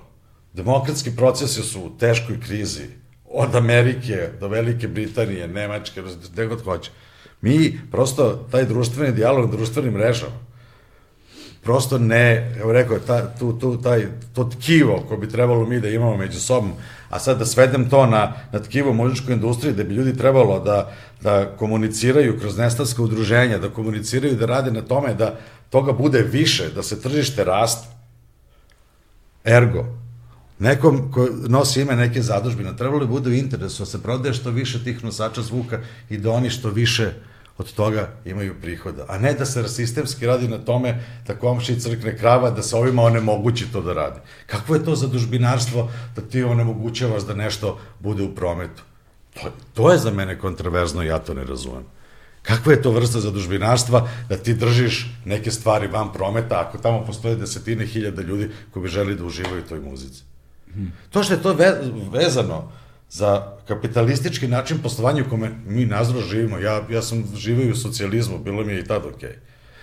[0.53, 2.87] Demokratski procesi su u teškoj krizi,
[3.31, 6.03] od Amerike do Velike Britanije, Nemačke,
[6.33, 6.91] gde god hoće.
[7.41, 10.33] Mi prosto taj društveni dijalog na društvenim mrežama,
[11.67, 15.89] prosto ne, evo rekao, ta, tu, tu, taj, to tkivo koje bi trebalo mi da
[15.89, 16.73] imamo među sobom,
[17.11, 20.93] a sad da svedem to na, na tkivo muzičkoj industriji, da bi ljudi trebalo da,
[21.21, 25.39] da komuniciraju kroz nestanska udruženja, da komuniciraju, da rade na tome da
[25.71, 27.89] toga bude više, da se tržište raste.
[29.45, 29.85] Ergo,
[30.59, 34.51] nekom ko nosi ime neke zadužbine, trebalo bi bude u interesu da se prodaje što
[34.51, 35.81] više tih nosača zvuka
[36.11, 37.13] i da oni što više
[37.59, 39.05] od toga imaju prihoda.
[39.09, 43.03] A ne da se sistemski radi na tome da komši crkne krava, da se ovima
[43.03, 44.21] onemogući to da radi.
[44.47, 48.83] Kakvo je to zadužbinarstvo da ti onemogućavaš da nešto bude u prometu?
[49.35, 51.85] To, to je za mene kontraverzno i ja to ne razumem.
[52.43, 57.37] Kakva je to vrsta zadužbinarstva da ti držiš neke stvari van prometa ako tamo postoje
[57.37, 60.23] desetine hiljada ljudi koji bi želi da uživaju toj muzici?
[61.11, 61.81] To što je to ve,
[62.13, 62.73] vezano
[63.11, 68.39] za kapitalistički način poslovanja u kome mi nazro živimo, ja, ja sam živio u socijalizmu,
[68.39, 69.29] bilo mi je i tad okej.
[69.29, 69.37] Okay.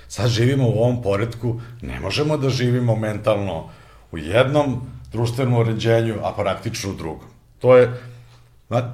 [0.07, 3.69] Sad živimo u ovom poredku, ne možemo da živimo mentalno
[4.11, 4.81] u jednom
[5.11, 7.27] društvenom uređenju, a praktično u drugom.
[7.59, 7.91] To je,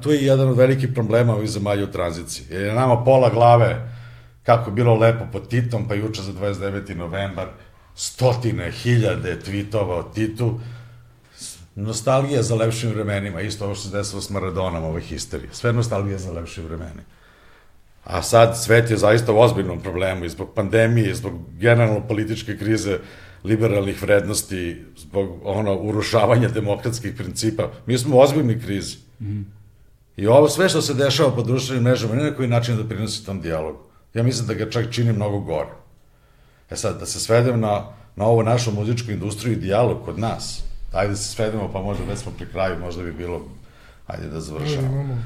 [0.02, 2.46] to je jedan od velikih problema ovih zemalja u tranziciji.
[2.50, 3.92] Jer je nama pola glave,
[4.44, 6.96] kako je bilo lepo pod Titom, pa juče za 29.
[6.96, 7.48] novembar,
[7.96, 10.60] stotine, hiljade tweetova o Titu,
[11.84, 15.50] nostalgija za lepšim vremenima, isto ovo što se desilo s Maradonom, ove histerije.
[15.54, 17.02] Sve nostalgija za lepšim vremenima.
[18.04, 23.00] A sad svet je zaista u ozbiljnom problemu i zbog pandemije, zbog generalno političke krize,
[23.44, 27.72] liberalnih vrednosti, zbog ono urušavanja demokratskih principa.
[27.86, 28.98] Mi smo u ozbiljnoj krizi.
[29.20, 29.42] Mm.
[30.18, 33.26] I ovo sve što se dešava po društvenim mrežama, ne na koji način da prinosi
[33.26, 33.80] tom dijalogu.
[34.14, 35.70] Ja mislim da ga čak čini mnogo gore.
[36.70, 40.64] E sad, da se svedem na, na ovu našu muzičku industriju i dijalog kod nas,
[40.94, 43.42] ajde da se svedemo, pa možda već smo pri kraju, možda bi bilo,
[44.08, 45.18] ajde da završamo.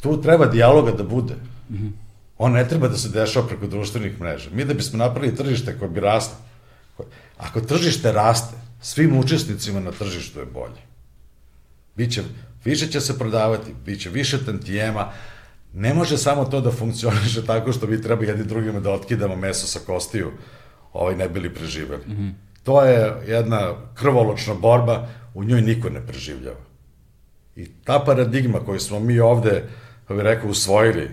[0.00, 1.34] Tu treba dijaloga da bude.
[1.70, 1.90] -hmm.
[2.38, 4.50] On ne treba da se dešava preko društvenih mreža.
[4.52, 6.36] Mi da bismo napravili tržište koje bi raslo,
[7.38, 10.82] ako tržište raste, svim učesnicima na tržištu je bolje.
[11.96, 12.22] Biće,
[12.64, 15.12] više će se prodavati, biće više tantijema,
[15.72, 19.66] ne može samo to da funkcioniše tako što bi treba jedni drugima da otkidamo meso
[19.66, 20.32] sa kostiju,
[20.92, 22.06] ovaj ne bili preživeli.
[22.06, 22.32] Mm -hmm.
[22.66, 26.64] To je jedna krvoločna borba, u njoj niko ne preživljava.
[27.56, 29.62] I ta paradigma koju smo mi ovde,
[30.02, 31.10] kako bih rekao, usvojili,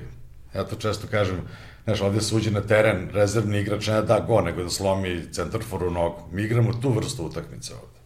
[0.55, 1.37] ja to često kažem,
[1.83, 5.91] znaš, ovde se uđe na teren, rezervni igrač ne da go, nego da slomi centarforu
[5.91, 6.23] nogu.
[6.31, 7.99] Mi igramo tu vrstu utakmice ovde.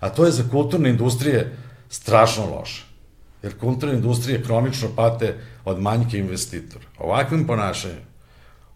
[0.00, 1.56] A to je za kulturne industrije
[1.88, 2.84] strašno loše.
[3.42, 6.84] Jer kulturne industrije kronično pate od manjke investitora.
[6.98, 8.04] Ovakvim ponašanjem,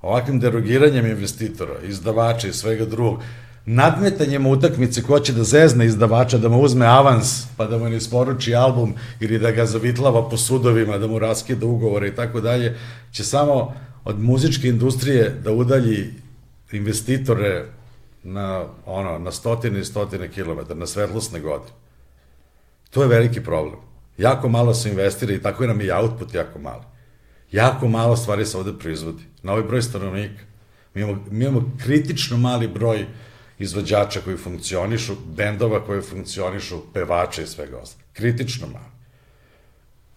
[0.03, 3.23] ovakvim derogiranjem investitora, izdavača i svega drugog,
[3.69, 7.97] nadmetanjem utakmice ko će da zezne izdavača, da mu uzme avans, pa da mu ne
[7.97, 12.77] isporuči album ili da ga zavitlava po sudovima, da mu raskida ugovore i tako dalje,
[13.13, 13.74] će samo
[14.05, 16.14] od muzičke industrije da udalji
[16.72, 17.66] investitore
[18.22, 21.72] na, ono, na stotine i stotine kilometara, na svetlosne godine.
[22.90, 23.80] To je veliki problem.
[24.19, 26.85] Jako malo se investira i tako je nam i output jako mali.
[27.53, 29.22] Jako malo stvari se ovde proizvodi.
[29.43, 30.43] Na ovaj broj stanovnika.
[30.95, 33.09] Mi imamo, mi imamo kritično mali broj uh,
[33.59, 38.09] izvođača koji funkcionišu, bendova koji funkcionišu, pevača i svega ostalo.
[38.12, 38.90] Kritično malo.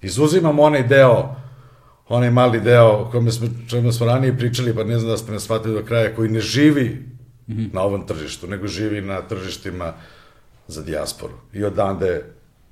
[0.01, 1.35] Izuzimam onaj deo,
[2.07, 5.31] onaj mali deo o kome smo, čemu smo ranije pričali, pa ne znam da ste
[5.31, 7.05] me shvatili do kraja, koji ne živi
[7.47, 7.73] mm -hmm.
[7.73, 9.93] na ovom tržištu, nego živi na tržištima
[10.67, 11.33] za dijasporu.
[11.53, 12.23] I odande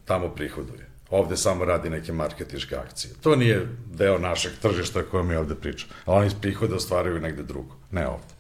[0.06, 0.89] tamo prihoduje.
[1.09, 3.14] Ovde samo radi neke marketičke akcije.
[3.22, 5.93] To nije deo našeg tržišta koje mi ovde pričamo.
[6.06, 8.33] A oni iz prihoda ostvaraju negde drugo, ne ovde.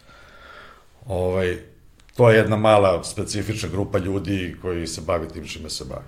[1.05, 1.57] Ovaj,
[2.19, 6.03] to je jedna mala specifična grupa ljudi koji se bavi tim čime se bavi.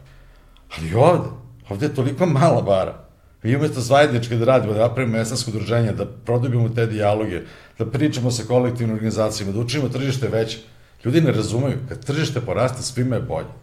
[0.77, 1.30] Ali ovde,
[1.69, 3.06] ovde je toliko mala bara.
[3.43, 7.41] Mi umesto zajedničke da radimo, da napravimo mesansko udruženje, da produbimo te dijaloge,
[7.80, 10.59] da pričamo sa kolektivnim organizacijama, da učinimo tržište veće.
[11.06, 13.53] Ljudi ne razumeju, kad tržište poraste, svima je bolje.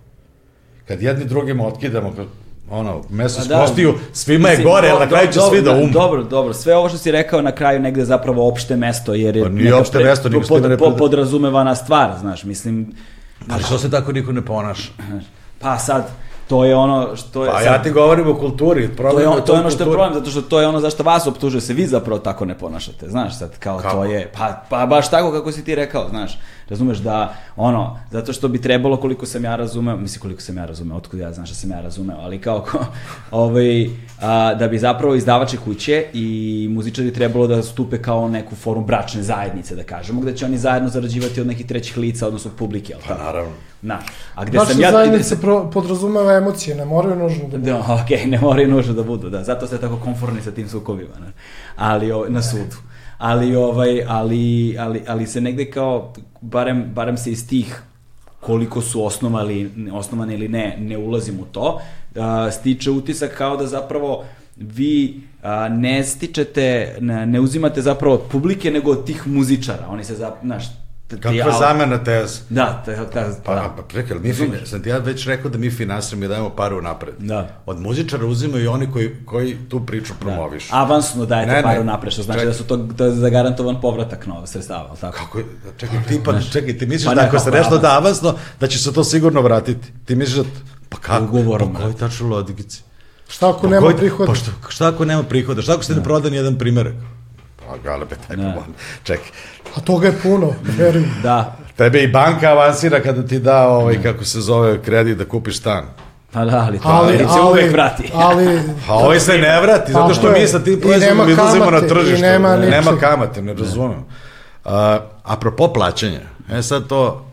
[0.87, 2.27] Kad jedni drugima otkidamo, kad
[2.71, 3.61] ono, meso da.
[3.61, 5.93] kostiju, svima je Mislim, gore, ali na kraju će svi da umru.
[5.93, 6.55] Dobro, dobro.
[6.55, 9.49] Sve ovo što si rekao na kraju negde je zapravo opšte mesto, jer je Pa
[9.49, 12.93] nije opšte mesto, nego pod, pod, repre- podrazumevana stvar, znaš, mislim,
[13.51, 14.91] Ali što se tako niko ne ponaša?
[15.59, 16.09] pa sad,
[16.49, 17.51] to je ono što je...
[17.51, 19.85] Pa sad- ja ti govorim o kulturi, To problem je, on, to je ono što
[19.85, 22.59] je problem, zato što to je ono zašto vas optužuje, se vi zapravo tako ne
[22.59, 23.97] ponašate, znaš, sad, kao Kako?
[23.97, 26.39] to je, pa, pa baš tako kako si ti rekao, znaš,
[26.71, 30.67] razumeš da, ono, zato što bi trebalo koliko sam ja razumeo, mislim koliko sam ja
[30.67, 32.79] razumeo, otkud ja znaš da sam ja razumeo, ali kao, ko,
[33.31, 33.91] ovaj,
[34.21, 39.23] a, da bi zapravo izdavače kuće i muzičari trebalo da stupe kao neku forum bračne
[39.23, 42.95] zajednice, da kažemo, gde će oni zajedno zarađivati od nekih trećih lica, odnosno od publike,
[43.03, 43.23] Pa tako?
[43.25, 43.53] naravno.
[43.83, 43.99] Na,
[44.35, 44.91] a gde sam ja...
[44.91, 47.71] zajednica pro, podrazumeva emocije, ne moraju nužno da budu.
[47.71, 49.45] Da, okej, ne moraju nužno da budu, da.
[49.45, 51.33] Zato ste tako konforni sa tim sukobima, ne?
[51.77, 52.88] Ali, o, na sudu.
[53.19, 57.83] Ali, ovaj, ali, ali, ali se negde kao, barem, barem se iz tih
[58.41, 61.81] koliko su osnovali, osnovane ili ne, ne ulazim u to,
[62.51, 64.25] stiče utisak kao da zapravo
[64.57, 69.87] vi a, ne stičete, ne, ne uzimate zapravo od publike, nego od tih muzičara.
[69.89, 70.65] Oni se, za, znaš,
[71.11, 72.41] Kakva al- zamena teza?
[72.51, 73.75] Da, ta, ta, Pa, da.
[73.77, 76.83] pa čekaj, mi fin, sam ti ja već rekao da mi finansiramo i dajemo paru
[76.83, 77.15] napred.
[77.19, 77.49] Da.
[77.67, 80.71] Od muzičara uzimaju i oni koji, koji tu priču promovišu.
[80.71, 80.77] Da.
[80.77, 81.63] Avansno dajete Ne, ne.
[81.63, 82.47] paru napred, što znači Čekaj.
[82.47, 85.17] da su to, to je zagarantovan povratak nova sredstava, ali tako?
[85.17, 85.45] Kako je,
[85.77, 88.67] čekaj, ti pa, čekaj, ti misliš Pa da ne, ako se nešto da avansno, da
[88.67, 89.93] će se to sigurno vratiti.
[90.05, 90.51] Ti misliš da,
[90.89, 91.25] pa kako?
[91.25, 92.83] Ugovorom, Pa koji tačno logici?
[93.29, 94.27] Šta ako Pa nema koji- prihoda?
[94.27, 95.63] Pa šta, šta ako nema prihoda?
[95.63, 96.95] Šta ako se ne proda ni jedan primerak?
[97.59, 98.43] Pa galebe, taj Da.
[98.43, 98.75] problem.
[99.03, 99.27] Čekaj,
[99.79, 101.11] A toga je puno, verujem.
[101.23, 105.59] Da, tebe i banka avansira kada ti da ovaj, kako se zove, kredit da kupiš
[105.59, 105.85] stan.
[106.33, 108.11] pa da, ali to Ali, ali, se ali, uvek vrati.
[108.15, 111.81] ali, A ovaj se ne vrati, zato što mi sa tim proizvodom nema izlazimo na
[111.81, 112.23] tržište.
[112.27, 113.01] nema nema ničeg.
[113.01, 114.05] kamate, ne razumem.
[114.65, 116.21] A, apropo plaćanja,
[116.53, 117.27] e sad to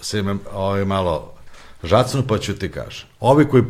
[0.00, 1.32] se me ovaj, malo
[1.84, 3.06] žacnu, pa ću ti kažem.
[3.20, 3.62] Ovi koji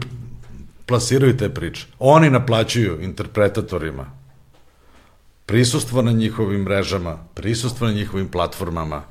[0.86, 4.19] plasiraju te priče, oni naplaćuju interpretatorima
[5.50, 9.02] prisustvo na njihovim mrežama, prisustvo na njihovim platformama,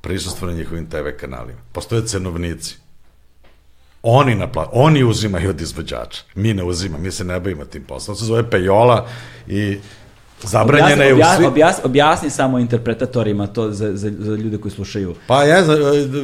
[0.00, 1.58] prisustvo na njihovim TV kanalima.
[1.72, 2.76] Postoje cenovnici.
[4.02, 6.22] Oni, napla, oni uzimaju od izvođača.
[6.34, 8.14] Mi ne uzimamo, mi se ne bavimo tim poslom.
[8.14, 9.08] To se zove pejola
[9.48, 9.78] i
[10.42, 11.44] zabranjena je u svi...
[11.46, 15.14] objasni, objasni samo interpretatorima to za, za, za ljude koji slušaju.
[15.26, 15.76] Pa ja, za-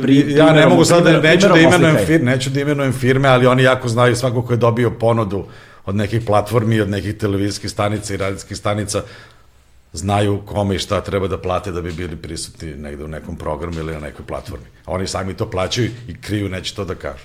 [0.03, 2.07] Pri- ja ne primerom- mogu sad da, primerom- neću da primerom imenujem oslikaj.
[2.09, 5.45] firme, neću da imenujem firme, ali oni jako znaju svako ko je dobio ponudu
[5.87, 9.03] od nekih platformi, od nekih televizijskih stanica i radijskih stanica,
[9.93, 13.79] znaju kome i šta treba da plate da bi bili prisutni negde u nekom programu
[13.79, 14.65] ili na nekoj platformi.
[14.85, 17.25] A oni sami to plaćaju i kriju, neće to da kažu.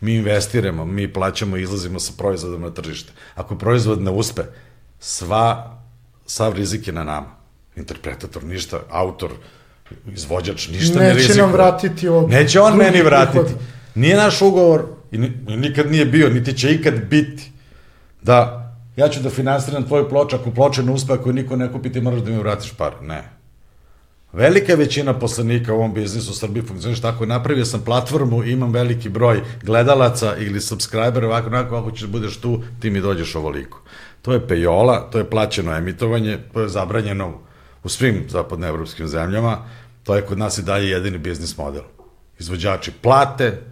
[0.00, 3.12] Mi investiramo, mi plaćamo i izlazimo sa proizvodom na tržište.
[3.34, 4.42] Ako proizvod ne uspe,
[5.00, 5.78] sva,
[6.26, 7.26] sav rizik je na nama.
[7.76, 9.30] Interpretator, ništa, autor,
[10.06, 11.42] izvođač, ništa ne Neće rizikuje.
[11.42, 13.38] nam vratiti od Neće on meni vratiti.
[13.38, 13.64] prihoda.
[13.94, 17.50] Nije naš ugovor, i ni- nikad nije bio, niti će ikad biti,
[18.22, 18.67] da
[18.98, 20.08] ja ću da finansiram tvoju
[20.54, 22.96] ploča ne uspe, ako niko ne kupi, ti moraš da mi vratiš pare.
[23.02, 23.22] Ne.
[24.32, 27.26] Velika većina poslanika u ovom biznisu u Srbiji funkcioniš tako.
[27.26, 32.36] Napravio sam platformu, imam veliki broj gledalaca ili subscribera, ovako, onako, ako ćeš da budeš
[32.36, 33.82] tu, ti mi dođeš ovoliko.
[34.22, 37.38] To je pejola, to je plaćeno emitovanje, to je zabranjeno
[37.84, 39.58] u svim zapadnoevropskim zemljama,
[40.04, 41.82] to je kod nas i dalje jedini biznis model.
[42.38, 43.62] Izvođači plate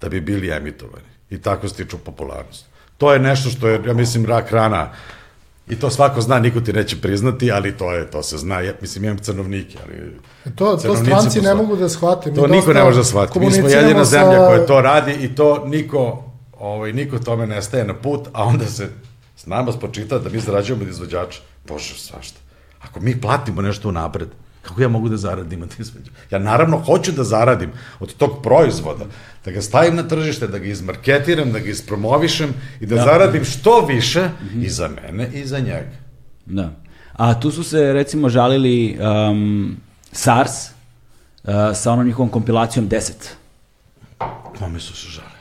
[0.00, 2.75] da bi bili emitovani i tako stiču popularnost.
[2.98, 4.90] To je nešto što je, ja mislim, rak rana
[5.68, 8.60] I to svako zna, niko ti neće priznati, ali to je, to se zna.
[8.60, 10.16] Ja, mislim, imam crnovnike, ali...
[10.54, 12.30] To, to stranci ne mogu da shvate.
[12.30, 13.40] Mi To niko ne može da shvati.
[13.40, 16.24] Mi smo jedina sa- zemlja koja to radi i to niko,
[16.58, 18.88] ovaj, niko tome ne staje na put, a onda se
[19.36, 21.40] s nama spočita da mi zarađujemo od izvođača.
[21.68, 22.38] Bože, svašta.
[22.80, 24.28] Ako mi platimo nešto napred,
[24.68, 26.10] kako ja mogu da zaradim od izvođača?
[26.30, 27.70] Ja naravno hoću da zaradim
[28.00, 29.04] od tog proizvoda,
[29.44, 33.86] da ga stavim na tržište, da ga izmarketiram, da ga ispromovišem i da, zaradim što
[33.86, 35.92] više i za mene i za njega.
[36.46, 36.70] Da.
[37.12, 39.76] A tu su se recimo žalili um,
[40.12, 40.50] SARS
[41.44, 43.12] uh, sa onom njihovom kompilacijom 10.
[44.58, 45.36] Kome su se žalili?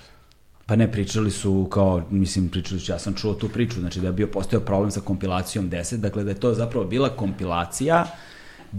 [0.65, 4.07] Pa ne, pričali su kao, mislim, pričali su, ja sam čuo tu priču, znači da
[4.07, 8.05] je bio postao problem sa kompilacijom 10, dakle da je to zapravo bila kompilacija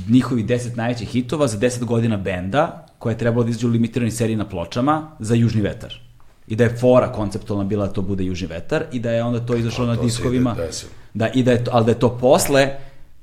[0.09, 4.11] njihovih 10 najvećih hitova za 10 godina benda, koja je trebalo da izađu u limitirani
[4.11, 5.95] seriji na pločama za Južni vetar.
[6.49, 9.41] I da je fora konceptualna bila da to bude Južni vetar i da je onda
[9.41, 10.53] to izašlo Pa, na to se diskovima.
[10.53, 10.93] ide desilo.
[11.15, 12.69] Da, i da je to, ali da je to posle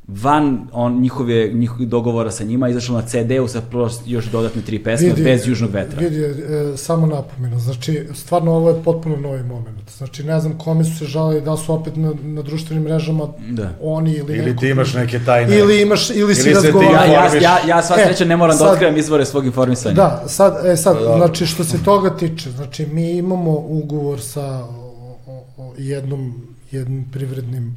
[0.07, 3.61] van on njihove njihovih dogovora sa njima izašlo na CD-u sa
[4.05, 5.99] još dodatne tri pesme bez južnog vetra.
[5.99, 6.33] Vidi, e,
[6.77, 9.91] samo napomenu, znači, stvarno ovo je potpuno novi moment.
[9.97, 13.73] Znači, ne znam kome su se žalili, da su opet na, na društvenim mrežama Da.
[13.81, 15.57] oni ili, Ili neko ti imaš neke tajne.
[15.57, 17.05] Ili imaš, ili, si Ili se ti razgovarao.
[17.05, 19.95] Ja, ja, ja, ja sva E, sreća ne moram da sad- otkrivam izvore svog informisanja.
[19.95, 21.17] Da, sad, e, sad, Pa da.
[21.17, 24.93] znači, što se toga tiče, znači, mi imamo ugovor sa o,
[25.27, 26.33] o, o jednom,
[26.71, 27.75] jednim privrednim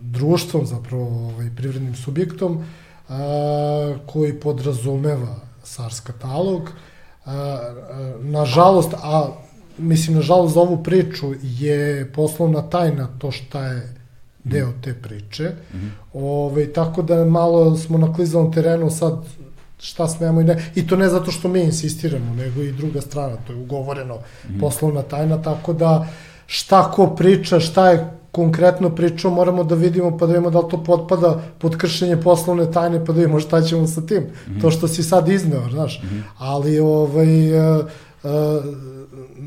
[0.00, 2.64] društvom, zapravo ovaj, privrednim subjektom,
[3.08, 6.70] a, koji podrazumeva SARS katalog.
[7.24, 9.28] A, a, nažalost, a
[9.78, 13.94] mislim, nažalost, za ovu priču je poslovna tajna to šta je
[14.44, 15.44] deo te priče.
[15.44, 15.90] Mm -hmm.
[16.12, 19.24] Ove, tako da malo smo na klizalnom terenu sad
[19.78, 20.72] šta smemo i ne.
[20.74, 24.18] I to ne zato što mi insistiramo, nego i druga strana, to je ugovoreno mm
[24.48, 24.60] -hmm.
[24.60, 26.06] poslovna tajna, tako da
[26.46, 30.70] šta ko priča, šta je konkretno pričao, moramo da vidimo pa da vidimo da li
[30.70, 34.22] to potpada pod kršenje poslovne tajne, pa da vidimo šta ćemo sa tim.
[34.22, 34.60] Mm -hmm.
[34.60, 36.02] To što si sad izneo, znaš.
[36.02, 36.22] Mm -hmm.
[36.38, 37.84] Ali, ovaj, uh,
[38.22, 38.30] uh,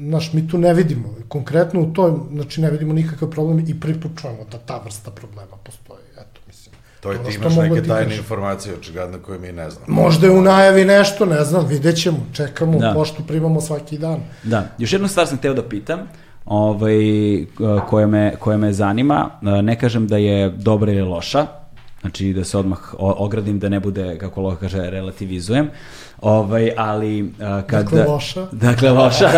[0.08, 1.16] znaš, mi tu ne vidimo.
[1.28, 6.04] Konkretno u toj, znači ne vidimo nikakav problem i pripučujemo da ta vrsta problema postoji.
[6.14, 6.76] Eto, mislim.
[7.00, 10.02] To je ti imaš neke tajne informacije očigledno koje mi ne znamo.
[10.04, 12.94] Možda je u najavi nešto, ne znam, vidjet ćemo, čekamo, da.
[12.96, 14.20] pošto primamo svaki dan.
[14.44, 16.00] Da, još jednu stvar sam teo da pitam,
[16.46, 16.96] ovaj,
[17.90, 21.46] koja, me, koja me zanima, ne kažem da je dobra ili loša,
[22.02, 25.70] znači da se odmah ogradim da ne bude, kako Loka kaže, relativizujem,
[26.24, 27.30] Ovaj, ali uh,
[27.68, 27.84] kad...
[27.84, 28.48] Dakle, loša.
[28.52, 29.30] Dakle, loša.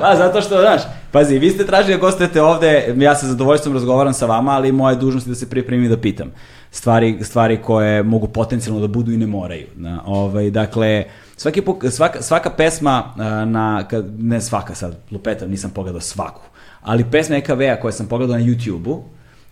[0.00, 4.12] pa, zato što, znaš, pazi, vi ste tražili da gostujete ovde, ja sa zadovoljstvom razgovaram
[4.12, 6.30] sa vama, ali moja dužnost je da se pripremim da pitam.
[6.70, 9.66] Stvari, stvari koje mogu potencijalno da budu i ne moraju.
[9.76, 11.04] Na, ovaj, dakle,
[11.42, 13.88] svaki, svaka, svaka pesma uh, na,
[14.18, 16.42] ne svaka sad, lupetam, nisam pogledao svaku,
[16.82, 19.02] ali pesma EKV-a koje sam pogledao na YouTube-u,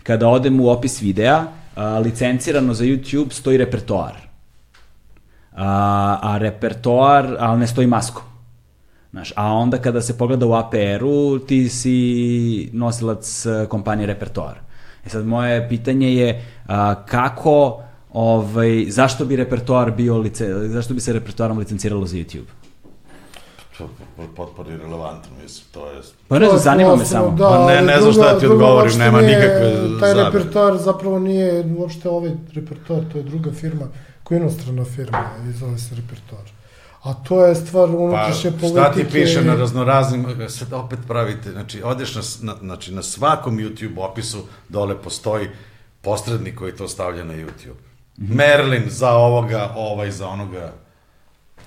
[0.02, 4.30] kada odem u opis videa, uh, licencirano za YouTube stoji repertoar
[5.56, 8.22] a, a repertoar, ali ne stoji maskom.
[9.10, 14.58] Znaš, a onda kada se pogleda u APR-u, ti si nosilac e, kompanije repertoar.
[15.04, 17.82] E sad, moje pitanje je a, kako,
[18.12, 22.50] ovaj, zašto bi repertoar bio, lice, zašto bi se repertoarom licenciralo za YouTube?
[23.78, 23.88] To
[24.36, 26.00] potpuno irrelevantno, mislim, to je...
[26.28, 27.30] Pa ne znam, zanima me samo.
[27.30, 30.24] Da, pa ne, ne znam šta ti odgovorim, nema nikakve Taj zabe.
[30.24, 33.86] repertoar zapravo nije uopšte ovaj repertoar, to je druga firma
[34.30, 36.50] inostrana firma i zove se repertoar.
[37.02, 38.80] A to je stvar unutrašnje pa, politike.
[38.80, 43.58] Šta ti piše na raznoraznim, sad opet pravite, znači odeš na, na, znači, na svakom
[43.58, 45.48] YouTube opisu dole postoji
[46.00, 47.89] postrednik koji to stavlja na YouTube.
[48.20, 48.36] -hmm.
[48.36, 50.72] Merlin za ovoga, ovaj za onoga.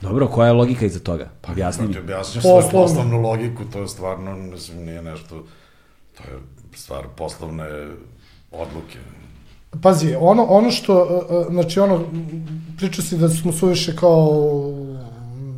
[0.02, 1.30] Dobro, koja je logika iza toga?
[1.42, 1.94] Pa objasni mi.
[1.94, 5.44] Ti objasniš svoju poslovnu logiku, to je stvarno, mislim, nije nešto,
[6.18, 6.40] to je
[6.76, 7.66] stvar poslovne
[8.52, 9.00] odluke.
[9.82, 12.04] Pazi, ono, ono što, e, e, znači ono,
[12.78, 14.50] priča si da smo suviše kao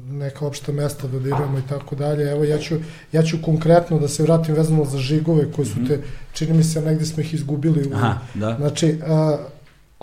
[0.10, 2.32] neka opšta mesta dodirujemo i tako dalje.
[2.32, 2.76] Evo, ja ću,
[3.12, 5.88] ja ću konkretno da se vratim vezano za žigove koji su mhm.
[5.88, 6.02] te,
[6.34, 7.88] čini mi se, negde smo ih izgubili.
[7.88, 8.56] U, Aha, da.
[8.60, 9.38] Znači, a,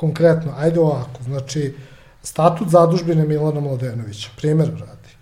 [0.03, 1.75] konkretno, ajde ovako, znači,
[2.23, 5.13] statut zadužbine Milana Mladenovića, primjer radi,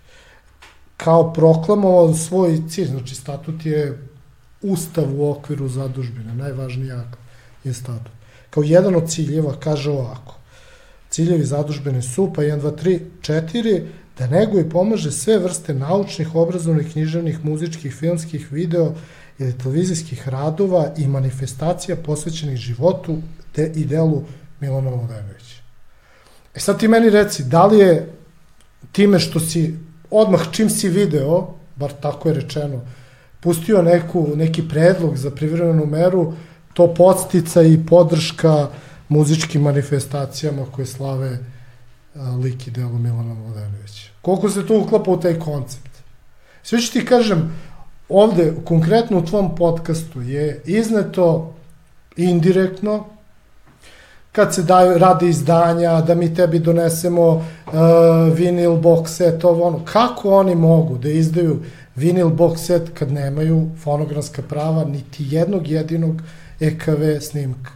[0.97, 4.07] kao proklamovao svoj cilj, znači statut je
[4.61, 7.19] ustav u okviru zadužbine, najvažniji akt
[7.63, 10.35] je statut kao jedan od ciljeva kaže ovako.
[11.09, 13.81] Ciljevi zadužbene su, pa 1, 2, 3, 4,
[14.17, 18.93] da nego i pomaže sve vrste naučnih, obrazovnih, književnih, muzičkih, filmskih, video
[19.39, 23.17] ili televizijskih radova i manifestacija posvećenih životu
[23.51, 24.23] te i delu
[24.61, 25.61] Milana Mladenovića.
[26.55, 28.13] E sad ti meni reci, da li je
[28.91, 29.75] time što si
[30.09, 32.81] odmah čim si video, bar tako je rečeno,
[33.39, 36.33] pustio neku, neki predlog za privremenu meru,
[36.73, 38.67] to podstica i podrška
[39.09, 41.39] muzičkim manifestacijama koje slave
[42.43, 44.09] lik i delo Milana Mladenovića.
[44.21, 45.89] Koliko se to uklapa u taj koncept?
[46.63, 47.51] Sve ću ti kažem,
[48.09, 51.53] ovde, konkretno u tvom podcastu, je izneto
[52.17, 53.05] indirektno,
[54.31, 57.43] kad se daju, rade izdanja, da mi tebi donesemo uh,
[58.33, 61.59] vinil box set, ovo ono, kako oni mogu da izdaju
[61.95, 66.21] vinil box set kad nemaju fonogramska prava niti jednog jedinog
[66.59, 67.71] EKV snimka.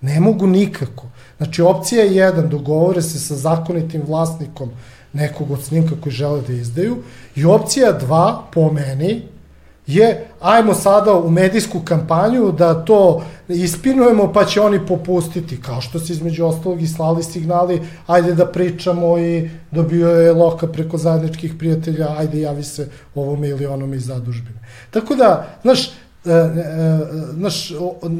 [0.00, 1.06] Ne mogu nikako.
[1.36, 4.70] Znači, opcija je jedan, dogovore se sa zakonitim vlasnikom
[5.12, 6.96] nekog od snimka koji žele da izdaju
[7.36, 9.22] i opcija dva, po meni,
[9.86, 15.98] je ajmo sada u medijsku kampanju da to ispinujemo pa će oni popustiti, kao što
[15.98, 21.54] se između ostalog i slali signali, ajde da pričamo i dobio je Loka preko zajedničkih
[21.58, 24.58] prijatelja, ajde javi se ovome ili onome iz zadužbine.
[24.90, 25.90] Tako da, znaš,
[26.24, 26.98] E, e,
[27.34, 27.72] znaš,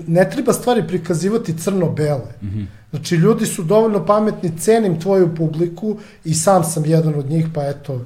[0.06, 2.34] ne treba stvari prikazivati crno-bele.
[2.42, 2.66] Mm -hmm.
[2.90, 7.68] Znači, ljudi su dovoljno pametni, cenim tvoju publiku i sam sam jedan od njih, pa
[7.68, 8.00] eto,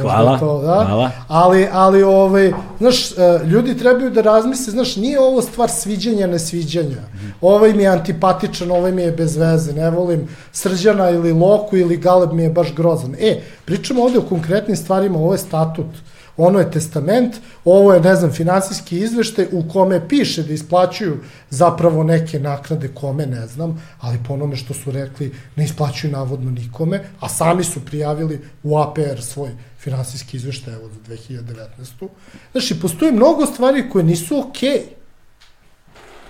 [0.00, 0.84] Hvala, to, da?
[0.86, 1.10] hvala.
[1.28, 3.12] Ali, ali ovaj, znaš,
[3.44, 7.00] ljudi trebaju da razmisle, znaš, nije ovo stvar sviđanja, nesviđanja.
[7.14, 7.32] Mm.
[7.40, 11.96] Ovaj mi je antipatičan, ovaj mi je bez veze, ne volim Srđana ili Loku ili
[11.96, 13.14] Galeb mi je baš grozan.
[13.20, 15.86] E, pričamo ovde o konkretnim stvarima, ovo je statut
[16.36, 21.16] ono je testament, ovo je, ne znam, finansijski izveštaj u kome piše da isplaćuju
[21.50, 26.50] zapravo neke naknade kome, ne znam, ali po onome što su rekli, ne isplaćuju navodno
[26.50, 29.50] nikome, a sami su prijavili u APR svoj
[29.82, 32.08] finansijski izveštaj za 2019.
[32.52, 34.70] Znači, postoji mnogo stvari koje nisu okej.
[34.70, 34.82] Okay.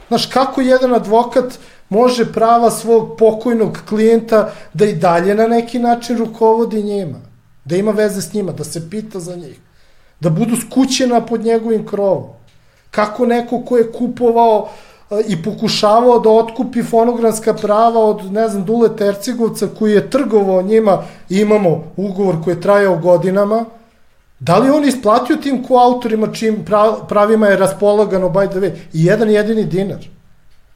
[0.09, 1.59] Znaš, kako jedan advokat
[1.89, 7.21] može prava svog pokojnog klijenta da i dalje na neki način rukovodi njima,
[7.65, 9.61] da ima veze s njima, da se pita za njih,
[10.21, 12.25] da budu skućena pod njegovim krovom.
[12.91, 14.92] Kako neko ko je kupovao e,
[15.29, 21.03] i pokušavao da otkupi fonogramska prava od, ne znam, Dule Tercigovca koji je trgovao njima,
[21.29, 23.65] imamo ugovor koji je trajao godinama,
[24.41, 26.65] da li on isplatio tim koautorima čim
[27.09, 30.09] pravima je raspolagano, by the way, i jedan jedini dinar?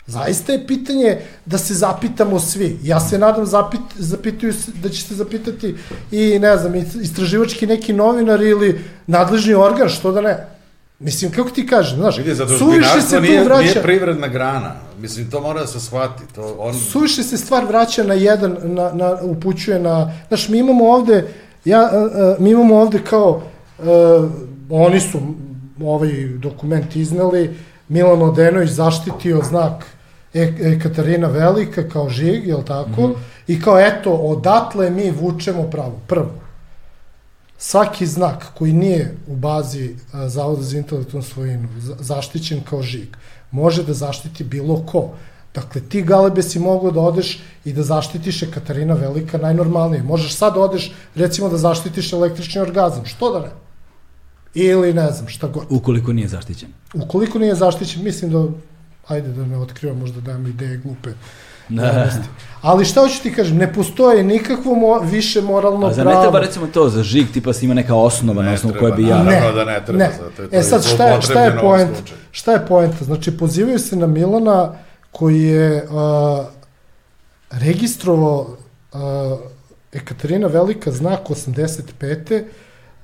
[0.07, 2.79] Zaista je pitanje da se zapitamo svi.
[2.83, 5.75] Ja se nadam zapit, zapituju, da će se zapitati
[6.11, 10.56] i, ne znam, istraživački neki novinar ili nadležni organ, što da ne.
[10.99, 13.62] Mislim, kako ti kažem, znaš, Vidi, suviše se nije, vraća...
[13.62, 14.73] Nije privredna grana.
[15.00, 16.23] Mislim, to mora da se shvati.
[16.34, 16.75] To on...
[16.75, 20.12] Suviše se stvar vraća na jedan, na, na, upućuje na...
[20.28, 21.34] Znaš, mi imamo ovde,
[21.65, 23.42] ja, uh, mi imamo ovde kao,
[23.78, 23.86] uh,
[24.70, 25.18] oni su
[25.81, 27.57] ovaj dokument izneli,
[27.89, 29.84] Milan Odenović zaštitio znak
[30.34, 33.02] e, e, Katarina Velika kao žig, jel tako?
[33.02, 33.15] Mm -hmm.
[33.47, 36.00] I kao eto, odatle mi vučemo pravo.
[36.07, 36.31] Prvo,
[37.59, 41.68] svaki znak koji nije u bazi a, Zavoda za intelektualnu svojinu
[42.01, 43.17] zaštićen kao žig,
[43.51, 45.10] može da zaštiti bilo ko.
[45.55, 50.02] Dakle, ti galebe si mogao da odeš i da zaštitiš je Katarina Velika najnormalnije.
[50.02, 53.07] Možeš sad da odeš, recimo, da zaštitiš električni orgazam.
[53.07, 53.51] Što da ne?
[54.55, 55.65] Ili ne znam, šta god.
[55.70, 56.68] Ukoliko nije zaštićen.
[56.94, 58.47] Ukoliko nije zaštićen, mislim da
[59.09, 61.10] ajde da ne otkrivam, možda dajem ideje glupe.
[61.69, 62.11] Da.
[62.62, 65.93] Ali šta hoću ti kažem, ne postoje nikakvo mo više moralno pravo.
[65.93, 68.75] A za ne treba recimo to, za žig tipa se ima neka osnova na osnovu
[68.81, 69.23] koje bi ja...
[69.23, 70.11] Ne, da ne treba, ne.
[70.19, 71.97] Zato je to e sad šta je, šta je point?
[72.31, 73.05] Šta je poenta?
[73.05, 74.73] Znači pozivaju se na Milana
[75.11, 76.47] koji je uh,
[77.51, 78.57] registrovao
[78.93, 79.01] uh,
[79.93, 82.45] Ekaterina Velika znak 85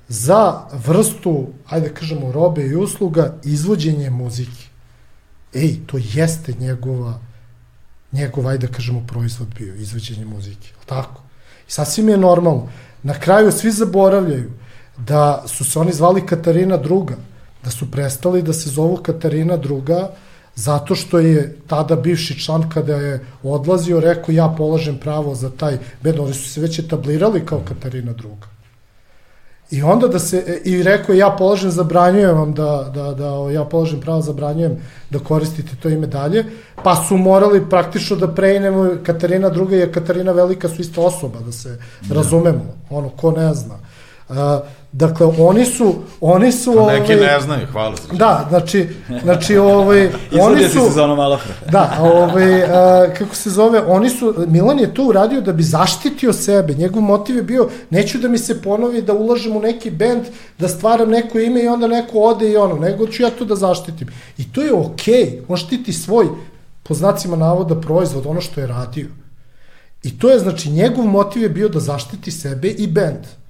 [0.07, 4.73] za vrstu, ajde kažemo, robe i usluga izvođenje muzike
[5.53, 7.19] ej, to jeste njegova,
[8.13, 11.21] njegov, ajde da kažemo, proizvod bio, izvođenje muzike, tako?
[11.67, 12.69] I sasvim je normalno.
[13.03, 14.51] Na kraju svi zaboravljaju
[14.97, 17.15] da su se oni zvali Katarina druga,
[17.63, 20.09] da su prestali da se zovu Katarina druga,
[20.55, 25.77] zato što je tada bivši član kada je odlazio rekao ja polažem pravo za taj
[26.03, 28.52] bed, oni su se već etablirali kao Katarina druga.
[29.73, 34.01] I onda da se, i rekao ja položem, zabranjujem vam da, da, da, ja položem
[34.01, 34.77] pravo, zabranjujem
[35.09, 36.45] da koristite to ime dalje,
[36.83, 41.51] pa su morali praktično da preinemo Katarina druga i Katarina velika su ista osoba, da
[41.51, 42.15] se da.
[42.15, 43.75] razumemo, ono, ko ne zna.
[44.29, 44.35] Uh,
[44.93, 46.73] Dakle, oni su, oni su...
[46.73, 48.03] Pa neki ovaj, ne znaju, hvala se.
[48.11, 48.89] Da, znači,
[49.23, 50.09] znači ovaj,
[50.47, 50.79] oni su...
[50.79, 51.39] se za ono malo.
[51.71, 56.33] da, ovaj, a, kako se zove, oni su, Milan je to uradio da bi zaštitio
[56.33, 60.23] sebe, njegov motiv je bio, neću da mi se ponovi da ulažem u neki bend,
[60.59, 63.55] da stvaram neko ime i onda neko ode i ono, nego ću ja to da
[63.55, 64.07] zaštitim.
[64.37, 65.41] I to je okej, okay.
[65.47, 66.27] on štiti svoj,
[66.83, 69.07] po znacima navoda, proizvod, ono što je radio.
[70.03, 73.42] I to je, znači, njegov motiv je bio da zaštiti sebe i bend.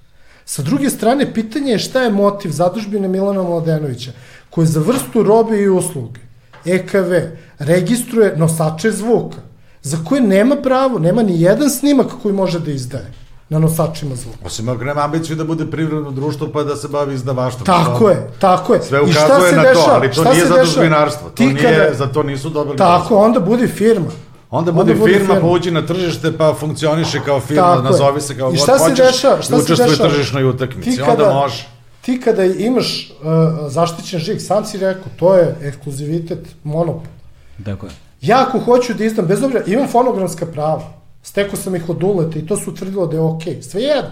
[0.46, 4.12] Sa druge strane, pitanje je šta je motiv zadužbine Milana Mladenovića,
[4.50, 6.20] koji za vrstu robe i usluge,
[6.66, 7.14] EKV,
[7.60, 9.38] registruje nosače zvuka,
[9.82, 13.12] za koje nema pravo, nema ni jedan snimak koji može da izdaje
[13.50, 14.38] na nosačima zvuka.
[14.46, 17.66] Osim ako nema ambiciju da bude privredno društvo pa da se bavi izdavaštvom.
[17.66, 18.82] Tako je, tako je.
[18.82, 21.30] Sve ukazuje na to, ali to nije zadužbinarstvo.
[21.30, 22.78] To nije, kada, za to nisu dobili.
[22.78, 24.12] Tako, onda budi firma.
[24.56, 28.38] Onda bude firma, firma, pa uđi na tržište, pa funkcioniše kao firma, Tako nazovi se
[28.38, 30.98] kao I šta god hoćeš, deša, šta i učestvuje tržišnoj utakmici.
[30.98, 31.68] Kada, onda može.
[32.02, 33.28] Ti kada imaš uh,
[33.72, 37.12] zaštićen žig, sam si rekao, to je ekskluzivitet, monopol.
[37.58, 37.90] Dakle.
[38.22, 42.40] Ja ako hoću da izdam, bez obzira, imam fonogramska prava, steko sam ih od uleta
[42.40, 43.54] i to su utvrdilo da je okej.
[43.54, 43.62] Okay.
[43.62, 44.12] Sve jedno.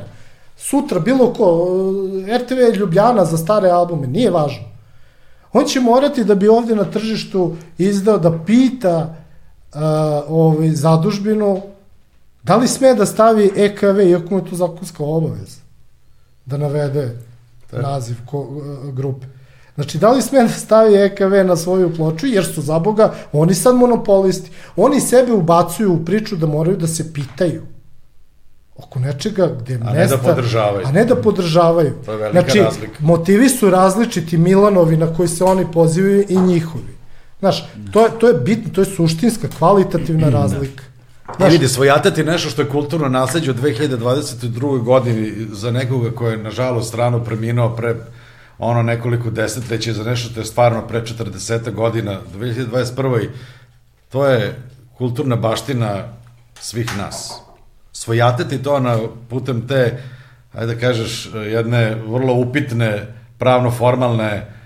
[0.58, 4.64] Sutra bilo ko, uh, RTV Ljubljana za stare albume, nije važno.
[5.54, 9.21] On će morati da bi ovde na tržištu izdao da pita
[9.74, 9.82] uh,
[10.28, 11.62] ovaj, zadužbinu,
[12.44, 15.60] da li sme da stavi EKV, iako mu je to zakonska obaveza,
[16.46, 17.18] da navede
[17.72, 17.84] Tako.
[17.84, 19.28] naziv ko, uh, grupe.
[19.76, 23.54] Znači, da li sme da stavi EKV na svoju ploču, jer su za Boga, oni
[23.56, 24.52] sad monopolisti.
[24.76, 27.62] Oni sebe ubacuju u priču da moraju da se pitaju
[28.76, 29.92] oko nečega gde a mesta...
[29.92, 30.88] A ne da podržavaju.
[30.88, 31.94] A ne da podržavaju.
[32.06, 32.94] To je velika znači, razlika.
[33.00, 37.01] motivi su različiti Milanovi na koji se oni pozivaju i njihovi.
[37.42, 40.38] Znaš, to je, to je bitno, to je suštinska, kvalitativna da.
[40.38, 40.84] razlika.
[41.38, 44.84] Znaš, I vidi, svojatati nešto što je kulturno nasledđe u 2022.
[44.84, 47.96] godini za nekoga ko je, nažalost, strano preminuo pre
[48.60, 53.28] ono nekoliko desetleća za nešto, to je stvarno pre 40 godina, 2021.
[54.10, 54.56] To je
[54.98, 56.04] kulturna baština
[56.60, 57.42] svih nas.
[57.92, 60.04] Svojateti to na putem te,
[60.54, 64.61] ajde da kažeš, jedne vrlo upitne, pravno-formalne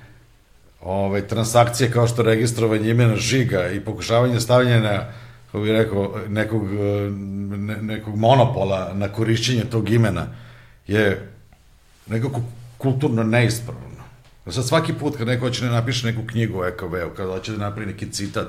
[0.85, 5.01] ovaj, transakcije kao što registrovanje imena žiga i pokušavanje stavljanja
[5.45, 6.71] kako bih rekao, nekog,
[7.57, 10.27] ne, nekog monopola na korišćenje tog imena
[10.87, 11.29] je
[12.07, 12.41] nekako
[12.77, 13.81] kulturno neispravno.
[14.51, 17.57] Sad svaki put kad neko hoće da napiše neku knjigu o EKV-u, kad hoće da
[17.57, 18.47] napravi neki citat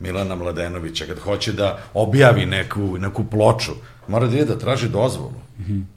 [0.00, 3.72] Milana Mladenovića, kad hoće da objavi neku, neku ploču,
[4.08, 5.40] mora da ide da traži dozvolu.
[5.58, 5.95] Mm -hmm.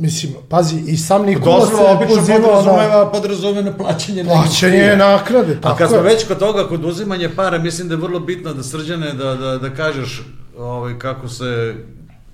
[0.00, 1.72] Mislim, pazi, i sam Nikola se
[2.08, 3.10] pozivao podrazumeva, na...
[3.10, 7.88] podrazumeva plaćanje Plaćanje nakrade, tako A kad smo već kod toga, kod uzimanja para, mislim
[7.88, 10.22] da je vrlo bitno da srđane, da, da, da kažeš
[10.58, 11.74] ovaj, kako se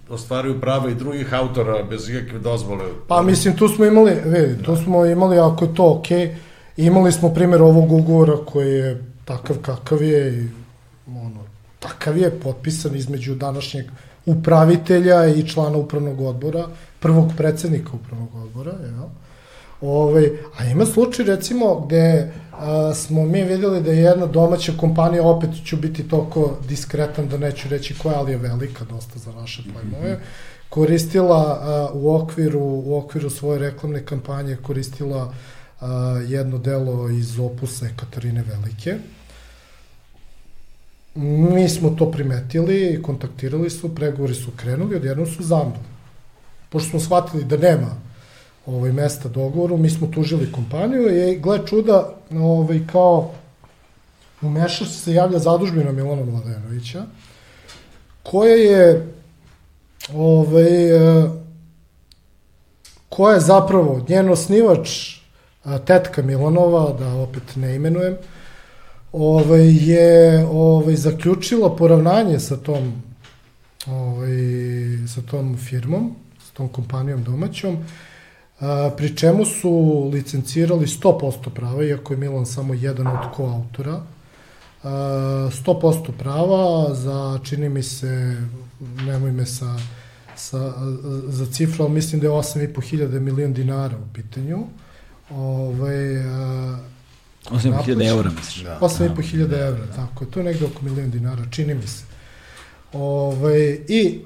[0.09, 2.85] ostvaruju prava i drugih autora bez ikakve dozvole.
[3.09, 6.35] Pa mislim, tu smo imali, vidi, tu smo imali, ako je to okej, okay,
[6.77, 10.49] imali smo primjer ovog ugovora koji je takav kakav je i
[11.09, 11.41] ono,
[11.79, 13.87] takav je potpisan između današnjeg
[14.27, 16.67] upravitelja i člana upravnog odbora,
[17.01, 19.09] prvog predsednika upravnog odbora, jel?
[19.81, 24.73] Ove, ovaj, a ima slučaj recimo gde a, smo mi videli da je jedna domaća
[24.77, 29.33] kompanija, opet ću biti toliko diskretan da neću reći koja, ali je velika dosta za
[29.33, 30.21] naše pojmove,
[30.69, 35.35] koristila a, u okviru u okviru svoje reklamne kampanje koristila
[35.81, 35.89] a,
[36.29, 38.99] jedno delo iz opusa Katarine Velike.
[41.17, 45.85] Mi smo to primetili, kontaktirali su, pregovori su krenuli, odjedno su zamrli.
[46.69, 47.97] Pošto smo shvatili da nema
[48.67, 53.31] ovaj, mesta dogovoru, mi smo tužili kompaniju i gle čuda, ovaj, kao
[54.43, 57.05] u Mešaš se javlja zadužbina Milana Mladenovića,
[58.23, 59.13] koja je
[60.15, 60.67] ovaj,
[63.09, 65.17] koja je zapravo njen osnivač
[65.87, 68.17] tetka Milanova, da opet ne imenujem,
[69.17, 72.93] ovaj, je ovaj, zaključila poravnanje sa tom
[73.87, 74.37] ovaj,
[75.09, 76.15] sa tom firmom,
[76.47, 77.77] sa tom kompanijom domaćom,
[78.61, 84.01] a, pri čemu su licencirali 100% prava, iako je Milan samo jedan od koautora,
[84.83, 88.37] 100% prava za, čini mi se,
[89.07, 89.77] nemoj me sa,
[90.37, 90.73] sa,
[91.27, 94.59] za cifru, ali mislim da je 8,5 hiljada milion dinara u pitanju.
[95.31, 96.79] Ovaj, a,
[97.51, 98.65] 8.500 eura, misliš?
[98.65, 98.79] Da.
[98.81, 99.59] 8.500 da.
[99.59, 100.31] eura, tako je.
[100.31, 102.05] To je negde oko milion dinara, čini mi se.
[102.93, 104.21] Ove, I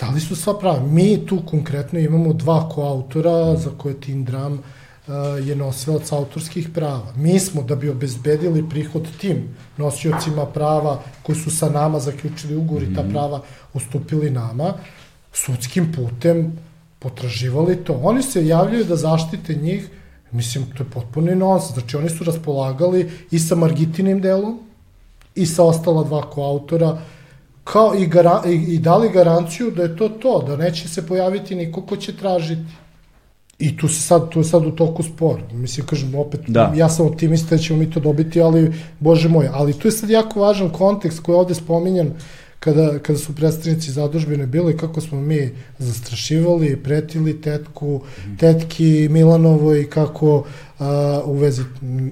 [0.00, 0.80] da li su sva prava?
[0.86, 5.14] Mi tu konkretno imamo dva koautora za koje Tim Dram uh,
[5.46, 7.12] je nosilac autorskih prava.
[7.16, 12.82] Mi smo, da bi obezbedili prihod tim nosiocima prava koji su sa nama zaključili ugovor
[12.82, 13.12] i ta mhm.
[13.12, 13.42] prava
[13.74, 14.74] ustupili nama,
[15.32, 16.58] sudskim putem
[16.98, 18.00] potraživali to.
[18.02, 19.88] Oni se javljaju da zaštite njih
[20.32, 21.74] Mislim, to je potpuno nonsens.
[21.74, 24.58] Znači, oni su raspolagali i sa Margitinim delom,
[25.34, 26.98] i sa ostala dva koautora,
[27.64, 31.54] kao i, gara, i, i dali garanciju da je to to, da neće se pojaviti
[31.54, 32.62] niko ko će tražiti.
[33.58, 35.40] I tu se sad, tu je sad u toku spor.
[35.52, 36.72] Mislim, kažem, opet, da.
[36.76, 40.10] ja sam optimista da ćemo mi to dobiti, ali, bože moj, ali tu je sad
[40.10, 42.12] jako važan kontekst koji je ovde spominjan,
[42.60, 48.00] kada, kada su predstavnici zadužbine bili, kako smo mi zastrašivali, pretili tetku,
[48.38, 50.44] tetki Milanovo i kako
[50.78, 51.62] a, u vezi...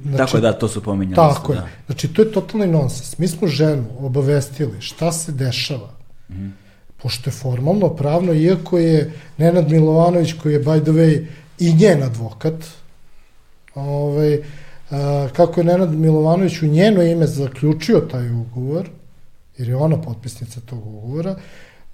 [0.02, 1.16] Znači, tako je, da, to su pominjali.
[1.16, 1.58] Tako je.
[1.58, 1.68] Da.
[1.86, 3.18] Znači, to je totalni nonsens.
[3.18, 5.90] Mi smo ženu obavestili šta se dešava.
[6.30, 6.48] Mm.
[7.02, 11.26] Pošto je formalno, pravno, iako je Nenad Milovanović, koji je, by the way,
[11.58, 12.64] i njen advokat,
[13.74, 14.40] ovaj,
[14.90, 18.88] a, kako je Nenad Milovanović u njeno ime zaključio taj ugovor,
[19.58, 21.36] jer je ona potpisnica tog ugovora,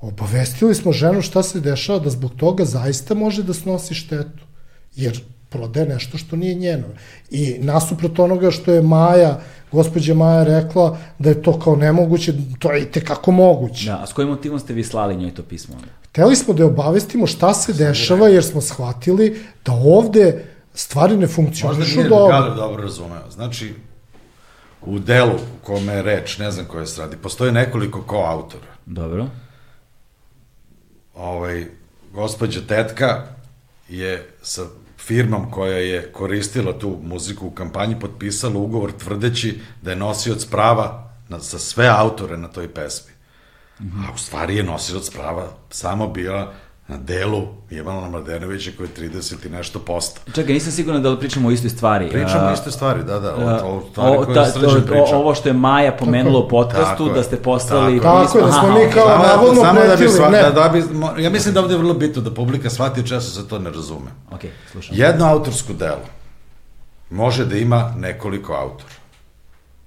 [0.00, 4.44] obavestili smo ženu šta se dešava da zbog toga zaista može da snosi štetu.
[4.96, 6.84] Jer prode nešto što nije njeno.
[7.30, 9.40] I nasuprot onoga što je Maja,
[9.72, 13.86] gospođa Maja rekla da je to kao nemoguće, to je i tekako moguće.
[13.86, 15.74] Da, a s kojim motivom ste vi slali njoj to pismo?
[16.08, 20.44] Hteli smo da je obavestimo šta se dešava jer smo shvatili da ovde
[20.74, 22.18] stvari ne funkcionišu dobro.
[22.18, 23.30] Možda nije dobro razumeo.
[23.30, 23.74] Znači,
[24.86, 28.66] u delu u kome je reč, ne znam koje se radi, postoje nekoliko koautora.
[28.86, 29.26] Dobro.
[31.14, 31.66] Ovaj,
[32.12, 33.26] gospođa Tetka
[33.88, 34.62] je sa
[34.98, 41.14] firmom koja je koristila tu muziku u kampanji potpisala ugovor tvrdeći da je nosioc prava
[41.28, 43.12] na, za sve autore na toj pesmi.
[43.80, 44.08] Mm -hmm.
[44.08, 46.52] A u stvari je nosilac prava samo bila
[46.88, 50.20] na delu Ivana Mladenovića koji je 30 i nešto posto.
[50.32, 52.10] Čekaj, nisam siguran da li pričamo o istoj stvari.
[52.10, 53.28] Pričamo o iste stvari, da, da.
[53.28, 55.18] a, Ovo, stvari o, ta- o- pričao.
[55.20, 58.00] ovo što je Maja pomenula u podcastu, da ste postali...
[58.00, 60.42] Tako Tako je, da smo mi kao Samo da- navodno samo da bi sva- ne.
[60.42, 60.84] da, da bi,
[61.18, 64.10] ja mislim da ovde je vrlo bitno da publika shvati često se to ne razume.
[64.30, 64.40] Ok,
[64.72, 64.96] slušam.
[64.96, 66.04] Jedno autorsko delo
[67.10, 68.90] može da ima nekoliko autora.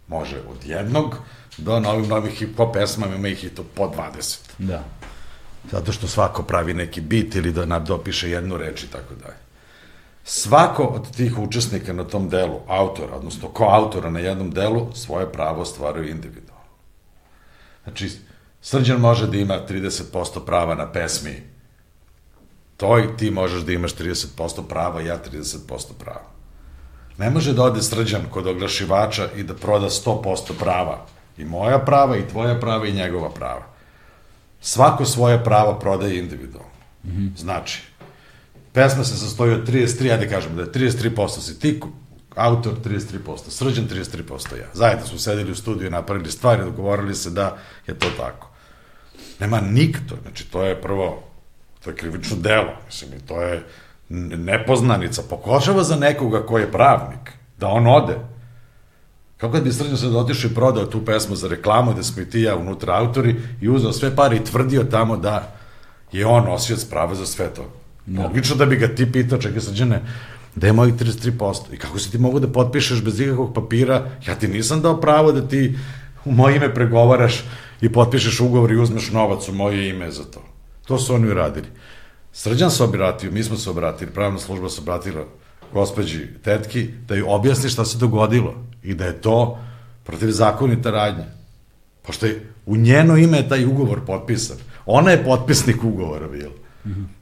[0.07, 1.15] Može od jednog
[1.57, 4.37] do novim novih hip-hop pesmama ima ih i to po 20.
[4.57, 4.83] Da.
[5.71, 9.37] Zato što svako pravi neki bit ili da nam dopiše jednu reč i tako dalje.
[10.23, 15.31] Svako od tih učesnika na tom delu, autora, odnosno ko autora na jednom delu, svoje
[15.31, 16.67] pravo ostvaruje individualno.
[17.83, 18.11] Znači,
[18.61, 21.43] Srđan može da ima 30% prava na pesmi
[22.77, 26.29] toj, ti možeš da imaš 30% prava, ja 30% prava.
[27.17, 31.05] Ne može da ode Srđan kod oglašivača i da proda 100% prava.
[31.37, 33.76] I moja prava, i tvoja prava, i njegova prava.
[34.61, 36.71] Svako svoje pravo prodaje individualno.
[37.03, 37.37] Mm -hmm.
[37.37, 37.81] Znači,
[38.73, 41.79] pesma se sastoji od 33, ajde kažemo da je 33% si ti,
[42.35, 44.67] autor 33%, srđan 33% ja.
[44.73, 48.49] Zajedno smo sedeli u studiju i napravili stvari, dogovorili se da je to tako.
[49.39, 51.23] Nema nikto, znači to je prvo,
[51.83, 53.63] to je krivično delo, mislim, to je
[54.09, 58.17] nepoznanica, pokošava za nekoga ko je pravnik, da on ode.
[59.37, 62.29] Kako kad bi Srđan sad otišao i prodao tu pesmu za reklamu, da smo i
[62.29, 65.55] ti ja unutra autori, i uzeo sve pare i tvrdio tamo da
[66.11, 67.71] je on nosioc prava za sve to.
[68.17, 70.01] Logično da bi ga ti pitao, čekaj Srđane,
[70.55, 71.73] da je mojih 33%.
[71.73, 74.09] I kako si ti mogu da potpišeš bez ikakvog papira?
[74.27, 75.77] Ja ti nisam dao pravo da ti
[76.25, 77.43] u moje ime pregovaraš
[77.81, 80.41] i potpišeš ugovor i uzmeš novac u moje ime za to.
[80.87, 81.67] To su oni uradili.
[82.33, 85.25] Srđan se obratio, mi smo se obratili, pravna služba se obratila
[85.73, 88.55] gospođi tetki da joj objasni šta se dogodilo
[88.87, 89.59] i da je to
[90.03, 91.25] protivzakonita radnja.
[92.01, 94.57] Pošto je u njeno ime je taj ugovor potpisan.
[94.85, 96.53] Ona je potpisnik ugovora bila.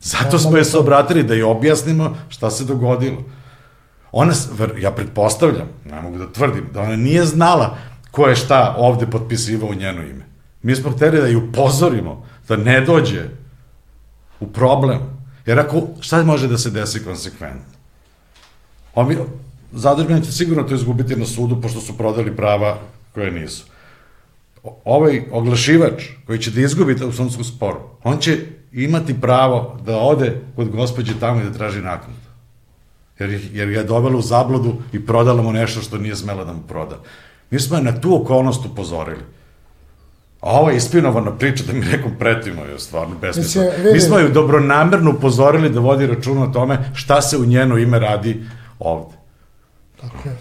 [0.01, 3.23] Zato smo je se obratili da joj objasnimo šta se dogodilo.
[4.11, 4.33] Ona,
[4.79, 7.77] ja pretpostavljam, ne mogu da tvrdim, da ona nije znala
[8.11, 10.25] ko je šta ovde potpisivao u njeno ime.
[10.61, 13.23] Mi smo hteli da ju upozorimo da ne dođe
[14.39, 14.99] u problem.
[15.45, 17.73] Jer ako, šta može da se desi konsekventno?
[19.71, 22.77] Zadužbeni će sigurno to izgubiti na sudu, pošto su prodali prava
[23.13, 23.65] koje nisu.
[24.83, 28.37] Ovaj oglašivač koji će da izgubi u sudskom sporu, on će
[28.71, 32.19] imati pravo da ode kod gospođe tamo i da traži naknadu.
[33.19, 36.53] Jer, jer ga je dovela u zabludu i prodala mu nešto što nije smela da
[36.53, 36.99] mu proda.
[37.51, 39.21] Mi smo je na tu okolnost upozorili.
[40.41, 43.71] A ovo je ispinovana priča da mi nekom pretimo je stvarno besmisleno.
[43.93, 47.99] Mi smo ju dobronamerno upozorili da vodi računa o tome šta se u njeno ime
[47.99, 48.43] radi
[48.79, 49.14] ovde.
[50.11, 50.35] Tako je.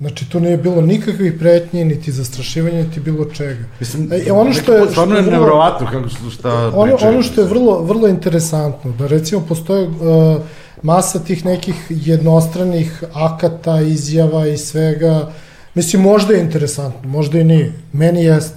[0.00, 3.64] Znači, tu nije bilo nikakvih pretnji, niti zastrašivanja, niti bilo čega.
[3.80, 7.12] Mislim, E, ono što je, stvarno je nevrovatno kako su šta ono, pričaju.
[7.12, 9.94] ono što je vrlo, vrlo interesantno, da recimo postoje uh,
[10.82, 15.32] masa tih nekih jednostranih akata, izjava i svega,
[15.74, 18.56] mislim, možda je interesantno, možda i nije, meni jeste,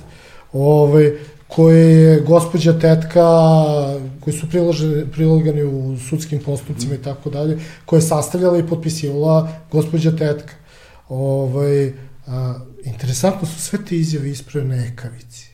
[0.53, 1.13] Ove,
[1.55, 3.21] koje je gospođa tetka,
[4.19, 9.49] koji su priloženi, prilogani u sudskim postupcima i tako dalje, koje je sastavljala i potpisivala
[9.71, 10.53] gospođa tetka.
[11.09, 11.93] Ove,
[12.27, 15.49] a, interesantno su sve te izjave ispravne ekavici.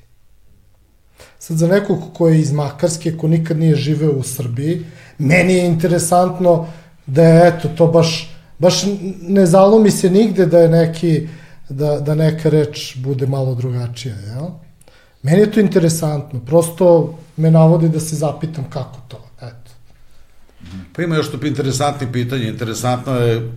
[1.40, 4.86] Sad za nekog ko je iz Makarske, ko nikad nije živeo u Srbiji,
[5.18, 6.68] meni je interesantno
[7.06, 8.84] da je eto to baš, baš
[9.22, 11.28] ne zalomi se nigde da je neki,
[11.70, 14.48] da, da neka reč bude malo drugačija, jel?
[15.24, 19.72] Meni je to interesantno, prosto me navodi da se zapitam kako to, eto.
[20.96, 22.48] Pa ima još tu interesantni pitanje.
[22.48, 23.52] Interesantno je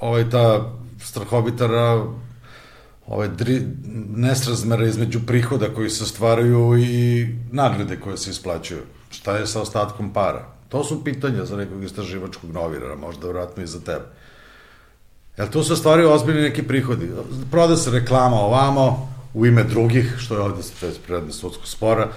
[0.00, 2.04] ovaj ta strahovita ra,
[3.06, 3.62] ovaj dri,
[4.16, 8.82] nesrazmera između prihoda koji se stvaraju i nagrade koje se isplaćuju.
[9.10, 10.48] Šta je sa ostatkom para?
[10.68, 14.04] To su pitanja za nekog istraživačkog novinara, možda vratno i za tebe.
[15.36, 17.10] Jel tu se stvaraju ozbiljni neki prihodi?
[17.50, 20.62] Proda se reklama ovamo, u ime drugih, što je ovde
[21.06, 22.08] predmet sudskog spora,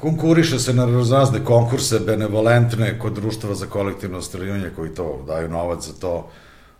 [0.00, 5.86] konkuriše se na razne konkurse benevolentne kod društva za kolektivno ostvarivanje koji to daju novac
[5.86, 6.30] za to.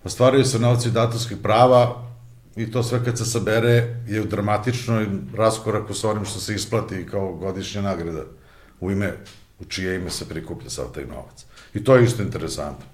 [0.05, 2.05] Ostvaruju se novci od autorskih prava
[2.57, 7.07] i to sve kad se sabere je u dramatičnoj raskoraku sa onim što se isplati
[7.11, 8.23] kao godišnja nagrada
[8.81, 9.13] u ime,
[9.61, 11.45] u čije ime se prikuplja sav taj novac.
[11.75, 12.94] I to je isto interesantno.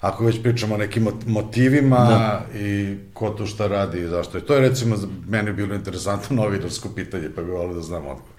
[0.00, 2.58] Ako već pričamo o nekim mot- motivima da.
[2.58, 4.38] i ko to šta radi i zašto.
[4.38, 8.02] I to je recimo za mene bilo interesantno novinarsko pitanje, pa bi volio da znam
[8.06, 8.38] odgovor.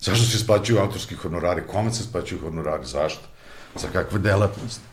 [0.00, 1.62] Zašto se isplaćuju autorski honorari?
[1.66, 2.86] Kome se isplaćuju honorari?
[2.86, 3.22] Zašto?
[3.76, 4.84] Za kakve delatnosti?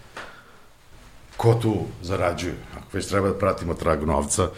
[1.38, 2.54] Ko tu zarađuje?
[2.78, 4.50] Ako već treba da pratimo trag novca,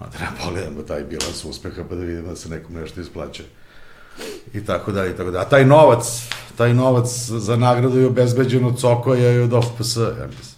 [0.00, 3.48] onda treba pogledamo taj bilans uspeha pa da vidimo da se nekom nešto isplaćuje.
[4.54, 5.44] I tako dalje, i tako dalje.
[5.46, 10.26] A taj novac, taj novac za nagradu je obezbeđen od Cokoja i od OFPS, ja
[10.26, 10.55] mislim.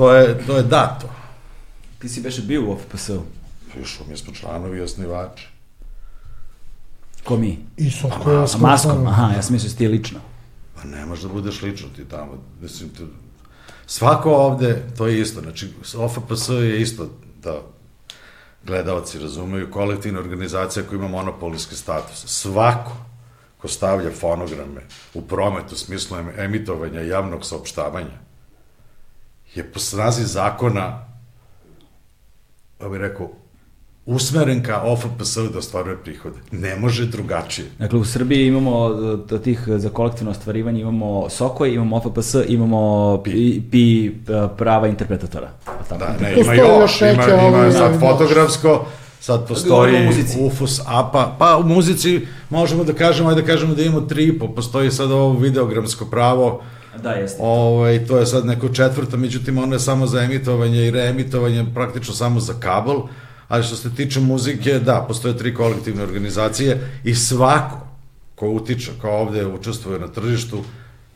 [0.00, 1.08] To je, to je dato.
[1.98, 3.22] Ti si beše bio u OFPS-u.
[3.82, 5.48] Išao, mi smo članovi i osnivači.
[7.24, 7.58] Ko mi?
[7.76, 10.20] I Soko A maskom, aha, ja sam mislio da si ti lično.
[10.76, 12.42] Pa ne možeš da budeš lično ti tamo.
[12.62, 13.06] Mislim, tu,
[13.86, 15.40] svako ovde, to je isto.
[15.40, 17.10] Znači, OFPS je isto
[17.42, 17.60] da
[18.64, 22.24] gledalci razumeju, kolektivna organizacija koja ima monopolijski status.
[22.26, 22.92] Svako
[23.58, 24.80] ko stavlja fonograme
[25.14, 28.29] u promet u smislu emitovanja javnog saopštavanja
[29.54, 31.06] je po snazi zakona,
[32.80, 33.30] ja bih rekao,
[34.06, 36.36] usmeren ka OFPS da ostvaruje prihode.
[36.50, 37.70] Ne može drugačije.
[37.78, 43.62] Dakle, u Srbiji imamo od tih za kolektivno ostvarivanje, imamo Sokoj, imamo OFPS, imamo pi,
[43.70, 44.12] pi
[44.56, 45.50] prava interpretatora.
[45.64, 45.98] Tako?
[45.98, 48.86] Da, ne, ima još, ima, ima sad fotografsko,
[49.20, 50.08] sad postoji
[50.40, 54.48] UFUS APA, pa u muzici možemo da kažemo, ajde da kažemo da imamo tri po,
[54.48, 56.62] postoji sad ovo videogramsko pravo,
[57.02, 57.38] Da, jeste.
[57.42, 62.14] Ovaj, to je sad neko četvrto, međutim ono je samo za emitovanje i reemitovanje, praktično
[62.14, 63.00] samo za kabel,
[63.48, 67.86] ali što se tiče muzike, da, postoje tri kolektivne organizacije i svako
[68.34, 70.64] ko utiče, ko ovde učestvuje na tržištu,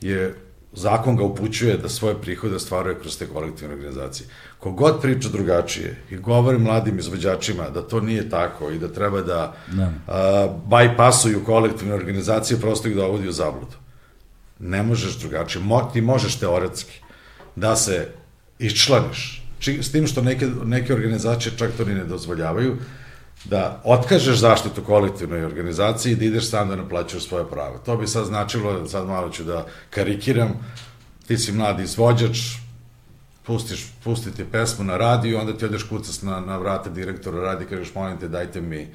[0.00, 0.34] je
[0.72, 4.28] zakon ga upućuje da svoje prihode stvaruje kroz te kolektivne organizacije.
[4.58, 9.54] Kogod priča drugačije i govori mladim izvođačima da to nije tako i da treba da,
[9.72, 9.92] da.
[10.08, 13.83] A, bajpasuju kolektivne organizacije, prosto ih dovodi u zabludu.
[14.58, 15.62] Ne možeš drugačije.
[15.62, 17.00] Mo, ti možeš teoretski
[17.57, 18.08] da se
[18.58, 22.76] iščlaniš, s tim što neke, neke organizacije čak to ni ne dozvoljavaju,
[23.44, 27.78] da otkažeš zaštitu kolektivnoj organizaciji i da ideš sam da naplaćaš svoje prava.
[27.78, 30.52] To bi sad značilo, sad malo ću da karikiram,
[31.26, 32.39] ti si mladi izvođač,
[33.47, 37.94] pustiš, pustiti pesmu na radiju, onda ti odeš kucac na, na vrata direktora radi kažeš,
[37.94, 38.89] molim te, dajte mi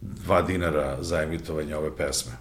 [0.00, 2.32] dva dinara za emitovanje ove pesme.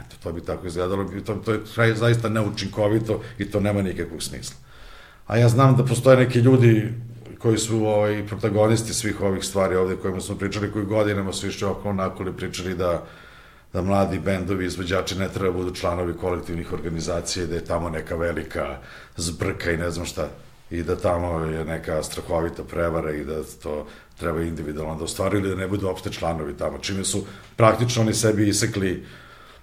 [0.00, 1.34] Eto, to bi tako izgledalo, to,
[1.74, 4.56] to je zaista neučinkovito i to nema nikakvog smisla.
[5.26, 6.92] A ja znam da postoje neki ljudi
[7.38, 11.66] koji su ovaj, protagonisti svih ovih stvari ovde kojima smo pričali, koji godinama su išli
[11.66, 13.04] oko nakoli pričali da
[13.76, 18.16] da mladi bendovi, izvođači ne treba da budu članovi kolektivnih organizacija, da je tamo neka
[18.16, 18.78] velika
[19.16, 20.28] zbrka i ne znam šta,
[20.70, 23.86] i da tamo je neka strahovita prevara i da to
[24.18, 27.24] treba individualno da ostvaruju ili da ne budu opšte članovi tamo, čime su
[27.56, 29.04] praktično oni sebi isekli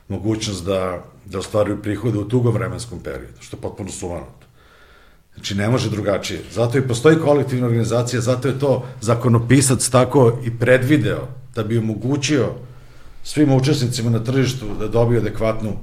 [0.08, 4.26] mogućnost da, da ostvaruju prihode u tugom vremenskom periodu, što je potpuno sumano.
[5.34, 6.42] Znači, ne može drugačije.
[6.52, 12.50] Zato i postoji kolektivna organizacija, zato je to zakonopisac tako i predvideo da bi omogućio
[13.24, 15.78] svim učesnicima na tržištu da dobiju adekvatnu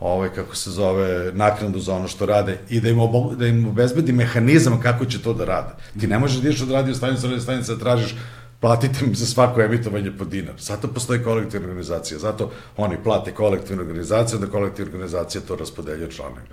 [0.00, 3.68] ovaj, kako se zove, naknadu za ono što rade i da im, obo, da im
[3.68, 5.70] obezbedi mehanizam kako će to da rade.
[6.00, 8.14] Ti ne možeš da ideš od radio stanice, radio da tražiš
[8.62, 10.54] platite im za svako emitovanje po dinar.
[10.58, 12.18] Zato postoji kolektivna organizacija.
[12.18, 16.46] Zato oni plate kolektivnu organizaciju, da kolektivna organizacija to raspodeljuje članovima.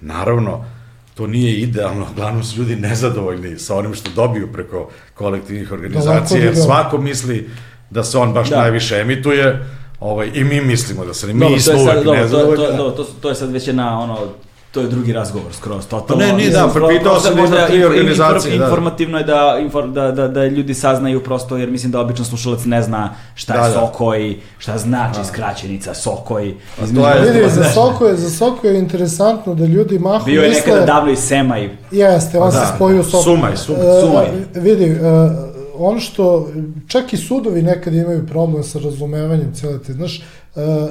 [0.00, 0.64] Naravno,
[1.14, 6.56] to nije idealno, uglavnom su ljudi nezadovoljni sa onim što dobiju preko kolektivnih organizacija, jer
[6.56, 7.50] svako misli
[7.90, 8.56] da se on baš da.
[8.56, 9.66] najviše emituje,
[10.00, 12.66] ovaj, i mi mislimo da se, mi dobro, smo uvek nezadovoljni.
[12.66, 14.18] To, to, to, to, to je sad već jedna, ono,
[14.76, 16.24] to je drugi razgovor skroz totalno.
[16.24, 18.54] Pa ne, nije da, propitao sam možda tri organizacije.
[18.54, 18.64] Infor, da.
[18.64, 22.64] Informativno je da, infor, da, da, da ljudi saznaju prosto, jer mislim da obično slušalac
[22.64, 23.74] ne zna šta je da, da.
[23.74, 25.24] Sokoj, šta znači da.
[25.24, 26.54] skraćenica Sokoj.
[26.94, 30.62] To je, vidi, za Sokoj, za Sokoj je interesantno da ljudi mahu Bio je misle...
[30.66, 31.76] nekada davno i Semaj.
[31.90, 32.60] Jeste, on da.
[32.60, 33.22] se spojio Sokoj.
[33.22, 33.80] Sumaj, sumaj.
[33.80, 34.26] Uh, sumaj.
[34.54, 34.98] Vidi, uh,
[35.78, 36.48] ono što,
[36.86, 40.45] čak i sudovi nekad imaju problem sa razumevanjem cele te, znaš, E,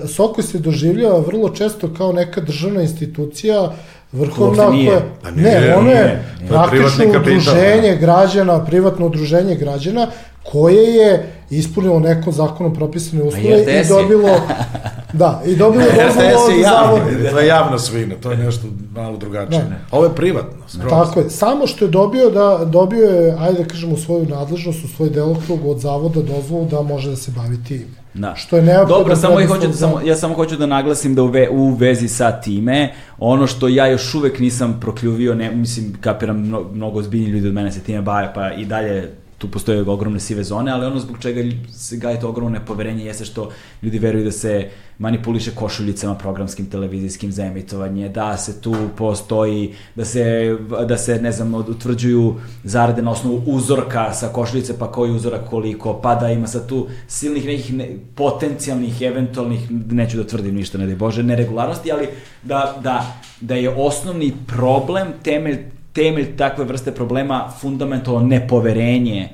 [0.08, 3.72] Soko se doživljava vrlo često kao neka državna institucija
[4.12, 5.02] vrhovna koja...
[5.24, 7.96] Pa nije, ne, ono je praktično udruženje da.
[7.96, 10.08] građana, privatno udruženje građana,
[10.52, 14.30] koje je ispunilo neko zakonom propisane pa uslove i dobilo
[15.14, 17.32] da, i dobilo dozvolu od zavoda.
[17.32, 19.62] To je javna svina, to je nešto malo drugačije.
[19.62, 19.76] Da.
[19.92, 20.90] Ovo je privatno, skroz.
[20.90, 24.88] Tako je, samo što je dobio da dobio je, ajde da kažemo, svoju nadležnost, u
[24.88, 28.05] svoj delokrug od zavoda dozvolu da može da se bavi time.
[28.16, 28.36] Da.
[28.36, 28.98] Što je neophodno.
[28.98, 31.70] Dobro, samo ja hoću da samo ja samo hoću da naglasim da u, ve, u
[31.70, 37.00] vezi sa time, ono što ja još uvek nisam prokljuvio, ne mislim kapiram mnogo, mnogo
[37.00, 40.72] ozbiljni ljudi od mene se time bave, pa i dalje tu postoje ogromne sive zone,
[40.72, 41.42] ali ono zbog čega
[41.72, 43.50] se gaje to ogromno nepoverenje jeste što
[43.82, 50.06] ljudi veruju da se manipuliše košuljicama programskim, televizijskim za emitovanje, da se tu postoji, da
[50.06, 50.58] se,
[50.88, 55.94] da se ne znam, utvrđuju zarade na osnovu uzorka sa košuljice, pa koji uzorak koliko,
[56.02, 60.88] pa da ima sad tu silnih nekih ne, potencijalnih, eventualnih, neću da tvrdim ništa, ne
[60.88, 62.08] da Bože, neregularnosti, ali
[62.44, 69.30] da, da, da je osnovni problem temelj temelj takve vrste problema fundamentalno nepoverenje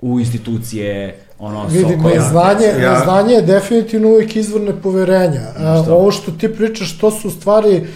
[0.00, 2.14] u institucije ono, Vidi, Sokoja.
[2.14, 2.92] neznanje, Ja- ja...
[2.92, 5.40] neznanje je definitivno uvijek izvor nepoverenja.
[5.58, 7.86] A, ovo što ti pričaš, to su stvari a,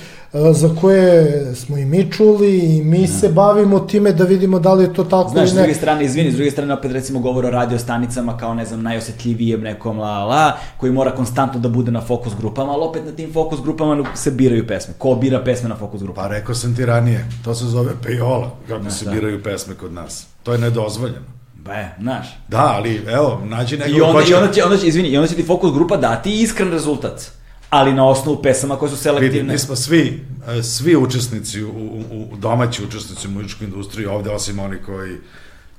[0.52, 4.84] za koje smo i mi čuli i mi se bavimo time da vidimo da li
[4.84, 5.62] je to tako Znaš, s ili ne.
[5.62, 8.82] druge strane, izvini, s druge strane opet recimo govor o radio stanicama kao, ne znam,
[8.82, 13.12] najosetljivijem nekom la la, koji mora konstantno da bude na fokus grupama, ali opet na
[13.12, 14.94] tim fokus grupama se biraju pesme.
[14.98, 16.28] Ko bira pesme na fokus grupama?
[16.28, 19.10] Pa rekao sam ti ranije, to se zove pejola, kako se da.
[19.10, 20.26] biraju pesme kod nas.
[20.42, 21.26] To je nedozvoljeno.
[21.56, 22.38] Be, znaš.
[22.48, 25.08] Da, ali evo, nađi nekog I onda, ko će- i onda će, onda će, izvini,
[25.08, 27.30] i onda će ti fokus grupa dati iskren rezultat.
[27.76, 29.52] Ali na osnovu pesama koje su Vidi, selektivne.
[29.52, 34.30] mi smo svi, e, svi učesnici, u, u, u domaći učesnici u muzičkoj industriji, ovde
[34.30, 35.16] osim oni koji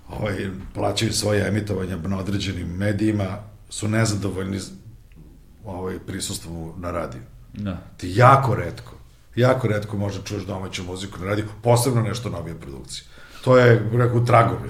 [0.10, 3.38] ovaj, plaćaju svoje emitovanja na određenim medijima,
[3.70, 4.60] su nezadovoljni
[5.66, 7.22] ovaj, prisustvom na radiju.
[7.54, 7.78] Da.
[7.98, 8.94] Ti jako redko,
[9.36, 13.06] jako redko možda čuješ domaću muziku na radiju, posebno nešto novije produkcije.
[13.44, 14.70] To je, rekao, tragovi.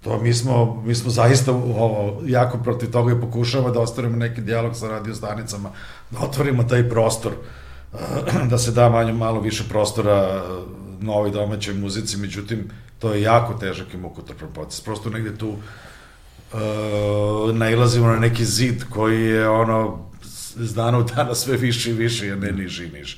[0.00, 4.40] To mi smo, mi smo zaista ovo, jako protiv toga i pokušavamo da ostvarimo neki
[4.40, 5.70] dijalog sa radio stanicama,
[6.10, 7.32] da otvorimo taj prostor,
[8.50, 10.40] da se da manje, malo više prostora eh,
[11.00, 14.80] novoj domaćoj muzici, međutim, to je jako težak i mukotrpan proces.
[14.80, 16.58] Prosto negde tu uh,
[17.54, 20.10] nailazimo na neki zid koji je ono
[20.60, 23.16] iz dana u dana sve više i više, a ne niži i niži.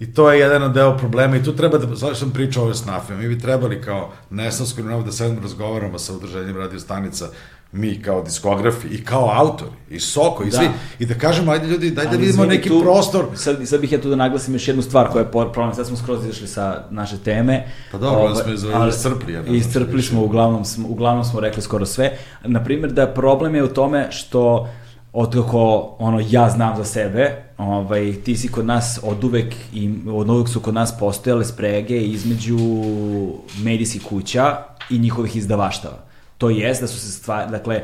[0.00, 2.74] I to je jedan od deo problema i tu treba da, zašto sam pričao ove
[2.74, 7.26] snafe, mi bi trebali kao Nesansko novo da sedemo razgovaramo sa udruženjem radio stanica,
[7.72, 10.56] mi kao diskografi i kao autori, i Soko, i Da.
[10.56, 10.68] svi,
[10.98, 13.24] i da kažemo, ajde ljudi, daj da vidimo neki tu- prostor.
[13.34, 15.96] Sad, sad bih ja tu da naglasim još jednu stvar koja je problem, sad smo
[15.96, 17.68] skroz izašli sa naše teme.
[17.92, 21.62] Pa dobro, onda smo iz- ali- iscrpli, ja Iscrpli smo, uglavnom, smo, uglavnom smo rekli
[21.62, 22.12] skoro sve.
[22.44, 24.68] Naprimjer, da problem je u tome što
[25.12, 29.90] od kako ono ja znam za sebe, ovaj ti si kod nas od uvek i
[30.06, 32.58] od uvek su kod nas postojale sprege između
[33.62, 34.56] medijskih kuća
[34.90, 35.98] i njihovih izdavaštava.
[36.38, 37.82] To jest da su se stvar, dakle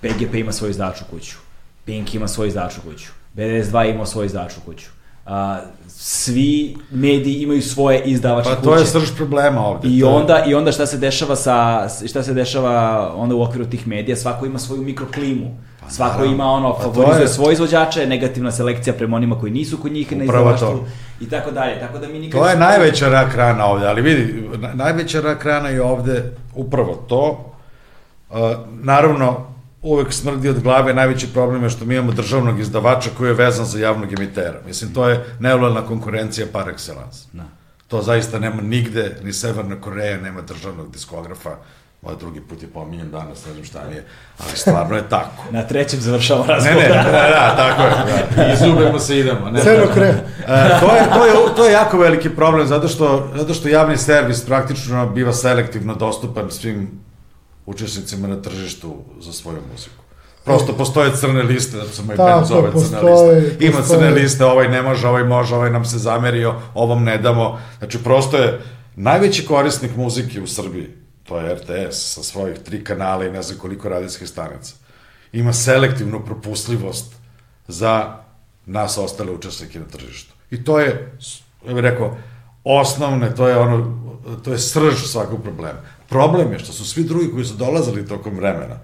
[0.00, 1.36] PGP ima svoju izdavaču kuću,
[1.84, 4.86] Pink ima svoju izdavaču kuću, BDS2 ima svoju izdavaču kuću.
[5.26, 8.64] A, svi mediji imaju svoje izdavače Pa kuće.
[8.64, 9.88] to je srž problema ovde.
[9.88, 13.86] I onda, I onda šta se dešava sa, šta se dešava onda u okviru tih
[13.88, 15.56] medija, svako ima svoju mikroklimu.
[15.88, 16.34] Svako naravno.
[16.34, 20.12] ima ono, Pa favorizuje je- svoje izvođače, negativna selekcija prema onima koji nisu kod njih
[20.12, 20.84] na izdavaštvu
[21.20, 21.80] i tako dalje.
[21.80, 25.44] Tako da mi nikad To je najveća rak rana ovde, ali vidi, na- najveća rak
[25.44, 26.22] rana je ovde
[26.54, 27.50] upravo to.
[28.30, 28.36] Uh,
[28.72, 29.46] naravno,
[29.82, 33.66] uvek smrdi od glave, najveći problem je što mi imamo državnog izdavača koji je vezan
[33.66, 34.60] za javnog emitera.
[34.66, 37.26] Mislim, to je nelojalna konkurencija par excellence.
[37.32, 37.42] Da.
[37.88, 41.50] To zaista nema nigde, ni Severna Koreja nema državnog diskografa.
[42.04, 44.04] Moj drugi put je pominjen danas, ne znam šta mi je,
[44.38, 45.44] ali stvarno je tako.
[45.50, 46.78] Na trećem završavamo Ne, razgovor.
[46.78, 47.90] ne, da, da, tako je.
[48.36, 48.52] Da.
[48.54, 49.50] Izubemo se, idemo.
[49.50, 50.06] Ne, Crno kre.
[50.06, 53.96] E, to, je, to, je, to je jako veliki problem, zato što, zato što javni
[53.96, 56.90] servis praktično biva selektivno dostupan svim
[57.66, 60.04] učesnicima na tržištu za svoju muziku.
[60.44, 63.64] Prosto postoje crne liste, da se moj Tako, band zove crna postoje- lista.
[63.64, 63.98] Ima postoje.
[64.00, 67.58] crne liste, ovaj ne može, ovaj može, ovaj nam se zamerio, ovom ne damo.
[67.78, 68.60] Znači, prosto je
[68.96, 70.88] najveći korisnik muzike u Srbiji,
[71.24, 74.74] to je RTS sa svojih tri kanala i ne znam koliko radijskih stanica.
[75.32, 77.14] Ima selektivnu propustljivost
[77.68, 78.16] za
[78.66, 80.34] nas ostale učesnike na tržištu.
[80.50, 81.18] I to je,
[81.66, 82.16] ja bih rekao,
[82.64, 84.00] osnovne, to je ono,
[84.44, 85.78] to je srž svakog problema.
[86.08, 88.78] Problem je što su svi drugi koji su dolazili tokom vremena,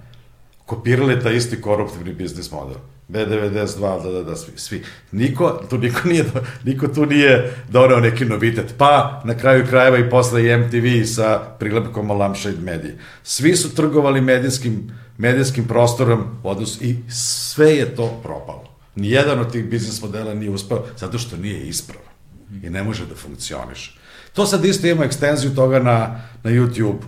[0.66, 2.76] kopirali taj isti koruptivni biznis model.
[3.12, 4.82] B92, da, da, da, svi, svi.
[5.12, 6.24] Niko, tu niko nije,
[6.64, 8.74] niko tu nije donao neki novitet.
[8.78, 12.98] Pa, na kraju krajeva i posle i MTV sa prilepkom Lampshade Medije.
[13.22, 18.76] Svi su trgovali medijskim, medijskim prostorom, odnos, i sve je to propalo.
[18.94, 22.10] Nijedan od tih biznis modela nije uspeo, zato što nije ispravan.
[22.62, 23.98] I ne može da funkcioniše.
[24.32, 27.00] To sad isto ima ekstenziju toga na, na YouTube.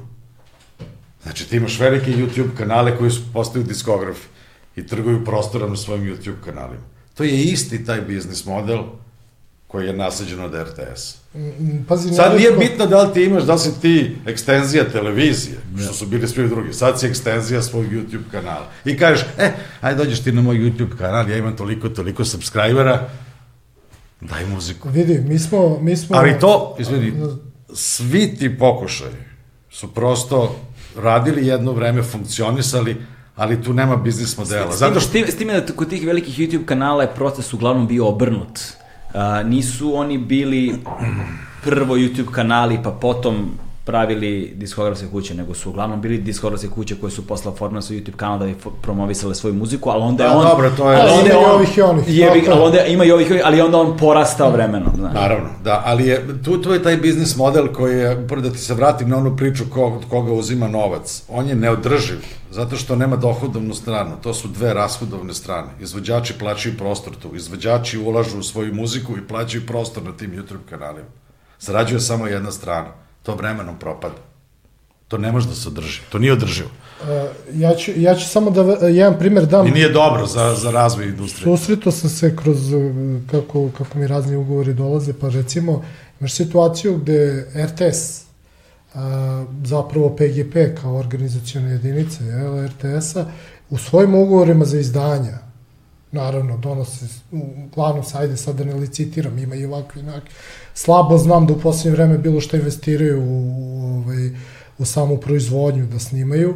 [1.23, 4.33] Znači, ti imaš velike YouTube kanale koji su postaju diskografi
[4.77, 6.83] i trguju prostorom na svojim YouTube kanalima.
[7.15, 8.83] To je isti taj biznis model
[9.67, 11.17] koji je nasađen od RTS.
[11.35, 15.59] Mm, Pazi, Sad nije bitno da li ti imaš, da li si ti ekstenzija televizije,
[15.85, 16.73] što su bili svi drugi.
[16.73, 18.71] Sad si ekstenzija svog YouTube kanala.
[18.85, 23.09] I kažeš, e, ajde dođeš ti na moj YouTube kanal, ja imam toliko, toliko subscribera,
[24.21, 24.89] daj muziku.
[24.89, 25.79] Vidi, mi smo...
[25.81, 27.13] Mi smo Ali to, izvini,
[27.75, 29.33] svi ti pokušaji
[29.73, 30.57] su prosto
[30.97, 32.97] radili jedno vreme, funkcionisali,
[33.37, 34.77] ali tu nema biznis modela.
[34.77, 37.87] Zato što S tim, s time da kod tih velikih YouTube kanala je proces uglavnom
[37.87, 38.61] bio obrnut.
[39.15, 40.75] A, nisu oni bili
[41.65, 43.51] prvo YouTube kanali, pa potom
[43.85, 48.17] pravili diskografske kuće, nego su uglavnom bili diskografske kuće koje su posle formirale svoj YouTube
[48.17, 50.45] kanal da bi promovisale svoju muziku, ali onda je Da, on...
[50.45, 52.51] dobro, to je- ali onda i on- ovih i onih, Jebi, je.
[52.51, 55.15] ali onda ima i ovih, i ovih, ali onda on porastao vremenom, znaš.
[55.15, 58.59] Naravno, da, ali je, tu, tu je taj biznis model koji je, prvo da ti
[58.59, 62.19] se vratim na onu priču ko, od koga uzima novac, on je neodrživ,
[62.51, 65.69] zato što nema dohodovnu stranu, to su dve rashodovne strane.
[65.81, 70.71] Izvođači plaćaju prostor tu, izvođači ulažu u svoju muziku i plaćaju prostor na tim YouTube
[70.71, 71.09] kanalima.
[71.61, 72.89] Zarađuje samo jedna strana,
[73.23, 74.15] to vremenom propada.
[75.09, 76.69] To ne može da se održi, to nije održivo.
[77.09, 79.67] E, ja, ću, ja ću samo da v- jedan primjer dam.
[79.67, 81.45] I nije dobro za, za razvoj industrije.
[81.57, 82.77] Susretao sam se kroz, e,
[83.31, 85.85] kako, kako mi razni ugovori dolaze, pa recimo
[86.21, 88.23] imaš situaciju gde RTS,
[88.95, 93.25] a, zapravo PGP kao organizacijone jedinice jel, RTS-a,
[93.71, 95.39] u svojim ugovorima za izdanja,
[96.13, 97.07] naravno, donose,
[97.67, 100.31] uglavnom se, ajde sad da ne licitiram, ima i ovakvi inakvi,
[100.75, 104.31] slabo znam da u posljednje vreme bilo što investiraju u, ovaj,
[104.79, 106.55] u samu proizvodnju da snimaju,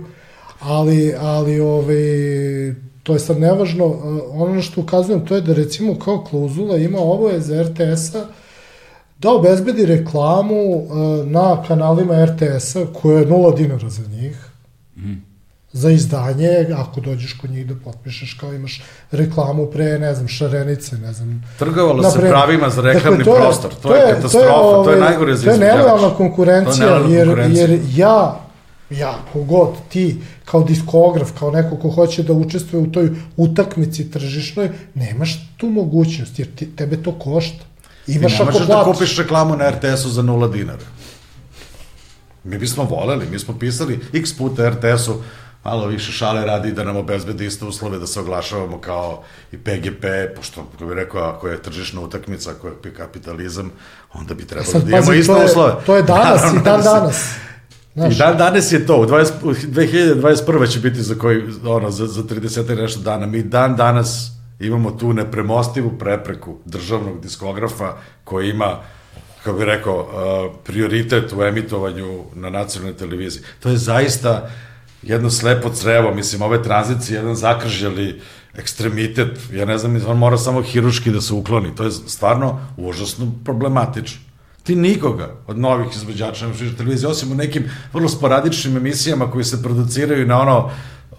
[0.61, 1.97] ali, ali ovaj,
[3.03, 3.87] to je sad nevažno.
[3.87, 8.27] Uh, Ono što ukazujem to je da recimo kao klauzula ima obaveze RTS-a
[9.19, 10.91] da obezbedi reklamu uh,
[11.27, 14.49] na kanalima RTS-a koja je nula dinara za njih.
[15.77, 20.97] Za izdanje, ako dođeš kod njih da potpišeš kao imaš reklamu pre, ne znam, šarenice,
[20.99, 21.43] ne znam.
[21.59, 24.97] Trgovalo Na se pravima za reklamni Dakle, to je- prostor, to, je, katastrofa, to je,
[24.97, 25.77] ovaj, najgore za To je izvođača.
[25.77, 27.67] nelojalna To je konkurencija, nelojalna jer, konkurencija.
[27.67, 28.41] jer ja,
[28.93, 34.71] ja, kogod, ti, kao diskograf, kao neko ko hoće da učestvuje u toj utakmici tržišnoj,
[34.95, 37.65] nemaš tu mogućnost, jer ti, tebe to košta.
[38.07, 40.85] Ti Imaš ne ako možeš da kupiš reklamu na RTS-u za nula dinara.
[42.45, 45.15] Mi bismo voleli, mi smo pisali x puta RTS-u,
[45.71, 49.23] malo više šale radi da nam obezbedi iste uslove da se oglašavamo kao
[49.53, 50.05] i PGP,
[50.37, 53.71] pošto, kako bih rekao, ako je tržišna utakmica, ako je kapitalizam,
[54.13, 55.75] onda bi trebalo Sad, da imamo pazi, iste to je, uslove.
[55.87, 57.35] to je danas Naravno i dan da danas.
[57.95, 60.73] Znaš, I dan danas je to, u 20, u 2021.
[60.73, 63.27] će biti za koji, ono, za, za 30 i nešto dana.
[63.27, 64.31] Mi dan danas
[64.61, 67.93] imamo tu nepremostivu prepreku državnog diskografa
[68.25, 68.79] koji ima
[69.47, 73.43] kako bih rekao, uh, prioritet u emitovanju na nacionalnoj televiziji.
[73.61, 74.51] To je zaista
[75.07, 78.21] jedno slepo crevo, mislim, ove tranzicije, jedan zakržljali
[78.55, 81.75] ekstremitet, ja ne znam, on mora samo hiruški da se ukloni.
[81.75, 84.21] To je stvarno užasno problematično.
[84.63, 89.63] Ti nikoga od novih izvođača na televiziji, osim u nekim vrlo sporadičnim emisijama koji se
[89.63, 90.71] produciraju na ono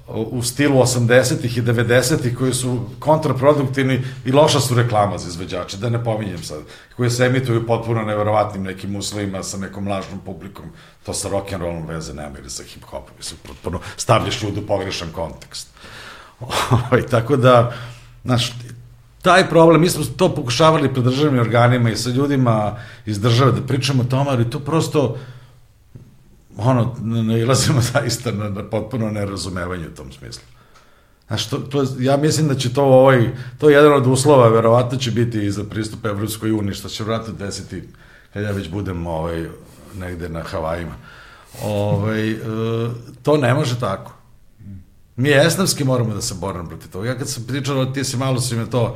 [0.08, 5.90] u stilu 80-ih i 90-ih koji su kontraproduktivni i loša su reklama za izvođače, da
[5.90, 6.60] ne pominjem sad,
[6.96, 10.66] koje se emituju potpuno neverovatnim nekim uslovima sa nekom lažnom publikom,
[11.06, 15.68] to sa rock'n'rollom veze nema ili sa hip-hopom, mislim, potpuno stavljaš ljud u pogrešan kontekst.
[16.72, 17.74] Ovaj, tako da,
[18.24, 18.54] znaš,
[19.22, 23.68] taj problem, mi smo to pokušavali pred državnim organima i sa ljudima iz države da
[23.68, 25.18] pričamo o tome, ali to prosto
[26.58, 30.44] ono, nailazimo zaista na, na potpuno nerazumevanje u tom smislu.
[31.28, 34.98] Znaš, to, to, ja mislim da će to ovaj, to je jedan od uslova, verovatno
[34.98, 37.84] će biti i za pristup Evropskoj uniji, što će vratno desiti
[38.34, 39.46] kad ja već budem ovaj,
[39.96, 40.96] negde na Havajima.
[41.64, 42.38] Ovaj, e,
[43.24, 44.14] to ne može tako.
[45.16, 47.08] Mi esnavski moramo da se borimo protiv toga.
[47.08, 48.96] Ja kad sam pričao, ti si malo si me to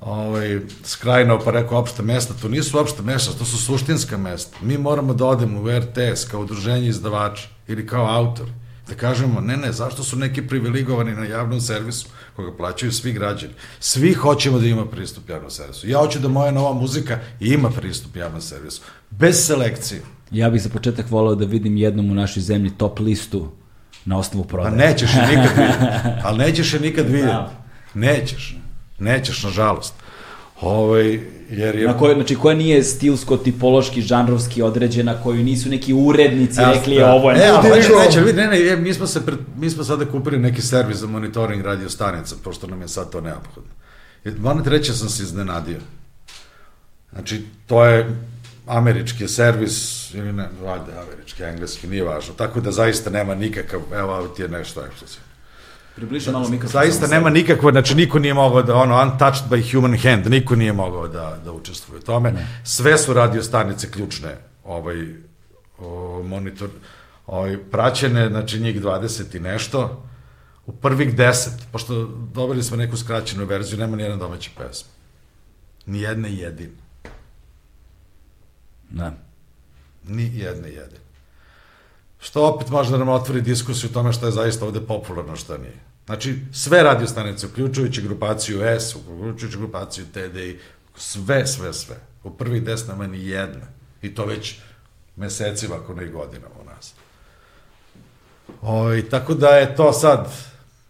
[0.00, 4.56] ovaj, skrajnao pa rekao opšte mesta, to nisu opšte mesta, to su suštinska mesta.
[4.62, 8.46] Mi moramo da odemo u RTS kao udruženje izdavača ili kao autor.
[8.88, 13.52] Da kažemo, ne, ne, zašto su neki privilegovani na javnom servisu koga plaćaju svi građani.
[13.80, 15.88] Svi hoćemo da ima pristup javnom servisu.
[15.88, 18.82] Ja hoću da moja nova muzika ima pristup javnom servisu.
[19.10, 20.02] Bez selekcije.
[20.30, 23.48] Ja bih za početak volao da vidim jednom u našoj zemlji top listu
[24.04, 24.76] na osnovu Pa prodaje.
[24.76, 26.08] nećeš je nikad vidjeti.
[26.24, 27.26] Ali nećeš je nikad vidjeti.
[27.26, 27.64] Da.
[27.94, 28.56] Nećeš.
[28.98, 29.94] Nećeš, nažalost.
[30.60, 31.86] Ovaj, jer je...
[31.86, 36.98] Na kojoj, znači, koja nije stilsko, tipološki, žanrovski određena, koju nisu neki urednici Ja, rekli
[36.98, 37.12] da.
[37.12, 37.38] ovo je...
[37.38, 38.06] E, ali Neće, neće, neće.
[38.06, 40.96] neće, vidi, ne, ne, je, mi smo, se pred, mi smo sada kupili neki servis
[40.96, 43.70] za monitoring radio stanica, pošto nam je sad to neophodno.
[44.64, 45.78] Ti reći, da sam se iznenadio.
[47.12, 48.16] Znači, to je
[48.66, 52.34] američki servis, ili ne, valjda američki, engleski, nije važno.
[52.34, 55.25] Tako da zaista nema nikakav, evo, ti je nešto ekskluzivno.
[55.96, 56.72] Približi malo mikrofon.
[56.72, 60.72] Zaista nema nikakvo, znači niko nije mogao da, ono, untouched by human hand, niko nije
[60.72, 62.46] mogao da, da učestvuje u tome.
[62.64, 65.06] Sve su radio stanice ključne, ovaj,
[65.78, 66.68] o, monitor,
[67.26, 70.04] ovaj, praćene, znači njih 20 i nešto,
[70.66, 74.90] u prvih 10, pošto dobili smo neku skraćenu verziju, nema nijedna domaća pesma.
[75.86, 76.76] Nijedne jedine.
[78.90, 79.12] Da.
[80.04, 81.05] Ni jedne jedine.
[82.18, 85.58] Što opet može da nam otvori diskusiju o tome šta je zaista ovde popularno, šta
[85.58, 85.80] nije.
[86.06, 90.58] Znači, sve radio stanice, uključujući grupaciju S, uključujući grupaciju TDI,
[90.96, 91.96] sve, sve, sve.
[92.24, 93.66] U prvih deset nema ni jedna.
[94.02, 94.58] I to već
[95.16, 96.94] mesecima, ako ne i godinama u nas.
[98.62, 100.32] O, tako da je to sad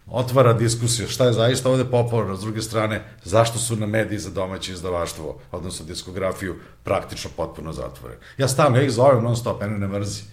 [0.07, 4.29] otvara diskusiju šta je zaista ovde popularno, s druge strane, zašto su na mediji za
[4.29, 8.21] domaće izdavaštvo, odnosno diskografiju, praktično potpuno zatvoreni.
[8.37, 10.23] Ja stalno, ja ih zovem non stop, mene ne mrzi.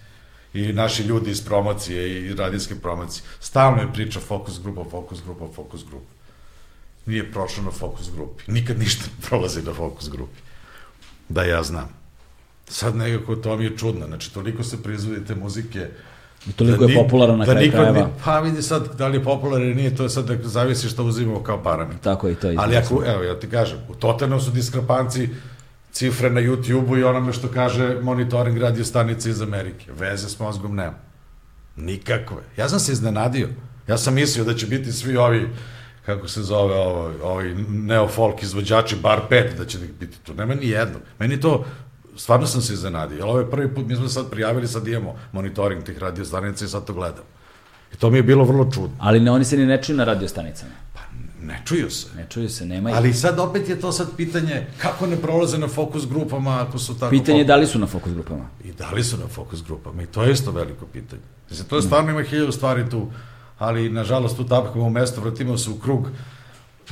[0.55, 3.23] I naši ljudi iz promocije i radijske promocije.
[3.39, 6.11] Stalno je priča fokus grupa, fokus grupa, fokus grupa.
[7.05, 8.43] Nije prošlo na fokus grupi.
[8.47, 10.39] Nikad ništa ne prolazi na fokus grupi.
[11.29, 11.89] Da ja znam.
[12.67, 14.05] Sad nekako to mi je čudno.
[14.05, 15.89] Znači, toliko se proizvodite muzike,
[16.49, 17.99] I toliko da je popularno na da kraju krajeva.
[17.99, 20.89] Ni, pa vidi sad, da li je popularno ili nije, to je sad da zavisi
[20.89, 22.01] što uzimamo kao parametar.
[22.01, 22.53] Tako i to.
[22.57, 25.29] Ali ako, evo, ja ti kažem, u totalnom su diskrepanci
[25.95, 29.91] cifre na YouTube-u i onome što kaže monitoring radio stanice iz Amerike.
[29.91, 30.97] Veze s mozgom nema.
[31.75, 32.43] Nikakve.
[32.57, 33.49] Ja sam se iznenadio.
[33.87, 35.49] Ja sam mislio da će biti svi ovi
[36.05, 40.33] kako se zove ovo, ovi neofolk izvođači, bar pet, da će biti tu.
[40.33, 41.01] Nema ni jednog.
[41.19, 41.65] Meni to,
[42.15, 43.15] stvarno sam se iznenadio.
[43.15, 46.65] Jer ovo je prvi put, mi smo sad prijavili, sad imamo monitoring tih radio stanica
[46.65, 47.23] i sad to gledam.
[47.93, 48.97] I to mi je bilo vrlo čudno.
[48.99, 50.71] Ali ne, oni se ni ne čuju na radio stanicama.
[50.93, 51.01] Pa
[51.45, 52.07] ne čuju se.
[52.17, 52.95] Ne čuju se, nema ih.
[52.97, 56.99] Ali sad opet je to sad pitanje kako ne prolaze na fokus grupama ako su
[56.99, 57.09] tako...
[57.09, 58.49] Pitanje je da li su na fokus grupama.
[58.63, 61.21] I da li su na fokus grupama i to je isto veliko pitanje.
[61.49, 63.07] Znači, to je stvarno ima hiljadu stvari tu,
[63.57, 66.07] ali nažalost tu tapkamo u mesto, vratimo se u krug,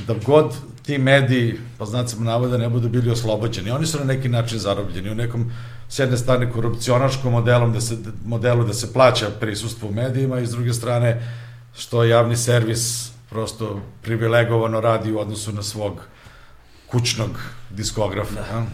[0.06, 3.70] da god ti mediji, pa znacima navoda, ne budu bili oslobođeni.
[3.70, 5.52] Oni su na neki način zarobljeni u nekom,
[5.88, 10.46] s jedne strane, korupcionaškom modelom da se, modelu da se plaća prisustvo u medijima i
[10.46, 11.22] s druge strane,
[11.76, 15.92] što javni servis prosto privilegovano radi u odnosu na svog
[16.86, 17.30] kućnog
[17.70, 18.34] diskografa.
[18.34, 18.64] Da.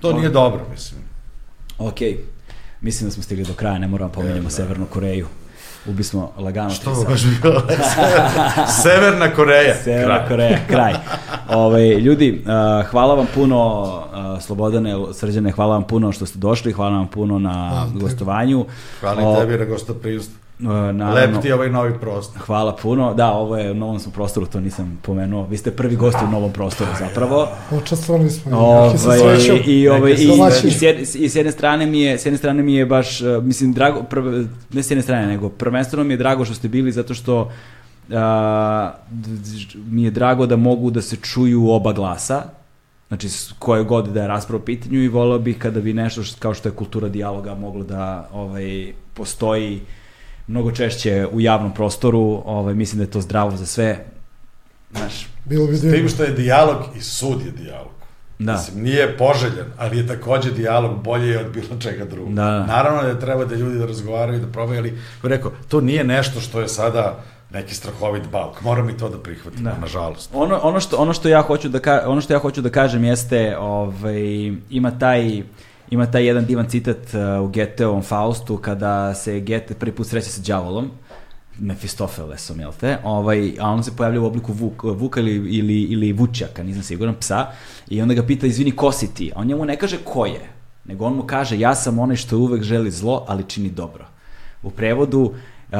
[0.00, 1.00] To nije dobro, mislim.
[1.78, 1.96] Ok,
[2.80, 4.50] mislim da smo stigli do kraja, ne moramo pomenjamo e, da.
[4.50, 5.26] Severnu Koreju.
[5.86, 6.70] Ubi smo lagano.
[6.70, 7.62] Što ovo baš bilo?
[8.82, 9.74] Severna Koreja.
[9.74, 10.28] Severna kraj.
[10.28, 10.92] Koreja, kraj.
[11.48, 16.38] Ove, ovaj, ljudi, uh, hvala vam puno, uh, Slobodane, Srđane, hvala vam puno što ste
[16.38, 18.66] došli, hvala vam puno na hvala gostovanju.
[19.00, 20.41] Hvala o, tebi na gostoprijstvu.
[20.62, 22.42] Uh, naravno, Lep ti ovaj novi prostor.
[22.42, 23.14] Hvala puno.
[23.14, 25.46] Da, ovo je u novom smo prostoru, to nisam pomenuo.
[25.46, 27.48] Vi ste prvi gost u novom prostoru zapravo.
[27.70, 28.58] Učestvovali smo.
[28.58, 28.94] Ovaj
[29.66, 30.14] i ovaj i,
[30.64, 33.20] i, s jedne, i s jedne strane mi je s jedne strane mi je baš
[33.20, 34.24] uh, mislim drago prv,
[34.72, 38.14] ne s jedne strane nego prvenstveno mi je drago što ste bili zato što uh,
[39.74, 42.42] mi je drago da mogu da se čuju oba glasa
[43.08, 46.40] znači koje god da je rasprava u pitanju i volao bih kada bi nešto što,
[46.40, 49.80] kao što je kultura dijaloga moglo da ovaj postoji
[50.46, 54.04] mnogo češće u javnom prostoru, ovaj, mislim da je to zdravo za sve.
[54.90, 57.92] Znaš, Bilo bi S tim što je dijalog i sud je dijalog.
[58.38, 58.52] Da.
[58.52, 62.34] Mislim, nije poželjen, ali je takođe dijalog bolje od bilo čega drugog.
[62.34, 62.66] Da.
[62.66, 66.60] Naravno da treba da ljudi da razgovaraju, da probaju, ali rekao, to nije nešto što
[66.60, 68.60] je sada neki strahovit balk.
[68.60, 69.76] Moram i to da prihvatim, da.
[69.80, 70.30] nažalost.
[70.34, 73.04] Ono, ono, što, ono, što ja hoću da ka, ono što ja hoću da kažem
[73.04, 75.42] jeste, ovaj, ima taj
[75.92, 80.30] ima taj jedan divan citat uh, u Geteovom Faustu kada se Gete prvi put sreće
[80.30, 80.90] sa đavolom,
[81.58, 82.96] Mefistofelesom, jel te?
[83.04, 87.14] Ovaj, a on se pojavlja u obliku vuk, vuka ili, ili, ili vučaka, nisam siguran,
[87.20, 87.46] psa,
[87.88, 89.32] i onda ga pita, izvini, ko si ti?
[89.34, 90.48] A on njemu ne kaže ko je,
[90.84, 94.06] nego on mu kaže, ja sam onaj što uvek želi zlo, ali čini dobro.
[94.62, 95.78] U prevodu, uh,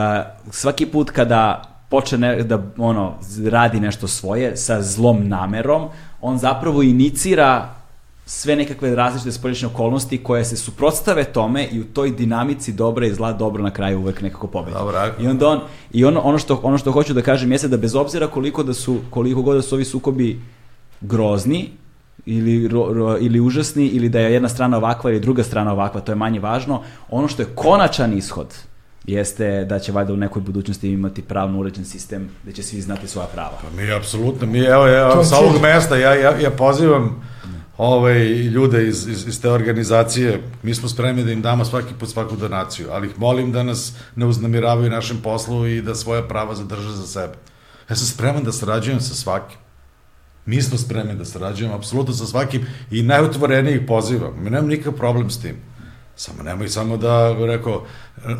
[0.50, 5.88] svaki put kada počne da ono radi nešto svoje sa zlom namerom,
[6.20, 7.81] on zapravo inicira
[8.26, 13.14] sve nekakve različite spolješnje okolnosti koje se suprotstave tome i u toj dinamici dobra i
[13.14, 14.76] zla dobro na kraju uvek nekako pobedi.
[14.78, 15.14] Dobra.
[15.20, 15.60] I onda on
[15.92, 18.74] i ono ono što ono što hoću da kažem jeste da bez obzira koliko da
[18.74, 20.40] su koliko god da su ovi sukobi
[21.00, 21.70] grozni
[22.26, 26.00] ili ro, ro, ili užasni ili da je jedna strana ovakva ili druga strana ovakva,
[26.00, 26.82] to je manje važno.
[27.10, 28.54] Ono što je konačan ishod
[29.04, 33.08] jeste da će valjda u nekoj budućnosti imati pravno uređen sistem da će svi znati
[33.08, 33.58] svoja prava.
[33.62, 37.22] Pa mi apsolutno, mi evo, evo sa ovog mesta ja, ja, ja pozivam
[37.82, 42.08] ovaj, ljude iz, iz, iz te organizacije, mi smo spremni da im damo svaki put
[42.08, 46.54] svaku donaciju, ali ih molim da nas ne uznamiravaju našem poslu i da svoja prava
[46.54, 47.34] zadrže za sebe.
[47.90, 49.58] Ja sam spreman da sarađujem sa svakim.
[50.46, 54.38] Mi smo spremni da sarađujemo apsolutno sa svakim i najotvoreniji ih pozivam.
[54.38, 55.56] Mi nemam nikakav problem s tim.
[56.16, 57.84] Samo nemoj samo da, rekao,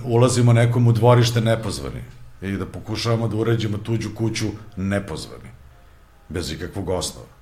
[0.04, 2.02] ulazimo nekom u dvorište nepozvani
[2.42, 4.46] i da pokušavamo da uređimo tuđu kuću
[4.76, 5.50] nepozvani.
[6.28, 7.41] Bez ikakvog osnova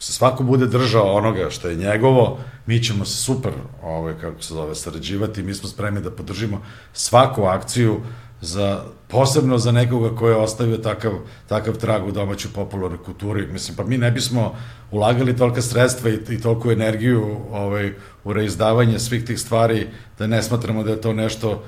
[0.00, 4.54] se svako bude držao onoga što je njegovo, mi ćemo se super, ovaj, kako se
[4.54, 6.62] zove, sarađivati, mi smo spremni da podržimo
[6.92, 8.00] svaku akciju
[8.40, 11.12] za, posebno za nekoga ko je ostavio takav,
[11.48, 13.46] takav trag u domaćoj popularnoj kulturi.
[13.52, 14.54] Mislim, pa mi ne bismo
[14.90, 17.92] ulagali tolika sredstva i, i toliku energiju ovaj,
[18.24, 19.88] u reizdavanje svih tih stvari,
[20.18, 21.62] da ne smatramo da je to nešto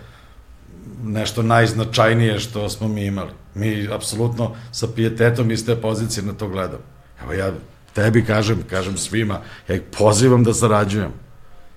[1.04, 3.30] nešto najznačajnije što smo mi imali.
[3.54, 6.82] Mi apsolutno sa pijetetom iz te pozicije na to gledamo.
[7.22, 7.52] Evo ja
[7.94, 11.12] tebi kažem, kažem svima, ja ih pozivam da sarađujem.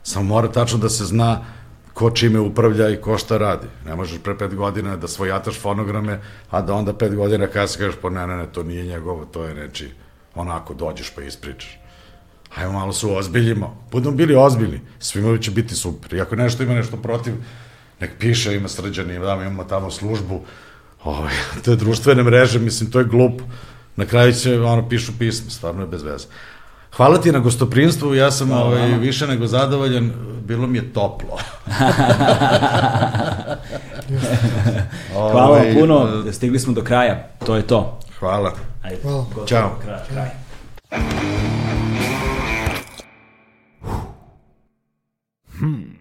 [0.03, 1.45] Samo mora tačno da se zna
[1.93, 3.67] ko čime upravlja i ko šta radi.
[3.85, 6.19] Ne možeš pre pet godina da svojataš fonograme,
[6.49, 9.25] a da onda pet godina kada se kažeš, pa ne, ne, ne, to nije njegovo,
[9.25, 9.89] to je reči,
[10.35, 11.79] onako dođeš pa ispričaš.
[12.49, 13.87] Hajmo malo se ozbiljimo.
[13.91, 16.13] Budemo bili ozbiljni, svima će biti super.
[16.13, 17.33] I ako nešto ima nešto protiv,
[17.99, 20.41] nek piše, ima srđani, imamo tamo službu,
[21.03, 23.43] ovaj, te društvene mreže, mislim, to je glupo.
[23.95, 26.27] Na kraju će, ono, pišu pismo, stvarno je bez veze.
[26.95, 28.65] Hvala ti na gostoprinstvu, ja sam Hvala.
[28.65, 30.11] ovaj, više nego zadovoljan,
[30.45, 31.37] bilo mi je toplo.
[35.15, 37.99] Ovaj, Hvala ovaj, puno, e, stigli smo do kraja, to je to.
[38.19, 38.53] Hvala.
[38.83, 39.25] Ajde, Hvala.
[39.47, 39.79] Ćao.
[39.83, 40.29] Kraj, kraj.
[45.59, 45.94] Hmm.